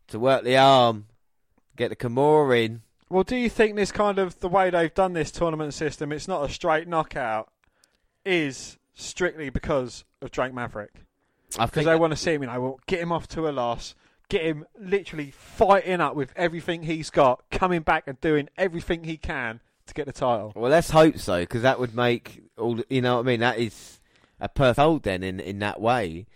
to 0.09 0.19
work 0.19 0.45
the 0.45 0.57
arm, 0.57 1.07
get 1.77 1.89
the 1.89 1.97
Kimura 1.97 2.65
in. 2.65 2.83
Well, 3.11 3.25
do 3.25 3.37
you 3.37 3.49
think 3.49 3.77
this 3.77 3.91
kind 3.91 4.19
of 4.19 4.39
the 4.41 4.49
way 4.49 4.71
they've 4.71 4.93
done 4.93 5.15
this 5.15 5.31
tournament 5.31 5.75
system, 5.75 6.13
it's 6.13 6.29
not 6.29 6.49
a 6.49 6.53
straight 6.53 6.87
knockout, 6.87 7.51
is 8.25 8.79
strictly 8.95 9.49
because 9.51 10.05
of 10.21 10.31
Drake 10.31 10.53
Maverick? 10.53 10.93
Because 11.59 11.87
they 11.87 11.97
want 11.97 12.13
to 12.13 12.17
see 12.17 12.35
him, 12.35 12.43
you 12.43 12.49
know, 12.49 12.61
well, 12.61 12.81
get 12.87 13.01
him 13.01 13.11
off 13.11 13.27
to 13.29 13.49
a 13.49 13.51
loss, 13.51 13.95
get 14.29 14.43
him 14.43 14.67
literally 14.79 15.31
fighting 15.31 16.01
up 16.01 16.15
with 16.15 16.33
everything 16.37 16.83
he's 16.83 17.09
got, 17.09 17.43
coming 17.51 17.81
back 17.81 18.05
and 18.07 18.21
doing 18.21 18.51
everything 18.59 19.05
he 19.05 19.17
can 19.17 19.61
to 19.87 19.95
get 19.95 20.05
the 20.05 20.13
title. 20.13 20.53
Well, 20.55 20.71
let's 20.71 20.91
hope 20.91 21.17
so, 21.19 21.41
because 21.41 21.63
that 21.63 21.81
would 21.81 21.95
make 21.95 22.43
all 22.59 22.79
you 22.91 23.01
know 23.01 23.15
what 23.15 23.21
I 23.21 23.25
mean. 23.25 23.41
That 23.41 23.59
is 23.59 24.01
a 24.39 24.51
perfect 24.51 24.79
hold 24.79 25.03
then 25.05 25.23
in 25.23 25.41
in 25.41 25.61
that 25.61 25.81
way. 25.81 26.27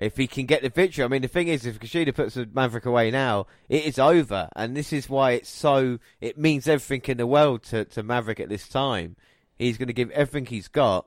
If 0.00 0.16
he 0.16 0.26
can 0.26 0.46
get 0.46 0.62
the 0.62 0.70
victory, 0.70 1.04
I 1.04 1.08
mean, 1.08 1.20
the 1.20 1.28
thing 1.28 1.48
is, 1.48 1.66
if 1.66 1.78
Kushida 1.78 2.14
puts 2.14 2.34
Maverick 2.54 2.86
away 2.86 3.10
now, 3.10 3.46
it 3.68 3.84
is 3.84 3.98
over, 3.98 4.48
and 4.56 4.74
this 4.74 4.94
is 4.94 5.10
why 5.10 5.32
it's 5.32 5.50
so. 5.50 5.98
It 6.22 6.38
means 6.38 6.66
everything 6.66 7.02
in 7.12 7.18
the 7.18 7.26
world 7.26 7.64
to 7.64 7.84
to 7.84 8.02
Maverick 8.02 8.40
at 8.40 8.48
this 8.48 8.66
time. 8.66 9.16
He's 9.58 9.76
going 9.76 9.88
to 9.88 9.92
give 9.92 10.10
everything 10.12 10.46
he's 10.46 10.68
got, 10.68 11.06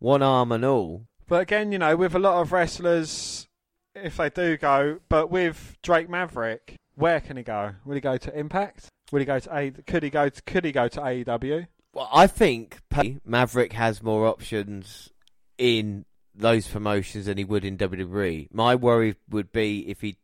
one 0.00 0.22
arm 0.22 0.52
and 0.52 0.66
all. 0.66 1.06
But 1.26 1.40
again, 1.40 1.72
you 1.72 1.78
know, 1.78 1.96
with 1.96 2.14
a 2.14 2.18
lot 2.18 2.42
of 2.42 2.52
wrestlers, 2.52 3.48
if 3.94 4.18
they 4.18 4.28
do 4.28 4.58
go, 4.58 4.98
but 5.08 5.30
with 5.30 5.78
Drake 5.82 6.10
Maverick, 6.10 6.76
where 6.94 7.20
can 7.20 7.38
he 7.38 7.42
go? 7.42 7.76
Will 7.86 7.94
he 7.94 8.02
go 8.02 8.18
to 8.18 8.38
Impact? 8.38 8.90
Will 9.12 9.20
he 9.20 9.24
go 9.24 9.38
to 9.38 9.56
A? 9.56 9.70
Could 9.70 10.02
he 10.02 10.10
go 10.10 10.28
to? 10.28 10.42
Could 10.42 10.66
he 10.66 10.72
go 10.72 10.88
to 10.88 11.00
AEW? 11.00 11.68
Well, 11.94 12.10
I 12.12 12.26
think 12.26 12.80
Maverick 13.24 13.72
has 13.72 14.02
more 14.02 14.26
options 14.26 15.08
in 15.56 16.04
those 16.36 16.68
promotions 16.68 17.26
than 17.26 17.38
he 17.38 17.44
would 17.44 17.64
in 17.64 17.76
WWE. 17.78 18.48
My 18.52 18.74
worry 18.74 19.16
would 19.30 19.52
be 19.52 19.88
if 19.88 20.00
he, 20.02 20.16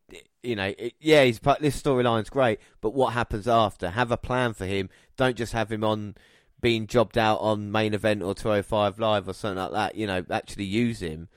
you 0.43 0.57
know, 0.57 0.73
it, 0.79 0.95
yeah, 1.01 1.25
he's 1.25 1.39
this 1.61 1.81
storyline's 1.81 2.31
great, 2.31 2.61
but 2.81 2.95
what 2.95 3.15
happens 3.15 3.49
after? 3.49 3.91
Have 3.91 4.11
a 4.11 4.17
plan 4.17 4.53
for 4.55 4.67
him. 4.67 4.91
Don't 5.17 5.37
just 5.37 5.53
have 5.53 5.73
him 5.73 5.85
on 5.85 6.15
being 6.61 6.87
jobbed 6.87 7.19
out 7.19 7.39
on 7.41 7.73
main 7.73 7.95
event 7.95 8.23
or 8.23 8.35
205 8.35 8.99
live 8.99 9.29
or 9.29 9.33
something 9.33 9.59
like 9.59 9.73
that. 9.73 9.95
You 9.97 10.07
know, 10.07 10.25
actually 10.31 10.65
use 10.65 11.01
him. 11.01 11.29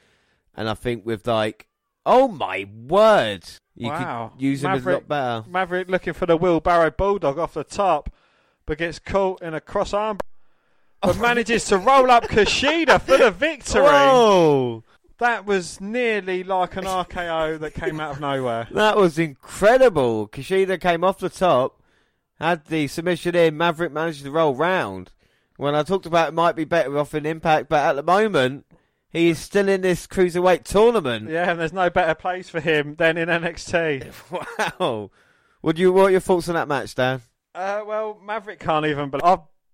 And 0.54 0.70
I 0.70 0.74
think 0.74 1.06
with 1.06 1.26
like, 1.28 1.68
oh 2.06 2.28
my 2.28 2.70
word, 2.88 3.44
you 3.76 3.90
Wow. 3.90 4.32
could 4.34 4.42
use 4.42 4.64
him 4.64 4.72
as 4.72 4.86
a 4.86 4.92
lot 4.92 5.08
better. 5.08 5.50
Maverick 5.50 5.90
looking 5.90 6.14
for 6.14 6.26
the 6.26 6.38
wheelbarrow 6.38 6.92
bulldog 6.92 7.40
off 7.40 7.54
the 7.56 7.64
top, 7.64 8.10
but 8.66 8.78
gets 8.78 9.00
caught 9.00 9.42
in 9.42 9.54
a 9.54 9.62
cross 9.62 9.94
arm. 9.94 10.18
But 11.06 11.20
manages 11.20 11.66
to 11.66 11.78
roll 11.78 12.10
up 12.12 12.26
Kushida 12.26 13.02
for 13.02 13.18
the 13.18 13.32
victory. 13.32 13.82
Whoa! 13.82 14.84
That 15.20 15.46
was 15.46 15.80
nearly 15.80 16.44
like 16.44 16.76
an 16.76 16.84
RKO 16.86 17.60
that 17.60 17.74
came 17.74 18.00
out 18.00 18.12
of 18.16 18.20
nowhere. 18.20 18.68
That 18.72 18.98
was 18.98 19.18
incredible. 19.18 20.28
Kushida 20.28 20.80
came 20.80 21.04
off 21.04 21.20
the 21.20 21.30
top, 21.30 21.82
had 22.40 22.66
the 22.66 22.88
submission 22.88 23.36
in. 23.36 23.58
Maverick 23.58 23.94
managed 23.94 24.24
to 24.24 24.32
roll 24.32 24.56
round. 24.56 25.12
When 25.58 25.74
I 25.74 25.84
talked 25.84 26.06
about 26.06 26.30
it 26.30 26.34
might 26.34 26.56
be 26.56 26.66
better 26.66 26.98
off 26.98 27.14
in 27.16 27.26
Impact, 27.26 27.70
but 27.70 27.86
at 27.86 27.96
the 27.96 28.04
moment 28.04 28.66
he 29.10 29.30
is 29.30 29.40
still 29.40 29.70
in 29.70 29.80
this 29.82 30.08
cruiserweight 30.08 30.64
tournament. 30.66 31.30
Yeah, 31.30 31.52
and 31.52 31.60
there's 31.60 31.72
no 31.72 31.90
better 31.90 32.14
place 32.14 32.50
for 32.50 32.60
him 32.60 32.96
than 32.96 33.18
in 33.18 33.30
NXT. 33.30 34.12
Wow. 34.80 35.12
Would 35.62 35.80
you? 35.80 35.94
What 35.94 36.08
are 36.08 36.12
your 36.12 36.20
thoughts 36.20 36.50
on 36.50 36.56
that 36.56 36.68
match, 36.68 36.94
Dan? 36.94 37.22
Uh, 37.56 37.82
well, 37.88 38.20
Maverick 38.22 38.60
can't 38.60 38.86
even 38.86 39.10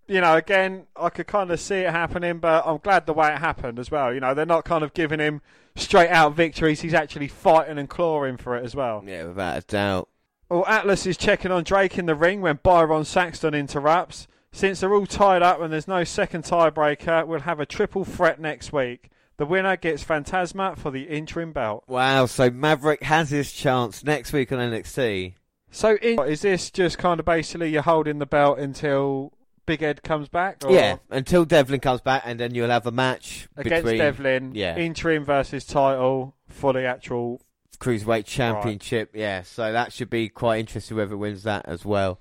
you 0.08 0.22
know, 0.22 0.36
again, 0.36 0.88
I 0.96 1.10
could 1.10 1.28
kind 1.28 1.52
of 1.52 1.60
see 1.60 1.76
it 1.76 1.92
happening, 1.92 2.40
but 2.40 2.66
I'm 2.66 2.78
glad 2.78 3.06
the 3.06 3.14
way 3.14 3.34
it 3.34 3.40
happened 3.40 3.80
as 3.80 3.90
well. 3.90 4.14
You 4.14 4.20
know, 4.20 4.34
they're 4.34 4.46
not 4.46 4.66
kind 4.66 4.84
of 4.84 4.94
giving 4.94 5.20
him 5.20 5.42
straight 5.76 6.10
out 6.10 6.36
victories. 6.36 6.82
He's 6.82 6.94
actually 6.94 7.28
fighting 7.28 7.78
and 7.78 7.90
clawing 7.90 8.38
for 8.38 8.58
it 8.58 8.66
as 8.66 8.76
well. 8.76 9.04
Yeah, 9.06 9.26
without 9.26 9.58
a 9.58 9.62
doubt. 9.62 10.10
Well, 10.50 10.66
Atlas 10.68 11.06
is 11.06 11.16
checking 11.16 11.52
on 11.52 11.64
Drake 11.64 11.98
in 11.98 12.08
the 12.08 12.16
ring 12.16 12.42
when 12.42 12.60
Byron 12.62 13.06
Saxton 13.06 13.54
interrupts. 13.54 14.28
Since 14.52 14.82
they're 14.82 14.94
all 14.94 15.06
tied 15.06 15.42
up 15.42 15.62
and 15.62 15.72
there's 15.72 15.88
no 15.88 16.04
second 16.04 16.44
tiebreaker, 16.44 17.26
we'll 17.26 17.40
have 17.40 17.62
a 17.62 17.66
triple 17.66 18.04
threat 18.04 18.38
next 18.38 18.74
week. 18.74 19.10
The 19.38 19.46
winner 19.46 19.78
gets 19.78 20.04
Fantasma 20.04 20.78
for 20.78 20.92
the 20.92 21.04
interim 21.04 21.54
belt. 21.54 21.86
Wow. 21.88 22.26
So 22.26 22.50
Maverick 22.50 23.04
has 23.04 23.30
his 23.30 23.54
chance 23.54 24.04
next 24.04 24.34
week 24.34 24.52
on 24.52 24.60
NXT. 24.60 25.36
So, 25.72 25.96
in, 25.96 26.20
is 26.28 26.42
this 26.42 26.70
just 26.70 26.98
kind 26.98 27.20
of 27.20 27.26
basically 27.26 27.70
you're 27.70 27.82
holding 27.82 28.20
the 28.20 28.26
belt 28.26 28.60
until 28.60 29.32
Big 29.66 29.82
Ed 29.84 30.04
comes 30.04 30.28
back? 30.30 30.64
Or 30.66 30.72
Yeah, 30.72 30.98
until 31.10 31.46
Devlin 31.46 31.80
comes 31.80 32.02
back, 32.02 32.24
and 32.26 32.40
then 32.40 32.54
you'll 32.56 32.70
have 32.70 32.86
a 32.88 32.92
match 32.92 33.48
Against 33.56 33.84
between 33.84 34.00
Devlin, 34.00 34.52
yeah. 34.56 34.78
interim 34.78 35.24
versus 35.24 35.66
title 35.66 36.36
for 36.48 36.74
the 36.74 36.84
actual. 36.86 37.42
cruiserweight 37.80 38.26
championship. 38.26 39.12
Yeah, 39.14 39.44
so 39.44 39.72
that 39.72 39.94
should 39.94 40.10
be 40.10 40.30
quite 40.30 40.60
interesting 40.60 40.98
whoever 40.98 41.16
wins 41.18 41.44
that 41.44 41.66
as 41.68 41.86
well. 41.86 42.20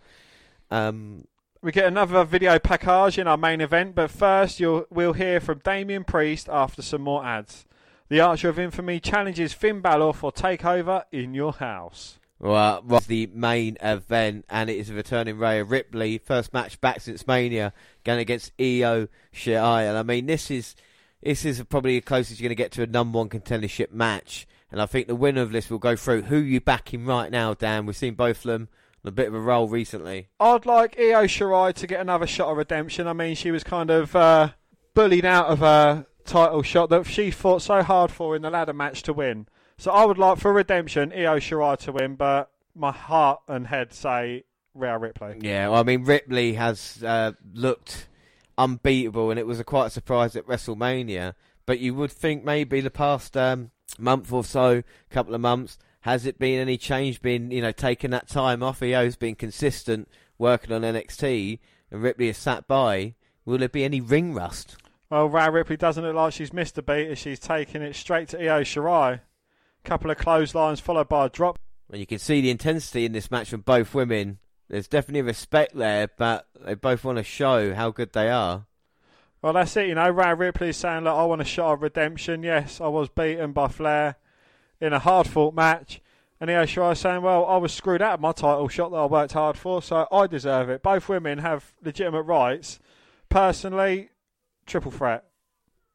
Um, 0.70 1.24
We 1.62 1.72
get 1.72 1.86
another 1.86 2.24
video 2.24 2.58
package 2.58 3.18
in 3.18 3.26
our 3.26 3.36
main 3.36 3.60
event, 3.60 3.94
but 3.94 4.10
first 4.10 4.60
you'll 4.60 4.86
we'll 4.90 5.12
hear 5.14 5.40
from 5.40 5.58
Damien 5.58 6.04
Priest 6.04 6.48
after 6.48 6.80
some 6.82 7.02
more 7.02 7.24
ads. 7.24 7.66
The 8.08 8.20
Archer 8.20 8.48
of 8.48 8.58
Infamy 8.58 9.00
challenges 9.00 9.52
Finn 9.52 9.80
Balor 9.80 10.12
for 10.14 10.32
takeover 10.32 11.04
in 11.12 11.34
your 11.34 11.52
house. 11.52 12.18
Well, 12.40 12.82
was 12.86 13.06
the 13.06 13.28
main 13.34 13.76
event, 13.82 14.46
and 14.48 14.70
it 14.70 14.76
is 14.76 14.90
returning 14.90 15.36
Rhea 15.36 15.62
Ripley, 15.62 16.18
first 16.18 16.54
match 16.54 16.80
back 16.80 17.00
since 17.02 17.26
Mania, 17.26 17.74
going 18.02 18.18
against 18.18 18.52
Io 18.58 19.08
Shirai. 19.32 19.88
And 19.88 19.98
I 19.98 20.02
mean, 20.02 20.24
this 20.24 20.50
is 20.50 20.74
this 21.22 21.44
is 21.44 21.62
probably 21.64 21.98
the 21.98 22.00
closest 22.00 22.40
you're 22.40 22.48
going 22.48 22.56
to 22.56 22.62
get 22.62 22.72
to 22.72 22.82
a 22.82 22.86
number 22.86 23.18
one 23.18 23.28
contendership 23.28 23.92
match. 23.92 24.46
And 24.72 24.80
I 24.80 24.86
think 24.86 25.06
the 25.06 25.14
winner 25.14 25.42
of 25.42 25.52
this 25.52 25.68
will 25.68 25.78
go 25.78 25.96
through. 25.96 26.22
Who 26.22 26.38
you 26.38 26.60
backing 26.60 27.04
right 27.04 27.30
now, 27.30 27.52
Dan? 27.52 27.84
We've 27.84 27.96
seen 27.96 28.14
both 28.14 28.38
of 28.38 28.50
them 28.50 28.68
on 29.04 29.08
a 29.08 29.12
bit 29.12 29.28
of 29.28 29.34
a 29.34 29.40
roll 29.40 29.68
recently. 29.68 30.28
I'd 30.38 30.64
like 30.64 30.98
Io 30.98 31.24
Shirai 31.24 31.74
to 31.74 31.86
get 31.86 32.00
another 32.00 32.26
shot 32.26 32.50
of 32.50 32.56
redemption. 32.56 33.06
I 33.06 33.12
mean, 33.12 33.34
she 33.34 33.50
was 33.50 33.64
kind 33.64 33.90
of 33.90 34.16
uh, 34.16 34.50
bullied 34.94 35.26
out 35.26 35.48
of 35.48 35.58
her 35.58 36.06
title 36.24 36.62
shot 36.62 36.88
that 36.90 37.06
she 37.06 37.30
fought 37.30 37.60
so 37.60 37.82
hard 37.82 38.10
for 38.10 38.34
in 38.34 38.42
the 38.42 38.50
ladder 38.50 38.72
match 38.72 39.02
to 39.02 39.12
win. 39.12 39.46
So 39.80 39.90
I 39.92 40.04
would 40.04 40.18
like 40.18 40.36
for 40.36 40.52
redemption 40.52 41.10
Io 41.10 41.38
Shirai 41.38 41.78
to 41.78 41.92
win, 41.92 42.14
but 42.14 42.50
my 42.74 42.92
heart 42.92 43.40
and 43.48 43.66
head 43.66 43.94
say 43.94 44.44
Rhea 44.74 44.98
Ripley. 44.98 45.38
Yeah, 45.40 45.68
well, 45.68 45.80
I 45.80 45.84
mean, 45.84 46.04
Ripley 46.04 46.52
has 46.52 47.02
uh, 47.02 47.32
looked 47.54 48.06
unbeatable, 48.58 49.30
and 49.30 49.38
it 49.38 49.46
was 49.46 49.58
a 49.58 49.64
quite 49.64 49.86
a 49.86 49.90
surprise 49.90 50.36
at 50.36 50.46
WrestleMania. 50.46 51.32
But 51.64 51.78
you 51.78 51.94
would 51.94 52.12
think 52.12 52.44
maybe 52.44 52.82
the 52.82 52.90
past 52.90 53.38
um, 53.38 53.70
month 53.98 54.30
or 54.30 54.44
so, 54.44 54.82
couple 55.08 55.34
of 55.34 55.40
months, 55.40 55.78
has 56.02 56.26
it 56.26 56.38
been 56.38 56.60
any 56.60 56.76
change? 56.76 57.22
Been 57.22 57.50
you 57.50 57.62
know 57.62 57.72
taking 57.72 58.10
that 58.10 58.28
time 58.28 58.62
off? 58.62 58.82
Io's 58.82 59.16
been 59.16 59.34
consistent 59.34 60.10
working 60.36 60.72
on 60.72 60.82
NXT, 60.82 61.58
and 61.90 62.02
Ripley 62.02 62.26
has 62.26 62.36
sat 62.36 62.68
by. 62.68 63.14
Will 63.46 63.56
there 63.56 63.68
be 63.70 63.84
any 63.84 64.02
ring 64.02 64.34
rust? 64.34 64.76
Well, 65.08 65.30
Rhea 65.30 65.50
Ripley 65.50 65.78
doesn't 65.78 66.04
look 66.04 66.14
like 66.14 66.34
she's 66.34 66.52
missed 66.52 66.76
a 66.76 66.82
beat 66.82 67.08
as 67.08 67.18
she's 67.18 67.40
taking 67.40 67.80
it 67.80 67.96
straight 67.96 68.28
to 68.28 68.38
Io 68.38 68.60
Shirai. 68.60 69.20
Couple 69.84 70.10
of 70.10 70.18
clotheslines 70.18 70.80
followed 70.80 71.08
by 71.08 71.26
a 71.26 71.28
drop. 71.28 71.58
And 71.90 71.98
you 71.98 72.06
can 72.06 72.18
see 72.18 72.40
the 72.40 72.50
intensity 72.50 73.04
in 73.04 73.12
this 73.12 73.30
match 73.30 73.48
from 73.50 73.62
both 73.62 73.94
women. 73.94 74.38
There's 74.68 74.86
definitely 74.86 75.22
respect 75.22 75.74
there, 75.74 76.08
but 76.16 76.46
they 76.60 76.74
both 76.74 77.02
want 77.02 77.18
to 77.18 77.24
show 77.24 77.74
how 77.74 77.90
good 77.90 78.12
they 78.12 78.28
are. 78.28 78.66
Well, 79.42 79.54
that's 79.54 79.76
it. 79.76 79.88
You 79.88 79.94
know, 79.94 80.10
Rhea 80.10 80.34
Ripley 80.34 80.68
is 80.68 80.76
saying, 80.76 81.04
"Look, 81.04 81.16
I 81.16 81.24
want 81.24 81.40
a 81.40 81.46
shot 81.46 81.72
of 81.72 81.82
redemption. 81.82 82.42
Yes, 82.42 82.80
I 82.80 82.88
was 82.88 83.08
beaten 83.08 83.52
by 83.52 83.68
Flair 83.68 84.16
in 84.80 84.92
a 84.92 84.98
hard-fought 84.98 85.54
match." 85.54 86.00
And 86.38 86.50
Io 86.50 86.64
Shirai 86.64 86.96
saying, 86.96 87.22
"Well, 87.22 87.46
I 87.46 87.56
was 87.56 87.72
screwed 87.72 88.02
out 88.02 88.14
of 88.14 88.20
my 88.20 88.32
title 88.32 88.68
shot 88.68 88.90
that 88.90 88.98
I 88.98 89.06
worked 89.06 89.32
hard 89.32 89.56
for, 89.56 89.82
so 89.82 90.06
I 90.12 90.26
deserve 90.26 90.68
it." 90.68 90.82
Both 90.82 91.08
women 91.08 91.38
have 91.38 91.72
legitimate 91.82 92.22
rights. 92.22 92.78
Personally, 93.30 94.10
triple 94.66 94.92
threat. 94.92 95.24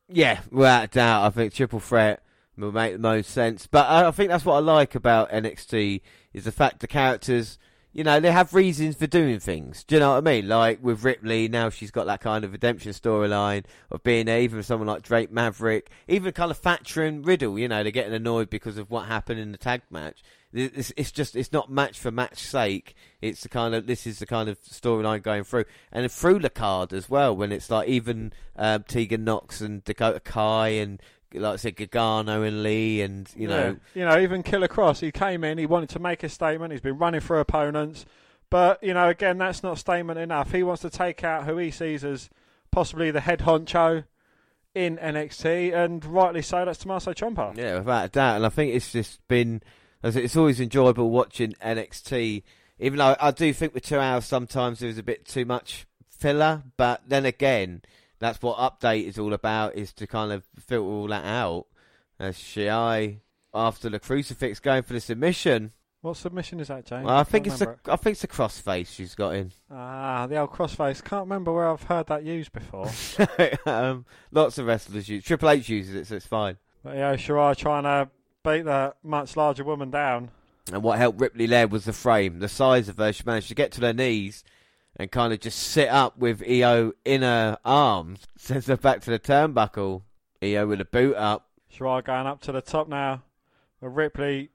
Yeah, 0.10 0.42
without 0.52 0.84
a 0.84 0.88
doubt, 0.88 1.24
I 1.26 1.30
think 1.30 1.54
triple 1.54 1.80
threat 1.80 2.24
will 2.58 2.72
make 2.72 2.93
the 2.93 2.99
most 2.99 3.30
sense. 3.30 3.68
But 3.68 3.89
I 3.89 4.10
think 4.12 4.30
that's 4.30 4.45
what 4.45 4.56
I 4.56 4.60
like 4.60 4.95
about 4.95 5.32
NXT 5.32 6.01
is 6.34 6.45
the 6.45 6.51
fact 6.51 6.80
the 6.80 6.88
characters, 6.88 7.58
you 7.93 8.03
know, 8.03 8.20
they 8.20 8.32
have 8.32 8.53
reasons 8.53 8.95
for 8.95 9.08
doing 9.08 9.39
things. 9.39 9.84
Do 9.84 9.95
you 9.95 9.99
know 9.99 10.12
what 10.12 10.18
I 10.18 10.22
mean? 10.22 10.47
Like 10.47 10.84
with 10.84 11.03
Ripley, 11.03 11.47
now 11.47 11.70
she's 11.70 11.91
got 11.91 12.06
that 12.08 12.22
kind 12.22 12.43
of 12.43 12.51
redemption 12.51 12.91
storyline 12.91 13.66
of 13.91 14.03
being 14.03 14.26
there, 14.26 14.41
even 14.41 14.58
with 14.58 14.66
someone 14.66 14.88
like 14.88 15.03
Drake 15.03 15.32
Maverick, 15.32 15.89
even 16.08 16.32
kind 16.34 16.51
of 16.51 16.58
Thatcher 16.58 17.03
and 17.03 17.26
Riddle, 17.26 17.58
you 17.60 17.68
know, 17.68 17.84
they're 17.84 17.91
getting 17.91 18.14
annoyed 18.14 18.49
because 18.49 18.78
of 18.78 18.91
what 18.91 19.06
happened 19.06 19.39
in 19.39 19.51
the 19.51 19.58
tag 19.58 19.82
match. 19.89 20.22
It's, 20.56 20.93
it's 20.95 21.12
just 21.12 21.36
it's 21.36 21.51
not 21.51 21.70
match 21.70 21.99
for 21.99 22.12
match 22.12 22.38
sake. 22.38 22.95
It's 23.22 23.41
the 23.41 23.49
kind 23.49 23.76
of 23.76 23.88
this 23.88 24.08
is 24.08 24.20
the 24.20 24.26
kind 24.26 24.47
of 24.47 24.62
storyline 24.62 25.22
going 25.22 25.43
through, 25.43 25.66
and 25.91 26.10
through 26.10 26.39
the 26.39 26.49
card 26.49 26.93
as 26.93 27.10
well. 27.10 27.36
When 27.36 27.51
it's 27.51 27.70
like 27.70 27.89
even 27.89 28.32
um, 28.56 28.84
Tegan 28.84 29.26
Nox 29.26 29.60
and 29.60 29.84
Dakota 29.84 30.22
Kai 30.22 30.70
and 30.70 31.01
like 31.40 31.54
I 31.54 31.56
said, 31.58 31.76
Gargano 31.76 32.44
and 32.44 32.64
Lee, 32.64 33.02
and 33.02 33.30
you 33.36 33.48
know, 33.48 33.78
yeah. 33.96 34.00
you 34.00 34.06
know, 34.06 34.20
even 34.20 34.44
Killer 34.44 34.68
Kross. 34.68 35.00
He 35.00 35.12
came 35.12 35.44
in, 35.44 35.58
he 35.58 35.66
wanted 35.66 35.90
to 35.90 36.00
make 36.00 36.24
a 36.24 36.30
statement. 36.30 36.72
He's 36.72 36.82
been 36.82 36.98
running 36.98 37.22
for 37.22 37.40
opponents, 37.40 38.06
but 38.50 38.82
you 38.84 38.94
know, 38.94 39.10
again, 39.10 39.38
that's 39.38 39.64
not 39.64 39.78
statement 39.78 40.20
enough. 40.20 40.52
He 40.52 40.64
wants 40.64 40.82
to 40.84 40.90
take 40.90 41.24
out 41.24 41.46
who 41.46 41.58
he 41.58 41.72
sees 41.72 42.04
as 42.04 42.30
possibly 42.72 43.12
the 43.12 43.22
head 43.22 43.40
honcho 43.40 44.06
in 44.74 44.98
NXT, 44.98 45.74
and 45.74 46.04
rightly 46.06 46.42
so. 46.42 46.66
That's 46.66 46.80
Tommaso 46.80 47.14
Ciampa. 47.14 47.58
Yeah, 47.58 47.80
without 47.80 48.06
a 48.06 48.10
doubt. 48.10 48.36
And 48.38 48.46
I 48.46 48.50
think 48.50 48.74
it's 48.74 48.92
just 48.92 49.26
been 49.28 49.62
it's 50.04 50.38
always 50.38 50.60
enjoyable 50.60 51.10
watching 51.10 51.54
NXT, 51.54 52.44
even 52.80 53.00
though 53.00 53.16
I 53.20 53.32
do 53.32 53.52
think 53.54 53.74
the 53.74 53.80
two 53.80 53.98
hours 53.98 54.26
sometimes 54.26 54.80
there 54.80 54.88
was 54.88 54.98
a 54.98 55.04
bit 55.04 55.26
too 55.26 55.46
much 55.46 55.88
filler. 56.10 56.64
But 56.78 57.04
then 57.08 57.26
again, 57.26 57.82
that's 58.20 58.41
what 58.41 58.57
update 58.57 59.05
is 59.05 59.18
all 59.18 59.34
about, 59.34 59.76
is 59.76 59.93
to 59.93 60.07
kind 60.07 60.32
of 60.32 60.43
filter 60.59 60.88
all 60.88 61.07
that 61.07 61.26
out. 61.26 61.66
As 62.18 62.38
Shirai, 62.38 63.20
after 63.53 63.89
the 63.89 63.99
crucifix, 63.99 64.59
going 64.59 64.84
for 64.84 64.93
the 64.93 65.01
submission. 65.01 65.74
What 66.01 66.18
submission 66.18 66.59
is 66.59 66.68
that, 66.68 66.86
James? 66.86 67.05
Well, 67.05 67.16
I, 67.16 67.22
I 67.22 67.24
think 67.24 67.47
it's 67.47 67.59
the 67.59 67.72
it. 67.72 67.80
I 67.88 67.95
think 67.95 68.13
it's 68.13 68.22
the 68.22 68.28
crossface 68.28 68.88
she's 68.88 69.16
got 69.16 69.36
in. 69.36 69.51
Ah, 69.72 70.28
the 70.28 70.38
old 70.38 70.51
crossface. 70.51 71.03
Can't 71.03 71.24
remember 71.24 71.51
where 71.51 71.68
I've 71.68 71.84
heard 71.84 72.07
that 72.07 72.24
used 72.24 72.51
before. 72.53 72.89
um, 73.66 74.05
lots 74.32 74.57
of 74.57 74.68
wrestlers 74.68 75.09
use. 75.09 75.24
Triple 75.24 75.49
H 75.49 75.68
uses 75.68 75.95
it, 75.95 76.07
so 76.07 76.16
it's 76.16 76.28
fine. 76.28 76.57
But 76.84 76.95
yeah, 76.95 77.16
Shirai 77.16 77.57
trying 77.57 77.84
to 77.84 78.09
beat 78.43 78.66
that 78.66 78.97
much 79.03 79.36
larger 79.36 79.63
woman 79.63 79.89
down. 79.89 80.30
And 80.72 80.84
what 80.84 80.99
helped 80.99 81.20
Ripley 81.20 81.47
there 81.47 81.68
was 81.68 81.86
the 81.86 81.93
frame, 81.93 82.39
the 82.39 82.49
size 82.49 82.88
of 82.88 82.97
her. 82.97 83.11
She 83.11 83.24
managed 83.26 83.47
to 83.49 83.55
get 83.55 83.72
to 83.74 83.82
her 83.82 83.93
knees 83.93 84.43
and 84.96 85.12
kind 85.12 85.34
of 85.34 85.39
just 85.39 85.60
sit 85.60 85.89
up 85.89 86.18
with 86.18 86.41
Io 86.48 86.93
in 87.04 87.22
her 87.22 87.58
arms, 87.66 88.22
sends 88.38 88.68
her 88.68 88.78
back 88.78 89.02
to 89.02 89.12
the 89.12 89.20
turnbuckle. 89.20 90.04
Io 90.41 90.68
with 90.68 90.82
a 90.82 90.86
boot 90.86 91.16
up. 91.16 91.50
Shirai 91.74 92.04
going 92.04 92.28
up 92.28 92.41
to 92.41 92.52
the 92.52 92.62
top 92.62 92.88
now. 92.88 93.24
But 93.82 93.89
Ripley 93.89 94.50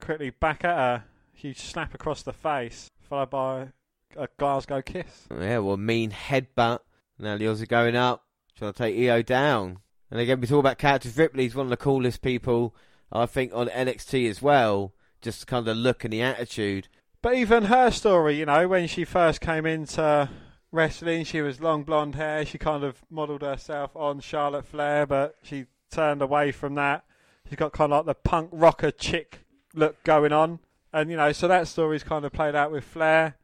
quickly 0.00 0.30
back 0.30 0.64
at 0.64 0.76
her. 0.76 1.04
Huge 1.34 1.60
slap 1.60 1.94
across 1.94 2.22
the 2.22 2.32
face, 2.32 2.90
followed 3.00 3.30
by 3.30 3.68
a 4.16 4.28
Glasgow 4.38 4.82
kiss. 4.82 5.26
Yeah, 5.30 5.58
well, 5.58 5.76
mean 5.76 6.10
headbutt. 6.10 6.80
Now 7.18 7.36
the 7.36 7.44
Aussie 7.44 7.68
going 7.68 7.96
up, 7.96 8.24
trying 8.56 8.72
to 8.72 8.78
take 8.78 8.96
Io 8.96 9.22
down. 9.22 9.78
And 10.10 10.20
again, 10.20 10.40
we 10.40 10.46
talk 10.46 10.60
about 10.60 10.78
characters. 10.78 11.16
Ripley's 11.16 11.54
one 11.54 11.66
of 11.66 11.70
the 11.70 11.76
coolest 11.76 12.22
people 12.22 12.74
I 13.10 13.26
think 13.26 13.52
on 13.54 13.68
NXT 13.68 14.28
as 14.28 14.42
well, 14.42 14.94
just 15.20 15.46
kind 15.46 15.60
of 15.60 15.64
the 15.66 15.74
look 15.74 16.04
and 16.04 16.12
the 16.12 16.22
attitude. 16.22 16.88
But 17.22 17.36
even 17.36 17.66
her 17.66 17.92
story, 17.92 18.36
you 18.36 18.46
know, 18.46 18.66
when 18.66 18.88
she 18.88 19.04
first 19.04 19.40
came 19.40 19.64
into 19.64 20.28
wrestling, 20.72 21.24
she 21.24 21.40
was 21.40 21.60
long 21.60 21.84
blonde 21.84 22.16
hair. 22.16 22.44
She 22.44 22.58
kind 22.58 22.82
of 22.82 22.96
modelled 23.08 23.42
herself 23.42 23.94
on 23.94 24.18
Charlotte 24.18 24.66
Flair, 24.66 25.06
but 25.06 25.36
she 25.42 25.66
turned 25.90 26.20
away 26.20 26.50
from 26.50 26.74
that. 26.74 27.04
She's 27.48 27.56
got 27.56 27.72
kind 27.72 27.92
of 27.92 27.98
like 28.04 28.16
the 28.16 28.28
punk 28.28 28.50
rocker 28.52 28.90
chick 28.90 29.46
look 29.72 30.02
going 30.02 30.32
on. 30.32 30.58
And, 30.92 31.10
you 31.10 31.16
know, 31.16 31.30
so 31.30 31.46
that 31.46 31.68
story's 31.68 32.02
kind 32.02 32.24
of 32.24 32.32
played 32.32 32.56
out 32.56 32.72
with 32.72 32.82
Flair. 32.84 33.36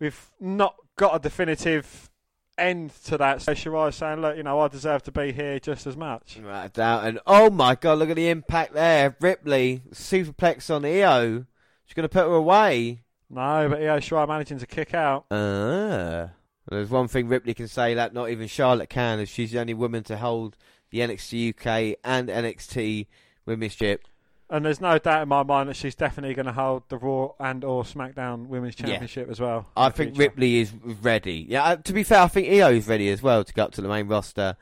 We've 0.00 0.30
not 0.40 0.76
got 0.96 1.14
a 1.14 1.18
definitive 1.18 2.08
end 2.56 2.92
to 3.04 3.18
that. 3.18 3.42
So 3.42 3.52
Shirai 3.52 3.92
saying, 3.92 4.22
look, 4.22 4.36
you 4.38 4.42
know, 4.42 4.58
I 4.60 4.68
deserve 4.68 5.02
to 5.02 5.12
be 5.12 5.32
here 5.32 5.58
just 5.60 5.86
as 5.86 5.96
much. 5.96 6.38
Right, 6.42 6.72
doubt. 6.72 7.04
And 7.04 7.20
oh 7.26 7.50
my 7.50 7.74
god, 7.74 7.98
look 7.98 8.10
at 8.10 8.16
the 8.16 8.30
impact 8.30 8.72
there. 8.72 9.16
Ripley, 9.20 9.82
superplex 9.92 10.74
on 10.74 10.84
Io. 10.84 11.44
She's 11.84 11.94
going 11.94 12.04
to 12.04 12.08
put 12.08 12.26
her 12.26 12.34
away. 12.34 13.02
No, 13.30 13.68
but 13.68 13.82
Io 13.82 13.98
Shirai 13.98 14.26
managing 14.26 14.58
to 14.58 14.66
kick 14.66 14.94
out. 14.94 15.26
Ah. 15.30 16.30
There's 16.70 16.90
one 16.90 17.08
thing 17.08 17.28
Ripley 17.28 17.54
can 17.54 17.68
say 17.68 17.94
that 17.94 18.12
not 18.12 18.30
even 18.30 18.46
Charlotte 18.46 18.90
can, 18.90 19.20
as 19.20 19.28
she's 19.28 19.52
the 19.52 19.60
only 19.60 19.74
woman 19.74 20.04
to 20.04 20.18
hold 20.18 20.56
the 20.90 20.98
NXT 20.98 21.50
UK 21.50 21.98
and 22.04 22.28
NXT 22.28 23.06
Women's 23.46 23.74
Chip. 23.74 24.06
And 24.50 24.64
there's 24.64 24.80
no 24.80 24.98
doubt 24.98 25.22
in 25.22 25.28
my 25.28 25.42
mind 25.42 25.68
that 25.68 25.76
she's 25.76 25.94
definitely 25.94 26.34
going 26.34 26.46
to 26.46 26.52
hold 26.52 26.84
the 26.88 26.96
Raw 26.96 27.32
and 27.38 27.64
or 27.64 27.84
SmackDown 27.84 28.46
Women's 28.46 28.74
Championship 28.74 29.26
yeah. 29.26 29.30
as 29.30 29.40
well. 29.40 29.66
I 29.76 29.90
think 29.90 30.14
future. 30.14 30.30
Ripley 30.30 30.60
is 30.60 30.72
ready. 31.02 31.46
Yeah, 31.48 31.64
uh, 31.64 31.76
to 31.76 31.92
be 31.92 32.02
fair, 32.02 32.20
I 32.20 32.28
think 32.28 32.48
Io 32.48 32.70
is 32.70 32.88
ready 32.88 33.10
as 33.10 33.22
well 33.22 33.44
to 33.44 33.52
go 33.52 33.64
up 33.64 33.72
to 33.72 33.82
the 33.82 33.88
main 33.88 34.08
roster. 34.08 34.56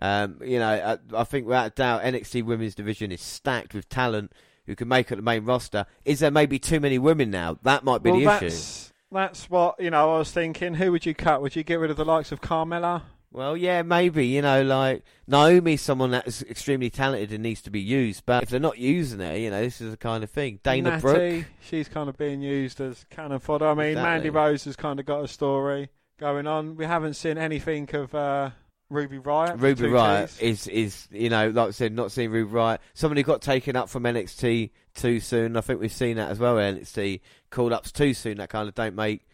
Um, 0.00 0.38
you 0.44 0.58
know, 0.58 0.68
I, 0.68 1.20
I, 1.20 1.24
think 1.24 1.46
without 1.46 1.66
a 1.66 1.70
doubt, 1.70 2.02
NXT 2.02 2.44
Women's 2.44 2.74
division 2.74 3.10
is 3.12 3.20
stacked 3.20 3.74
with 3.74 3.88
talent 3.88 4.32
who 4.66 4.76
can 4.76 4.88
make 4.88 5.10
it 5.10 5.16
the 5.16 5.22
main 5.22 5.44
roster. 5.44 5.86
Is 6.04 6.20
there 6.20 6.30
maybe 6.30 6.58
too 6.58 6.80
many 6.80 6.98
women 6.98 7.30
now? 7.30 7.58
That 7.62 7.84
might 7.84 8.02
be 8.02 8.10
well, 8.10 8.20
the 8.20 8.26
that's, 8.26 8.42
issue. 8.42 8.92
That's 9.10 9.50
what 9.50 9.80
you 9.80 9.90
know. 9.90 10.14
I 10.14 10.18
was 10.18 10.30
thinking. 10.30 10.74
Who 10.74 10.92
would 10.92 11.06
you 11.06 11.14
cut? 11.14 11.42
Would 11.42 11.56
you 11.56 11.62
get 11.62 11.78
rid 11.78 11.90
of 11.90 11.96
the 11.96 12.04
likes 12.04 12.32
of 12.32 12.40
Carmella? 12.40 13.02
Well, 13.32 13.56
yeah, 13.56 13.82
maybe. 13.82 14.26
You 14.26 14.42
know, 14.42 14.62
like 14.62 15.04
Naomi's 15.26 15.80
someone 15.80 16.10
that's 16.10 16.42
extremely 16.42 16.90
talented 16.90 17.32
and 17.32 17.42
needs 17.42 17.62
to 17.62 17.70
be 17.70 17.80
used, 17.80 18.24
but 18.26 18.42
if 18.42 18.50
they're 18.50 18.60
not 18.60 18.78
using 18.78 19.20
her, 19.20 19.36
you 19.36 19.50
know, 19.50 19.62
this 19.62 19.80
is 19.80 19.90
the 19.90 19.96
kind 19.96 20.22
of 20.22 20.30
thing. 20.30 20.60
Dana 20.62 20.90
Natty, 20.90 21.00
Brooke, 21.00 21.44
she's 21.62 21.88
kind 21.88 22.08
of 22.08 22.18
being 22.18 22.42
used 22.42 22.80
as 22.80 23.04
cannon 23.10 23.38
fodder. 23.38 23.68
I 23.68 23.74
mean, 23.74 23.86
exactly. 23.88 24.10
Mandy 24.10 24.30
Rose 24.30 24.64
has 24.64 24.76
kind 24.76 25.00
of 25.00 25.06
got 25.06 25.24
a 25.24 25.28
story 25.28 25.88
going 26.18 26.46
on. 26.46 26.76
We 26.76 26.84
haven't 26.84 27.14
seen 27.14 27.38
anything 27.38 27.88
of 27.94 28.14
uh, 28.14 28.50
Ruby 28.92 29.18
Riott. 29.18 29.60
Ruby 29.60 29.84
Riott 29.84 30.40
is 30.40 30.66
is 30.68 31.08
you 31.10 31.30
know, 31.30 31.48
like 31.48 31.68
I 31.68 31.70
said, 31.70 31.92
not 31.92 32.12
seeing 32.12 32.30
Ruby 32.30 32.52
Riott. 32.52 32.78
Somebody 32.94 33.22
got 33.22 33.42
taken 33.42 33.76
up 33.76 33.88
from 33.88 34.04
NXT 34.04 34.70
too 34.94 35.20
soon. 35.20 35.56
I 35.56 35.60
think 35.62 35.80
we've 35.80 35.92
seen 35.92 36.16
that 36.16 36.30
as 36.30 36.38
well. 36.38 36.56
NXT 36.56 37.20
call 37.50 37.72
ups 37.72 37.90
too 37.92 38.14
soon. 38.14 38.38
That 38.38 38.50
kind 38.50 38.68
of 38.68 38.74
don't 38.74 38.94
make 38.94 39.26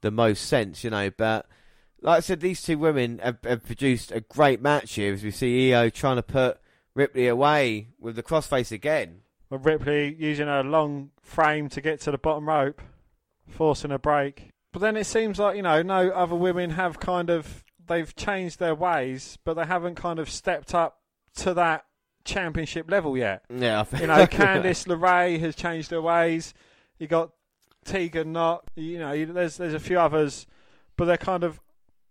the 0.00 0.10
most 0.10 0.46
sense, 0.46 0.84
you 0.84 0.90
know, 0.90 1.10
but 1.10 1.46
like 2.02 2.18
I 2.18 2.20
said, 2.20 2.40
these 2.40 2.60
two 2.60 2.78
women 2.78 3.20
have, 3.22 3.38
have, 3.44 3.64
produced 3.64 4.10
a 4.12 4.20
great 4.20 4.60
match 4.60 4.94
here 4.94 5.14
as 5.14 5.22
we 5.22 5.30
see 5.30 5.72
Io 5.72 5.88
trying 5.88 6.16
to 6.16 6.22
put 6.22 6.58
Ripley 6.94 7.28
away 7.28 7.88
with 7.98 8.16
the 8.16 8.22
crossface 8.22 8.72
again. 8.72 9.20
But 9.48 9.64
Ripley 9.64 10.14
using 10.18 10.48
her 10.48 10.64
long 10.64 11.10
frame 11.22 11.68
to 11.70 11.80
get 11.80 12.00
to 12.02 12.10
the 12.10 12.18
bottom 12.18 12.48
rope, 12.48 12.82
forcing 13.48 13.92
a 13.92 13.98
break. 13.98 14.48
But 14.72 14.80
then 14.80 14.96
it 14.96 15.04
seems 15.04 15.38
like, 15.38 15.56
you 15.56 15.62
know, 15.62 15.82
no 15.82 16.10
other 16.10 16.34
women 16.34 16.70
have 16.70 16.98
kind 16.98 17.30
of, 17.30 17.64
they've 17.92 18.14
changed 18.16 18.58
their 18.58 18.74
ways, 18.74 19.38
but 19.44 19.54
they 19.54 19.64
haven't 19.66 19.94
kind 19.96 20.18
of 20.18 20.28
stepped 20.30 20.74
up 20.74 20.98
to 21.36 21.54
that 21.54 21.84
championship 22.24 22.90
level 22.90 23.16
yet. 23.16 23.42
Yeah, 23.48 23.80
I 23.80 23.84
think 23.84 24.00
You 24.02 24.06
know, 24.08 24.26
Candice 24.26 24.86
LeRae 24.86 25.38
has 25.40 25.54
changed 25.56 25.90
her 25.90 26.00
ways. 26.02 26.54
You 26.98 27.06
got 27.06 27.30
Tegan 27.84 28.32
Knott. 28.32 28.64
You 28.76 28.98
know, 28.98 29.12
you, 29.12 29.26
there's 29.26 29.56
there's 29.56 29.74
a 29.74 29.80
few 29.80 29.98
others, 29.98 30.46
but 30.96 31.06
they're 31.06 31.16
kind 31.16 31.44
of 31.44 31.60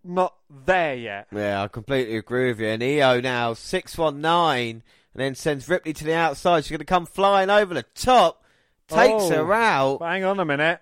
not 0.04 0.36
there 0.66 0.96
yet. 0.96 1.28
Yeah, 1.32 1.64
I 1.64 1.68
completely 1.68 2.18
agree 2.18 2.48
with 2.50 2.60
you. 2.60 2.68
And 2.68 2.84
Io 2.84 3.22
now 3.22 3.54
six 3.54 3.98
one 3.98 4.20
nine, 4.22 4.84
and 5.14 5.22
then 5.22 5.36
sends 5.36 5.70
Ripley 5.70 5.94
to 5.94 6.04
the 6.04 6.14
outside. 6.16 6.64
She's 6.66 6.72
going 6.72 6.80
to 6.80 6.86
come 6.86 7.06
flying 7.06 7.50
over 7.50 7.74
the 7.74 7.86
top, 7.96 8.44
takes 8.88 9.24
Oh. 9.26 9.30
her 9.46 9.54
out. 9.54 10.02
Hang 10.02 10.24
on 10.24 10.40
a 10.40 10.46
minute. 10.46 10.80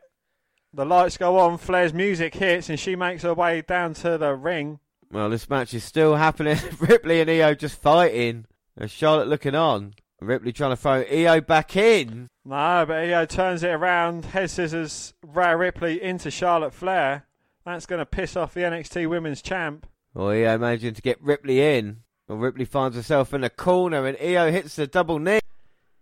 The 0.74 0.86
lights 0.86 1.18
go 1.18 1.38
on, 1.40 1.58
Flair's 1.58 1.94
music 1.96 2.36
hits, 2.36 2.70
and 2.70 2.80
she 2.80 2.96
makes 2.96 3.24
her 3.24 3.34
way 3.34 3.62
down 3.62 3.96
to 3.96 4.18
the 4.20 4.36
ring. 4.36 4.80
Well, 5.12 5.30
this 5.30 5.50
match 5.50 5.74
is 5.74 5.84
still 5.84 6.16
happening. 6.16 6.58
Ripley 6.80 7.22
and 7.22 7.30
Io 7.30 7.56
just 7.56 7.82
fighting. 7.82 8.46
And 8.78 8.90
Charlotte 8.92 9.28
looking 9.28 9.56
on. 9.56 9.94
Ripley 10.22 10.52
trying 10.52 10.72
to 10.72 10.76
throw 10.76 11.04
Io 11.04 11.42
back 11.42 11.76
in. 11.76 12.28
No, 12.46 12.86
but 12.88 13.10
Io 13.10 13.26
turns 13.26 13.64
it 13.64 13.70
around, 13.70 14.26
head 14.26 14.50
scissors 14.50 15.14
Rhea 15.26 15.56
Ripley 15.56 16.02
into 16.02 16.30
Charlotte 16.30 16.74
Flair. 16.74 17.26
That's 17.66 17.86
going 17.86 18.00
to 18.00 18.06
piss 18.06 18.36
off 18.36 18.54
the 18.54 18.62
NXT 18.62 19.10
Women's 19.10 19.42
Champ. 19.42 19.88
Well, 20.14 20.30
Io 20.30 20.58
managing 20.58 20.94
to 20.96 21.02
get 21.02 21.22
Ripley 21.22 21.62
in. 21.78 22.02
Well, 22.28 22.38
Ripley 22.38 22.66
finds 22.66 22.96
herself 22.96 23.34
in 23.34 23.42
the 23.42 23.50
corner, 23.50 24.06
and 24.06 24.18
Io 24.22 24.52
hits 24.52 24.76
the 24.76 24.88
double 24.88 25.20
knee. 25.20 25.40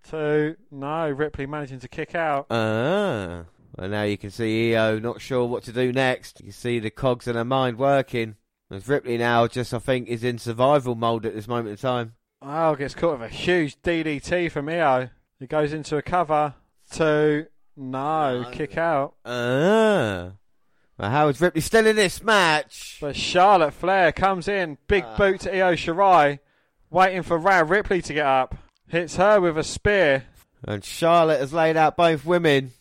Two, 0.09 0.55
no, 0.71 1.09
Ripley 1.09 1.45
managing 1.45 1.79
to 1.79 1.87
kick 1.87 2.15
out. 2.15 2.47
Ah. 2.49 3.43
Well, 3.77 3.89
now 3.89 4.03
you 4.03 4.17
can 4.17 4.31
see 4.31 4.75
Io 4.75 4.99
not 4.99 5.21
sure 5.21 5.45
what 5.45 5.63
to 5.63 5.71
do 5.71 5.91
next. 5.91 6.39
You 6.39 6.45
can 6.45 6.53
see 6.53 6.79
the 6.79 6.89
cogs 6.89 7.27
in 7.27 7.35
her 7.35 7.45
mind 7.45 7.77
working. 7.77 8.35
As 8.69 8.87
Ripley 8.87 9.17
now 9.17 9.47
just, 9.47 9.73
I 9.73 9.79
think, 9.79 10.07
is 10.09 10.23
in 10.23 10.37
survival 10.37 10.95
mode 10.95 11.25
at 11.25 11.33
this 11.33 11.47
moment 11.47 11.69
in 11.69 11.77
time. 11.77 12.13
Oh, 12.41 12.75
gets 12.75 12.93
caught 12.93 13.19
with 13.19 13.31
a 13.31 13.33
huge 13.33 13.81
DDT 13.81 14.51
from 14.51 14.67
Io. 14.69 15.09
He 15.39 15.47
goes 15.47 15.71
into 15.73 15.97
a 15.97 16.01
cover. 16.01 16.53
Two, 16.91 17.45
no, 17.75 18.41
No. 18.41 18.49
kick 18.51 18.77
out. 18.77 19.15
Ah. 19.25 20.31
Well, 20.97 21.11
how 21.11 21.27
is 21.29 21.39
Ripley 21.39 21.61
still 21.61 21.85
in 21.87 21.95
this 21.95 22.21
match? 22.23 22.97
But 22.99 23.15
Charlotte 23.15 23.73
Flair 23.73 24.11
comes 24.11 24.47
in, 24.47 24.77
big 24.87 25.03
Ah. 25.05 25.15
boot 25.17 25.41
to 25.41 25.55
Io 25.55 25.73
Shirai, 25.75 26.39
waiting 26.89 27.23
for 27.23 27.37
Rhea 27.37 27.63
Ripley 27.63 28.01
to 28.01 28.13
get 28.13 28.25
up. 28.25 28.55
Hits 28.87 29.15
her 29.17 29.39
with 29.39 29.57
a 29.57 29.63
spear. 29.63 30.25
And 30.63 30.83
Charlotte 30.83 31.39
has 31.39 31.53
laid 31.53 31.77
out 31.77 31.95
both 31.97 32.25
women. 32.25 32.71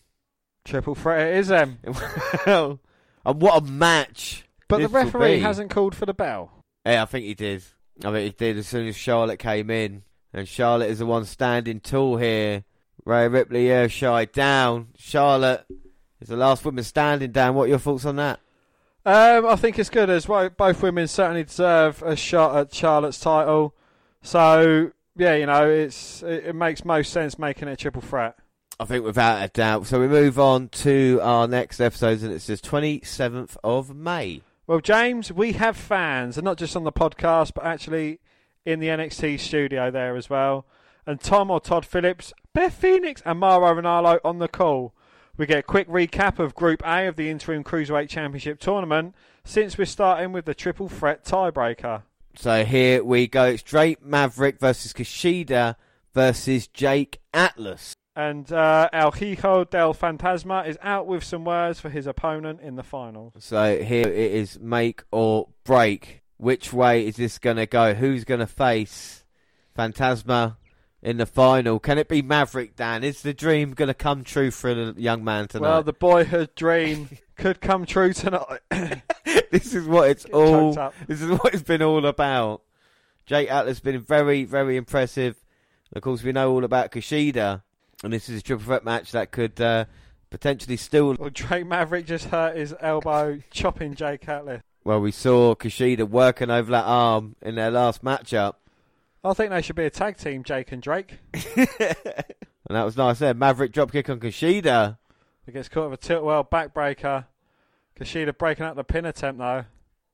Triple 0.65 0.95
threat 0.95 1.29
it 1.29 1.37
is 1.37 1.49
them. 1.49 1.79
well, 2.47 2.81
and 3.25 3.41
what 3.43 3.63
a 3.63 3.67
match. 3.67 4.45
But 4.69 4.81
the 4.81 4.89
referee 4.89 5.37
be. 5.37 5.41
hasn't 5.41 5.71
called 5.71 5.95
for 5.95 6.07
the 6.07 6.15
bell. 6.15 6.65
Yeah, 6.85 7.03
I 7.03 7.07
think 7.07 7.25
he 7.25 7.35
did. 7.35 7.65
I 8.05 8.11
think 8.11 8.25
he 8.25 8.31
did 8.31 8.59
as 8.59 8.67
soon 8.67 8.87
as 8.89 8.97
Charlotte 8.97 9.39
came 9.39 9.71
in. 9.71 10.03
And 10.33 10.47
Charlotte 10.47 10.91
is 10.91 10.99
the 10.99 11.07
one 11.07 11.25
standing 11.25 11.81
tall 11.81 12.17
here. 12.17 12.65
Rhea 13.05 13.29
Ripley, 13.29 13.89
shy 13.89 14.25
down. 14.27 14.89
Charlotte 14.97 15.65
is 16.21 16.29
the 16.29 16.37
last 16.37 16.65
woman 16.65 16.85
standing 16.85 17.31
down. 17.31 17.55
What 17.55 17.65
are 17.65 17.69
your 17.69 17.79
thoughts 17.79 18.05
on 18.05 18.17
that? 18.17 18.41
Um, 19.05 19.47
I 19.47 19.55
think 19.55 19.79
it's 19.79 19.89
good 19.89 20.11
as 20.11 20.27
well. 20.29 20.51
Both 20.51 20.83
women 20.83 21.07
certainly 21.07 21.45
deserve 21.45 22.03
a 22.03 22.17
shot 22.17 22.57
at 22.57 22.75
Charlotte's 22.75 23.21
title. 23.21 23.75
So 24.23 24.91
yeah, 25.17 25.37
you 25.37 25.47
know, 25.47 25.69
it's 25.69 26.23
it, 26.23 26.47
it 26.47 26.55
makes 26.55 26.85
most 26.85 27.13
sense 27.13 27.39
making 27.39 27.69
it 27.69 27.73
a 27.73 27.77
triple 27.77 28.03
threat. 28.03 28.37
I 28.79 28.85
think 28.85 29.05
without 29.05 29.43
a 29.43 29.49
doubt. 29.49 29.87
So 29.87 30.01
we 30.01 30.09
move 30.09 30.39
on 30.39 30.69
to 30.69 31.21
our 31.23 31.47
next 31.49 31.81
episodes, 31.81 32.23
and 32.23 32.33
it's 32.33 32.49
the 32.49 32.55
27th 32.55 33.57
of 33.65 33.95
May. 33.95 34.43
Well, 34.69 34.81
James, 34.81 35.31
we 35.31 35.53
have 35.53 35.77
fans, 35.77 36.37
and 36.37 36.45
not 36.45 36.59
just 36.59 36.75
on 36.75 36.83
the 36.83 36.91
podcast, 36.91 37.55
but 37.55 37.65
actually 37.65 38.19
in 38.65 38.81
the 38.81 38.89
NXT 38.89 39.39
studio 39.39 39.93
there 39.93 40.17
as 40.17 40.29
well. 40.29 40.67
And 41.07 41.21
Tom 41.21 41.53
or 41.53 41.61
Todd 41.61 41.87
Phillips, 41.87 42.33
Beth 42.53 42.75
Phoenix, 42.75 43.23
and 43.25 43.39
Mauro 43.39 43.81
Ranallo 43.81 44.19
on 44.25 44.41
the 44.41 44.49
call. 44.49 44.93
We 45.37 45.47
get 45.47 45.59
a 45.59 45.63
quick 45.63 45.89
recap 45.89 46.41
of 46.41 46.57
Group 46.57 46.83
A 46.85 47.07
of 47.07 47.15
the 47.15 47.31
Interim 47.31 47.63
Cruiserweight 47.63 48.09
Championship 48.09 48.59
tournament, 48.59 49.15
since 49.45 49.79
we're 49.79 49.85
starting 49.85 50.33
with 50.33 50.47
the 50.47 50.55
triple 50.55 50.89
threat 50.89 51.25
tiebreaker. 51.25 52.03
So 52.35 52.65
here 52.65 53.05
we 53.05 53.29
go. 53.29 53.45
It's 53.45 53.63
Drake 53.63 54.05
Maverick 54.05 54.59
versus 54.59 54.93
Kushida 54.93 55.77
versus 56.13 56.67
Jake 56.67 57.21
Atlas. 57.33 57.96
And 58.17 58.51
uh, 58.51 58.89
El 58.95 59.13
Hijo 59.13 59.65
del 59.65 59.93
Fantasma 59.93 60.67
is 60.67 60.79
out 60.81 61.07
with 61.07 61.23
some 61.23 61.45
words 61.45 61.81
for 61.81 61.91
his 61.91 62.07
opponent 62.07 62.63
in 62.63 62.77
the 62.77 62.83
final. 62.83 63.35
So 63.39 63.79
here 63.79 64.09
it 64.09 64.33
is 64.33 64.59
make 64.59 65.03
or 65.13 65.49
break. 65.65 66.23
Which 66.39 66.73
way 66.73 67.07
is 67.07 67.17
this 67.17 67.39
going 67.39 67.59
to 67.59 67.67
go? 67.67 67.93
Who's 67.93 68.25
going 68.25 68.41
to 68.41 68.47
face 68.47 69.25
Fantasma 69.77 70.57
in 71.03 71.19
the 71.19 71.27
final? 71.27 71.79
Can 71.79 71.99
it 71.99 72.09
be 72.09 72.23
Maverick, 72.23 72.75
Dan? 72.75 73.05
Is 73.05 73.21
the 73.21 73.35
dream 73.35 73.73
going 73.73 73.89
to 73.89 73.95
come 73.95 74.25
true 74.25 74.51
for 74.51 74.73
the 74.75 74.95
young 74.97 75.23
man 75.23 75.49
tonight? 75.49 75.69
Well, 75.69 75.83
the 75.83 75.93
boyhood 75.93 76.55
dream 76.55 77.11
could 77.37 77.61
come 77.61 77.85
true 77.85 78.15
tonight. 78.15 78.61
this 79.51 79.75
is 79.75 79.87
what 79.87 80.09
it's 80.09 80.25
Get 80.25 80.35
all. 80.35 80.73
This 81.07 81.21
is 81.21 81.29
what 81.29 81.53
it's 81.53 81.63
been 81.63 81.83
all 81.83 82.07
about. 82.07 82.63
Jake 83.27 83.51
Atlas 83.51 83.77
has 83.77 83.81
been 83.81 84.01
very, 84.01 84.45
very 84.45 84.79
impressive. 84.79 85.37
Of 85.93 86.03
course, 86.03 86.23
we 86.23 86.33
know 86.33 86.51
all 86.53 86.65
about 86.65 86.93
Kushida, 86.93 87.63
and 88.03 88.13
this 88.13 88.29
is 88.29 88.41
a 88.41 88.43
triple 88.43 88.65
threat 88.65 88.85
match 88.85 89.13
that 89.13 89.31
could 89.31 89.61
uh, 89.61 89.87
potentially 90.31 90.77
still. 90.77 91.15
Well, 91.15 91.31
Drake 91.31 91.67
Maverick 91.67 92.07
just 92.07 92.27
hurt 92.27 92.57
his 92.57 92.75
elbow 92.81 93.41
chopping 93.51 93.95
Jake 93.95 94.29
Atlas. 94.29 94.63
Well, 94.85 95.01
we 95.01 95.11
saw 95.11 95.55
Kushida 95.55 96.09
working 96.09 96.51
over 96.51 96.71
that 96.71 96.85
arm 96.85 97.35
in 97.43 97.57
their 97.57 97.71
last 97.71 98.05
matchup. 98.05 98.55
I 99.25 99.35
think 99.35 99.51
they 99.51 99.63
should 99.63 99.75
be 99.75 99.85
a 99.85 99.91
tag 99.91 100.17
team, 100.17 100.45
Jake 100.45 100.71
and 100.71 100.81
Drake. 100.81 101.19
and 101.35 101.67
that 102.69 102.85
was 102.85 102.97
nice 102.97 103.19
there. 103.19 103.35
Maverick 103.35 103.73
dropkick 103.73 104.09
on 104.09 104.21
Kushida. 104.21 104.99
He 105.45 105.53
gets 105.53 105.69
caught 105.69 105.91
with 105.91 106.01
a 106.01 106.03
tilt-a-whirl 106.03 106.45
backbreaker. 106.45 107.27
Kushida 107.99 108.37
breaking 108.37 108.65
out 108.65 108.77
the 108.77 108.85
pin 108.85 109.07
attempt 109.07 109.39
though, 109.39 109.65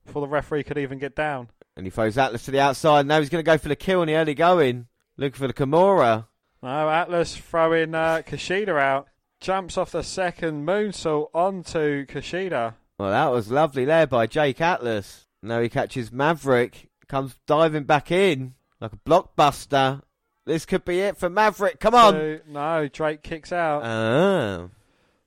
before 0.07 0.23
the 0.23 0.29
referee 0.29 0.63
could 0.65 0.79
even 0.79 0.99
get 0.99 1.15
down. 1.15 1.49
And 1.77 1.85
he 1.85 1.91
throws 1.91 2.17
Atlas 2.17 2.45
to 2.47 2.51
the 2.51 2.61
outside. 2.61 3.07
Now 3.07 3.19
he's 3.19 3.29
going 3.29 3.45
to 3.45 3.51
go 3.51 3.59
for 3.59 3.69
the 3.69 3.77
kill 3.77 4.03
in 4.03 4.09
the 4.09 4.15
early 4.15 4.35
going. 4.35 4.87
Looking 5.19 5.39
for 5.39 5.47
the 5.47 5.55
Kimura. 5.55 6.27
No, 6.63 6.89
Atlas 6.89 7.37
throwing 7.37 7.95
uh, 7.95 8.23
Kushida 8.27 8.81
out. 8.81 9.09
Jumps 9.41 9.77
off 9.77 9.91
the 9.91 10.03
second 10.03 10.65
moonsault 10.67 11.29
onto 11.35 12.07
Kushida. 12.07 12.75
Well, 12.99 13.11
that 13.11 13.33
was 13.33 13.51
lovely 13.51 13.85
there 13.85 14.07
by 14.07 14.29
Jake 14.29 14.61
Atlas. 14.61 15.27
Now 15.43 15.61
he 15.61 15.69
catches 15.69 16.13
Maverick. 16.13 16.89
Comes 17.09 17.37
diving 17.47 17.85
back 17.85 18.13
in 18.13 18.55
like 18.81 18.93
a 18.93 18.97
blockbuster. 18.97 20.03
This 20.45 20.65
could 20.65 20.85
be 20.85 21.01
it 21.01 21.17
for 21.17 21.29
Maverick. 21.29 21.81
Come 21.81 21.95
on. 21.95 22.15
Two- 22.15 22.41
no, 22.49 22.89
Drake 22.89 23.23
kicks 23.23 23.53
out. 23.53 23.83
Ah. 23.85 24.69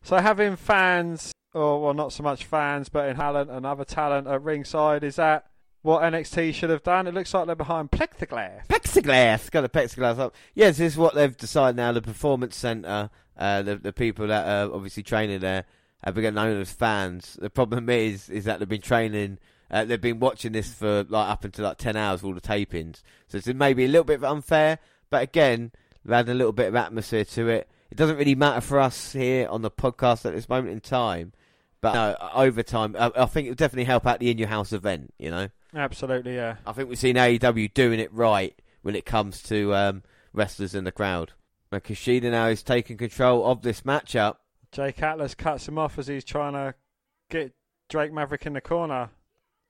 So 0.03 0.17
having 0.17 0.55
fans, 0.55 1.31
or 1.53 1.81
well, 1.81 1.93
not 1.93 2.13
so 2.13 2.23
much 2.23 2.45
fans, 2.45 2.89
but 2.89 3.09
in 3.09 3.15
talent 3.15 3.49
and 3.49 3.65
other 3.65 3.85
talent 3.85 4.27
at 4.27 4.41
ringside, 4.41 5.03
is 5.03 5.15
that 5.17 5.47
what 5.85 6.01
NXT 6.01 6.55
should 6.55 6.71
have 6.71 6.81
done? 6.81 7.05
It 7.05 7.13
looks 7.13 7.31
like 7.31 7.45
they're 7.45 7.55
behind 7.55 7.91
plexiglass. 7.91 8.65
Plexiglass. 8.67 9.51
Got 9.51 9.61
the 9.61 9.69
plexiglass 9.69 10.17
up. 10.17 10.35
Yes, 10.55 10.77
this 10.77 10.93
is 10.93 10.97
what 10.97 11.13
they've 11.13 11.37
decided 11.37 11.77
now. 11.77 11.91
The 11.91 12.01
Performance 12.01 12.55
Centre, 12.55 13.11
uh, 13.37 13.61
the, 13.61 13.75
the 13.75 13.93
people 13.93 14.25
that 14.27 14.47
are 14.47 14.73
obviously 14.73 15.03
training 15.03 15.41
there, 15.41 15.65
have 16.03 16.15
become 16.15 16.33
known 16.33 16.59
as 16.59 16.71
fans. 16.71 17.37
The 17.39 17.51
problem 17.51 17.87
is, 17.91 18.31
is 18.31 18.45
that 18.45 18.57
they've 18.57 18.67
been 18.67 18.81
training, 18.81 19.37
uh, 19.69 19.85
they've 19.85 20.01
been 20.01 20.19
watching 20.19 20.53
this 20.53 20.73
for 20.73 21.03
like 21.03 21.29
up 21.29 21.45
until 21.45 21.65
like 21.65 21.77
10 21.77 21.95
hours, 21.95 22.23
all 22.23 22.33
the 22.33 22.41
tapings. 22.41 23.03
So 23.27 23.37
it's 23.37 23.45
maybe 23.47 23.85
a 23.85 23.87
little 23.87 24.05
bit 24.05 24.23
unfair, 24.23 24.79
but 25.11 25.21
again, 25.21 25.71
we've 26.03 26.15
had 26.15 26.27
a 26.29 26.33
little 26.33 26.51
bit 26.51 26.67
of 26.67 26.75
atmosphere 26.75 27.25
to 27.25 27.47
it. 27.49 27.69
It 27.91 27.97
doesn't 27.97 28.17
really 28.17 28.33
matter 28.33 28.61
for 28.61 28.79
us 28.79 29.13
here 29.13 29.47
on 29.49 29.61
the 29.61 29.69
podcast 29.69 30.25
at 30.25 30.33
this 30.33 30.49
moment 30.49 30.73
in 30.73 30.79
time. 30.79 31.33
But 31.79 32.17
over 32.33 32.63
time, 32.63 32.95
I, 32.97 33.11
I 33.15 33.25
think 33.27 33.45
it 33.45 33.51
would 33.51 33.59
definitely 33.59 33.83
help 33.83 34.07
out 34.07 34.19
the 34.19 34.31
in 34.31 34.39
your 34.39 34.47
house 34.47 34.73
event, 34.73 35.13
you 35.19 35.29
know? 35.29 35.49
Absolutely, 35.75 36.35
yeah. 36.35 36.55
I 36.65 36.71
think 36.71 36.89
we've 36.89 36.97
seen 36.97 37.15
AEW 37.15 37.73
doing 37.73 37.99
it 37.99 38.13
right 38.13 38.57
when 38.81 38.95
it 38.95 39.05
comes 39.05 39.41
to 39.43 39.73
um, 39.75 40.03
wrestlers 40.33 40.73
in 40.75 40.83
the 40.83 40.91
crowd. 40.91 41.33
Now, 41.71 41.79
Kushida 41.79 42.31
now 42.31 42.47
is 42.47 42.63
taking 42.63 42.97
control 42.97 43.45
of 43.45 43.61
this 43.61 43.81
matchup. 43.81 44.35
Jake 44.71 45.01
Atlas 45.01 45.35
cuts 45.35 45.67
him 45.67 45.77
off 45.77 45.97
as 45.99 46.07
he's 46.07 46.23
trying 46.23 46.53
to 46.53 46.75
get 47.29 47.53
Drake 47.89 48.13
Maverick 48.13 48.45
in 48.45 48.53
the 48.53 48.61
corner. 48.61 49.09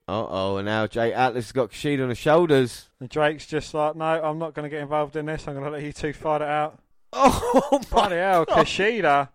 Uh 0.07 0.25
oh, 0.29 0.57
and 0.57 0.67
now 0.67 0.85
Jake 0.85 1.15
Atlas 1.15 1.45
has 1.45 1.51
got 1.51 1.71
Kushida 1.71 2.03
on 2.03 2.09
the 2.09 2.15
shoulders. 2.15 2.89
And 2.99 3.09
Drake's 3.09 3.47
just 3.47 3.73
like, 3.73 3.95
no, 3.95 4.05
I'm 4.05 4.37
not 4.37 4.53
going 4.53 4.63
to 4.63 4.69
get 4.69 4.81
involved 4.83 5.15
in 5.15 5.25
this. 5.25 5.47
I'm 5.47 5.55
going 5.55 5.65
to 5.65 5.71
let 5.71 5.81
you 5.81 5.93
two 5.93 6.13
fight 6.13 6.41
it 6.41 6.47
out. 6.47 6.79
Oh 7.17 7.69
my! 7.71 7.79
Bloody 7.89 8.15
hell, 8.17 8.45
Kushida. 8.45 9.29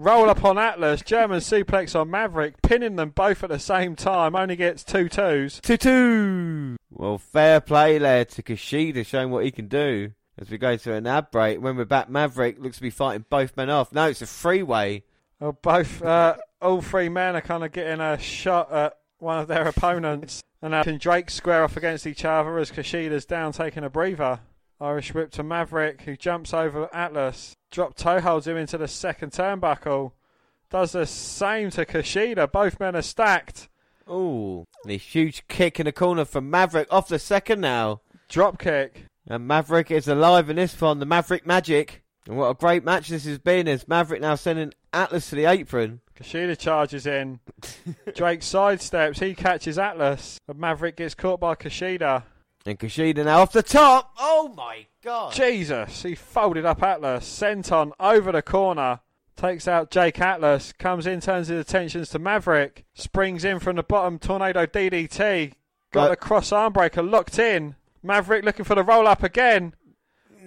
Roll 0.00 0.30
up 0.30 0.42
on 0.46 0.56
Atlas, 0.56 1.02
German 1.02 1.40
suplex 1.40 1.94
on 1.94 2.10
Maverick, 2.10 2.62
pinning 2.62 2.96
them 2.96 3.10
both 3.10 3.44
at 3.44 3.50
the 3.50 3.58
same 3.58 3.94
time. 3.94 4.34
Only 4.34 4.56
gets 4.56 4.82
two 4.82 5.10
twos. 5.10 5.60
Two 5.60 5.76
two. 5.76 6.76
Well, 6.90 7.18
fair 7.18 7.60
play 7.60 7.98
there 7.98 8.24
to 8.24 8.42
Kushida, 8.42 9.04
showing 9.04 9.30
what 9.30 9.44
he 9.44 9.50
can 9.50 9.68
do. 9.68 10.12
As 10.38 10.48
we 10.48 10.56
go 10.56 10.78
to 10.78 10.94
an 10.94 11.06
ad 11.06 11.30
break, 11.30 11.60
when 11.60 11.76
we're 11.76 11.84
back, 11.84 12.08
Maverick 12.08 12.58
looks 12.58 12.76
to 12.76 12.82
be 12.82 12.88
fighting 12.88 13.26
both 13.28 13.54
men 13.58 13.68
off. 13.68 13.92
No, 13.92 14.08
it's 14.08 14.22
a 14.22 14.26
freeway. 14.26 15.02
Well, 15.38 15.58
both, 15.60 16.00
uh, 16.00 16.36
all 16.62 16.80
three 16.80 17.10
men 17.10 17.36
are 17.36 17.42
kind 17.42 17.62
of 17.62 17.70
getting 17.70 18.00
a 18.00 18.18
shot 18.18 18.72
at 18.72 18.96
one 19.18 19.38
of 19.38 19.48
their 19.48 19.68
opponents. 19.68 20.42
And 20.62 20.74
uh, 20.74 20.82
can 20.82 20.96
Drake 20.96 21.28
square 21.28 21.62
off 21.62 21.76
against 21.76 22.06
each 22.06 22.24
other 22.24 22.58
as 22.58 22.70
Kushida's 22.70 23.26
down 23.26 23.52
taking 23.52 23.84
a 23.84 23.90
breather? 23.90 24.40
Irish 24.80 25.12
whip 25.12 25.30
to 25.32 25.42
Maverick, 25.42 26.02
who 26.02 26.16
jumps 26.16 26.54
over 26.54 26.88
Atlas. 26.94 27.54
Drop 27.70 27.94
toe 27.94 28.20
holds 28.20 28.46
him 28.46 28.56
into 28.56 28.78
the 28.78 28.88
second 28.88 29.32
turnbuckle. 29.32 30.12
Does 30.70 30.92
the 30.92 31.06
same 31.06 31.70
to 31.70 31.84
Kushida. 31.84 32.50
Both 32.50 32.80
men 32.80 32.96
are 32.96 33.02
stacked. 33.02 33.68
Ooh, 34.08 34.64
a 34.86 34.96
huge 34.96 35.46
kick 35.48 35.78
in 35.78 35.84
the 35.84 35.92
corner 35.92 36.24
from 36.24 36.50
Maverick 36.50 36.88
off 36.90 37.08
the 37.08 37.18
second 37.18 37.60
now. 37.60 38.00
Drop 38.28 38.58
kick. 38.58 39.04
And 39.28 39.46
Maverick 39.46 39.90
is 39.90 40.08
alive 40.08 40.48
in 40.48 40.56
this 40.56 40.80
one, 40.80 40.98
the 40.98 41.06
Maverick 41.06 41.46
Magic. 41.46 42.02
And 42.26 42.36
what 42.36 42.48
a 42.48 42.54
great 42.54 42.84
match 42.84 43.08
this 43.08 43.24
has 43.24 43.38
been 43.38 43.68
as 43.68 43.86
Maverick 43.86 44.20
now 44.20 44.34
sending 44.34 44.72
Atlas 44.92 45.30
to 45.30 45.36
the 45.36 45.44
apron. 45.44 46.00
Kushida 46.18 46.56
charges 46.56 47.06
in. 47.06 47.40
Drake 48.14 48.40
sidesteps. 48.40 49.20
He 49.20 49.34
catches 49.34 49.78
Atlas. 49.78 50.38
But 50.46 50.56
Maverick 50.56 50.96
gets 50.96 51.14
caught 51.14 51.40
by 51.40 51.54
Kushida. 51.54 52.24
And 52.66 52.78
Kushida 52.78 53.24
now 53.24 53.40
off 53.40 53.52
the 53.52 53.62
top. 53.62 54.12
Oh 54.18 54.52
my 54.56 54.86
god. 55.02 55.32
Jesus, 55.32 56.02
he 56.02 56.14
folded 56.14 56.64
up 56.66 56.82
Atlas. 56.82 57.24
Senton 57.24 57.92
over 57.98 58.32
the 58.32 58.42
corner. 58.42 59.00
Takes 59.36 59.66
out 59.66 59.90
Jake 59.90 60.20
Atlas. 60.20 60.72
Comes 60.72 61.06
in, 61.06 61.20
turns 61.20 61.48
his 61.48 61.60
attentions 61.60 62.10
to 62.10 62.18
Maverick. 62.18 62.84
Springs 62.94 63.44
in 63.44 63.58
from 63.60 63.76
the 63.76 63.82
bottom. 63.82 64.18
Tornado 64.18 64.66
DDT. 64.66 65.54
Got 65.92 66.02
But- 66.04 66.08
the 66.10 66.16
cross 66.16 66.52
arm 66.52 66.72
breaker 66.74 67.02
locked 67.02 67.38
in. 67.38 67.76
Maverick 68.02 68.44
looking 68.44 68.64
for 68.66 68.74
the 68.74 68.82
roll 68.84 69.06
up 69.08 69.22
again. 69.22 69.74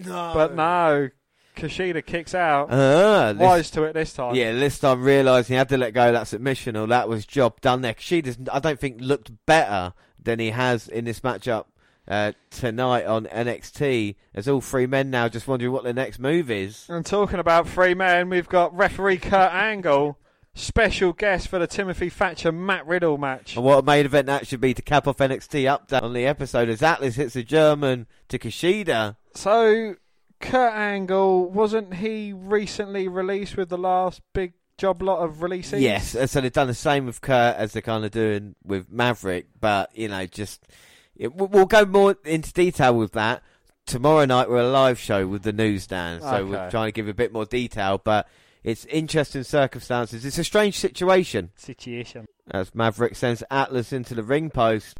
No. 0.05 0.32
But 0.34 0.53
no. 0.55 1.09
Kushida 1.55 2.05
kicks 2.05 2.34
out. 2.36 2.70
Ah, 2.72 3.34
this- 3.34 3.41
Wise 3.41 3.72
to 3.72 3.84
it 3.84 3.93
this 3.93 4.14
time. 4.14 4.36
Yeah, 4.36 4.53
this 4.53 4.78
time 4.80 5.03
realising 5.03 5.53
he 5.53 5.57
had 5.57 5.70
to 5.70 5.78
let 5.78 5.93
go 5.93 6.07
of 6.07 6.14
that 6.14 6.28
submission 6.28 6.76
or 6.76 6.88
that 6.88 7.09
was 7.09 7.26
job 7.26 7.59
done 7.61 7.82
there. 7.82 7.93
Kushida's, 7.93 8.38
I 8.51 8.59
don't 8.59 8.80
think, 8.80 8.97
looked 9.01 9.32
better 9.45 9.93
than 10.22 10.39
he 10.39 10.51
has 10.51 10.88
in 10.88 11.05
this 11.05 11.20
matchup 11.20 11.66
uh, 12.08 12.34
tonight 12.49 13.06
on 13.06 13.26
NXT. 13.26 14.16
As 14.34 14.47
all 14.47 14.62
three 14.62 14.88
men 14.88 15.10
now 15.10 15.28
just 15.28 15.47
wondering 15.47 15.72
what 15.72 15.84
the 15.84 15.93
next 15.93 16.20
move 16.20 16.49
is. 16.49 16.86
And 16.89 17.06
talking 17.06 17.39
about 17.39 17.68
three 17.68 17.93
men, 17.93 18.30
we've 18.30 18.49
got 18.49 18.76
referee 18.76 19.18
Kurt 19.18 19.54
Angle, 19.54 20.18
special 20.56 21.14
guest 21.14 21.47
for 21.47 21.60
the 21.60 21.68
Timothy 21.68 22.10
Thatcher 22.10 22.51
Matt 22.51 22.86
Riddle 22.86 23.18
match. 23.18 23.56
And 23.56 23.66
what 23.66 23.80
a 23.80 23.82
main 23.84 24.06
event 24.06 24.28
that 24.28 24.47
should 24.47 24.62
be 24.62 24.74
to 24.74 24.82
cap 24.82 25.08
off 25.08 25.18
NXT 25.18 25.64
update 25.64 26.04
on 26.04 26.14
the 26.14 26.26
episode 26.26 26.70
as 26.70 26.82
Atlas 26.82 27.16
hits 27.16 27.36
a 27.36 27.43
German 27.43 28.08
to 28.30 28.39
Kushida. 28.39 29.16
So, 29.36 29.95
Kurt 30.39 30.74
Angle, 30.74 31.49
wasn't 31.49 31.95
he 31.95 32.34
recently 32.34 33.08
released 33.08 33.58
with 33.58 33.70
the 33.70 33.78
last 33.78 34.22
big 34.34 34.54
job 34.78 35.01
lot 35.01 35.20
of 35.20 35.41
releases? 35.41 35.82
Yes, 35.82 36.16
so 36.32 36.41
they've 36.41 36.51
done 36.51 36.68
the 36.68 36.74
same 36.74 37.06
with 37.06 37.22
Kurt 37.22 37.56
as 37.56 37.74
they're 37.74 37.82
kind 37.82 38.06
of 38.06 38.12
doing 38.12 38.56
with 38.64 38.91
Maverick, 38.91 39.47
but 39.60 39.95
you 39.95 40.08
know, 40.08 40.26
just 40.26 40.68
it, 41.16 41.34
we'll 41.36 41.66
go 41.66 41.86
more 41.86 42.16
into 42.26 42.51
detail 42.53 42.95
with 42.97 43.11
that 43.14 43.43
tomorrow 43.86 44.26
night. 44.26 44.49
We're 44.49 44.57
a 44.61 44.70
live 44.70 44.99
show 44.99 45.28
with 45.28 45.43
the 45.43 45.53
news, 45.53 45.88
Dan, 45.88 46.22
so 46.22 46.45
we're 46.45 46.70
trying 46.70 46.88
to 46.88 46.91
give 46.91 47.07
a 47.07 47.14
bit 47.14 47.32
more 47.34 47.45
detail. 47.45 48.01
But 48.03 48.28
it's 48.64 48.86
interesting 48.86 49.43
circumstances. 49.43 50.26
It's 50.26 50.38
a 50.38 50.43
strange 50.43 50.78
situation 50.80 51.51
Situation. 51.55 52.26
as 52.51 52.74
Maverick 52.74 53.16
sends 53.16 53.43
Atlas 53.51 53.91
into 53.93 54.16
the 54.16 54.24
ring 54.24 54.49
post, 54.49 54.97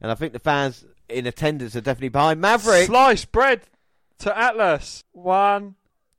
and 0.00 0.10
I 0.10 0.14
think 0.14 0.32
the 0.32 0.38
fans 0.38 0.84
in 1.08 1.26
attendance 1.26 1.76
are 1.76 1.80
definitely 1.80 2.08
behind 2.08 2.40
Maverick. 2.40 2.86
Slice 2.86 3.24
bread 3.26 3.62
to 4.20 4.36
Atlas. 4.36 5.04
One, 5.12 5.74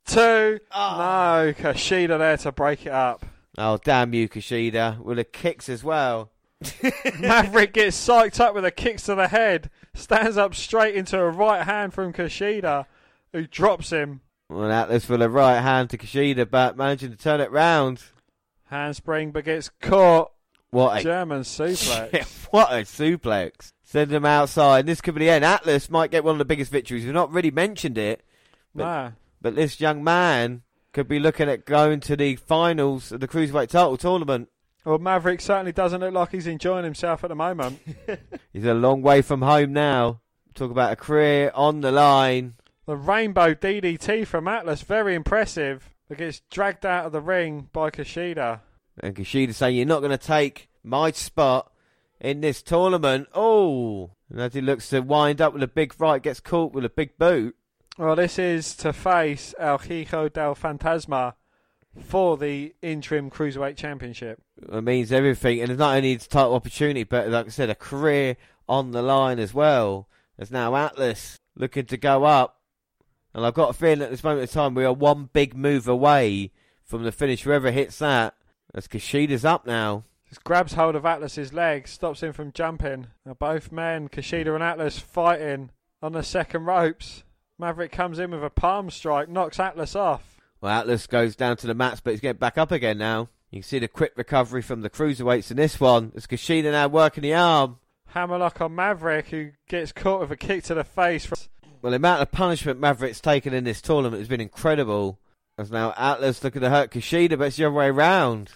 two. 0.06 0.60
Ah. 0.70 1.42
No, 1.46 1.52
Kushida 1.52 2.18
there 2.18 2.36
to 2.38 2.52
break 2.52 2.86
it 2.86 2.92
up. 2.92 3.26
oh 3.58 3.78
damn 3.84 4.14
you, 4.14 4.28
Kushida! 4.28 4.98
With 4.98 5.16
the 5.18 5.24
kicks 5.24 5.68
as 5.68 5.82
well. 5.82 6.30
Maverick 7.20 7.74
gets 7.74 7.96
psyched 7.96 8.40
up 8.40 8.54
with 8.54 8.64
a 8.64 8.70
kick 8.70 8.98
to 8.98 9.14
the 9.14 9.28
head. 9.28 9.70
Stands 9.94 10.36
up 10.36 10.54
straight 10.54 10.94
into 10.94 11.18
a 11.18 11.30
right 11.30 11.64
hand 11.64 11.92
from 11.94 12.12
Kushida, 12.12 12.86
who 13.32 13.46
drops 13.46 13.90
him. 13.90 14.20
Well, 14.48 14.70
Atlas 14.70 15.08
with 15.08 15.22
a 15.22 15.28
right 15.28 15.60
hand 15.60 15.90
to 15.90 15.98
Kushida, 15.98 16.48
but 16.48 16.76
managing 16.76 17.10
to 17.10 17.16
turn 17.16 17.40
it 17.40 17.50
round. 17.50 18.02
Handspring, 18.70 19.32
but 19.32 19.44
gets 19.44 19.70
caught. 19.80 20.32
What 20.70 21.00
a 21.00 21.02
German 21.02 21.40
suplex. 21.42 22.46
what 22.50 22.72
a 22.72 22.82
suplex. 22.82 23.72
Send 23.82 24.12
him 24.12 24.24
outside. 24.24 24.86
This 24.86 25.00
could 25.00 25.14
be 25.14 25.20
the 25.20 25.30
end. 25.30 25.44
Atlas 25.44 25.90
might 25.90 26.10
get 26.10 26.24
one 26.24 26.34
of 26.34 26.38
the 26.38 26.44
biggest 26.44 26.72
victories. 26.72 27.04
We've 27.04 27.14
not 27.14 27.32
really 27.32 27.50
mentioned 27.50 27.98
it, 27.98 28.24
nah. 28.74 29.12
but 29.40 29.54
this 29.54 29.80
young 29.80 30.02
man 30.02 30.62
could 30.92 31.06
be 31.06 31.18
looking 31.18 31.48
at 31.48 31.66
going 31.66 32.00
to 32.00 32.16
the 32.16 32.36
finals 32.36 33.12
of 33.12 33.20
the 33.20 33.28
Cruiserweight 33.28 33.68
title 33.68 33.96
tournament. 33.96 34.48
Well, 34.86 34.98
Maverick 34.98 35.40
certainly 35.40 35.72
doesn't 35.72 36.00
look 36.00 36.14
like 36.14 36.30
he's 36.30 36.46
enjoying 36.46 36.84
himself 36.84 37.24
at 37.24 37.28
the 37.28 37.34
moment. 37.34 37.80
He's 38.52 38.64
a 38.64 38.72
long 38.72 39.02
way 39.02 39.20
from 39.20 39.42
home 39.42 39.72
now. 39.72 40.20
Talk 40.54 40.70
about 40.70 40.92
a 40.92 40.96
career 40.96 41.50
on 41.56 41.80
the 41.80 41.90
line. 41.90 42.54
The 42.86 42.94
rainbow 42.94 43.52
DDT 43.52 44.28
from 44.28 44.46
Atlas, 44.46 44.82
very 44.82 45.16
impressive. 45.16 45.90
But 46.08 46.18
gets 46.18 46.38
dragged 46.52 46.86
out 46.86 47.04
of 47.04 47.10
the 47.10 47.20
ring 47.20 47.68
by 47.72 47.90
Kushida. 47.90 48.60
And 49.00 49.16
Kushida 49.16 49.52
saying, 49.54 49.74
You're 49.74 49.86
not 49.86 50.00
going 50.00 50.16
to 50.16 50.18
take 50.18 50.68
my 50.84 51.10
spot 51.10 51.72
in 52.20 52.40
this 52.40 52.62
tournament. 52.62 53.26
Oh. 53.34 54.12
And 54.30 54.40
as 54.40 54.54
he 54.54 54.60
looks 54.60 54.88
to 54.90 55.00
wind 55.00 55.40
up 55.40 55.52
with 55.52 55.64
a 55.64 55.68
big 55.68 55.94
right, 55.98 56.22
gets 56.22 56.38
caught 56.38 56.72
with 56.72 56.84
a 56.84 56.90
big 56.90 57.18
boot. 57.18 57.56
Well, 57.98 58.14
this 58.14 58.38
is 58.38 58.76
to 58.76 58.92
face 58.92 59.52
El 59.58 59.78
Hijo 59.78 60.28
del 60.28 60.54
Fantasma 60.54 61.34
for 62.00 62.36
the 62.36 62.74
interim 62.82 63.30
Cruiserweight 63.30 63.76
Championship. 63.76 64.40
It 64.60 64.84
means 64.84 65.12
everything, 65.12 65.60
and 65.60 65.70
it's 65.70 65.78
not 65.78 65.96
only 65.96 66.12
its 66.12 66.26
title 66.26 66.54
opportunity, 66.54 67.04
but 67.04 67.28
like 67.28 67.46
I 67.46 67.50
said, 67.50 67.70
a 67.70 67.74
career 67.74 68.36
on 68.68 68.92
the 68.92 69.02
line 69.02 69.38
as 69.38 69.54
well. 69.54 70.08
There's 70.36 70.50
now 70.50 70.76
Atlas 70.76 71.38
looking 71.54 71.86
to 71.86 71.96
go 71.96 72.24
up, 72.24 72.60
and 73.34 73.44
I've 73.44 73.54
got 73.54 73.70
a 73.70 73.74
feeling 73.74 74.02
at 74.02 74.10
this 74.10 74.24
moment 74.24 74.42
in 74.42 74.48
time 74.48 74.74
we 74.74 74.84
are 74.84 74.92
one 74.92 75.30
big 75.32 75.56
move 75.56 75.88
away 75.88 76.52
from 76.84 77.04
the 77.04 77.12
finish. 77.12 77.42
Whoever 77.42 77.70
hits 77.70 77.98
that, 77.98 78.34
as 78.74 78.86
Kushida's 78.86 79.44
up 79.44 79.66
now. 79.66 80.04
Just 80.28 80.44
grabs 80.44 80.74
hold 80.74 80.96
of 80.96 81.06
Atlas's 81.06 81.52
leg, 81.52 81.86
stops 81.86 82.22
him 82.22 82.32
from 82.32 82.52
jumping. 82.52 83.06
Now 83.24 83.34
both 83.34 83.70
men, 83.70 84.08
Kushida 84.08 84.54
and 84.54 84.62
Atlas, 84.62 84.98
fighting 84.98 85.70
on 86.02 86.12
the 86.12 86.22
second 86.22 86.64
ropes. 86.64 87.22
Maverick 87.58 87.92
comes 87.92 88.18
in 88.18 88.32
with 88.32 88.44
a 88.44 88.50
palm 88.50 88.90
strike, 88.90 89.28
knocks 89.28 89.58
Atlas 89.58 89.96
off. 89.96 90.35
Well, 90.66 90.80
Atlas 90.80 91.06
goes 91.06 91.36
down 91.36 91.56
to 91.58 91.68
the 91.68 91.74
mats, 91.74 92.00
but 92.00 92.10
he's 92.10 92.18
getting 92.20 92.40
back 92.40 92.58
up 92.58 92.72
again 92.72 92.98
now. 92.98 93.28
You 93.50 93.60
can 93.60 93.68
see 93.68 93.78
the 93.78 93.86
quick 93.86 94.14
recovery 94.16 94.62
from 94.62 94.80
the 94.80 94.90
cruiserweights 94.90 95.52
in 95.52 95.56
this 95.56 95.78
one. 95.78 96.10
It's 96.16 96.26
Kushida 96.26 96.72
now 96.72 96.88
working 96.88 97.22
the 97.22 97.34
arm. 97.34 97.78
Hammerlock 98.06 98.60
on 98.60 98.74
Maverick, 98.74 99.28
who 99.28 99.52
gets 99.68 99.92
caught 99.92 100.18
with 100.18 100.32
a 100.32 100.36
kick 100.36 100.64
to 100.64 100.74
the 100.74 100.82
face. 100.82 101.30
Well, 101.80 101.92
the 101.92 101.98
amount 101.98 102.22
of 102.22 102.32
punishment 102.32 102.80
Maverick's 102.80 103.20
taken 103.20 103.54
in 103.54 103.62
this 103.62 103.80
tournament 103.80 104.18
has 104.18 104.26
been 104.26 104.40
incredible. 104.40 105.20
As 105.56 105.70
now 105.70 105.94
Atlas 105.96 106.42
looking 106.42 106.62
to 106.62 106.70
hurt 106.70 106.90
Kushida, 106.90 107.38
but 107.38 107.44
it's 107.44 107.58
the 107.58 107.66
other 107.66 107.72
way 107.72 107.92
round. 107.92 108.50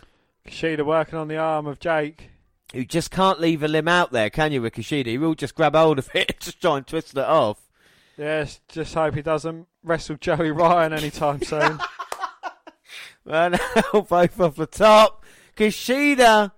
Kushida 0.45 0.85
working 0.85 1.17
on 1.17 1.29
the 1.29 1.39
arm 1.39 1.69
of 1.69 1.79
Jake. 1.79 2.31
You 2.73 2.85
just 2.85 3.13
can't 3.13 3.39
leave 3.39 3.63
a 3.63 3.69
limb 3.69 3.87
out 3.87 4.11
there, 4.11 4.31
can 4.31 4.51
you, 4.51 4.63
with 4.63 4.75
Kushida? 4.75 5.13
You 5.13 5.21
will 5.21 5.37
just 5.37 5.55
grab 5.55 5.77
hold 5.77 6.01
of 6.01 6.11
it, 6.13 6.35
just 6.41 6.61
try 6.61 6.79
and 6.79 6.85
twist 6.89 7.13
it 7.13 7.19
off. 7.19 7.69
Yes, 8.19 8.61
just 8.67 8.95
hope 8.95 9.15
he 9.15 9.23
doesn't 9.23 9.69
wrestle 9.85 10.17
Joey 10.17 10.51
Ryan 10.51 10.93
anytime 10.93 11.41
soon. 11.45 11.79
Well, 13.31 13.51
now 13.51 14.01
both 14.01 14.41
off 14.41 14.57
the 14.57 14.67
top. 14.67 15.25
Kushida, 15.57 16.51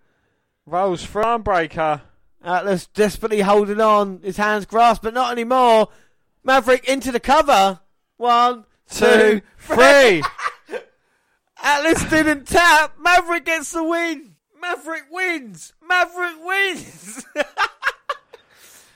Rolls 0.65 1.05
for 1.05 1.23
armbreaker. 1.23 2.01
Atlas 2.43 2.87
desperately 2.87 3.43
holding 3.43 3.81
on, 3.81 4.21
his 4.23 4.39
hands 4.39 4.65
grasped, 4.65 5.05
but 5.05 5.13
not 5.13 5.33
anymore. 5.33 5.89
Maverick 6.43 6.89
into 6.89 7.13
the 7.13 7.21
cover. 7.21 7.81
One, 8.17 8.65
Two, 8.89 9.43
three. 9.59 10.23
Atlas 11.63 12.05
didn't 12.09 12.47
tap. 12.47 12.95
Maverick 12.99 13.45
gets 13.45 13.73
the 13.73 13.85
win. 13.85 14.35
Maverick 14.61 15.05
wins. 15.11 15.75
Maverick 15.87 16.43
wins. 16.43 17.27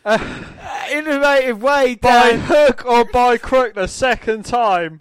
Innovative 0.91 1.63
way, 1.63 1.95
by 1.97 2.37
hook 2.37 2.87
or 2.87 3.05
by 3.05 3.37
crook 3.37 3.75
the 3.75 3.87
second 3.87 4.47
time. 4.47 5.01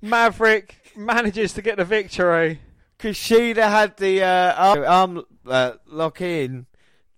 Maverick 0.00 0.81
manages 0.96 1.52
to 1.54 1.62
get 1.62 1.76
the 1.76 1.84
victory. 1.84 2.60
Kushida 2.98 3.68
had 3.68 3.96
the 3.96 4.22
uh, 4.22 4.54
arm, 4.54 4.84
arm 4.86 5.24
uh, 5.46 5.72
lock 5.86 6.20
in. 6.20 6.66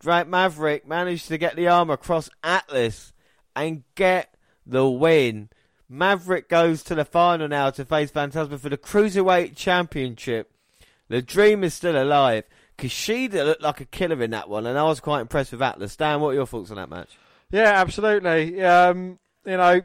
Drake 0.01 0.29
Maverick 0.29 0.87
managed 0.87 1.29
to 1.29 1.39
get 1.39 1.57
the 1.57 1.69
arm 1.69 1.91
across 1.91 2.29
Atlas 2.43 3.13
and 3.55 3.85
get 3.95 4.35
the 4.67 4.89
win. 4.89 5.49
Maverick 5.89 6.49
goes 6.49 6.83
to 6.85 6.95
the 6.95 7.05
final 7.05 7.49
now 7.49 7.71
to 7.71 7.85
face 7.85 8.11
Fantasma 8.11 8.59
for 8.59 8.69
the 8.69 8.79
Cruiserweight 8.79 9.57
Championship. 9.57 10.51
The 11.09 11.23
dream 11.23 11.63
is 11.63 11.75
still 11.75 12.03
alive. 12.03 12.45
Kushida 12.79 13.45
looked 13.45 13.63
like 13.63 13.81
a 13.81 13.85
killer 13.85 14.23
in 14.23 14.31
that 14.31 14.49
one, 14.49 14.67
and 14.67 14.79
I 14.79 14.85
was 14.85 15.01
quite 15.01 15.21
impressed 15.21 15.53
with 15.53 15.63
Atlas. 15.63 15.97
Dan, 15.97 16.21
what 16.21 16.31
are 16.31 16.35
your 16.35 16.47
thoughts 16.47 16.71
on 16.71 16.77
that 16.77 16.91
match? 16.91 17.17
Yeah, 17.51 17.73
absolutely. 17.75 18.63
Um, 18.63 19.19
you 19.45 19.57
know, 19.57 19.83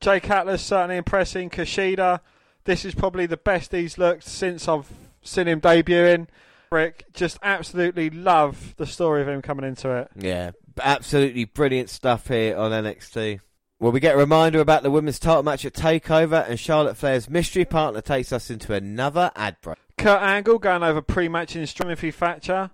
Jake 0.00 0.30
Atlas 0.30 0.62
certainly 0.62 0.96
impressing. 0.96 1.50
Kushida, 1.50 2.20
this 2.64 2.84
is 2.84 2.94
probably 2.94 3.26
the 3.26 3.36
best 3.36 3.72
he's 3.72 3.98
looked 3.98 4.24
since 4.24 4.68
I've 4.68 4.90
seen 5.22 5.48
him 5.48 5.60
debuting. 5.60 6.28
Rick, 6.70 7.04
just 7.12 7.38
absolutely 7.42 8.10
love 8.10 8.74
the 8.76 8.86
story 8.86 9.22
of 9.22 9.28
him 9.28 9.42
coming 9.42 9.64
into 9.64 9.90
it. 9.90 10.10
Yeah, 10.16 10.50
absolutely 10.80 11.44
brilliant 11.44 11.90
stuff 11.90 12.28
here 12.28 12.56
on 12.56 12.72
NXT. 12.72 13.40
Well, 13.80 13.92
we 13.92 14.00
get 14.00 14.14
a 14.14 14.18
reminder 14.18 14.60
about 14.60 14.82
the 14.82 14.90
women's 14.90 15.18
title 15.18 15.42
match 15.42 15.64
at 15.64 15.74
Takeover, 15.74 16.48
and 16.48 16.58
Charlotte 16.58 16.96
Flair's 16.96 17.28
mystery 17.28 17.64
partner 17.64 18.00
takes 18.00 18.32
us 18.32 18.50
into 18.50 18.72
another 18.72 19.30
ad 19.36 19.56
break. 19.60 19.78
Kurt 19.98 20.22
Angle 20.22 20.58
going 20.58 20.82
over 20.82 21.02
pre-match 21.02 21.54
in 21.54 21.66
Timothy 21.66 22.10
Thatcher. 22.10 22.70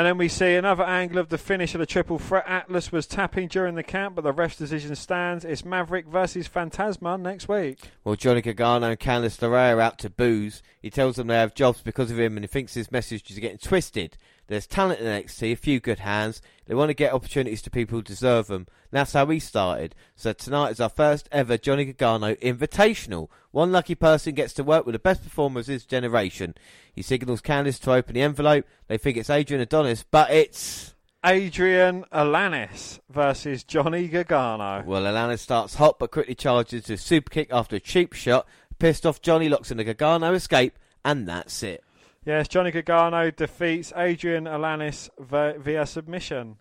And 0.00 0.06
then 0.06 0.16
we 0.16 0.28
see 0.28 0.54
another 0.54 0.84
angle 0.84 1.18
of 1.18 1.28
the 1.28 1.36
finish 1.36 1.74
of 1.74 1.78
the 1.78 1.84
triple 1.84 2.18
threat. 2.18 2.44
Atlas 2.46 2.90
was 2.90 3.06
tapping 3.06 3.48
during 3.48 3.74
the 3.74 3.82
count, 3.82 4.14
but 4.14 4.24
the 4.24 4.32
ref's 4.32 4.56
decision 4.56 4.96
stands. 4.96 5.44
It's 5.44 5.62
Maverick 5.62 6.06
versus 6.06 6.48
Fantasma 6.48 7.20
next 7.20 7.48
week. 7.48 7.80
Well, 8.02 8.16
Johnny 8.16 8.40
Gargano 8.40 8.88
and 8.88 8.98
Candice 8.98 9.38
LeRae 9.40 9.76
are 9.76 9.80
out 9.82 9.98
to 9.98 10.08
boos. 10.08 10.62
He 10.80 10.88
tells 10.88 11.16
them 11.16 11.26
they 11.26 11.34
have 11.34 11.54
jobs 11.54 11.82
because 11.82 12.10
of 12.10 12.18
him, 12.18 12.38
and 12.38 12.44
he 12.44 12.48
thinks 12.48 12.72
his 12.72 12.90
message 12.90 13.30
is 13.30 13.38
getting 13.40 13.58
twisted. 13.58 14.16
There's 14.50 14.66
talent 14.66 14.98
in 14.98 15.06
NXT, 15.06 15.52
a 15.52 15.54
few 15.54 15.78
good 15.78 16.00
hands. 16.00 16.42
They 16.66 16.74
want 16.74 16.88
to 16.88 16.94
get 16.94 17.12
opportunities 17.12 17.62
to 17.62 17.70
people 17.70 17.96
who 17.96 18.02
deserve 18.02 18.48
them. 18.48 18.66
that's 18.90 19.12
how 19.12 19.24
we 19.24 19.38
started. 19.38 19.94
So 20.16 20.32
tonight 20.32 20.70
is 20.70 20.80
our 20.80 20.88
first 20.88 21.28
ever 21.30 21.56
Johnny 21.56 21.84
Gargano 21.84 22.34
Invitational. 22.34 23.28
One 23.52 23.70
lucky 23.70 23.94
person 23.94 24.34
gets 24.34 24.52
to 24.54 24.64
work 24.64 24.86
with 24.86 24.94
the 24.94 24.98
best 24.98 25.22
performers 25.22 25.68
of 25.68 25.74
his 25.74 25.84
generation. 25.84 26.56
He 26.92 27.00
signals 27.00 27.40
Candice 27.40 27.80
to 27.82 27.92
open 27.92 28.14
the 28.14 28.22
envelope. 28.22 28.66
They 28.88 28.98
think 28.98 29.18
it's 29.18 29.30
Adrian 29.30 29.62
Adonis, 29.62 30.02
but 30.02 30.32
it's... 30.32 30.94
Adrian 31.24 32.04
Alanis 32.12 32.98
versus 33.08 33.62
Johnny 33.62 34.08
Gargano. 34.08 34.82
Well, 34.84 35.04
Alanis 35.04 35.38
starts 35.38 35.76
hot 35.76 36.00
but 36.00 36.10
quickly 36.10 36.34
charges 36.34 36.86
to 36.86 36.94
a 36.94 36.98
super 36.98 37.30
kick 37.30 37.52
after 37.52 37.76
a 37.76 37.80
cheap 37.80 38.14
shot. 38.14 38.48
Pissed 38.80 39.06
off, 39.06 39.22
Johnny 39.22 39.48
locks 39.48 39.70
in 39.70 39.78
a 39.78 39.84
Gargano 39.84 40.34
escape, 40.34 40.76
and 41.04 41.28
that's 41.28 41.62
it. 41.62 41.84
Yes, 42.30 42.46
Johnny 42.46 42.70
Gargano 42.70 43.32
defeats 43.32 43.92
Adrian 43.96 44.44
Alanis 44.44 45.10
via 45.18 45.84
submission. 45.84 46.58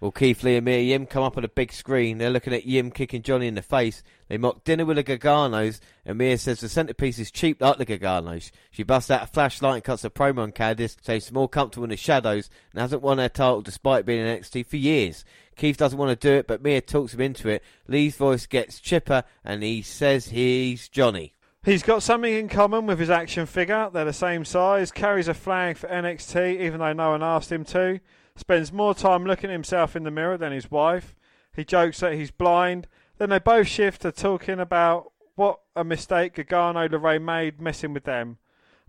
Well, 0.00 0.10
Keith 0.10 0.42
Lee 0.42 0.56
and 0.56 0.64
Mia 0.64 0.80
Yim 0.80 1.06
come 1.06 1.22
up 1.22 1.36
on 1.36 1.44
a 1.44 1.48
big 1.48 1.72
screen. 1.72 2.18
They're 2.18 2.28
looking 2.28 2.52
at 2.52 2.66
Yim 2.66 2.90
kicking 2.90 3.22
Johnny 3.22 3.46
in 3.46 3.54
the 3.54 3.62
face. 3.62 4.02
They 4.26 4.36
mock 4.36 4.64
dinner 4.64 4.84
with 4.84 4.96
the 4.96 5.04
Garganos, 5.04 5.78
and 6.04 6.18
Mia 6.18 6.38
says 6.38 6.58
the 6.58 6.68
centerpiece 6.68 7.20
is 7.20 7.30
cheap 7.30 7.62
like 7.62 7.78
the 7.78 7.86
Garganos. 7.86 8.50
She 8.72 8.82
busts 8.82 9.12
out 9.12 9.22
a 9.22 9.26
flashlight 9.28 9.74
and 9.74 9.84
cuts 9.84 10.04
a 10.04 10.10
promo 10.10 10.40
on 10.40 10.50
Candice, 10.50 10.96
says 11.00 11.22
she's 11.22 11.32
more 11.32 11.48
comfortable 11.48 11.84
in 11.84 11.90
the 11.90 11.96
shadows 11.96 12.50
and 12.72 12.80
hasn't 12.80 13.02
won 13.02 13.18
her 13.18 13.28
title 13.28 13.62
despite 13.62 14.04
being 14.04 14.26
in 14.26 14.40
NXT 14.40 14.66
for 14.66 14.76
years. 14.76 15.24
Keith 15.54 15.76
doesn't 15.76 16.00
want 16.00 16.10
to 16.10 16.28
do 16.28 16.34
it, 16.34 16.48
but 16.48 16.64
Mia 16.64 16.80
talks 16.80 17.14
him 17.14 17.20
into 17.20 17.48
it. 17.48 17.62
Lee's 17.86 18.16
voice 18.16 18.46
gets 18.46 18.80
chipper, 18.80 19.22
and 19.44 19.62
he 19.62 19.82
says 19.82 20.30
he's 20.30 20.88
Johnny. 20.88 21.32
He's 21.64 21.84
got 21.84 22.02
something 22.02 22.34
in 22.34 22.48
common 22.48 22.86
with 22.86 22.98
his 22.98 23.08
action 23.08 23.46
figure. 23.46 23.88
They're 23.92 24.04
the 24.04 24.12
same 24.12 24.44
size, 24.44 24.90
carries 24.90 25.28
a 25.28 25.34
flag 25.34 25.76
for 25.76 25.86
NXT 25.86 26.60
even 26.60 26.80
though 26.80 26.92
no 26.92 27.10
one 27.10 27.22
asked 27.22 27.52
him 27.52 27.64
to, 27.66 28.00
spends 28.34 28.72
more 28.72 28.96
time 28.96 29.24
looking 29.24 29.48
at 29.48 29.52
himself 29.52 29.94
in 29.94 30.02
the 30.02 30.10
mirror 30.10 30.36
than 30.36 30.50
his 30.50 30.72
wife. 30.72 31.14
He 31.54 31.64
jokes 31.64 32.00
that 32.00 32.14
he's 32.14 32.32
blind. 32.32 32.88
Then 33.18 33.30
they 33.30 33.38
both 33.38 33.68
shift 33.68 34.02
to 34.02 34.10
talking 34.10 34.58
about 34.58 35.12
what 35.36 35.60
a 35.76 35.84
mistake 35.84 36.34
Gargano 36.34 36.88
LeRae 36.88 37.22
made 37.22 37.60
messing 37.60 37.94
with 37.94 38.04
them. 38.04 38.38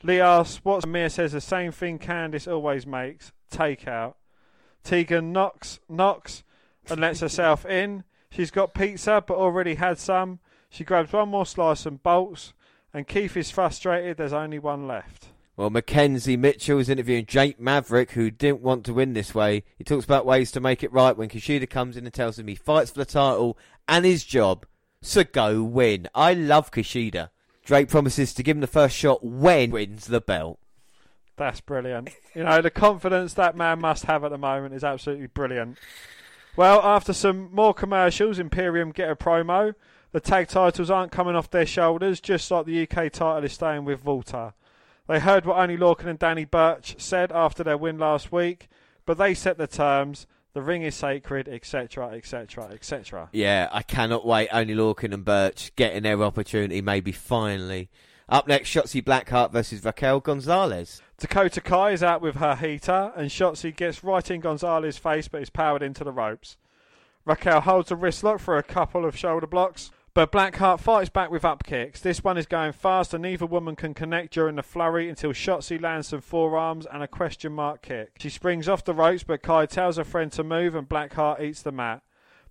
Lee 0.02 0.20
asks 0.20 0.66
what 0.66 0.88
Mia 0.88 1.12
says 1.12 1.34
the 1.34 1.42
same 1.42 1.72
thing 1.72 2.00
Candice 2.00 2.52
always 2.52 2.88
makes 2.88 3.34
takeout. 3.52 4.16
Tegan 4.84 5.32
knocks, 5.32 5.80
knocks 5.88 6.44
and 6.90 7.00
lets 7.00 7.20
herself 7.20 7.68
in. 7.68 8.04
She's 8.32 8.50
got 8.50 8.74
pizza 8.74 9.24
but 9.26 9.38
already 9.38 9.76
had 9.76 10.00
some. 10.00 10.40
She 10.72 10.84
grabs 10.84 11.14
one 11.14 11.30
more 11.30 11.46
slice 11.46 11.86
and 11.86 12.02
bolts 12.02 12.54
and 12.94 13.08
Keith 13.08 13.36
is 13.36 13.52
frustrated 13.52 14.18
there's 14.18 14.34
only 14.34 14.60
one 14.60 14.88
left. 14.88 15.30
Well, 15.56 15.70
McKenzie 15.70 16.38
Mitchell 16.38 16.80
is 16.80 16.90
interviewing 16.90 17.28
Jake 17.28 17.60
Maverick, 17.60 18.12
who 18.12 18.32
didn't 18.32 18.62
want 18.62 18.86
to 18.86 18.94
win 18.94 19.14
this 19.14 19.36
way. 19.36 19.64
He 19.78 19.84
talks 19.84 20.04
about 20.04 20.26
ways 20.26 20.52
to 20.52 20.60
make 20.60 20.82
it 20.82 20.92
right 20.92 21.16
when 21.16 21.30
Kushida 21.30 21.70
comes 21.70 21.96
in 21.96 22.06
and 22.06 22.14
tells 22.14 22.40
him 22.40 22.48
he 22.48 22.56
fights 22.56 22.90
for 22.90 23.00
the 23.00 23.06
title 23.06 23.58
and 23.88 24.04
his 24.04 24.24
job. 24.24 24.66
So 25.02 25.24
go 25.24 25.62
win. 25.62 26.08
I 26.16 26.34
love 26.34 26.72
Kushida. 26.72 27.30
Drake 27.64 27.88
promises 27.88 28.34
to 28.34 28.44
give 28.44 28.58
him 28.58 28.62
the 28.62 28.68
first 28.68 28.96
shot 28.96 29.24
when 29.24 29.70
wins 29.70 30.08
the 30.08 30.22
belt. 30.22 30.60
That's 31.36 31.62
brilliant. 31.62 32.10
You 32.34 32.44
know, 32.44 32.62
the 32.62 32.72
confidence 32.72 33.36
that 33.36 33.56
man 33.56 33.80
must 33.80 34.06
have 34.06 34.24
at 34.24 34.32
the 34.32 34.38
moment 34.38 34.74
is 34.74 34.84
absolutely 34.84 35.28
brilliant. 35.28 35.78
Well, 36.56 36.82
after 36.82 37.14
some 37.14 37.50
more 37.54 37.74
commercials, 37.74 38.40
Imperium 38.40 38.92
get 38.92 39.10
a 39.10 39.16
promo. 39.16 39.76
The 40.14 40.20
tag 40.20 40.48
titles 40.48 40.92
aren't 40.92 41.12
coming 41.12 41.36
off 41.36 41.50
their 41.50 41.66
shoulders, 41.66 42.22
just 42.22 42.52
like 42.52 42.68
the 42.68 42.84
UK 42.84 43.12
title 43.12 43.44
is 43.44 43.54
staying 43.54 43.84
with 43.84 44.06
Walter. 44.06 44.54
They 45.08 45.20
heard 45.20 45.44
what 45.44 45.58
Oney 45.58 45.76
Lorcan 45.76 46.06
and 46.06 46.20
Danny 46.20 46.46
Burch 46.46 46.96
said 47.00 47.32
after 47.32 47.64
their 47.64 47.80
win 47.80 47.98
last 47.98 48.32
week, 48.32 48.70
but 49.08 49.18
they 49.18 49.34
set 49.34 49.58
the 49.58 49.66
terms. 49.66 50.28
The 50.54 50.62
ring 50.62 50.84
is 50.84 50.94
sacred, 50.94 51.50
etc., 51.50 52.12
etc., 52.12 52.70
etc. 52.72 53.30
Yeah, 53.32 53.70
I 53.72 53.82
cannot 53.82 54.24
wait. 54.24 54.50
Oney 54.50 54.76
Lorcan 54.76 55.16
and 55.16 55.26
Burch 55.26 55.76
getting 55.76 56.04
their 56.04 56.22
opportunity, 56.22 56.80
maybe 56.80 57.12
finally. 57.12 57.90
Up 58.30 58.48
next, 58.48 58.70
Shotzi 58.70 59.04
Blackheart 59.04 59.52
versus 59.52 59.84
Raquel 59.84 60.20
Gonzalez. 60.20 61.02
Dakota 61.18 61.60
Kai 61.60 61.90
is 61.90 62.04
out 62.04 62.22
with 62.22 62.36
her 62.36 62.56
heater, 62.56 63.12
and 63.16 63.32
Shotzi 63.32 63.76
gets 63.76 64.04
right 64.04 64.30
in 64.30 64.42
Gonzalez's 64.42 65.00
face, 65.00 65.28
but 65.28 65.42
is 65.42 65.50
powered 65.50 65.82
into 65.82 66.04
the 66.04 66.12
ropes. 66.12 66.58
Raquel 67.26 67.62
holds 67.62 67.90
a 67.90 67.96
wrist 67.96 68.24
lock 68.24 68.40
for 68.40 68.60
a 68.60 68.64
couple 68.64 69.06
of 69.06 69.18
shoulder 69.18 69.48
blocks, 69.48 69.90
but 70.14 70.32
Blackheart 70.32 70.80
fights 70.80 71.10
back 71.10 71.32
with 71.32 71.44
up 71.44 71.64
kicks. 71.64 72.00
This 72.00 72.24
one 72.24 72.38
is 72.38 72.46
going 72.46 72.74
fast, 72.74 73.14
and 73.14 73.24
neither 73.24 73.46
woman 73.46 73.76
can 73.76 73.94
connect 73.94 74.34
during 74.34 74.56
the 74.56 74.64
flurry 74.64 75.10
until 75.10 75.32
Shotzi 75.32 75.82
lands 75.82 76.10
some 76.10 76.22
forearms 76.22 76.86
and 76.86 77.02
a 77.02 77.08
question 77.08 77.54
mark 77.54 77.82
kick. 77.82 78.12
She 78.20 78.30
springs 78.30 78.70
off 78.70 78.84
the 78.84 78.94
ropes, 78.94 79.24
but 79.24 79.42
Kai 79.42 79.66
tells 79.66 79.98
her 79.98 80.04
friend 80.04 80.32
to 80.34 80.44
move, 80.44 80.76
and 80.76 80.88
Blackheart 80.88 81.42
eats 81.42 81.64
the 81.64 81.72
mat. 81.72 82.04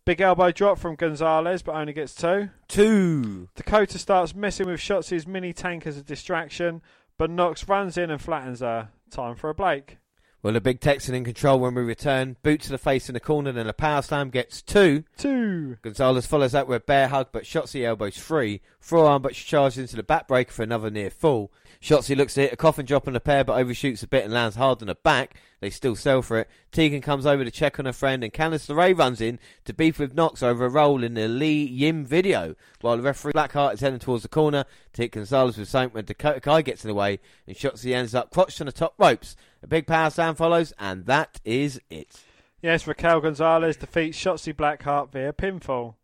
Big 0.05 0.21
elbow 0.21 0.51
drop 0.51 0.79
from 0.79 0.97
Gonzalez, 0.97 1.63
but 1.63 1.77
only 1.77 1.93
gets 1.93 2.15
two. 2.15 2.51
Two. 2.67 3.49
Dakota 3.55 3.99
starts 3.99 4.35
messing 4.35 4.67
with 4.67 4.81
Shotzi's 4.81 5.29
mini 5.29 5.53
tank 5.53 5.87
as 5.87 5.97
a 5.97 6.03
distraction, 6.03 6.83
but 7.17 7.31
Nox 7.31 7.69
runs 7.69 7.97
in 7.97 8.11
and 8.11 8.21
flattens 8.21 8.59
her. 8.59 8.89
Time 9.11 9.37
for 9.37 9.51
a 9.51 9.55
Blake. 9.55 9.99
Well, 10.43 10.55
the 10.55 10.61
big 10.61 10.81
Texan 10.81 11.15
in 11.15 11.23
control 11.23 11.61
when 11.61 11.77
we 11.77 11.83
return. 11.83 12.37
Boot 12.43 12.63
to 12.63 12.71
the 12.71 12.79
face 12.79 13.09
in 13.09 13.15
the 13.15 13.21
corner, 13.21 13.53
then 13.53 13.69
a 13.69 13.73
power 13.73 14.03
slam 14.03 14.29
gets 14.29 14.61
two. 14.61 15.05
Two. 15.17 15.77
Gonzalez 15.83 16.27
follows 16.27 16.51
that 16.51 16.67
with 16.67 16.83
a 16.83 16.85
bear 16.85 17.07
hug, 17.07 17.29
but 17.31 17.45
Shotzi 17.45 17.85
elbows 17.85 18.19
free. 18.19 18.61
Forearm, 18.81 19.23
but 19.23 19.37
she 19.37 19.47
charges 19.47 19.79
into 19.79 19.95
the 19.95 20.03
backbreaker 20.03 20.51
for 20.51 20.65
another 20.65 20.91
near 20.91 21.11
fall. 21.11 21.53
Shotzi 21.81 22.17
looks 22.17 22.35
to 22.35 22.41
hit 22.41 22.53
a 22.53 22.57
coffin 22.57 22.87
drop 22.87 23.07
on 23.07 23.15
the 23.15 23.21
pair, 23.21 23.45
but 23.45 23.57
overshoots 23.57 24.03
a 24.03 24.09
bit 24.09 24.25
and 24.25 24.35
lands 24.35 24.57
hard 24.57 24.83
on 24.83 24.89
the 24.89 24.97
back. 24.97 25.37
They 25.61 25.71
still 25.71 25.95
sell 25.95 26.23
for 26.23 26.41
it. 26.41 26.51
Tegan 26.73 27.03
comes 27.03 27.25
over 27.25 27.45
to 27.45 27.51
check 27.51 27.79
on 27.79 27.85
her 27.85 27.93
friend, 27.93 28.25
and 28.25 28.33
Candice 28.33 28.69
LeRae 28.69 28.99
runs 28.99 29.21
in 29.21 29.39
to 29.65 29.73
beef 29.73 30.01
with 30.01 30.15
Nox 30.15 30.43
over 30.43 30.65
a 30.67 30.69
role 30.69 31.05
in 31.05 31.15
the 31.15 31.29
Lee 31.29 31.63
Yim 31.63 32.05
video. 32.05 32.57
While 32.81 32.97
the 32.97 33.05
referee 33.05 33.33
Blackheart 33.33 33.75
is 33.75 33.81
heading 33.81 34.01
towards 34.01 34.25
the 34.25 34.29
corner 34.29 34.65
to 34.95 35.03
hit 35.03 35.13
Gonzalez 35.13 35.57
with 35.57 35.69
something 35.69 35.95
when 35.95 36.05
Dakota 36.05 36.41
Kai 36.41 36.63
gets 36.63 36.85
in 36.85 36.89
the 36.89 36.95
way, 36.95 37.21
and 37.47 37.57
Shotzi 37.57 37.95
ends 37.95 38.13
up 38.13 38.33
crotched 38.33 38.61
on 38.61 38.67
the 38.67 38.73
top 38.73 38.95
ropes. 38.99 39.37
A 39.63 39.67
big 39.67 39.87
power 39.87 40.11
slam 40.11 40.35
follows, 40.35 40.73
and 40.79 41.07
that 41.07 41.41
is 41.45 41.81
it. 41.89 42.21
Yes, 42.61 42.87
Raquel 42.87 43.21
Gonzalez 43.21 43.77
defeats 43.77 44.19
Shotzi 44.19 44.55
Blackheart 44.55 45.13
via 45.13 45.33
pinfall. 45.33 45.95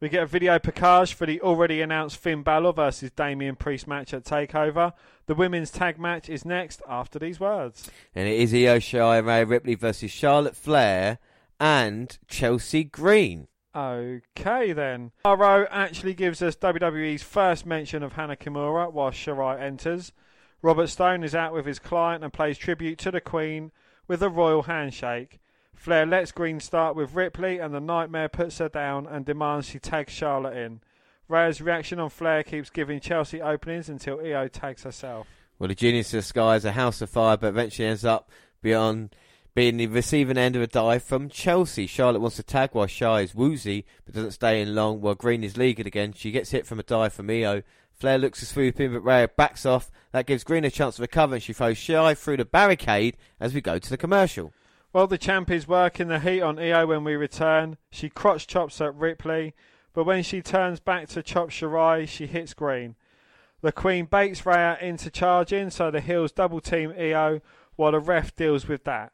We 0.00 0.08
get 0.08 0.22
a 0.24 0.26
video 0.26 0.58
package 0.58 1.14
for 1.14 1.24
the 1.24 1.40
already 1.40 1.80
announced 1.80 2.18
Finn 2.18 2.42
Balor 2.42 2.74
versus 2.74 3.10
Damian 3.10 3.56
Priest 3.56 3.86
match 3.86 4.12
at 4.12 4.24
TakeOver. 4.24 4.92
The 5.26 5.34
women's 5.34 5.70
tag 5.70 5.98
match 5.98 6.28
is 6.28 6.44
next 6.44 6.82
after 6.86 7.18
these 7.18 7.40
words. 7.40 7.90
And 8.14 8.28
it 8.28 8.38
is 8.38 8.52
Io 8.52 8.78
Shirai 8.78 9.24
Rhea 9.24 9.46
Ripley 9.46 9.74
versus 9.76 10.10
Charlotte 10.10 10.56
Flair 10.56 11.18
and 11.58 12.18
Chelsea 12.28 12.84
Green. 12.84 13.48
Okay 13.74 14.72
then. 14.72 15.12
Ro 15.24 15.66
actually 15.70 16.14
gives 16.14 16.42
us 16.42 16.54
WWE's 16.56 17.22
first 17.22 17.64
mention 17.64 18.02
of 18.02 18.12
Hana 18.12 18.36
Kimura 18.36 18.92
while 18.92 19.10
Shirai 19.10 19.60
enters. 19.60 20.12
Robert 20.64 20.86
Stone 20.86 21.24
is 21.24 21.34
out 21.34 21.52
with 21.52 21.66
his 21.66 21.78
client 21.78 22.24
and 22.24 22.32
plays 22.32 22.56
tribute 22.56 22.96
to 23.00 23.10
the 23.10 23.20
Queen 23.20 23.70
with 24.08 24.22
a 24.22 24.30
royal 24.30 24.62
handshake. 24.62 25.38
Flair 25.74 26.06
lets 26.06 26.32
Green 26.32 26.58
start 26.58 26.96
with 26.96 27.12
Ripley, 27.12 27.58
and 27.58 27.74
the 27.74 27.80
Nightmare 27.80 28.30
puts 28.30 28.56
her 28.56 28.70
down 28.70 29.06
and 29.06 29.26
demands 29.26 29.68
she 29.68 29.78
tags 29.78 30.14
Charlotte 30.14 30.56
in. 30.56 30.80
Rhea's 31.28 31.60
reaction 31.60 31.98
on 32.00 32.08
Flair 32.08 32.42
keeps 32.42 32.70
giving 32.70 32.98
Chelsea 32.98 33.42
openings 33.42 33.90
until 33.90 34.20
Io 34.20 34.48
tags 34.48 34.84
herself. 34.84 35.26
Well, 35.58 35.68
the 35.68 35.74
Genius 35.74 36.14
of 36.14 36.20
the 36.20 36.22
Sky 36.22 36.56
is 36.56 36.64
a 36.64 36.72
house 36.72 37.02
of 37.02 37.10
fire, 37.10 37.36
but 37.36 37.48
eventually 37.48 37.86
ends 37.86 38.06
up 38.06 38.30
beyond 38.62 39.14
being 39.54 39.76
the 39.76 39.86
receiving 39.86 40.38
end 40.38 40.56
of 40.56 40.62
a 40.62 40.66
dive 40.66 41.02
from 41.02 41.28
Chelsea. 41.28 41.86
Charlotte 41.86 42.20
wants 42.20 42.36
to 42.36 42.42
tag 42.42 42.70
while 42.72 42.86
Shy 42.86 43.20
is 43.20 43.34
woozy, 43.34 43.84
but 44.06 44.14
doesn't 44.14 44.30
stay 44.30 44.62
in 44.62 44.74
long 44.74 45.02
while 45.02 45.14
Green 45.14 45.44
is 45.44 45.58
leagued 45.58 45.86
again. 45.86 46.14
She 46.14 46.30
gets 46.30 46.52
hit 46.52 46.66
from 46.66 46.80
a 46.80 46.82
dive 46.82 47.12
from 47.12 47.28
Io. 47.28 47.62
Flair 48.04 48.18
looks 48.18 48.40
to 48.40 48.44
swoop 48.44 48.78
in, 48.80 48.92
but 48.92 49.00
Rhea 49.00 49.30
backs 49.34 49.64
off. 49.64 49.90
That 50.12 50.26
gives 50.26 50.44
Green 50.44 50.66
a 50.66 50.70
chance 50.70 50.96
to 50.96 51.02
recover, 51.02 51.36
and 51.36 51.42
she 51.42 51.54
throws 51.54 51.78
Shy 51.78 52.12
through 52.12 52.36
the 52.36 52.44
barricade 52.44 53.16
as 53.40 53.54
we 53.54 53.62
go 53.62 53.78
to 53.78 53.88
the 53.88 53.96
commercial. 53.96 54.52
Well, 54.92 55.06
the 55.06 55.16
champ 55.16 55.50
is 55.50 55.66
working 55.66 56.08
the 56.08 56.18
heat 56.18 56.42
on 56.42 56.58
Io 56.58 56.86
when 56.86 57.02
we 57.02 57.16
return. 57.16 57.78
She 57.90 58.10
crotch 58.10 58.46
chops 58.46 58.78
at 58.82 58.94
Ripley, 58.94 59.54
but 59.94 60.04
when 60.04 60.22
she 60.22 60.42
turns 60.42 60.80
back 60.80 61.08
to 61.08 61.22
chop 61.22 61.48
Shirai, 61.48 62.06
she 62.06 62.26
hits 62.26 62.52
Green. 62.52 62.96
The 63.62 63.72
Queen 63.72 64.04
baits 64.04 64.44
Rhea 64.44 64.76
into 64.82 65.08
charging, 65.08 65.70
so 65.70 65.90
the 65.90 66.02
heels 66.02 66.30
double 66.30 66.60
team 66.60 66.92
Io 66.98 67.40
while 67.76 67.92
the 67.92 68.00
ref 68.00 68.36
deals 68.36 68.68
with 68.68 68.84
that. 68.84 69.12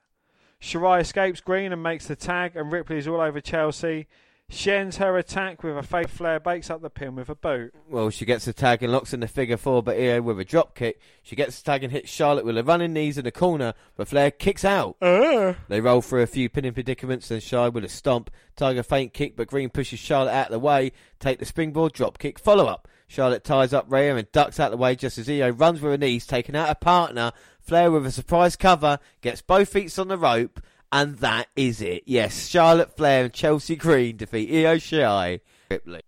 Shirai 0.61 1.03
escapes 1.03 1.41
Green 1.41 1.73
and 1.73 1.81
makes 1.81 2.09
the 2.09 2.17
tag, 2.17 2.57
and 2.57 2.73
Ripley 2.73 2.99
is 2.99 3.07
all 3.07 3.21
over 3.21 3.41
Chelsea. 3.41 4.09
She 4.53 4.73
ends 4.73 4.97
her 4.97 5.17
attack 5.17 5.63
with 5.63 5.77
a 5.77 5.83
fake 5.83 6.09
flare, 6.09 6.41
bakes 6.41 6.71
up 6.71 6.83
the 6.83 6.91
pin 6.91 7.15
with 7.15 7.29
a 7.29 7.37
boot. 7.37 7.73
Well, 7.89 8.11
she 8.11 8.25
gets 8.25 8.45
the 8.45 8.53
tag 8.53 8.83
and 8.83 8.93
locks 8.93 9.15
in 9.15 9.21
the 9.21 9.29
figure 9.29 9.57
four, 9.57 9.81
but 9.81 9.97
Io 9.97 10.21
with 10.21 10.41
a 10.41 10.45
drop 10.45 10.75
kick. 10.75 11.01
She 11.23 11.37
gets 11.37 11.61
the 11.61 11.65
tag 11.65 11.85
and 11.85 11.93
hits 11.93 12.11
Charlotte 12.11 12.45
with 12.45 12.59
a 12.59 12.65
running 12.65 12.93
knees 12.93 13.17
in 13.17 13.25
the 13.25 13.31
corner, 13.31 13.75
but 13.97 14.09
Flair 14.09 14.33
kicks 14.33 14.65
out. 14.65 14.97
Uh. 15.01 15.55
They 15.69 15.81
roll 15.81 16.03
through 16.03 16.23
a 16.23 16.27
few 16.27 16.49
pinning 16.49 16.75
predicaments, 16.75 17.29
then 17.29 17.39
Charlotte 17.39 17.75
with 17.75 17.85
a 17.85 17.89
stomp. 17.89 18.29
Tiger 18.57 18.83
feint 18.83 19.15
kick, 19.15 19.37
but 19.37 19.47
Green 19.47 19.71
pushes 19.71 20.01
Charlotte 20.01 20.33
out 20.33 20.47
of 20.47 20.53
the 20.53 20.59
way. 20.59 20.93
Take 21.21 21.39
the 21.39 21.47
springboard 21.47 21.93
drop 21.93 22.19
kick 22.19 22.39
follow 22.39 22.67
up. 22.67 22.89
Charlotte 23.07 23.45
ties 23.45 23.73
up 23.73 23.87
Rhea 23.89 24.17
and 24.17 24.31
ducks 24.33 24.59
out 24.59 24.73
of 24.73 24.79
the 24.79 24.83
way 24.83 24.97
just 24.97 25.17
as 25.17 25.31
Io 25.31 25.51
runs 25.51 25.81
with 25.81 25.93
her 25.93 25.99
knees, 25.99 26.27
taking 26.27 26.57
out 26.57 26.71
a 26.71 26.75
partner. 26.75 27.33
Flair 27.61 27.91
with 27.91 28.05
a 28.05 28.11
surprise 28.13 28.57
cover 28.57 28.99
gets 29.21 29.43
both 29.43 29.69
feet 29.69 29.97
on 29.99 30.09
the 30.09 30.19
rope, 30.19 30.61
and 30.93 31.19
that 31.19 31.49
is 31.57 31.81
it. 31.81 32.05
Yes, 32.07 32.49
Charlotte 32.49 32.97
Flair 32.97 33.25
and 33.25 33.33
Chelsea 33.33 33.77
Green 33.77 34.17
defeat 34.17 34.51
Io 34.51 34.77
Shirai. 34.77 35.41
Ripley. 35.71 36.03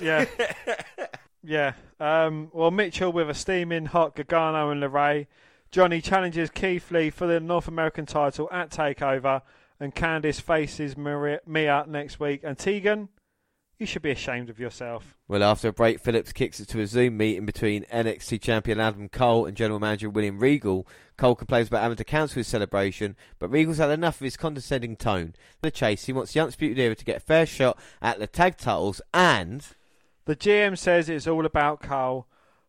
Yeah. 0.00 0.26
yeah. 1.42 1.72
Um, 1.98 2.50
well, 2.52 2.70
Mitchell 2.70 3.12
with 3.12 3.30
a 3.30 3.34
steaming 3.34 3.86
hot 3.86 4.14
Gargano 4.14 4.70
and 4.70 4.82
LeRae. 4.82 5.26
Johnny 5.70 6.00
challenges 6.02 6.50
Keith 6.50 6.90
Lee 6.90 7.10
for 7.10 7.26
the 7.26 7.40
North 7.40 7.68
American 7.68 8.04
title 8.04 8.48
at 8.52 8.70
TakeOver. 8.70 9.42
And 9.80 9.94
Candice 9.94 10.40
faces 10.40 10.96
Maria, 10.96 11.40
Mia 11.46 11.84
next 11.88 12.20
week. 12.20 12.42
And 12.44 12.56
Tegan, 12.58 13.08
you 13.78 13.86
should 13.86 14.02
be 14.02 14.10
ashamed 14.10 14.48
of 14.50 14.60
yourself. 14.60 15.16
Well, 15.26 15.42
after 15.42 15.68
a 15.68 15.72
break, 15.72 15.98
Phillips 15.98 16.32
kicks 16.32 16.60
it 16.60 16.68
to 16.68 16.80
a 16.80 16.86
Zoom 16.86 17.16
meeting 17.16 17.46
between 17.46 17.84
NXT 17.86 18.40
champion 18.40 18.78
Adam 18.78 19.08
Cole 19.08 19.46
and 19.46 19.56
general 19.56 19.80
manager 19.80 20.10
William 20.10 20.38
Regal. 20.38 20.86
Cole 21.22 21.36
complains 21.36 21.68
about 21.68 21.82
having 21.82 21.96
to 21.98 22.02
cancel 22.02 22.40
his 22.40 22.48
celebration, 22.48 23.14
but 23.38 23.48
Regal's 23.48 23.78
had 23.78 23.90
enough 23.90 24.16
of 24.16 24.24
his 24.24 24.36
condescending 24.36 24.96
tone. 24.96 25.34
The 25.60 25.70
chase, 25.70 26.06
he 26.06 26.12
wants 26.12 26.32
the 26.32 26.40
Undisputed 26.40 26.80
Era 26.80 26.96
to 26.96 27.04
get 27.04 27.18
a 27.18 27.20
fair 27.20 27.46
shot 27.46 27.78
at 28.00 28.18
the 28.18 28.26
tag 28.26 28.56
titles 28.56 29.00
and. 29.14 29.64
The 30.24 30.34
GM 30.34 30.76
says 30.76 31.08
it's 31.08 31.28
all 31.28 31.46
about 31.46 31.80
Cole, 31.80 32.26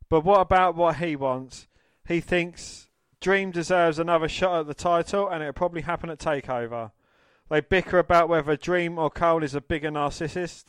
but 0.08 0.24
what 0.24 0.40
about 0.40 0.76
what 0.76 0.98
he 0.98 1.16
wants? 1.16 1.66
He 2.08 2.22
thinks 2.22 2.90
Dream 3.20 3.50
deserves 3.50 3.98
another 3.98 4.30
shot 4.30 4.60
at 4.60 4.68
the 4.68 4.76
title, 4.76 5.28
and 5.28 5.42
it'll 5.42 5.54
probably 5.54 5.82
happen 5.82 6.12
at 6.12 6.20
Takeover. 6.20 6.92
They 7.50 7.62
bicker 7.62 7.98
about 7.98 8.30
whether 8.30 8.56
Dream 8.56 9.00
or 9.00 9.10
Cole 9.10 9.44
is 9.44 9.56
a 9.56 9.62
bigger 9.62 9.90
narcissist, 9.90 10.66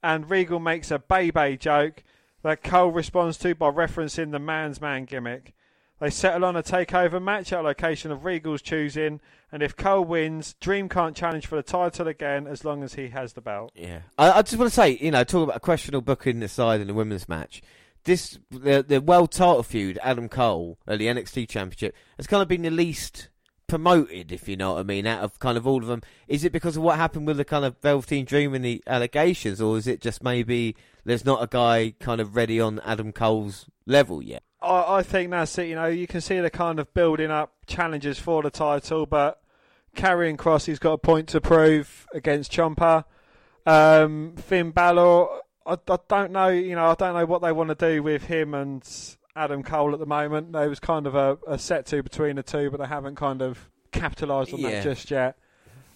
and 0.00 0.30
Regal 0.30 0.60
makes 0.60 0.92
a 0.92 1.00
Bebe 1.00 1.56
joke 1.56 2.04
that 2.44 2.62
Cole 2.62 2.92
responds 2.92 3.36
to 3.38 3.56
by 3.56 3.68
referencing 3.68 4.30
the 4.30 4.38
man's 4.38 4.80
man 4.80 5.06
gimmick. 5.06 5.54
They 5.98 6.10
settle 6.10 6.44
on 6.44 6.56
a 6.56 6.62
takeover 6.62 7.22
match 7.22 7.52
at 7.52 7.60
a 7.60 7.62
location 7.62 8.10
of 8.10 8.24
Regal's 8.24 8.60
choosing, 8.60 9.20
and 9.50 9.62
if 9.62 9.76
Cole 9.76 10.04
wins, 10.04 10.54
Dream 10.60 10.90
can't 10.90 11.16
challenge 11.16 11.46
for 11.46 11.56
the 11.56 11.62
title 11.62 12.06
again 12.06 12.46
as 12.46 12.64
long 12.64 12.82
as 12.82 12.94
he 12.94 13.08
has 13.08 13.32
the 13.32 13.40
belt. 13.40 13.72
Yeah, 13.74 14.00
I, 14.18 14.32
I 14.32 14.42
just 14.42 14.58
want 14.58 14.70
to 14.70 14.74
say, 14.74 14.98
you 15.00 15.10
know, 15.10 15.24
talk 15.24 15.44
about 15.44 15.56
a 15.56 15.60
questionable 15.60 16.02
booking 16.02 16.42
aside 16.42 16.82
in 16.82 16.86
the 16.88 16.94
women's 16.94 17.28
match. 17.28 17.62
This 18.04 18.38
the 18.50 18.84
the 18.86 19.00
world 19.00 19.32
title 19.32 19.62
feud, 19.62 19.98
Adam 20.02 20.28
Cole 20.28 20.78
at 20.86 20.98
the 20.98 21.06
NXT 21.06 21.48
Championship, 21.48 21.94
has 22.18 22.26
kind 22.26 22.42
of 22.42 22.48
been 22.48 22.62
the 22.62 22.70
least 22.70 23.30
promoted, 23.66 24.32
if 24.32 24.48
you 24.48 24.56
know 24.56 24.74
what 24.74 24.80
I 24.80 24.82
mean, 24.82 25.06
out 25.06 25.24
of 25.24 25.38
kind 25.38 25.56
of 25.56 25.66
all 25.66 25.82
of 25.82 25.88
them. 25.88 26.02
Is 26.28 26.44
it 26.44 26.52
because 26.52 26.76
of 26.76 26.82
what 26.82 26.96
happened 26.96 27.26
with 27.26 27.38
the 27.38 27.44
kind 27.44 27.64
of 27.64 27.80
Velveteen 27.80 28.24
Dream 28.24 28.54
and 28.54 28.64
the 28.64 28.82
allegations, 28.86 29.60
or 29.60 29.76
is 29.78 29.86
it 29.86 30.00
just 30.00 30.22
maybe 30.22 30.76
there's 31.04 31.24
not 31.24 31.42
a 31.42 31.46
guy 31.46 31.94
kind 31.98 32.20
of 32.20 32.36
ready 32.36 32.60
on 32.60 32.80
Adam 32.84 33.12
Cole's 33.12 33.66
level 33.86 34.22
yet? 34.22 34.42
I, 34.66 34.98
I 34.98 35.02
think 35.02 35.30
that's 35.30 35.56
it. 35.58 35.68
You 35.68 35.74
know, 35.76 35.86
you 35.86 36.06
can 36.06 36.20
see 36.20 36.38
the 36.40 36.50
kind 36.50 36.78
of 36.78 36.92
building 36.94 37.30
up 37.30 37.52
challenges 37.66 38.18
for 38.18 38.42
the 38.42 38.50
title, 38.50 39.06
but 39.06 39.40
Karrion 39.96 40.36
Cross, 40.36 40.66
he's 40.66 40.78
got 40.78 40.92
a 40.94 40.98
point 40.98 41.28
to 41.30 41.40
prove 41.40 42.06
against 42.12 42.52
Ciampa. 42.52 43.04
Um, 43.64 44.34
Finn 44.36 44.70
Balor, 44.70 45.28
I, 45.66 45.72
I 45.88 45.98
don't 46.08 46.32
know. 46.32 46.48
You 46.48 46.74
know, 46.74 46.86
I 46.86 46.94
don't 46.94 47.14
know 47.14 47.26
what 47.26 47.42
they 47.42 47.52
want 47.52 47.70
to 47.70 47.74
do 47.74 48.02
with 48.02 48.24
him 48.24 48.54
and 48.54 48.88
Adam 49.34 49.62
Cole 49.62 49.92
at 49.92 49.98
the 49.98 50.06
moment. 50.06 50.52
There 50.52 50.68
was 50.68 50.78
kind 50.80 51.06
of 51.06 51.14
a, 51.14 51.38
a 51.46 51.58
set 51.58 51.86
to 51.86 52.02
between 52.02 52.36
the 52.36 52.42
two, 52.42 52.70
but 52.70 52.78
they 52.80 52.86
haven't 52.86 53.16
kind 53.16 53.42
of 53.42 53.68
capitalised 53.92 54.52
on 54.54 54.60
Yeah. 54.60 54.70
that 54.70 54.82
just 54.84 55.10
yet. 55.10 55.36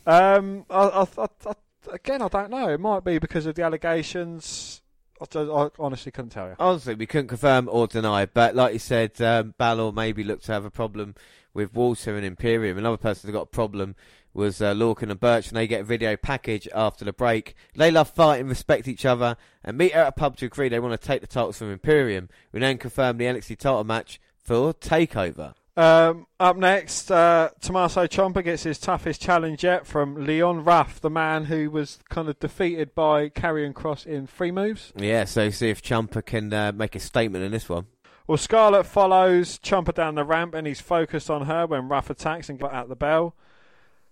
Um, 0.06 0.64
I, 0.70 0.82
I, 0.84 1.02
I, 1.18 1.26
I, 1.47 1.52
again, 1.92 2.22
I 2.22 2.28
don't 2.28 2.51
know. 2.51 2.68
It 2.68 2.80
might 2.80 3.05
be 3.05 3.18
because 3.18 3.47
of 3.47 3.55
the 3.55 3.62
allegations. 3.62 4.82
I, 5.20 5.40
I 5.40 5.68
honestly 5.78 6.12
couldn't 6.12 6.30
tell 6.30 6.48
you. 6.48 6.56
Honestly, 6.59 6.94
we 6.94 7.06
couldn't 7.06 7.28
confirm 7.28 7.68
or 7.70 7.86
deny, 7.86 8.26
but 8.26 8.55
like 8.55 8.72
you 8.72 8.78
said, 8.78 9.20
um, 9.20 9.55
Balor 9.59 9.92
maybe 9.92 10.24
looked 10.24 10.47
to 10.47 10.52
have 10.52 10.64
a 10.64 10.70
problem 10.70 11.14
with 11.52 11.74
Walter 11.74 12.16
and 12.16 12.24
Imperium. 12.24 12.78
Another 12.78 12.97
person 12.97 13.28
that 13.28 13.32
got 13.32 13.42
a 13.42 13.47
problem 13.47 13.94
was 14.32 14.62
uh, 14.62 14.72
Lorcan 14.72 15.10
and 15.10 15.18
Burch, 15.18 15.48
and 15.48 15.56
they 15.56 15.66
get 15.66 15.80
a 15.80 15.84
video 15.84 16.16
package 16.16 16.68
after 16.74 17.05
the 17.05 17.12
break. 17.12 17.55
They 17.74 17.90
love 17.90 18.10
fighting, 18.10 18.48
respect 18.48 18.86
each 18.86 19.05
other, 19.05 19.36
and 19.64 19.76
meet 19.76 19.92
at 19.92 20.06
a 20.06 20.12
pub 20.12 20.36
to 20.38 20.47
agree 20.47 20.68
they 20.68 20.78
want 20.78 20.98
to 20.98 21.06
take 21.06 21.20
the 21.20 21.26
titles 21.26 21.59
from 21.59 21.72
Imperium. 21.72 22.28
We 22.52 22.60
then 22.60 22.78
confirm 22.78 23.18
the 23.18 23.24
NXT 23.24 23.59
title 23.59 23.84
match 23.84 24.20
for 24.38 24.72
Takeover. 24.72 25.55
Um, 25.76 26.26
up 26.38 26.56
next, 26.56 27.10
uh, 27.10 27.51
Tommaso 27.60 28.06
Ciampa 28.06 28.44
gets 28.44 28.64
his 28.64 28.78
toughest 28.78 29.22
challenge 29.22 29.64
yet 29.64 29.86
from 29.86 30.26
Leon 30.26 30.64
Ruff, 30.64 31.01
the 31.01 31.10
man 31.10 31.44
who 31.44 31.70
was 31.70 32.01
kind 32.09 32.28
of 32.28 32.38
defeated 32.38 32.94
by 32.94 33.28
Karrion 33.28 33.72
Cross 33.72 34.05
in 34.05 34.26
three 34.26 34.51
moves. 34.51 34.92
Yeah, 34.97 35.24
so 35.24 35.48
see 35.51 35.70
if 35.70 35.82
Ciampa 35.82 36.24
can 36.24 36.52
uh, 36.52 36.72
make 36.72 36.97
a 36.97 37.01
statement 37.01 37.44
in 37.44 37.52
this 37.52 37.68
one. 37.68 37.86
Well, 38.26 38.38
Scarlett 38.38 38.86
follows 38.86 39.59
Ciampa 39.59 39.94
down 39.94 40.14
the 40.14 40.24
ramp 40.24 40.55
and 40.55 40.66
he's 40.66 40.80
focused 40.80 41.30
on 41.30 41.47
her 41.47 41.66
when 41.66 41.88
Ruff 41.88 42.10
attacks 42.10 42.48
and 42.48 42.59
got 42.59 42.72
out 42.72 42.88
the 42.88 42.97
bell. 42.97 43.34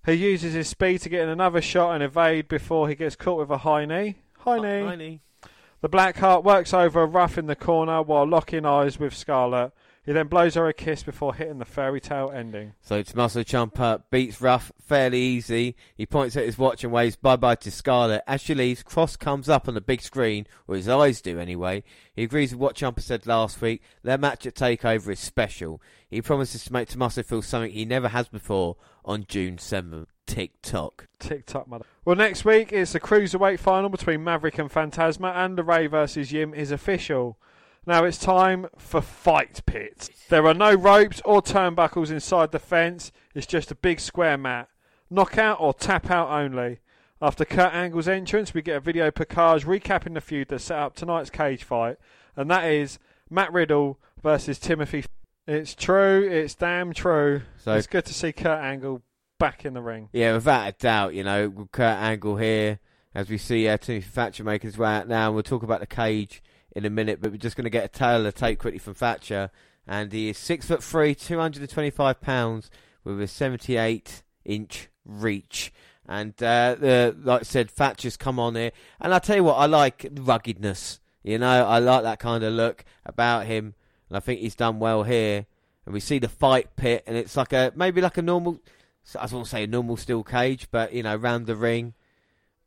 He 0.07 0.15
uses 0.15 0.55
his 0.55 0.69
speed 0.69 1.03
to 1.03 1.09
get 1.09 1.23
in 1.23 1.29
another 1.29 1.61
shot 1.61 1.93
and 1.95 2.03
evade 2.03 2.49
before 2.49 2.89
he 2.89 2.95
gets 2.95 3.15
caught 3.15 3.39
with 3.39 3.51
a 3.51 3.59
high 3.59 3.85
knee. 3.85 4.17
High 4.39 4.59
knee. 4.59 4.87
Hi, 4.87 4.97
knee. 4.97 5.21
The 5.83 5.89
Blackheart 5.89 6.43
works 6.43 6.75
over 6.75 7.07
Ruff 7.07 7.39
in 7.39 7.47
the 7.47 7.55
corner 7.55 8.03
while 8.03 8.27
locking 8.27 8.65
eyes 8.65 8.99
with 8.99 9.15
Scarlett. 9.15 9.73
He 10.09 10.15
then 10.15 10.29
blows 10.29 10.55
her 10.55 10.67
a 10.67 10.73
kiss 10.73 11.03
before 11.03 11.35
hitting 11.35 11.59
the 11.59 11.67
fairy 11.67 12.01
tale 12.01 12.33
ending. 12.35 12.73
So 12.81 13.03
Tommaso 13.03 13.43
Ciampa 13.43 14.05
beats 14.11 14.41
Ruff 14.41 14.73
fairly 14.81 15.21
easy. 15.21 15.77
He 15.95 16.07
points 16.07 16.35
at 16.35 16.47
his 16.47 16.57
watch 16.57 16.83
and 16.83 16.91
waves 16.91 17.15
bye 17.15 17.37
bye 17.37 17.57
to 17.57 17.71
Scarlett. 17.71 18.23
As 18.27 18.41
she 18.41 18.55
leaves, 18.55 18.83
Cross 18.83 19.17
comes 19.17 19.51
up 19.51 19.69
on 19.69 19.75
the 19.75 19.83
big 19.83 20.01
screen, 20.01 20.47
or 20.67 20.77
his 20.77 20.89
eyes 20.89 21.21
do 21.21 21.39
anyway. 21.39 21.85
He 22.15 22.23
agrees 22.23 22.53
with 22.53 22.59
what 22.59 22.75
Ciampa 22.75 23.03
said 23.03 23.27
last 23.27 23.61
week. 23.61 23.83
Their 24.03 24.17
match 24.17 24.47
at 24.47 24.55
Takeover 24.55 25.13
is 25.13 25.21
special. 25.21 25.83
He 26.09 26.23
promises 26.23 26.65
to 26.65 26.73
make 26.73 26.89
Tommaso 26.89 27.23
feel 27.23 27.43
something 27.43 27.71
he 27.71 27.85
never 27.85 28.09
has 28.09 28.29
before 28.29 28.77
on 29.05 29.27
June 29.29 29.59
7th. 29.59 30.07
TikTok. 30.27 31.07
TikTok, 31.19 31.69
mother. 31.69 31.85
Well, 32.07 32.17
next 32.17 32.47
week 32.47 32.73
it's 32.73 32.93
the 32.93 33.01
cruiserweight 33.01 33.59
final 33.59 33.91
between 33.91 34.25
Maverick 34.25 34.59
and 34.59 34.71
Fantasma, 34.71 35.37
and 35.37 35.59
LeRae 35.59 35.91
versus 35.91 36.33
Yim 36.33 36.55
is 36.55 36.71
official. 36.71 37.39
Now 37.89 38.05
it's 38.05 38.19
time 38.19 38.67
for 38.77 39.01
Fight 39.01 39.63
Pit. 39.65 40.11
There 40.29 40.47
are 40.47 40.53
no 40.53 40.75
ropes 40.75 41.23
or 41.25 41.41
turnbuckles 41.41 42.11
inside 42.11 42.53
the 42.53 42.59
fence. 42.59 43.11
It's 43.35 43.47
just 43.47 43.71
a 43.71 43.75
big 43.75 43.99
square 43.99 44.37
mat. 44.37 44.69
Knockout 45.09 45.59
or 45.59 45.73
tap 45.73 46.11
out 46.11 46.29
only. 46.29 46.81
After 47.23 47.47
Kurt 47.47 47.73
Angle's 47.73 48.07
entrance, 48.07 48.53
we 48.53 48.61
get 48.61 48.77
a 48.77 48.81
video 48.81 49.11
package 49.11 49.65
recapping 49.65 50.13
the 50.13 50.21
feud 50.21 50.49
that 50.49 50.59
set 50.59 50.79
up 50.79 50.97
tonight's 50.97 51.31
cage 51.31 51.65
fight, 51.65 51.97
and 52.37 52.51
that 52.51 52.71
is 52.71 52.99
Matt 53.31 53.55
Riddle 53.55 53.99
versus 54.23 54.59
Timothy. 54.59 55.07
It's 55.47 55.75
true. 55.75 56.29
It's 56.31 56.55
damn 56.55 56.93
true. 56.93 57.41
So 57.57 57.73
it's 57.73 57.87
good 57.87 58.05
to 58.05 58.13
see 58.13 58.33
Kurt 58.33 58.61
Angle 58.61 59.01
back 59.39 59.65
in 59.65 59.73
the 59.73 59.81
ring. 59.81 60.11
Yeah, 60.13 60.35
without 60.35 60.69
a 60.69 60.73
doubt, 60.73 61.15
you 61.15 61.25
know, 61.25 61.49
with 61.49 61.73
Kurt 61.73 61.97
Angle 61.97 62.37
here, 62.37 62.81
as 63.15 63.31
we 63.31 63.39
see 63.39 63.67
uh, 63.67 63.79
Timothy 63.79 64.07
Thatcher 64.07 64.45
making 64.45 64.69
his 64.69 64.77
way 64.77 64.91
out 64.91 65.09
now, 65.09 65.29
and 65.29 65.35
we'll 65.35 65.43
talk 65.43 65.63
about 65.63 65.81
the 65.81 65.87
cage 65.87 66.43
in 66.79 66.85
a 66.85 66.91
minute, 66.91 67.21
but 67.21 67.33
we're 67.33 67.39
just 67.39 67.57
going 67.57 67.65
to 67.65 67.71
get 67.71 67.85
a 67.85 67.89
Taylor 67.89 68.31
take 68.31 68.61
quickly 68.61 68.79
from 68.79 68.95
Thatcher, 68.95 69.51
and 69.87 70.13
he 70.13 70.29
is 70.29 70.39
six 70.39 70.67
foot 70.67 70.83
three, 70.83 71.15
225 71.15 72.21
pounds, 72.21 72.71
with 73.03 73.21
a 73.21 73.27
78 73.27 74.23
inch 74.45 74.89
reach. 75.05 75.73
And 76.07 76.41
uh, 76.43 76.77
the, 76.79 77.17
like 77.21 77.41
I 77.41 77.45
said, 77.45 77.69
Thatcher's 77.69 78.17
come 78.17 78.39
on 78.39 78.55
here, 78.55 78.71
and 79.01 79.13
I 79.13 79.19
tell 79.19 79.37
you 79.37 79.45
what, 79.45 79.55
I 79.55 79.67
like 79.67 80.07
ruggedness. 80.13 81.01
You 81.25 81.39
know, 81.39 81.67
I 81.67 81.81
like 81.81 82.05
that 82.05 82.21
kind 82.21 82.45
of 82.45 82.53
look 82.53 82.85
about 83.05 83.47
him, 83.47 83.75
and 84.09 84.17
I 84.17 84.21
think 84.21 84.41
he's 84.41 84.55
done 84.55 84.79
well 84.79 85.03
here. 85.03 85.47
And 85.85 85.93
we 85.93 86.01
see 86.01 86.19
the 86.19 86.29
fight 86.29 86.77
pit, 86.77 87.03
and 87.07 87.17
it's 87.17 87.37
like 87.37 87.53
a 87.53 87.73
maybe 87.75 88.01
like 88.01 88.19
a 88.19 88.23
normal 88.23 88.61
I 89.19 89.23
was 89.23 89.33
going 89.33 89.45
to 89.45 89.51
say 89.51 89.65
a 89.65 89.67
normal 89.67 89.97
steel 89.97 90.23
cage, 90.23 90.69
but 90.71 90.93
you 90.93 91.03
know, 91.03 91.17
round 91.17 91.47
the 91.47 91.57
ring. 91.57 91.95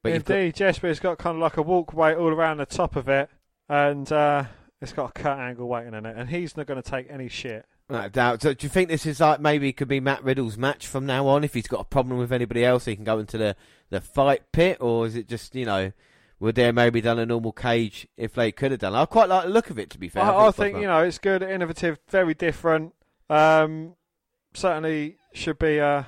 But 0.01 0.13
you've 0.13 0.25
got, 0.25 0.37
Indeed, 0.37 0.59
yes, 0.59 0.79
but 0.79 0.89
it's 0.89 0.99
got 0.99 1.17
kind 1.17 1.35
of 1.35 1.41
like 1.41 1.57
a 1.57 1.61
walkway 1.61 2.15
all 2.15 2.29
around 2.29 2.57
the 2.57 2.65
top 2.65 2.95
of 2.95 3.07
it, 3.07 3.29
and 3.71 4.11
uh, 4.11 4.43
it's 4.81 4.91
got 4.91 5.09
a 5.09 5.13
Kurt 5.13 5.39
Angle 5.39 5.67
waiting 5.67 5.93
in 5.93 6.05
it, 6.05 6.17
and 6.17 6.29
he's 6.29 6.57
not 6.57 6.67
going 6.67 6.81
to 6.81 6.87
take 6.91 7.07
any 7.09 7.29
shit. 7.29 7.65
no 7.89 8.09
doubt. 8.09 8.41
So 8.41 8.53
do 8.53 8.65
you 8.65 8.69
think 8.69 8.89
this 8.89 9.05
is 9.05 9.21
like 9.21 9.39
maybe 9.39 9.71
could 9.71 9.87
be 9.87 10.01
Matt 10.01 10.23
Riddle's 10.25 10.57
match 10.57 10.85
from 10.85 11.05
now 11.05 11.25
on? 11.27 11.45
If 11.45 11.53
he's 11.53 11.67
got 11.67 11.79
a 11.79 11.85
problem 11.85 12.17
with 12.19 12.33
anybody 12.33 12.65
else, 12.65 12.83
he 12.83 12.95
can 12.95 13.05
go 13.05 13.17
into 13.17 13.37
the 13.37 13.55
the 13.89 14.01
fight 14.01 14.51
pit, 14.51 14.77
or 14.81 15.07
is 15.07 15.15
it 15.15 15.27
just 15.27 15.55
you 15.55 15.65
know? 15.65 15.93
Would 16.41 16.55
they 16.55 16.71
maybe 16.71 17.01
done 17.01 17.19
a 17.19 17.25
normal 17.25 17.51
cage 17.51 18.07
if 18.17 18.33
they 18.33 18.51
could 18.51 18.71
have 18.71 18.79
done? 18.79 18.95
I 18.95 19.05
quite 19.05 19.29
like 19.29 19.43
the 19.45 19.51
look 19.51 19.69
of 19.69 19.77
it. 19.77 19.91
To 19.91 19.99
be 19.99 20.09
fair, 20.09 20.23
I, 20.23 20.29
I 20.31 20.47
it's 20.47 20.57
think 20.57 20.77
you 20.77 20.87
know 20.87 21.03
it's 21.03 21.19
good, 21.19 21.43
innovative, 21.43 21.99
very 22.09 22.33
different. 22.33 22.93
Um, 23.29 23.95
certainly 24.53 25.17
should 25.33 25.59
be 25.59 25.77
a 25.77 26.07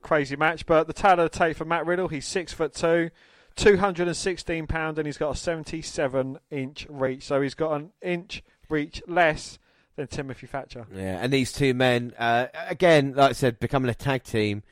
crazy 0.00 0.34
match, 0.34 0.64
but 0.66 0.86
the 0.86 0.94
Taylor 0.94 1.28
take 1.28 1.56
for 1.58 1.66
Matt 1.66 1.84
Riddle, 1.86 2.08
he's 2.08 2.26
six 2.26 2.52
foot 2.54 2.72
two, 2.74 3.10
216 3.56 4.66
pound, 4.66 4.98
and 4.98 5.06
he's 5.06 5.18
got 5.18 5.34
a 5.34 5.36
77 5.36 6.38
inch 6.50 6.86
reach. 6.88 7.24
So 7.24 7.40
he's 7.40 7.54
got 7.54 7.72
an 7.72 7.90
inch 8.02 8.42
reach 8.68 9.02
less 9.06 9.58
than 9.96 10.06
Timothy 10.06 10.46
Thatcher. 10.46 10.86
Yeah, 10.94 11.18
and 11.20 11.32
these 11.32 11.52
two 11.52 11.74
men, 11.74 12.12
uh, 12.18 12.46
again, 12.68 13.14
like 13.14 13.30
I 13.30 13.32
said, 13.32 13.58
becoming 13.58 13.90
a 13.90 13.94
tag 13.94 14.22
team, 14.22 14.62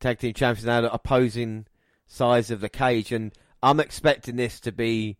tag 0.00 0.18
team 0.18 0.34
champions 0.34 0.66
now, 0.66 0.84
opposing 0.86 1.66
sides 2.06 2.50
of 2.50 2.60
the 2.60 2.68
cage, 2.68 3.12
and 3.12 3.32
I'm 3.62 3.78
expecting 3.78 4.36
this 4.36 4.58
to 4.60 4.72
be 4.72 5.18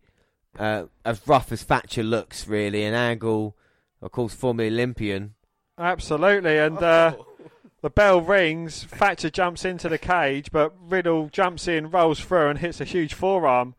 uh, 0.57 0.85
as 1.05 1.21
rough 1.27 1.51
as 1.51 1.63
Thatcher 1.63 2.03
looks, 2.03 2.47
really. 2.47 2.83
An 2.83 2.93
angle, 2.93 3.55
of 4.01 4.11
course, 4.11 4.33
former 4.33 4.63
Olympian. 4.63 5.35
Absolutely, 5.77 6.57
and 6.57 6.77
uh, 6.77 7.15
the 7.81 7.89
bell 7.89 8.21
rings. 8.21 8.83
Thatcher 8.85 9.29
jumps 9.29 9.65
into 9.65 9.89
the 9.89 9.97
cage, 9.97 10.51
but 10.51 10.73
Riddle 10.87 11.29
jumps 11.29 11.67
in, 11.67 11.89
rolls 11.91 12.19
through, 12.19 12.49
and 12.49 12.59
hits 12.59 12.79
a 12.81 12.85
huge 12.85 13.13
forearm, 13.13 13.75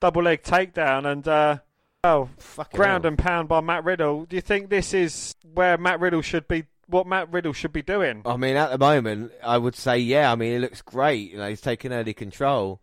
double 0.00 0.22
leg 0.22 0.42
takedown, 0.42 1.10
and 1.10 1.26
uh, 1.28 1.58
oh, 2.02 2.28
Fucking 2.38 2.76
ground 2.76 3.04
hell. 3.04 3.10
and 3.10 3.18
pound 3.18 3.48
by 3.48 3.60
Matt 3.60 3.84
Riddle. 3.84 4.24
Do 4.24 4.36
you 4.36 4.42
think 4.42 4.70
this 4.70 4.94
is 4.94 5.34
where 5.52 5.76
Matt 5.78 6.00
Riddle 6.00 6.22
should 6.22 6.48
be? 6.48 6.64
What 6.86 7.06
Matt 7.06 7.32
Riddle 7.32 7.54
should 7.54 7.72
be 7.72 7.82
doing? 7.82 8.20
I 8.26 8.36
mean, 8.36 8.56
at 8.56 8.70
the 8.70 8.76
moment, 8.78 9.32
I 9.42 9.56
would 9.56 9.74
say, 9.74 9.98
yeah. 9.98 10.30
I 10.30 10.34
mean, 10.36 10.52
it 10.52 10.58
looks 10.60 10.82
great. 10.82 11.30
You 11.32 11.38
know, 11.38 11.48
he's 11.48 11.62
taking 11.62 11.92
early 11.94 12.12
control, 12.12 12.82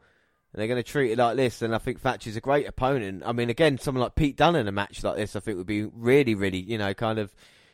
and 0.52 0.60
they're 0.60 0.68
going 0.68 0.82
to 0.82 0.90
treat 0.90 1.12
it 1.12 1.20
like 1.20 1.38
this. 1.38 1.62
And 1.62 1.76
I 1.76 1.78
think 1.78 2.02
Thatcher's 2.02 2.36
a 2.36 2.42
great 2.42 2.68
opponent. 2.68 3.22
I 3.26 3.32
mean, 3.32 3.52
again, 3.52 3.78
someone 3.78 4.02
like 4.02 4.16
Pete 4.16 4.38
Dunne 4.38 4.56
in 4.56 4.68
a 4.68 4.72
match 4.72 5.04
like 5.04 5.18
this, 5.18 5.36
I 5.36 5.40
think 5.40 5.58
would 5.58 5.68
be 5.68 5.84
really, 5.86 6.34
really, 6.34 6.58
you 6.60 6.80
know, 6.80 6.96
kind 6.96 7.20
of 7.20 7.32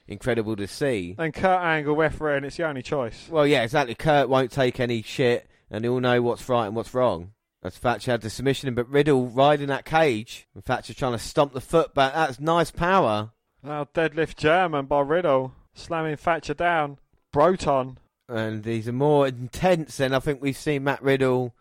incredible 0.08 0.56
to 0.56 0.68
see. 0.68 1.16
And 1.18 1.34
Kurt 1.34 1.62
Angle 1.62 1.96
refereeing, 1.96 2.44
it's 2.44 2.58
the 2.58 2.68
only 2.68 2.82
choice. 2.82 3.28
Well, 3.30 3.46
yeah, 3.48 3.64
exactly. 3.64 3.96
Kurt 3.96 4.30
won't 4.30 4.52
take 4.52 4.80
any 4.80 5.02
shit, 5.02 5.48
and 5.70 5.84
he'll 5.84 6.00
know 6.00 6.22
what's 6.22 6.48
right 6.48 6.68
and 6.68 6.76
what's 6.76 6.94
wrong. 6.94 7.32
As 7.64 7.78
Thatcher 7.78 8.12
had 8.12 8.22
the 8.22 8.30
submission, 8.30 8.74
but 8.76 8.88
Riddle 8.88 9.28
riding 9.28 9.68
that 9.68 9.84
cage, 9.86 10.48
and 10.54 10.64
Thatcher 10.64 10.94
trying 10.94 11.14
to 11.14 11.20
stomp 11.20 11.54
the 11.54 11.62
foot 11.62 11.94
back. 11.94 12.14
That's 12.14 12.40
nice 12.40 12.72
power. 12.72 13.32
Now 13.64 13.86
deadlift 13.94 14.36
German 14.38 14.86
by 14.86 15.02
Riddle, 15.02 15.54
slamming 15.74 16.18
Thatcher 16.18 16.54
down. 16.54 17.00
Broton. 17.34 17.98
and 18.30 18.64
these 18.64 18.88
are 18.88 18.94
more 18.94 19.28
intense 19.28 19.98
than 19.98 20.14
I 20.14 20.20
think 20.20 20.42
we've 20.42 20.56
seen 20.58 20.84
Matt 20.84 21.02
Riddle 21.02 21.56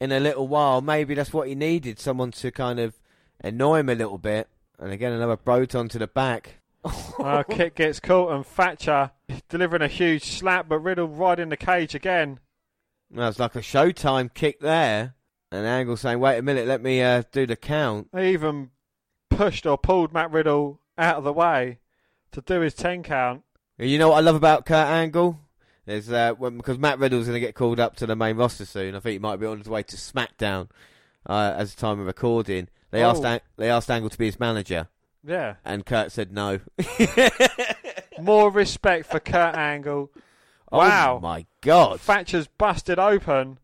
in 0.00 0.12
a 0.12 0.18
little 0.20 0.48
while. 0.48 0.80
Maybe 0.80 1.14
that's 1.14 1.32
what 1.32 1.46
he 1.48 1.54
needed, 1.54 1.98
someone 2.00 2.30
to 2.32 2.50
kind 2.50 2.80
of 2.80 2.94
annoy 3.40 3.80
him 3.80 3.88
a 3.90 3.94
little 3.94 4.18
bit. 4.18 4.48
And 4.78 4.92
again, 4.92 5.12
another 5.12 5.36
Broton 5.36 5.88
to 5.90 5.98
the 5.98 6.06
back. 6.06 6.56
Uh, 7.18 7.42
kick 7.48 7.76
gets 7.76 8.00
caught 8.00 8.32
and 8.32 8.44
Thatcher 8.46 9.10
delivering 9.48 9.82
a 9.82 9.88
huge 9.88 10.24
slap, 10.24 10.68
but 10.68 10.78
Riddle 10.80 11.08
right 11.08 11.38
in 11.38 11.48
the 11.48 11.56
cage 11.56 11.94
again. 11.94 12.40
That 13.10 13.26
was 13.28 13.38
like 13.38 13.54
a 13.54 13.60
Showtime 13.60 14.32
kick 14.34 14.60
there. 14.60 15.14
And 15.52 15.66
Angle 15.66 15.96
saying, 15.96 16.18
"Wait 16.18 16.38
a 16.38 16.42
minute, 16.42 16.66
let 16.66 16.82
me 16.82 17.00
uh, 17.02 17.22
do 17.30 17.46
the 17.46 17.54
count." 17.56 18.08
They 18.12 18.32
even 18.32 18.70
pushed 19.30 19.66
or 19.66 19.78
pulled 19.78 20.12
Matt 20.12 20.32
Riddle 20.32 20.80
out 20.98 21.16
of 21.16 21.24
the 21.24 21.32
way 21.32 21.78
to 22.32 22.40
do 22.40 22.60
his 22.60 22.74
10 22.74 23.02
count. 23.04 23.42
You 23.78 23.98
know 23.98 24.08
what 24.10 24.16
I 24.18 24.20
love 24.20 24.34
about 24.34 24.66
Kurt 24.66 24.88
Angle? 24.88 25.38
Is 25.86 26.10
uh, 26.10 26.32
when, 26.34 26.56
because 26.56 26.78
Matt 26.78 26.98
Riddle's 26.98 27.26
going 27.26 27.34
to 27.34 27.40
get 27.46 27.54
called 27.54 27.78
up 27.78 27.94
to 27.96 28.06
the 28.06 28.16
main 28.16 28.36
roster 28.36 28.64
soon. 28.64 28.94
I 28.96 29.00
think 29.00 29.12
he 29.12 29.18
might 29.18 29.36
be 29.36 29.46
on 29.46 29.58
his 29.58 29.68
way 29.68 29.82
to 29.82 29.96
SmackDown 29.96 30.70
uh, 31.28 31.54
as 31.56 31.74
the 31.74 31.80
time 31.80 32.00
of 32.00 32.06
recording. 32.06 32.68
They 32.90 33.02
Oh. 33.04 33.10
asked 33.10 33.24
Ang- 33.24 33.40
they 33.56 33.68
asked 33.70 33.90
Angle 33.90 34.10
to 34.10 34.18
be 34.18 34.26
his 34.26 34.40
manager, 34.40 34.88
Yeah. 35.26 35.54
and 35.64 35.86
Kurt 35.86 36.12
said 36.12 36.32
no. 36.32 36.60
More 38.20 38.50
respect 38.50 39.06
for 39.06 39.20
Kurt 39.20 39.54
Angle. 39.56 40.10
Wow. 40.70 41.16
Oh 41.16 41.20
my 41.20 41.46
god! 41.60 42.00
Thatcher's 42.00 42.46
busted 42.46 42.98
open, 42.98 43.58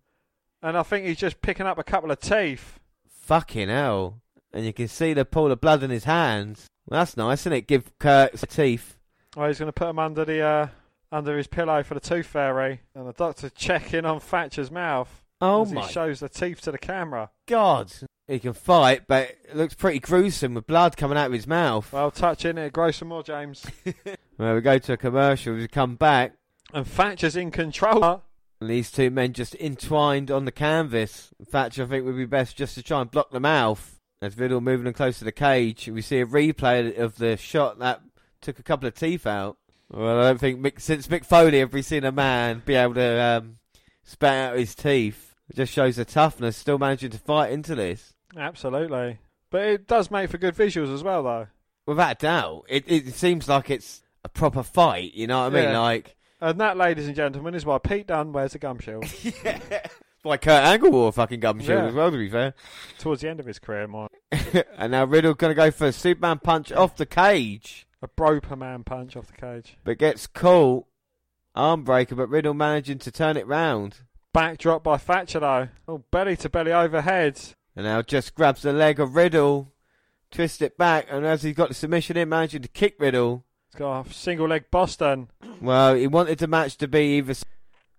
and 0.63 0.77
I 0.77 0.83
think 0.83 1.07
he's 1.07 1.17
just 1.19 1.41
picking 1.43 1.67
up 1.67 1.79
a 1.79 1.85
couple 1.85 2.11
of 2.11 2.21
teeth. 2.21 2.79
Fucking 3.09 3.69
hell! 3.69 4.21
And 4.53 4.65
you 4.65 4.73
can 4.73 4.89
see 4.89 5.13
the 5.13 5.25
pool 5.25 5.51
of 5.53 5.61
blood 5.61 5.83
in 5.83 5.91
his 5.91 6.05
hands. 6.05 6.67
Well, 6.87 7.01
that's 7.01 7.17
nice, 7.17 7.43
isn't 7.43 7.53
it? 7.53 7.67
Give 7.69 7.91
Kurt 7.99 8.39
some 8.39 8.49
teeth. 8.49 8.97
Oh, 9.37 9.47
he's 9.47 9.59
going 9.59 9.69
to 9.69 9.73
put 9.73 9.89
him 9.89 9.99
under 9.99 10.25
the 10.25 10.41
uh, 10.41 10.69
under 11.13 11.37
his 11.37 11.47
pillow 11.47 11.83
for 11.83 11.95
the 11.95 12.01
tooth 12.01 12.27
fairy, 12.27 12.81
and 12.95 13.07
the 13.09 13.13
doctor 13.13 13.51
checking 13.51 14.05
on 14.05 14.21
Thatcher's 14.21 14.71
mouth 14.71 15.23
Oh 15.41 15.63
as 15.63 15.73
my 15.73 15.87
he 15.87 15.93
shows 15.93 16.21
the 16.21 16.29
teeth 16.29 16.61
to 16.63 16.73
the 16.73 16.79
camera. 16.79 17.31
god! 17.47 17.93
He 18.31 18.39
can 18.39 18.53
fight, 18.53 19.09
but 19.09 19.23
it 19.49 19.57
looks 19.57 19.75
pretty 19.75 19.99
gruesome 19.99 20.55
with 20.55 20.69
blood 20.69 20.97
coming 20.97 21.19
out 21.19 21.27
of 21.27 21.33
his 21.33 21.49
mouth. 21.49 21.93
Well, 21.93 22.13
touching 22.13 22.59
it, 22.59 22.73
grow 22.73 22.93
some 22.93 23.09
more, 23.09 23.25
James. 23.25 23.67
Well, 24.39 24.55
we 24.55 24.63
go 24.63 24.79
to 24.79 24.95
a 24.95 24.97
commercial. 24.97 25.53
We 25.55 25.69
come 25.69 25.97
back, 25.97 26.33
and 26.73 26.87
Thatcher's 26.87 27.37
in 27.37 27.51
control. 27.51 28.23
and 28.59 28.71
these 28.71 28.91
two 28.91 29.11
men 29.11 29.35
just 29.35 29.55
entwined 29.57 30.31
on 30.31 30.47
the 30.47 30.53
canvas. 30.53 31.29
Thatcher, 31.45 31.83
I 31.83 31.87
think, 31.87 32.07
would 32.07 32.17
be 32.17 32.25
best 32.25 32.57
just 32.57 32.75
to 32.77 32.83
try 32.83 33.03
and 33.03 33.11
block 33.11 33.33
the 33.33 33.41
mouth. 33.41 33.99
As 34.23 34.39
Riddle 34.39 34.63
moving 34.63 34.85
them 34.85 34.95
close 34.95 35.19
to 35.19 35.25
the 35.25 35.33
cage, 35.33 35.89
we 35.89 36.01
see 36.01 36.21
a 36.21 36.27
replay 36.27 36.97
of 36.99 37.17
the 37.19 37.37
shot 37.37 37.81
that 37.81 38.01
took 38.41 38.59
a 38.59 38.63
couple 38.63 38.87
of 38.89 38.95
teeth 38.95 39.27
out. 39.27 39.59
Well, 39.91 40.21
I 40.21 40.23
don't 40.29 40.41
think 40.41 40.61
Mick, 40.61 40.81
since 40.81 41.09
Mick 41.09 41.27
Foley 41.27 41.59
have 41.59 41.75
we 41.75 41.83
seen 41.83 42.05
a 42.05 42.13
man 42.13 42.63
be 42.65 42.77
able 42.77 42.95
to 42.95 43.21
um, 43.23 43.59
spat 44.05 44.53
out 44.53 44.59
his 44.59 44.75
teeth. 44.75 45.35
It 45.51 45.57
just 45.57 45.73
shows 45.73 45.97
the 45.97 46.07
toughness, 46.07 46.57
still 46.57 46.79
managing 46.79 47.11
to 47.11 47.19
fight 47.19 47.53
into 47.53 47.75
this. 47.75 48.15
Absolutely. 48.37 49.19
But 49.51 49.63
it 49.63 49.87
does 49.87 50.11
make 50.11 50.31
for 50.31 50.39
good 50.39 50.55
visuals 50.55 50.93
as 50.95 51.03
well, 51.03 51.23
though. 51.23 51.47
Without 51.87 52.13
a 52.13 52.15
doubt, 52.17 52.63
it, 52.69 52.85
it 52.87 53.15
seems 53.15 53.49
like 53.49 53.71
it's 53.71 54.03
a 54.25 54.29
proper 54.29 54.63
fight. 54.63 55.15
You 55.15 55.27
know 55.27 55.41
what 55.41 55.47
I 55.53 55.55
mean? 55.61 55.71
Yeah. 55.71 55.79
Like, 55.81 56.17
And 56.41 56.61
that, 56.61 56.77
ladies 56.77 57.07
and 57.07 57.17
gentlemen, 57.17 57.55
is 57.55 57.67
why 57.67 57.79
Pete 57.79 58.07
Dunne 58.07 58.33
wears 58.33 58.55
a 58.55 58.59
gum 58.59 58.79
shield 58.79 59.05
like 60.25 60.43
Kurt 60.43 60.63
Angle 60.63 60.91
wore 60.91 61.09
a 61.09 61.13
fucking 61.13 61.41
gum 61.41 61.59
shield 61.61 61.83
Yeah. 61.83 61.87
as 61.89 61.95
well. 61.95 62.11
To 62.11 62.19
be 62.19 62.29
fair. 62.31 62.55
towards 62.99 63.23
the 63.23 63.29
end 63.31 63.41
of 63.41 63.47
his 63.47 63.59
career. 63.59 63.89
More 63.89 64.09
and 64.77 64.93
now 64.93 65.05
Riddle 65.05 65.35
gonna 65.35 65.55
go 65.55 65.71
for 65.71 65.87
a 65.87 65.93
Superman 65.93 66.39
punch 66.39 66.71
off 66.73 66.97
the 66.97 67.07
cage, 67.07 67.87
a 68.03 68.07
Broperman 68.09 68.85
punch 68.85 69.17
off 69.17 69.27
the 69.27 69.33
cage. 69.41 69.77
but 69.85 69.99
gets 69.99 70.27
caught. 70.27 70.87
Arm 71.57 71.83
breaker, 71.83 72.15
but 72.15 72.29
Riddle 72.29 72.55
managing 72.55 72.99
to 73.01 73.11
turn 73.11 73.37
it 73.37 73.47
round. 73.47 74.03
Backdrop 74.33 74.85
by 74.85 74.99
Thatcher 74.99 75.41
though. 75.41 75.69
Oh, 75.89 76.05
belly 76.13 76.37
to 76.37 76.49
belly 76.49 76.73
overhead. 76.73 77.41
And 77.81 77.87
now 77.87 78.03
just 78.03 78.35
grabs 78.35 78.61
the 78.61 78.75
leg 78.75 79.01
of 79.01 79.17
Riddle, 79.17 79.73
twists 80.31 80.61
it 80.61 80.77
back, 80.77 81.07
and 81.09 81.25
as 81.25 81.43
he's 81.43 81.57
got 81.57 81.69
the 81.69 81.75
submission 81.75 82.15
in, 82.19 82.29
managing 82.29 82.61
to 82.61 82.69
kick 82.69 82.97
Riddle. 82.99 83.47
He's 83.73 83.79
got 83.79 84.07
a 84.07 84.13
single 84.13 84.49
leg 84.49 84.67
Boston. 84.71 85.31
Well, 85.63 85.95
he 85.95 86.07
wanted 86.07 86.41
the 86.41 86.47
match 86.47 86.77
to 86.77 86.89
be 86.89 87.17
either 87.17 87.33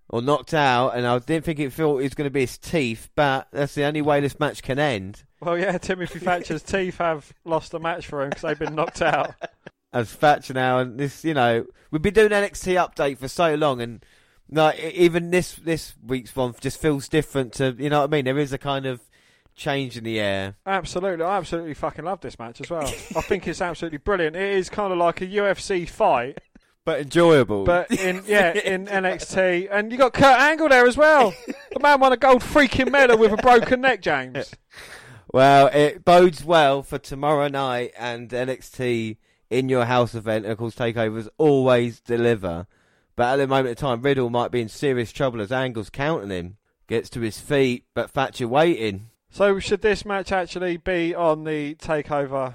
or 0.07 0.21
knocked 0.21 0.53
out, 0.53 0.89
and 0.89 1.07
I 1.07 1.17
didn't 1.17 1.45
think 1.45 1.57
it 1.57 1.73
thought 1.73 1.97
it 1.97 2.03
was 2.03 2.13
going 2.13 2.27
to 2.27 2.31
be 2.31 2.41
his 2.41 2.59
teeth, 2.59 3.09
but 3.15 3.47
that's 3.51 3.73
the 3.73 3.85
only 3.85 4.03
way 4.03 4.19
this 4.19 4.39
match 4.39 4.61
can 4.61 4.77
end. 4.77 5.23
Well, 5.39 5.57
yeah, 5.57 5.79
Timothy 5.79 6.19
Thatcher's 6.19 6.61
teeth 6.61 6.99
have 6.99 7.33
lost 7.43 7.71
the 7.71 7.79
match 7.79 8.05
for 8.05 8.21
him 8.21 8.29
because 8.29 8.43
they've 8.43 8.59
been 8.59 8.75
knocked 8.75 9.01
out. 9.01 9.33
As 9.93 10.13
Thatcher 10.13 10.53
now, 10.53 10.77
and 10.77 10.99
this, 10.99 11.25
you 11.25 11.33
know, 11.33 11.65
we've 11.89 12.03
been 12.03 12.13
doing 12.13 12.29
NXT 12.29 12.75
update 12.75 13.17
for 13.17 13.27
so 13.27 13.55
long, 13.55 13.81
and 13.81 14.05
like 14.51 14.77
even 14.79 15.31
this 15.31 15.53
this 15.53 15.95
week's 16.05 16.35
one 16.35 16.53
just 16.61 16.79
feels 16.79 17.09
different 17.09 17.53
to, 17.53 17.75
you 17.79 17.89
know 17.89 18.01
what 18.01 18.11
I 18.11 18.11
mean? 18.11 18.25
There 18.25 18.37
is 18.37 18.53
a 18.53 18.59
kind 18.59 18.85
of 18.85 19.01
change 19.55 19.97
in 19.97 20.03
the 20.03 20.19
air. 20.19 20.55
Absolutely, 20.65 21.23
I 21.25 21.37
absolutely 21.37 21.73
fucking 21.73 22.05
love 22.05 22.21
this 22.21 22.37
match 22.39 22.61
as 22.61 22.69
well. 22.69 22.83
I 22.87 23.21
think 23.21 23.47
it's 23.47 23.61
absolutely 23.61 23.97
brilliant. 23.99 24.35
It 24.35 24.55
is 24.55 24.69
kind 24.69 24.91
of 24.91 24.97
like 24.99 25.21
a 25.21 25.27
UFC 25.27 25.87
fight, 25.87 26.39
But 26.85 27.01
enjoyable. 27.01 27.63
but 27.65 27.91
in 27.91 28.23
yeah 28.27 28.53
in 28.53 28.87
NXT, 28.87 29.67
and 29.71 29.91
you 29.91 29.97
got 29.97 30.13
Kurt 30.13 30.39
Angle 30.39 30.69
there 30.69 30.85
as 30.87 30.97
well. 30.97 31.33
The 31.73 31.79
man 31.79 31.99
won 31.99 32.13
a 32.13 32.17
gold 32.17 32.41
freaking 32.41 32.91
medal 32.91 33.17
with 33.17 33.31
a 33.31 33.37
broken 33.37 33.81
neck, 33.81 34.01
James. 34.01 34.51
Well, 35.33 35.67
it 35.67 36.03
bodes 36.03 36.43
well 36.43 36.83
for 36.83 36.97
tomorrow 36.97 37.47
night 37.47 37.93
and 37.97 38.29
NXT 38.29 39.15
in 39.49 39.69
your 39.69 39.85
house 39.85 40.13
event. 40.13 40.43
And 40.43 40.51
of 40.51 40.57
course, 40.57 40.75
takeovers 40.75 41.29
always 41.37 42.01
deliver. 42.01 42.67
But 43.15 43.33
at 43.33 43.35
the 43.37 43.47
moment 43.47 43.69
of 43.71 43.77
time, 43.77 44.01
Riddle 44.01 44.29
might 44.29 44.51
be 44.51 44.59
in 44.59 44.67
serious 44.67 45.13
trouble 45.13 45.39
as 45.39 45.49
Angle's 45.49 45.89
counting 45.89 46.31
him. 46.31 46.57
Gets 46.87 47.09
to 47.11 47.21
his 47.21 47.39
feet, 47.39 47.85
but 47.93 48.11
Thatcher 48.11 48.45
waiting. 48.49 49.07
So 49.31 49.59
should 49.59 49.81
this 49.81 50.05
match 50.05 50.31
actually 50.31 50.77
be 50.77 51.15
on 51.15 51.45
the 51.45 51.75
takeover 51.75 52.53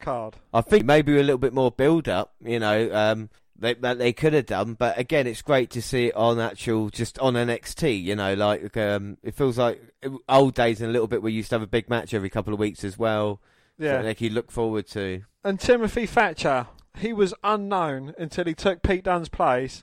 card? 0.00 0.36
I 0.52 0.60
think 0.60 0.84
maybe 0.84 1.18
a 1.18 1.22
little 1.22 1.38
bit 1.38 1.54
more 1.54 1.70
build 1.70 2.08
up, 2.08 2.34
you 2.44 2.58
know, 2.60 2.94
um, 2.94 3.30
they, 3.58 3.72
that 3.74 3.98
they 3.98 4.12
could 4.12 4.34
have 4.34 4.44
done. 4.44 4.74
But 4.74 4.98
again, 4.98 5.26
it's 5.26 5.40
great 5.40 5.70
to 5.70 5.82
see 5.82 6.08
it 6.08 6.16
on 6.16 6.38
actual, 6.38 6.90
just 6.90 7.18
on 7.20 7.34
NXT, 7.34 8.02
you 8.02 8.14
know, 8.16 8.34
like, 8.34 8.76
um, 8.76 9.16
it 9.22 9.34
feels 9.34 9.56
like 9.56 9.82
old 10.28 10.54
days 10.54 10.82
and 10.82 10.90
a 10.90 10.92
little 10.92 11.08
bit 11.08 11.22
we 11.22 11.32
used 11.32 11.48
to 11.50 11.54
have 11.54 11.62
a 11.62 11.66
big 11.66 11.88
match 11.88 12.12
every 12.12 12.28
couple 12.30 12.52
of 12.52 12.60
weeks 12.60 12.84
as 12.84 12.98
well. 12.98 13.40
Yeah. 13.78 13.92
Something 13.92 14.06
like 14.06 14.20
you 14.20 14.30
look 14.30 14.50
forward 14.50 14.86
to. 14.88 15.22
And 15.42 15.58
Timothy 15.58 16.04
Thatcher, 16.04 16.66
he 16.98 17.14
was 17.14 17.32
unknown 17.42 18.14
until 18.18 18.44
he 18.44 18.52
took 18.52 18.82
Pete 18.82 19.04
Dunne's 19.04 19.30
place. 19.30 19.82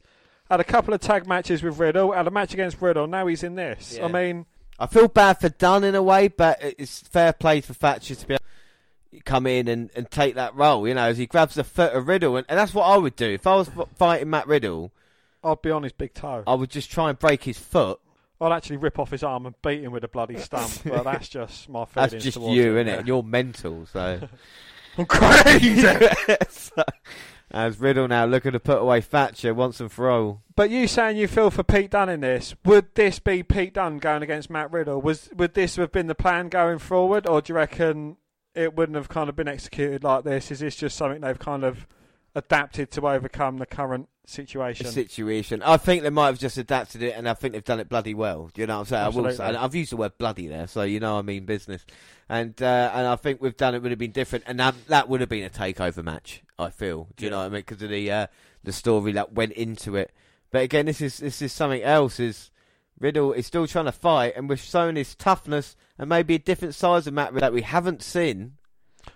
Had 0.51 0.59
a 0.59 0.63
couple 0.63 0.93
of 0.93 1.01
tag 1.01 1.27
matches 1.27 1.63
with 1.63 1.79
Riddle, 1.79 2.11
had 2.11 2.27
a 2.27 2.31
match 2.31 2.53
against 2.53 2.79
Riddle. 2.79 3.07
Now 3.07 3.25
he's 3.25 3.41
in 3.41 3.55
this. 3.55 3.97
Yeah. 3.97 4.05
I 4.05 4.07
mean, 4.07 4.45
I 4.79 4.85
feel 4.85 5.07
bad 5.07 5.39
for 5.39 5.49
Dunne 5.49 5.83
in 5.83 5.95
a 5.95 6.03
way, 6.03 6.27
but 6.27 6.59
it's 6.61 6.99
fair 6.99 7.33
play 7.33 7.61
for 7.61 7.73
Thatcher 7.73 8.15
to 8.15 8.27
be 8.27 8.33
able 8.35 8.43
to 9.11 9.19
come 9.21 9.47
in 9.47 9.67
and, 9.67 9.89
and 9.95 10.09
take 10.09 10.35
that 10.35 10.55
role, 10.55 10.87
you 10.87 10.93
know, 10.93 11.07
as 11.07 11.17
he 11.17 11.25
grabs 11.25 11.55
the 11.55 11.63
foot 11.63 11.93
of 11.93 12.07
Riddle. 12.07 12.37
And, 12.37 12.45
and 12.47 12.59
that's 12.59 12.73
what 12.73 12.83
I 12.83 12.97
would 12.97 13.15
do. 13.15 13.27
If 13.27 13.47
I 13.47 13.55
was 13.55 13.69
fighting 13.95 14.29
Matt 14.29 14.47
Riddle, 14.47 14.91
I'll 15.43 15.55
be 15.55 15.71
on 15.71 15.83
his 15.83 15.93
big 15.93 16.13
toe. 16.13 16.43
I 16.45 16.53
would 16.53 16.69
just 16.69 16.91
try 16.91 17.09
and 17.09 17.17
break 17.17 17.43
his 17.43 17.57
foot. 17.57 17.99
I'll 18.39 18.53
actually 18.53 18.77
rip 18.77 18.99
off 18.99 19.09
his 19.09 19.23
arm 19.23 19.47
and 19.47 19.55
beat 19.63 19.81
him 19.81 19.91
with 19.91 20.03
a 20.03 20.07
bloody 20.07 20.37
stump. 20.37 20.71
but 20.85 21.03
that's 21.03 21.27
just 21.27 21.69
my 21.69 21.85
feelings. 21.85 22.11
That's 22.11 22.23
just 22.23 22.39
you, 22.39 22.77
it, 22.77 22.85
innit? 22.85 22.87
yeah. 22.87 23.03
You're 23.03 23.23
mental, 23.23 23.87
so. 23.87 24.27
I'm 24.97 25.05
crazy. 25.05 25.81
So, 26.49 26.83
As 27.49 27.79
Riddle 27.79 28.07
now 28.07 28.25
looking 28.25 28.51
to 28.51 28.59
put 28.59 28.81
away 28.81 28.99
Thatcher 28.99 29.53
once 29.53 29.79
and 29.79 29.91
for 29.91 30.09
all. 30.09 30.43
But 30.55 30.69
you 30.69 30.87
saying 30.87 31.17
you 31.17 31.27
feel 31.27 31.49
for 31.49 31.63
Pete 31.63 31.91
Dunne 31.91 32.09
in 32.09 32.19
this? 32.19 32.55
Would 32.65 32.95
this 32.95 33.19
be 33.19 33.41
Pete 33.41 33.75
Dunne 33.75 33.99
going 33.99 34.21
against 34.21 34.49
Matt 34.49 34.71
Riddle? 34.71 35.01
Was 35.01 35.29
would 35.35 35.53
this 35.53 35.77
have 35.77 35.91
been 35.91 36.07
the 36.07 36.15
plan 36.15 36.49
going 36.49 36.79
forward, 36.79 37.25
or 37.25 37.41
do 37.41 37.53
you 37.53 37.55
reckon 37.55 38.17
it 38.53 38.75
wouldn't 38.75 38.97
have 38.97 39.07
kind 39.07 39.29
of 39.29 39.35
been 39.35 39.47
executed 39.47 40.03
like 40.03 40.25
this? 40.25 40.51
Is 40.51 40.59
this 40.59 40.75
just 40.75 40.97
something 40.97 41.21
they've 41.21 41.39
kind 41.39 41.63
of 41.63 41.87
adapted 42.37 42.91
to 42.91 43.07
overcome 43.07 43.57
the 43.57 43.65
current 43.65 44.07
situation? 44.25 44.85
situation. 44.87 45.63
I 45.63 45.77
think 45.77 46.03
they 46.03 46.09
might 46.09 46.27
have 46.27 46.39
just 46.39 46.57
adapted 46.57 47.01
it, 47.01 47.15
and 47.15 47.27
I 47.27 47.33
think 47.33 47.53
they've 47.53 47.63
done 47.63 47.79
it 47.79 47.89
bloody 47.89 48.13
well. 48.13 48.49
Do 48.53 48.61
you 48.61 48.67
know 48.67 48.75
what 48.75 48.79
I'm 48.79 48.85
saying? 48.85 49.03
I 49.03 49.07
will 49.07 49.13
say, 49.13 49.29
Absolutely. 49.29 49.45
and 49.47 49.57
I've 49.57 49.75
used 49.75 49.91
the 49.91 49.97
word 49.97 50.17
bloody 50.17 50.47
there, 50.47 50.67
so 50.67 50.83
you 50.83 50.99
know 50.99 51.17
I 51.17 51.21
mean 51.23 51.45
business. 51.45 51.85
And 52.29 52.61
uh, 52.61 52.91
and 52.93 53.07
I 53.07 53.15
think 53.15 53.41
we've 53.41 53.57
done 53.57 53.73
it 53.73 53.81
would 53.81 53.91
have 53.91 53.99
been 53.99 54.11
different, 54.11 54.45
and 54.47 54.59
that 54.59 54.75
that 54.87 55.09
would 55.09 55.21
have 55.21 55.29
been 55.29 55.45
a 55.45 55.49
takeover 55.49 56.03
match. 56.03 56.43
I 56.59 56.69
feel. 56.69 57.07
Do 57.15 57.25
you 57.25 57.31
know 57.31 57.39
what 57.39 57.45
I 57.45 57.49
mean? 57.49 57.61
Because 57.61 57.81
of 57.81 57.89
the 57.89 58.11
uh, 58.11 58.27
the 58.63 58.73
story 58.73 59.13
that 59.13 59.33
went 59.33 59.53
into 59.53 59.95
it. 59.95 60.11
But 60.51 60.63
again, 60.63 60.85
this 60.85 61.01
is 61.01 61.17
this 61.17 61.41
is 61.41 61.51
something 61.51 61.81
else. 61.81 62.19
Is 62.19 62.51
Riddle 62.99 63.33
is 63.33 63.47
still 63.47 63.67
trying 63.67 63.85
to 63.85 63.91
fight, 63.91 64.33
and 64.35 64.49
we've 64.49 64.59
shown 64.59 64.95
his 64.95 65.15
toughness 65.15 65.75
and 65.97 66.09
maybe 66.09 66.35
a 66.35 66.39
different 66.39 66.75
size 66.75 67.07
of 67.07 67.13
Matt 67.13 67.33
Riddle 67.33 67.47
that 67.47 67.53
we 67.53 67.61
haven't 67.61 68.01
seen. 68.01 68.53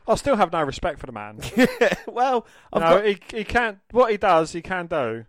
I 0.07 0.15
still 0.15 0.35
have 0.35 0.51
no 0.51 0.63
respect 0.63 0.99
for 0.99 1.05
the 1.05 1.11
man. 1.11 1.39
well, 2.07 2.45
I've 2.73 2.81
no, 2.81 2.89
got 2.89 3.05
he 3.05 3.17
he 3.37 3.43
can't. 3.43 3.79
What 3.91 4.11
he 4.11 4.17
does, 4.17 4.51
he 4.51 4.61
can 4.61 4.87
do. 4.87 5.25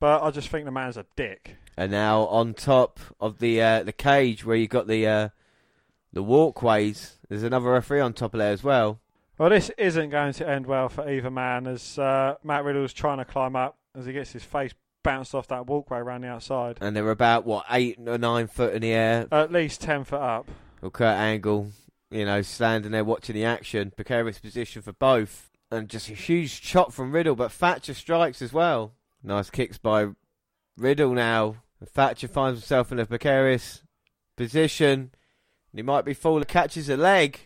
But 0.00 0.22
I 0.22 0.30
just 0.30 0.48
think 0.48 0.64
the 0.64 0.70
man's 0.70 0.96
a 0.96 1.06
dick. 1.16 1.56
And 1.76 1.90
now 1.90 2.22
on 2.26 2.54
top 2.54 3.00
of 3.20 3.38
the 3.38 3.60
uh, 3.60 3.82
the 3.82 3.92
cage 3.92 4.44
where 4.44 4.56
you've 4.56 4.70
got 4.70 4.86
the 4.86 5.06
uh, 5.06 5.28
the 6.12 6.22
walkways, 6.22 7.18
there's 7.28 7.42
another 7.42 7.70
referee 7.70 8.00
on 8.00 8.12
top 8.12 8.34
of 8.34 8.38
there 8.38 8.52
as 8.52 8.64
well. 8.64 9.00
Well, 9.38 9.50
this 9.50 9.70
isn't 9.78 10.10
going 10.10 10.32
to 10.34 10.48
end 10.48 10.66
well 10.66 10.88
for 10.88 11.08
either 11.08 11.30
man 11.30 11.68
as 11.68 11.98
uh, 11.98 12.34
Matt 12.42 12.64
Riddle's 12.64 12.92
trying 12.92 13.18
to 13.18 13.24
climb 13.24 13.54
up 13.54 13.78
as 13.96 14.06
he 14.06 14.12
gets 14.12 14.32
his 14.32 14.42
face 14.42 14.74
bounced 15.04 15.34
off 15.34 15.46
that 15.48 15.66
walkway 15.66 15.98
around 15.98 16.22
the 16.22 16.28
outside. 16.28 16.78
And 16.80 16.96
they're 16.96 17.10
about 17.10 17.46
what 17.46 17.64
eight 17.70 17.98
or 18.04 18.18
nine 18.18 18.48
foot 18.48 18.74
in 18.74 18.82
the 18.82 18.90
air. 18.90 19.26
At 19.30 19.52
least 19.52 19.80
10 19.80 20.04
foot 20.04 20.20
up. 20.20 20.50
Well, 20.80 20.90
Kurt 20.90 21.16
Angle, 21.16 21.70
you 22.10 22.24
know, 22.24 22.42
standing 22.42 22.92
there 22.92 23.04
watching 23.04 23.34
the 23.34 23.44
action, 23.44 23.92
precarious 23.94 24.38
position 24.38 24.82
for 24.82 24.92
both, 24.92 25.50
and 25.70 25.88
just 25.88 26.08
a 26.08 26.14
huge 26.14 26.62
chop 26.62 26.92
from 26.92 27.12
Riddle, 27.12 27.36
but 27.36 27.52
Thatcher 27.52 27.94
strikes 27.94 28.40
as 28.40 28.52
well. 28.52 28.94
Nice 29.22 29.50
kicks 29.50 29.78
by 29.78 30.08
Riddle 30.76 31.12
now. 31.12 31.56
And 31.80 31.88
Thatcher 31.88 32.28
finds 32.28 32.60
himself 32.60 32.90
in 32.90 32.98
a 32.98 33.06
precarious 33.06 33.82
position. 34.36 35.10
He 35.74 35.82
might 35.82 36.04
be 36.04 36.14
falling, 36.14 36.44
catches 36.44 36.88
a 36.88 36.96
leg, 36.96 37.38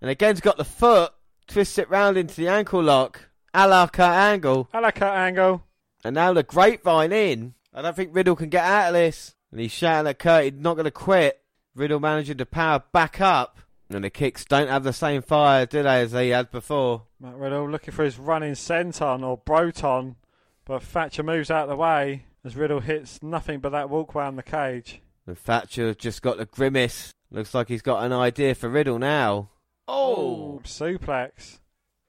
and 0.00 0.08
again's 0.08 0.40
got 0.40 0.56
the 0.56 0.64
foot, 0.64 1.12
twists 1.46 1.78
it 1.78 1.90
round 1.90 2.16
into 2.16 2.36
the 2.36 2.48
ankle 2.48 2.82
lock, 2.82 3.28
a 3.52 3.66
la 3.68 3.86
Kurt 3.88 4.14
Angle. 4.14 4.68
I 4.72 4.80
like 4.80 4.98
that 5.00 5.16
angle. 5.16 5.64
And 6.04 6.14
now 6.14 6.32
the 6.32 6.42
grapevine 6.42 7.12
in. 7.12 7.54
I 7.74 7.82
don't 7.82 7.96
think 7.96 8.14
Riddle 8.14 8.36
can 8.36 8.48
get 8.48 8.64
out 8.64 8.88
of 8.88 8.94
this. 8.94 9.34
And 9.50 9.60
he's 9.60 9.72
shouting 9.72 10.08
at 10.08 10.18
Kurt, 10.18 10.44
he's 10.44 10.52
not 10.54 10.74
going 10.74 10.84
to 10.84 10.90
quit. 10.90 11.42
Riddle 11.74 12.00
managing 12.00 12.38
to 12.38 12.46
power 12.46 12.82
back 12.92 13.20
up. 13.20 13.58
And 13.88 14.02
the 14.02 14.10
kicks 14.10 14.44
don't 14.44 14.68
have 14.68 14.82
the 14.82 14.92
same 14.92 15.22
fire, 15.22 15.64
do 15.64 15.82
they, 15.82 16.00
as 16.02 16.12
they 16.12 16.30
had 16.30 16.50
before? 16.50 17.04
Matt 17.20 17.36
Riddle 17.36 17.70
looking 17.70 17.94
for 17.94 18.04
his 18.04 18.18
running 18.18 18.54
senton 18.54 19.22
or 19.24 19.36
broton, 19.36 20.16
but 20.64 20.82
Thatcher 20.82 21.22
moves 21.22 21.50
out 21.50 21.64
of 21.64 21.68
the 21.68 21.76
way 21.76 22.24
as 22.44 22.56
Riddle 22.56 22.80
hits 22.80 23.22
nothing 23.22 23.60
but 23.60 23.70
that 23.70 23.90
walkway 23.90 24.24
on 24.24 24.36
the 24.36 24.42
cage. 24.42 25.00
And 25.26 25.38
Thatcher 25.38 25.94
just 25.94 26.22
got 26.22 26.38
the 26.38 26.46
grimace. 26.46 27.12
Looks 27.30 27.54
like 27.54 27.68
he's 27.68 27.82
got 27.82 28.04
an 28.04 28.12
idea 28.12 28.54
for 28.54 28.68
Riddle 28.68 28.98
now. 28.98 29.50
Oh! 29.88 30.60
suplex. 30.64 31.58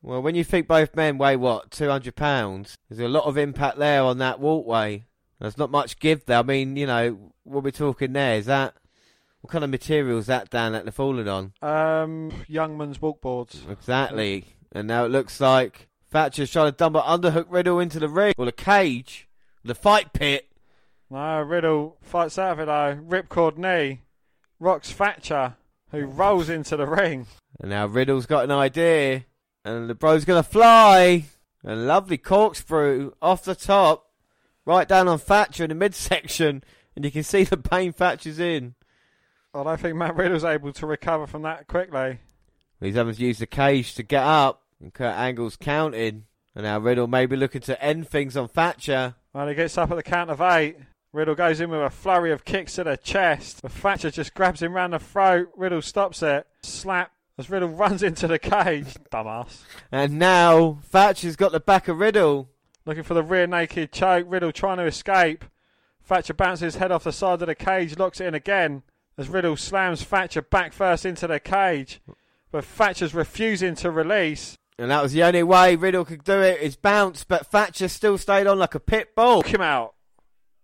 Well, 0.02 0.22
when 0.22 0.36
you 0.36 0.44
think 0.44 0.68
both 0.68 0.96
men 0.96 1.18
weigh, 1.18 1.36
what, 1.36 1.72
200 1.72 2.16
pounds, 2.16 2.76
there's 2.90 3.02
a 3.02 3.08
lot 3.08 3.26
of 3.26 3.38
impact 3.38 3.78
there 3.78 4.04
on 4.04 4.20
that 4.20 4.40
walkway. 4.40 5.06
There's 5.40 5.58
not 5.58 5.72
much 5.72 6.00
give 6.00 6.26
there. 6.26 6.40
I 6.40 6.44
mean, 6.44 6.76
you 6.76 6.86
know, 6.86 7.32
what 7.44 7.64
we're 7.64 7.72
talking 7.72 8.14
there, 8.14 8.36
is 8.36 8.46
that. 8.46 8.76
What 9.42 9.52
kind 9.52 9.64
of 9.64 9.70
material 9.70 10.18
is 10.18 10.26
that 10.26 10.50
down 10.50 10.74
that 10.74 10.84
they're 10.84 10.92
falling 10.92 11.28
on? 11.28 11.54
Um, 11.62 12.32
Youngman's 12.50 12.98
walkboards. 12.98 13.70
Exactly. 13.70 14.46
And 14.72 14.88
now 14.88 15.06
it 15.06 15.10
looks 15.12 15.40
like 15.40 15.88
Thatcher's 16.10 16.52
trying 16.52 16.72
to 16.72 16.78
dump 16.78 16.96
an 16.96 17.04
underhook 17.04 17.46
Riddle 17.50 17.80
into 17.80 18.00
the 18.00 18.10
ring. 18.10 18.34
Or 18.38 18.46
the 18.46 18.52
cage. 18.52 19.28
The 19.64 19.76
fight 19.76 20.14
pit. 20.14 20.48
No, 21.10 21.42
Riddle 21.42 21.98
fights 22.02 22.38
out 22.38 22.54
of 22.54 22.60
it 22.60 22.66
though. 22.66 23.00
Ripcord 23.08 23.58
knee. 23.58 24.02
Rocks 24.60 24.92
Thatcher, 24.92 25.56
who 25.92 26.06
rolls 26.06 26.50
into 26.50 26.76
the 26.76 26.88
ring. 26.88 27.28
And 27.60 27.70
now 27.70 27.86
Riddle's 27.86 28.26
got 28.26 28.44
an 28.44 28.52
idea. 28.52 29.26
And 29.64 29.90
the 29.90 29.96
bro's 29.96 30.26
going 30.26 30.42
to 30.42 30.50
fly. 30.50 31.26
A 31.64 31.76
lovely 31.76 32.18
corkscrew 32.18 33.14
off 33.22 33.44
the 33.44 33.56
top. 33.56 34.10
Right 34.66 34.88
down 34.88 35.08
on 35.08 35.20
Thatcher 35.20 35.64
in 35.64 35.70
the 35.70 35.76
midsection. 35.76 36.64
And 36.96 37.06
you 37.06 37.12
can 37.12 37.24
see 37.24 37.44
the 37.44 37.58
pain 37.58 37.94
Thatcher's 37.94 38.40
in. 38.40 38.76
I 39.58 39.64
don't 39.64 39.80
think 39.80 39.96
Matt 39.96 40.16
Riddle's 40.16 40.44
able 40.44 40.72
to 40.74 40.86
recover 40.86 41.28
from 41.28 41.42
that 41.42 41.68
quickly. 41.68 42.20
He's 42.80 42.96
having 42.96 43.16
to 43.16 43.22
use 43.22 43.40
the 43.40 43.48
cage 43.48 43.96
to 43.96 44.04
get 44.04 44.24
up. 44.24 44.62
And 44.80 44.94
Kurt 44.94 45.16
Angle's 45.16 45.56
counting. 45.56 46.26
And 46.56 46.64
now 46.64 46.80
Riddle 46.80 47.08
may 47.08 47.26
be 47.26 47.36
looking 47.36 47.62
to 47.62 47.84
end 47.84 48.08
things 48.08 48.38
on 48.38 48.48
Thatcher. 48.48 49.16
Well, 49.34 49.48
he 49.48 49.56
gets 49.56 49.78
up 49.78 49.92
at 49.92 49.96
the 49.96 50.04
count 50.04 50.30
of 50.30 50.42
eight. 50.42 50.78
Riddle 51.14 51.36
goes 51.36 51.60
in 51.62 51.70
with 51.70 51.82
a 51.82 51.90
flurry 51.90 52.32
of 52.32 52.46
kicks 52.46 52.76
to 52.76 52.84
the 52.84 52.98
chest. 52.98 53.62
But 53.62 53.72
Thatcher 53.72 54.12
just 54.12 54.34
grabs 54.34 54.62
him 54.62 54.74
round 54.74 54.94
the 54.94 55.00
throat. 55.00 55.50
Riddle 55.56 55.82
stops 55.82 56.22
it. 56.22 56.46
Slap 56.62 57.12
as 57.38 57.50
Riddle 57.50 57.70
runs 57.76 58.04
into 58.04 58.28
the 58.28 58.40
cage. 58.40 58.94
Dumbass. 59.12 59.62
And 59.92 60.20
now 60.20 60.80
Thatcher's 60.84 61.36
got 61.36 61.52
the 61.52 61.60
back 61.60 61.88
of 61.88 62.00
Riddle. 62.00 62.50
Looking 62.86 63.04
for 63.04 63.16
the 63.16 63.24
rear 63.24 63.48
naked 63.48 63.92
choke. 63.92 64.26
Riddle 64.30 64.52
trying 64.52 64.78
to 64.78 64.86
escape. 64.86 65.46
Thatcher 66.04 66.34
bounces 66.34 66.62
his 66.74 66.76
head 66.76 66.92
off 66.92 67.04
the 67.04 67.12
side 67.12 67.42
of 67.42 67.48
the 67.48 67.56
cage, 67.56 67.98
locks 67.98 68.22
it 68.22 68.28
in 68.28 68.34
again. 68.36 68.84
As 69.18 69.30
Riddle 69.30 69.58
slams 69.58 70.04
Thatcher 70.04 70.42
back 70.42 70.74
first 70.74 71.06
into 71.06 71.28
the 71.28 71.40
cage. 71.40 72.00
But 72.52 72.66
Thatcher's 72.66 73.14
refusing 73.14 73.76
to 73.76 73.92
release. 73.92 74.58
And 74.80 74.92
that 74.92 75.02
was 75.02 75.12
the 75.14 75.24
only 75.24 75.42
way 75.44 75.76
Riddle 75.76 76.06
could 76.06 76.24
do 76.24 76.40
it. 76.40 76.62
is 76.62 76.76
bounce, 76.76 77.24
but 77.24 77.48
Thatcher 77.48 77.88
still 77.88 78.18
stayed 78.18 78.46
on 78.46 78.60
like 78.60 78.76
a 78.76 78.80
pit 78.80 79.16
bull. 79.16 79.42
Choke 79.42 79.56
him 79.56 79.62
out. 79.62 79.96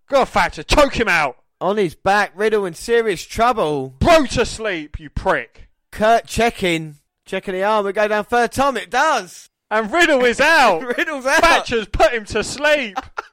Go 0.07 0.23
Thatcher. 0.23 0.63
Choke 0.63 0.99
him 0.99 1.07
out. 1.07 1.37
On 1.59 1.77
his 1.77 1.95
back, 1.95 2.31
Riddle 2.35 2.65
in 2.65 2.73
serious 2.73 3.23
trouble. 3.23 3.95
Bro 3.99 4.25
to 4.27 4.45
sleep, 4.45 4.99
you 4.99 5.09
prick. 5.09 5.69
Kurt 5.91 6.27
checking, 6.27 6.97
checking 7.25 7.53
the 7.53 7.63
arm, 7.63 7.87
it 7.87 7.93
go 7.93 8.07
down 8.07 8.25
third 8.25 8.51
time, 8.51 8.77
it 8.77 8.91
does. 8.91 9.49
And 9.71 9.91
Riddle 9.91 10.23
is 10.25 10.39
out. 10.39 10.81
Riddle's 10.97 11.25
out. 11.25 11.41
Thatcher's 11.41 11.87
put 11.87 12.13
him 12.13 12.25
to 12.25 12.43
sleep. 12.43 12.97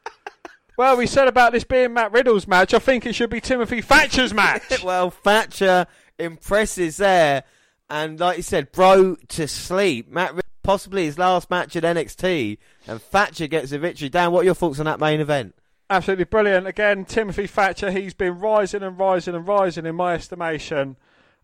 well, 0.81 0.97
we 0.97 1.07
said 1.07 1.29
about 1.29 1.53
this 1.53 1.63
being 1.63 1.93
Matt 1.93 2.11
Riddle's 2.11 2.49
match. 2.49 2.73
I 2.73 2.79
think 2.79 3.05
it 3.05 3.15
should 3.15 3.29
be 3.29 3.39
Timothy 3.39 3.83
Thatcher's 3.83 4.33
match. 4.33 4.83
well, 4.83 5.11
Thatcher 5.11 5.87
impresses 6.19 6.97
there, 6.97 7.45
and 7.91 8.19
like 8.19 8.39
you 8.39 8.43
said, 8.43 8.73
bro 8.73 9.17
to 9.29 9.47
sleep. 9.47 10.11
Matt, 10.11 10.35
Rid- 10.35 10.45
possibly 10.63 11.05
his 11.05 11.19
last 11.19 11.51
match 11.51 11.77
at 11.77 11.83
NXT, 11.83 12.57
and 12.87 13.03
Thatcher 13.03 13.47
gets 13.47 13.73
a 13.73 13.79
victory. 13.79 14.09
Dan, 14.09 14.33
what 14.33 14.41
are 14.41 14.45
your 14.45 14.55
thoughts 14.55 14.79
on 14.79 14.87
that 14.87 14.99
main 14.99 15.21
event? 15.21 15.55
Absolutely 15.91 16.25
brilliant. 16.25 16.67
Again, 16.67 17.05
Timothy 17.05 17.47
Thatcher, 17.47 17.91
he's 17.91 18.15
been 18.15 18.39
rising 18.39 18.83
and 18.83 18.99
rising 18.99 19.35
and 19.35 19.47
rising 19.47 19.85
in 19.85 19.97
my 19.97 20.15
estimation. 20.15 20.97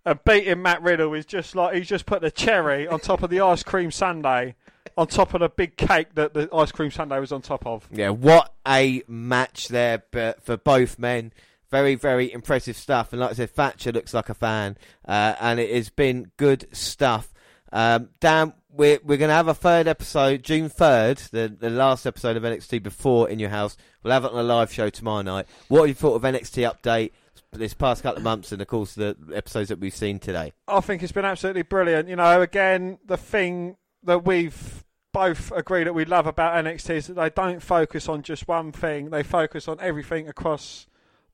And 0.07 0.19
beating 0.25 0.63
Matt 0.63 0.81
Riddle 0.81 1.13
is 1.13 1.27
just 1.27 1.55
like 1.55 1.75
he's 1.75 1.89
just 1.89 2.07
put 2.07 2.23
the 2.23 2.31
cherry 2.31 2.89
on 2.89 3.01
top 3.01 3.23
of 3.23 3.29
the 3.29 3.43
ice 3.43 3.63
cream 3.63 3.91
sundae, 3.91 4.55
on 4.97 5.07
top 5.07 5.35
of 5.35 5.41
the 5.41 5.49
big 5.49 5.77
cake 5.77 6.15
that 6.15 6.35
the 6.35 6.49
ice 6.55 6.73
cream 6.73 6.91
sundae 6.91 7.21
was 7.21 7.33
on 7.33 7.43
top 7.43 7.67
of. 7.67 7.87
Yeah, 7.93 8.11
what 8.11 8.55
a 8.67 9.03
match 9.07 9.69
there 9.69 10.03
but 10.11 10.45
for 10.45 10.57
both 10.57 10.99
men. 10.99 11.33
Very, 11.71 11.97
very 11.97 12.33
impressive 12.33 12.77
stuff. 12.77 13.13
And 13.13 13.21
like 13.21 13.31
I 13.31 13.35
said, 13.35 13.51
Thatcher 13.51 13.93
looks 13.93 14.15
like 14.15 14.29
a 14.29 14.35
fan. 14.35 14.79
Uh, 15.07 15.35
and 15.41 15.59
it 15.59 15.75
has 15.75 15.91
been 15.91 16.31
good 16.37 16.69
stuff. 16.73 17.33
Um, 17.73 18.11
Dan, 18.21 18.53
we're, 18.71 19.01
we're 19.03 19.19
going 19.19 19.31
to 19.31 19.35
have 19.35 19.49
a 19.49 19.55
third 19.55 19.89
episode, 19.89 20.45
June 20.45 20.71
3rd, 20.71 21.31
the, 21.31 21.49
the 21.49 21.71
last 21.71 22.07
episode 22.07 22.37
of 22.37 22.45
NXT 22.45 22.83
before 22.83 23.29
In 23.29 23.39
Your 23.39 23.51
House. 23.51 23.77
We'll 24.03 24.13
have 24.13 24.25
it 24.25 24.31
on 24.31 24.39
a 24.39 24.45
live 24.45 24.73
show 24.73 24.91
tomorrow 24.91 25.23
night. 25.23 25.47
What 25.69 25.81
have 25.81 25.89
you 25.89 25.95
thought 25.95 26.15
of 26.15 26.23
NXT 26.23 26.73
Update 26.73 27.11
this 27.53 27.75
past 27.75 28.03
couple 28.03 28.19
of 28.19 28.25
months 28.25 28.53
and, 28.53 28.63
of 28.63 28.69
course, 28.69 28.95
the 28.95 29.17
episodes 29.35 29.71
that 29.71 29.81
we've 29.81 29.95
seen 29.95 30.21
today? 30.21 30.53
I 30.69 30.81
think 30.81 31.03
it's 31.03 31.13
been 31.13 31.25
absolutely 31.25 31.63
brilliant. 31.63 32.09
You 32.09 32.17
know, 32.17 32.41
again, 32.41 32.99
the 33.05 33.17
thing 33.17 33.77
that 34.05 34.25
we've 34.25 34.85
both 35.17 35.51
agree 35.53 35.83
that 35.83 35.95
we 35.95 36.05
love 36.05 36.27
about 36.27 36.63
NXT 36.63 36.91
is 36.91 37.07
that 37.07 37.15
they 37.15 37.31
don't 37.31 37.63
focus 37.63 38.07
on 38.07 38.21
just 38.21 38.47
one 38.47 38.71
thing. 38.71 39.09
They 39.09 39.23
focus 39.23 39.67
on 39.67 39.79
everything 39.81 40.29
across 40.29 40.87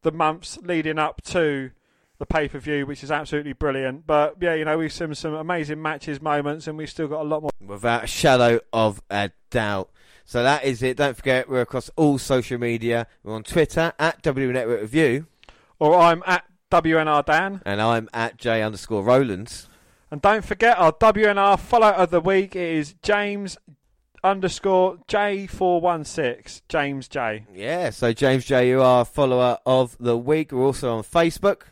the 0.02 0.12
months 0.12 0.56
leading 0.62 1.00
up 1.00 1.20
to 1.22 1.72
the 2.18 2.24
pay 2.24 2.46
per 2.46 2.60
view, 2.60 2.86
which 2.86 3.02
is 3.02 3.10
absolutely 3.10 3.54
brilliant. 3.54 4.06
But 4.06 4.36
yeah, 4.40 4.54
you 4.54 4.64
know, 4.64 4.78
we've 4.78 4.92
seen 4.92 5.12
some 5.16 5.34
amazing 5.34 5.82
matches, 5.82 6.22
moments, 6.22 6.68
and 6.68 6.78
we've 6.78 6.88
still 6.88 7.08
got 7.08 7.22
a 7.22 7.24
lot 7.24 7.42
more. 7.42 7.50
Without 7.60 8.04
a 8.04 8.06
shadow 8.06 8.60
of 8.72 9.02
a 9.10 9.32
doubt. 9.50 9.90
So 10.24 10.44
that 10.44 10.62
is 10.62 10.80
it. 10.84 10.96
Don't 10.96 11.16
forget, 11.16 11.48
we're 11.48 11.62
across 11.62 11.90
all 11.96 12.18
social 12.18 12.58
media. 12.58 13.08
We're 13.24 13.34
on 13.34 13.42
Twitter 13.42 13.94
at 13.98 14.22
W 14.22 14.52
Network 14.52 14.82
Review. 14.82 15.26
or 15.80 15.96
I'm 15.96 16.22
at 16.24 16.44
WNR 16.70 17.26
Dan. 17.26 17.62
And 17.66 17.82
I'm 17.82 18.08
at 18.14 18.36
J 18.36 18.62
underscore 18.62 19.02
Rowlands. 19.02 19.66
And 20.12 20.20
don't 20.20 20.44
forget 20.44 20.78
our 20.78 20.92
WNR 20.92 21.58
follow 21.58 21.88
of 21.88 22.10
the 22.10 22.20
week 22.20 22.54
is 22.54 22.92
James 23.02 23.56
underscore 24.22 24.98
J416. 25.08 26.60
James 26.68 27.08
J. 27.08 27.46
Yeah, 27.54 27.88
so 27.88 28.12
James 28.12 28.44
J, 28.44 28.68
you 28.68 28.82
are 28.82 29.00
a 29.00 29.04
follower 29.06 29.56
of 29.64 29.96
the 29.98 30.18
week. 30.18 30.52
We're 30.52 30.66
also 30.66 30.98
on 30.98 31.02
Facebook. 31.02 31.62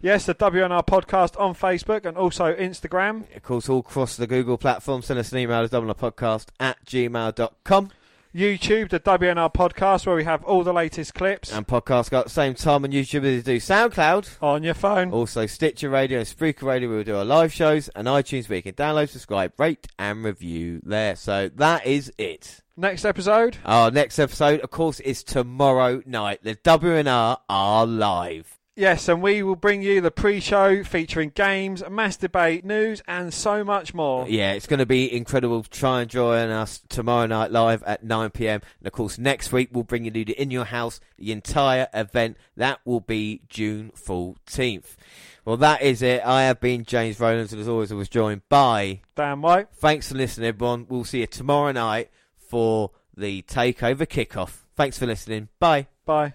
Yes, 0.00 0.24
the 0.24 0.34
WNR 0.34 0.86
podcast 0.86 1.38
on 1.38 1.54
Facebook 1.54 2.06
and 2.06 2.16
also 2.16 2.54
Instagram. 2.54 3.24
Of 3.36 3.42
course, 3.42 3.68
all 3.68 3.80
across 3.80 4.16
the 4.16 4.26
Google 4.26 4.56
platform. 4.56 5.02
Send 5.02 5.18
us 5.20 5.32
an 5.32 5.38
email 5.40 5.68
to 5.68 5.80
podcast 5.94 6.46
at 6.58 6.82
gmail.com. 6.86 7.90
YouTube, 8.36 8.90
the 8.90 9.00
WNR 9.00 9.52
podcast, 9.54 10.04
where 10.06 10.14
we 10.14 10.24
have 10.24 10.44
all 10.44 10.62
the 10.62 10.72
latest 10.72 11.14
clips 11.14 11.50
And 11.50 11.66
podcasts 11.66 12.12
at 12.12 12.24
the 12.24 12.30
same 12.30 12.52
time 12.54 12.84
on 12.84 12.92
YouTube 12.92 13.24
as 13.24 13.44
they 13.44 13.54
do 13.54 13.60
SoundCloud. 13.60 14.42
on 14.42 14.62
your 14.62 14.74
phone. 14.74 15.10
Also, 15.10 15.46
Stitcher 15.46 15.88
Radio 15.88 16.18
and 16.18 16.28
Spreaker 16.28 16.64
Radio, 16.64 16.90
we 16.90 16.96
will 16.96 17.04
do 17.04 17.16
our 17.16 17.24
live 17.24 17.52
shows, 17.52 17.88
and 17.96 18.06
iTunes, 18.06 18.48
where 18.48 18.56
you 18.56 18.62
can 18.62 18.74
download, 18.74 19.08
subscribe, 19.08 19.52
rate, 19.58 19.86
and 19.98 20.22
review 20.22 20.80
there. 20.84 21.16
So 21.16 21.48
that 21.56 21.86
is 21.86 22.12
it. 22.18 22.60
Next 22.76 23.06
episode, 23.06 23.56
Our 23.64 23.90
next 23.90 24.18
episode, 24.18 24.60
of 24.60 24.70
course, 24.70 25.00
is 25.00 25.24
tomorrow 25.24 26.02
night. 26.04 26.40
The 26.42 26.56
WNR 26.56 27.38
are 27.48 27.86
live. 27.86 28.58
Yes, 28.76 29.08
and 29.08 29.22
we 29.22 29.42
will 29.42 29.56
bring 29.56 29.82
you 29.82 30.00
the 30.00 30.10
pre-show 30.10 30.84
featuring 30.84 31.30
games, 31.30 31.82
mass 31.90 32.16
debate, 32.16 32.64
news, 32.64 33.02
and 33.08 33.34
so 33.34 33.64
much 33.64 33.94
more. 33.94 34.22
Uh, 34.22 34.26
yeah, 34.26 34.52
it's 34.52 34.66
going 34.66 34.78
to 34.78 34.86
be 34.86 35.12
incredible. 35.12 35.62
Try 35.64 36.02
and 36.02 36.10
join 36.10 36.50
us 36.50 36.82
tomorrow 36.88 37.26
night 37.26 37.50
live 37.50 37.82
at 37.82 38.04
9 38.04 38.30
pm. 38.30 38.60
And 38.78 38.86
of 38.86 38.92
course, 38.92 39.18
next 39.18 39.50
week 39.50 39.70
we'll 39.72 39.82
bring 39.82 40.04
you 40.04 40.10
the 40.10 40.22
In 40.40 40.50
Your 40.50 40.66
House, 40.66 41.00
the 41.18 41.32
entire 41.32 41.88
event. 41.92 42.36
That 42.56 42.80
will 42.84 43.00
be 43.00 43.42
June 43.48 43.90
14th. 43.96 44.96
Well, 45.44 45.56
that 45.58 45.80
is 45.80 46.02
it. 46.02 46.26
I 46.26 46.42
have 46.42 46.60
been 46.60 46.84
James 46.84 47.20
Rowlands, 47.20 47.52
and 47.52 47.60
as 47.60 47.68
always, 47.68 47.92
I 47.92 47.94
was 47.94 48.08
joined 48.08 48.42
by. 48.48 49.00
Dan 49.14 49.42
right. 49.42 49.68
Thanks 49.74 50.10
for 50.10 50.16
listening, 50.16 50.48
everyone. 50.48 50.86
We'll 50.88 51.04
see 51.04 51.20
you 51.20 51.26
tomorrow 51.26 51.72
night 51.72 52.10
for 52.36 52.90
the 53.16 53.42
takeover 53.42 54.06
kickoff. 54.06 54.64
Thanks 54.74 54.98
for 54.98 55.06
listening. 55.06 55.48
Bye. 55.58 55.86
Bye. 56.04 56.34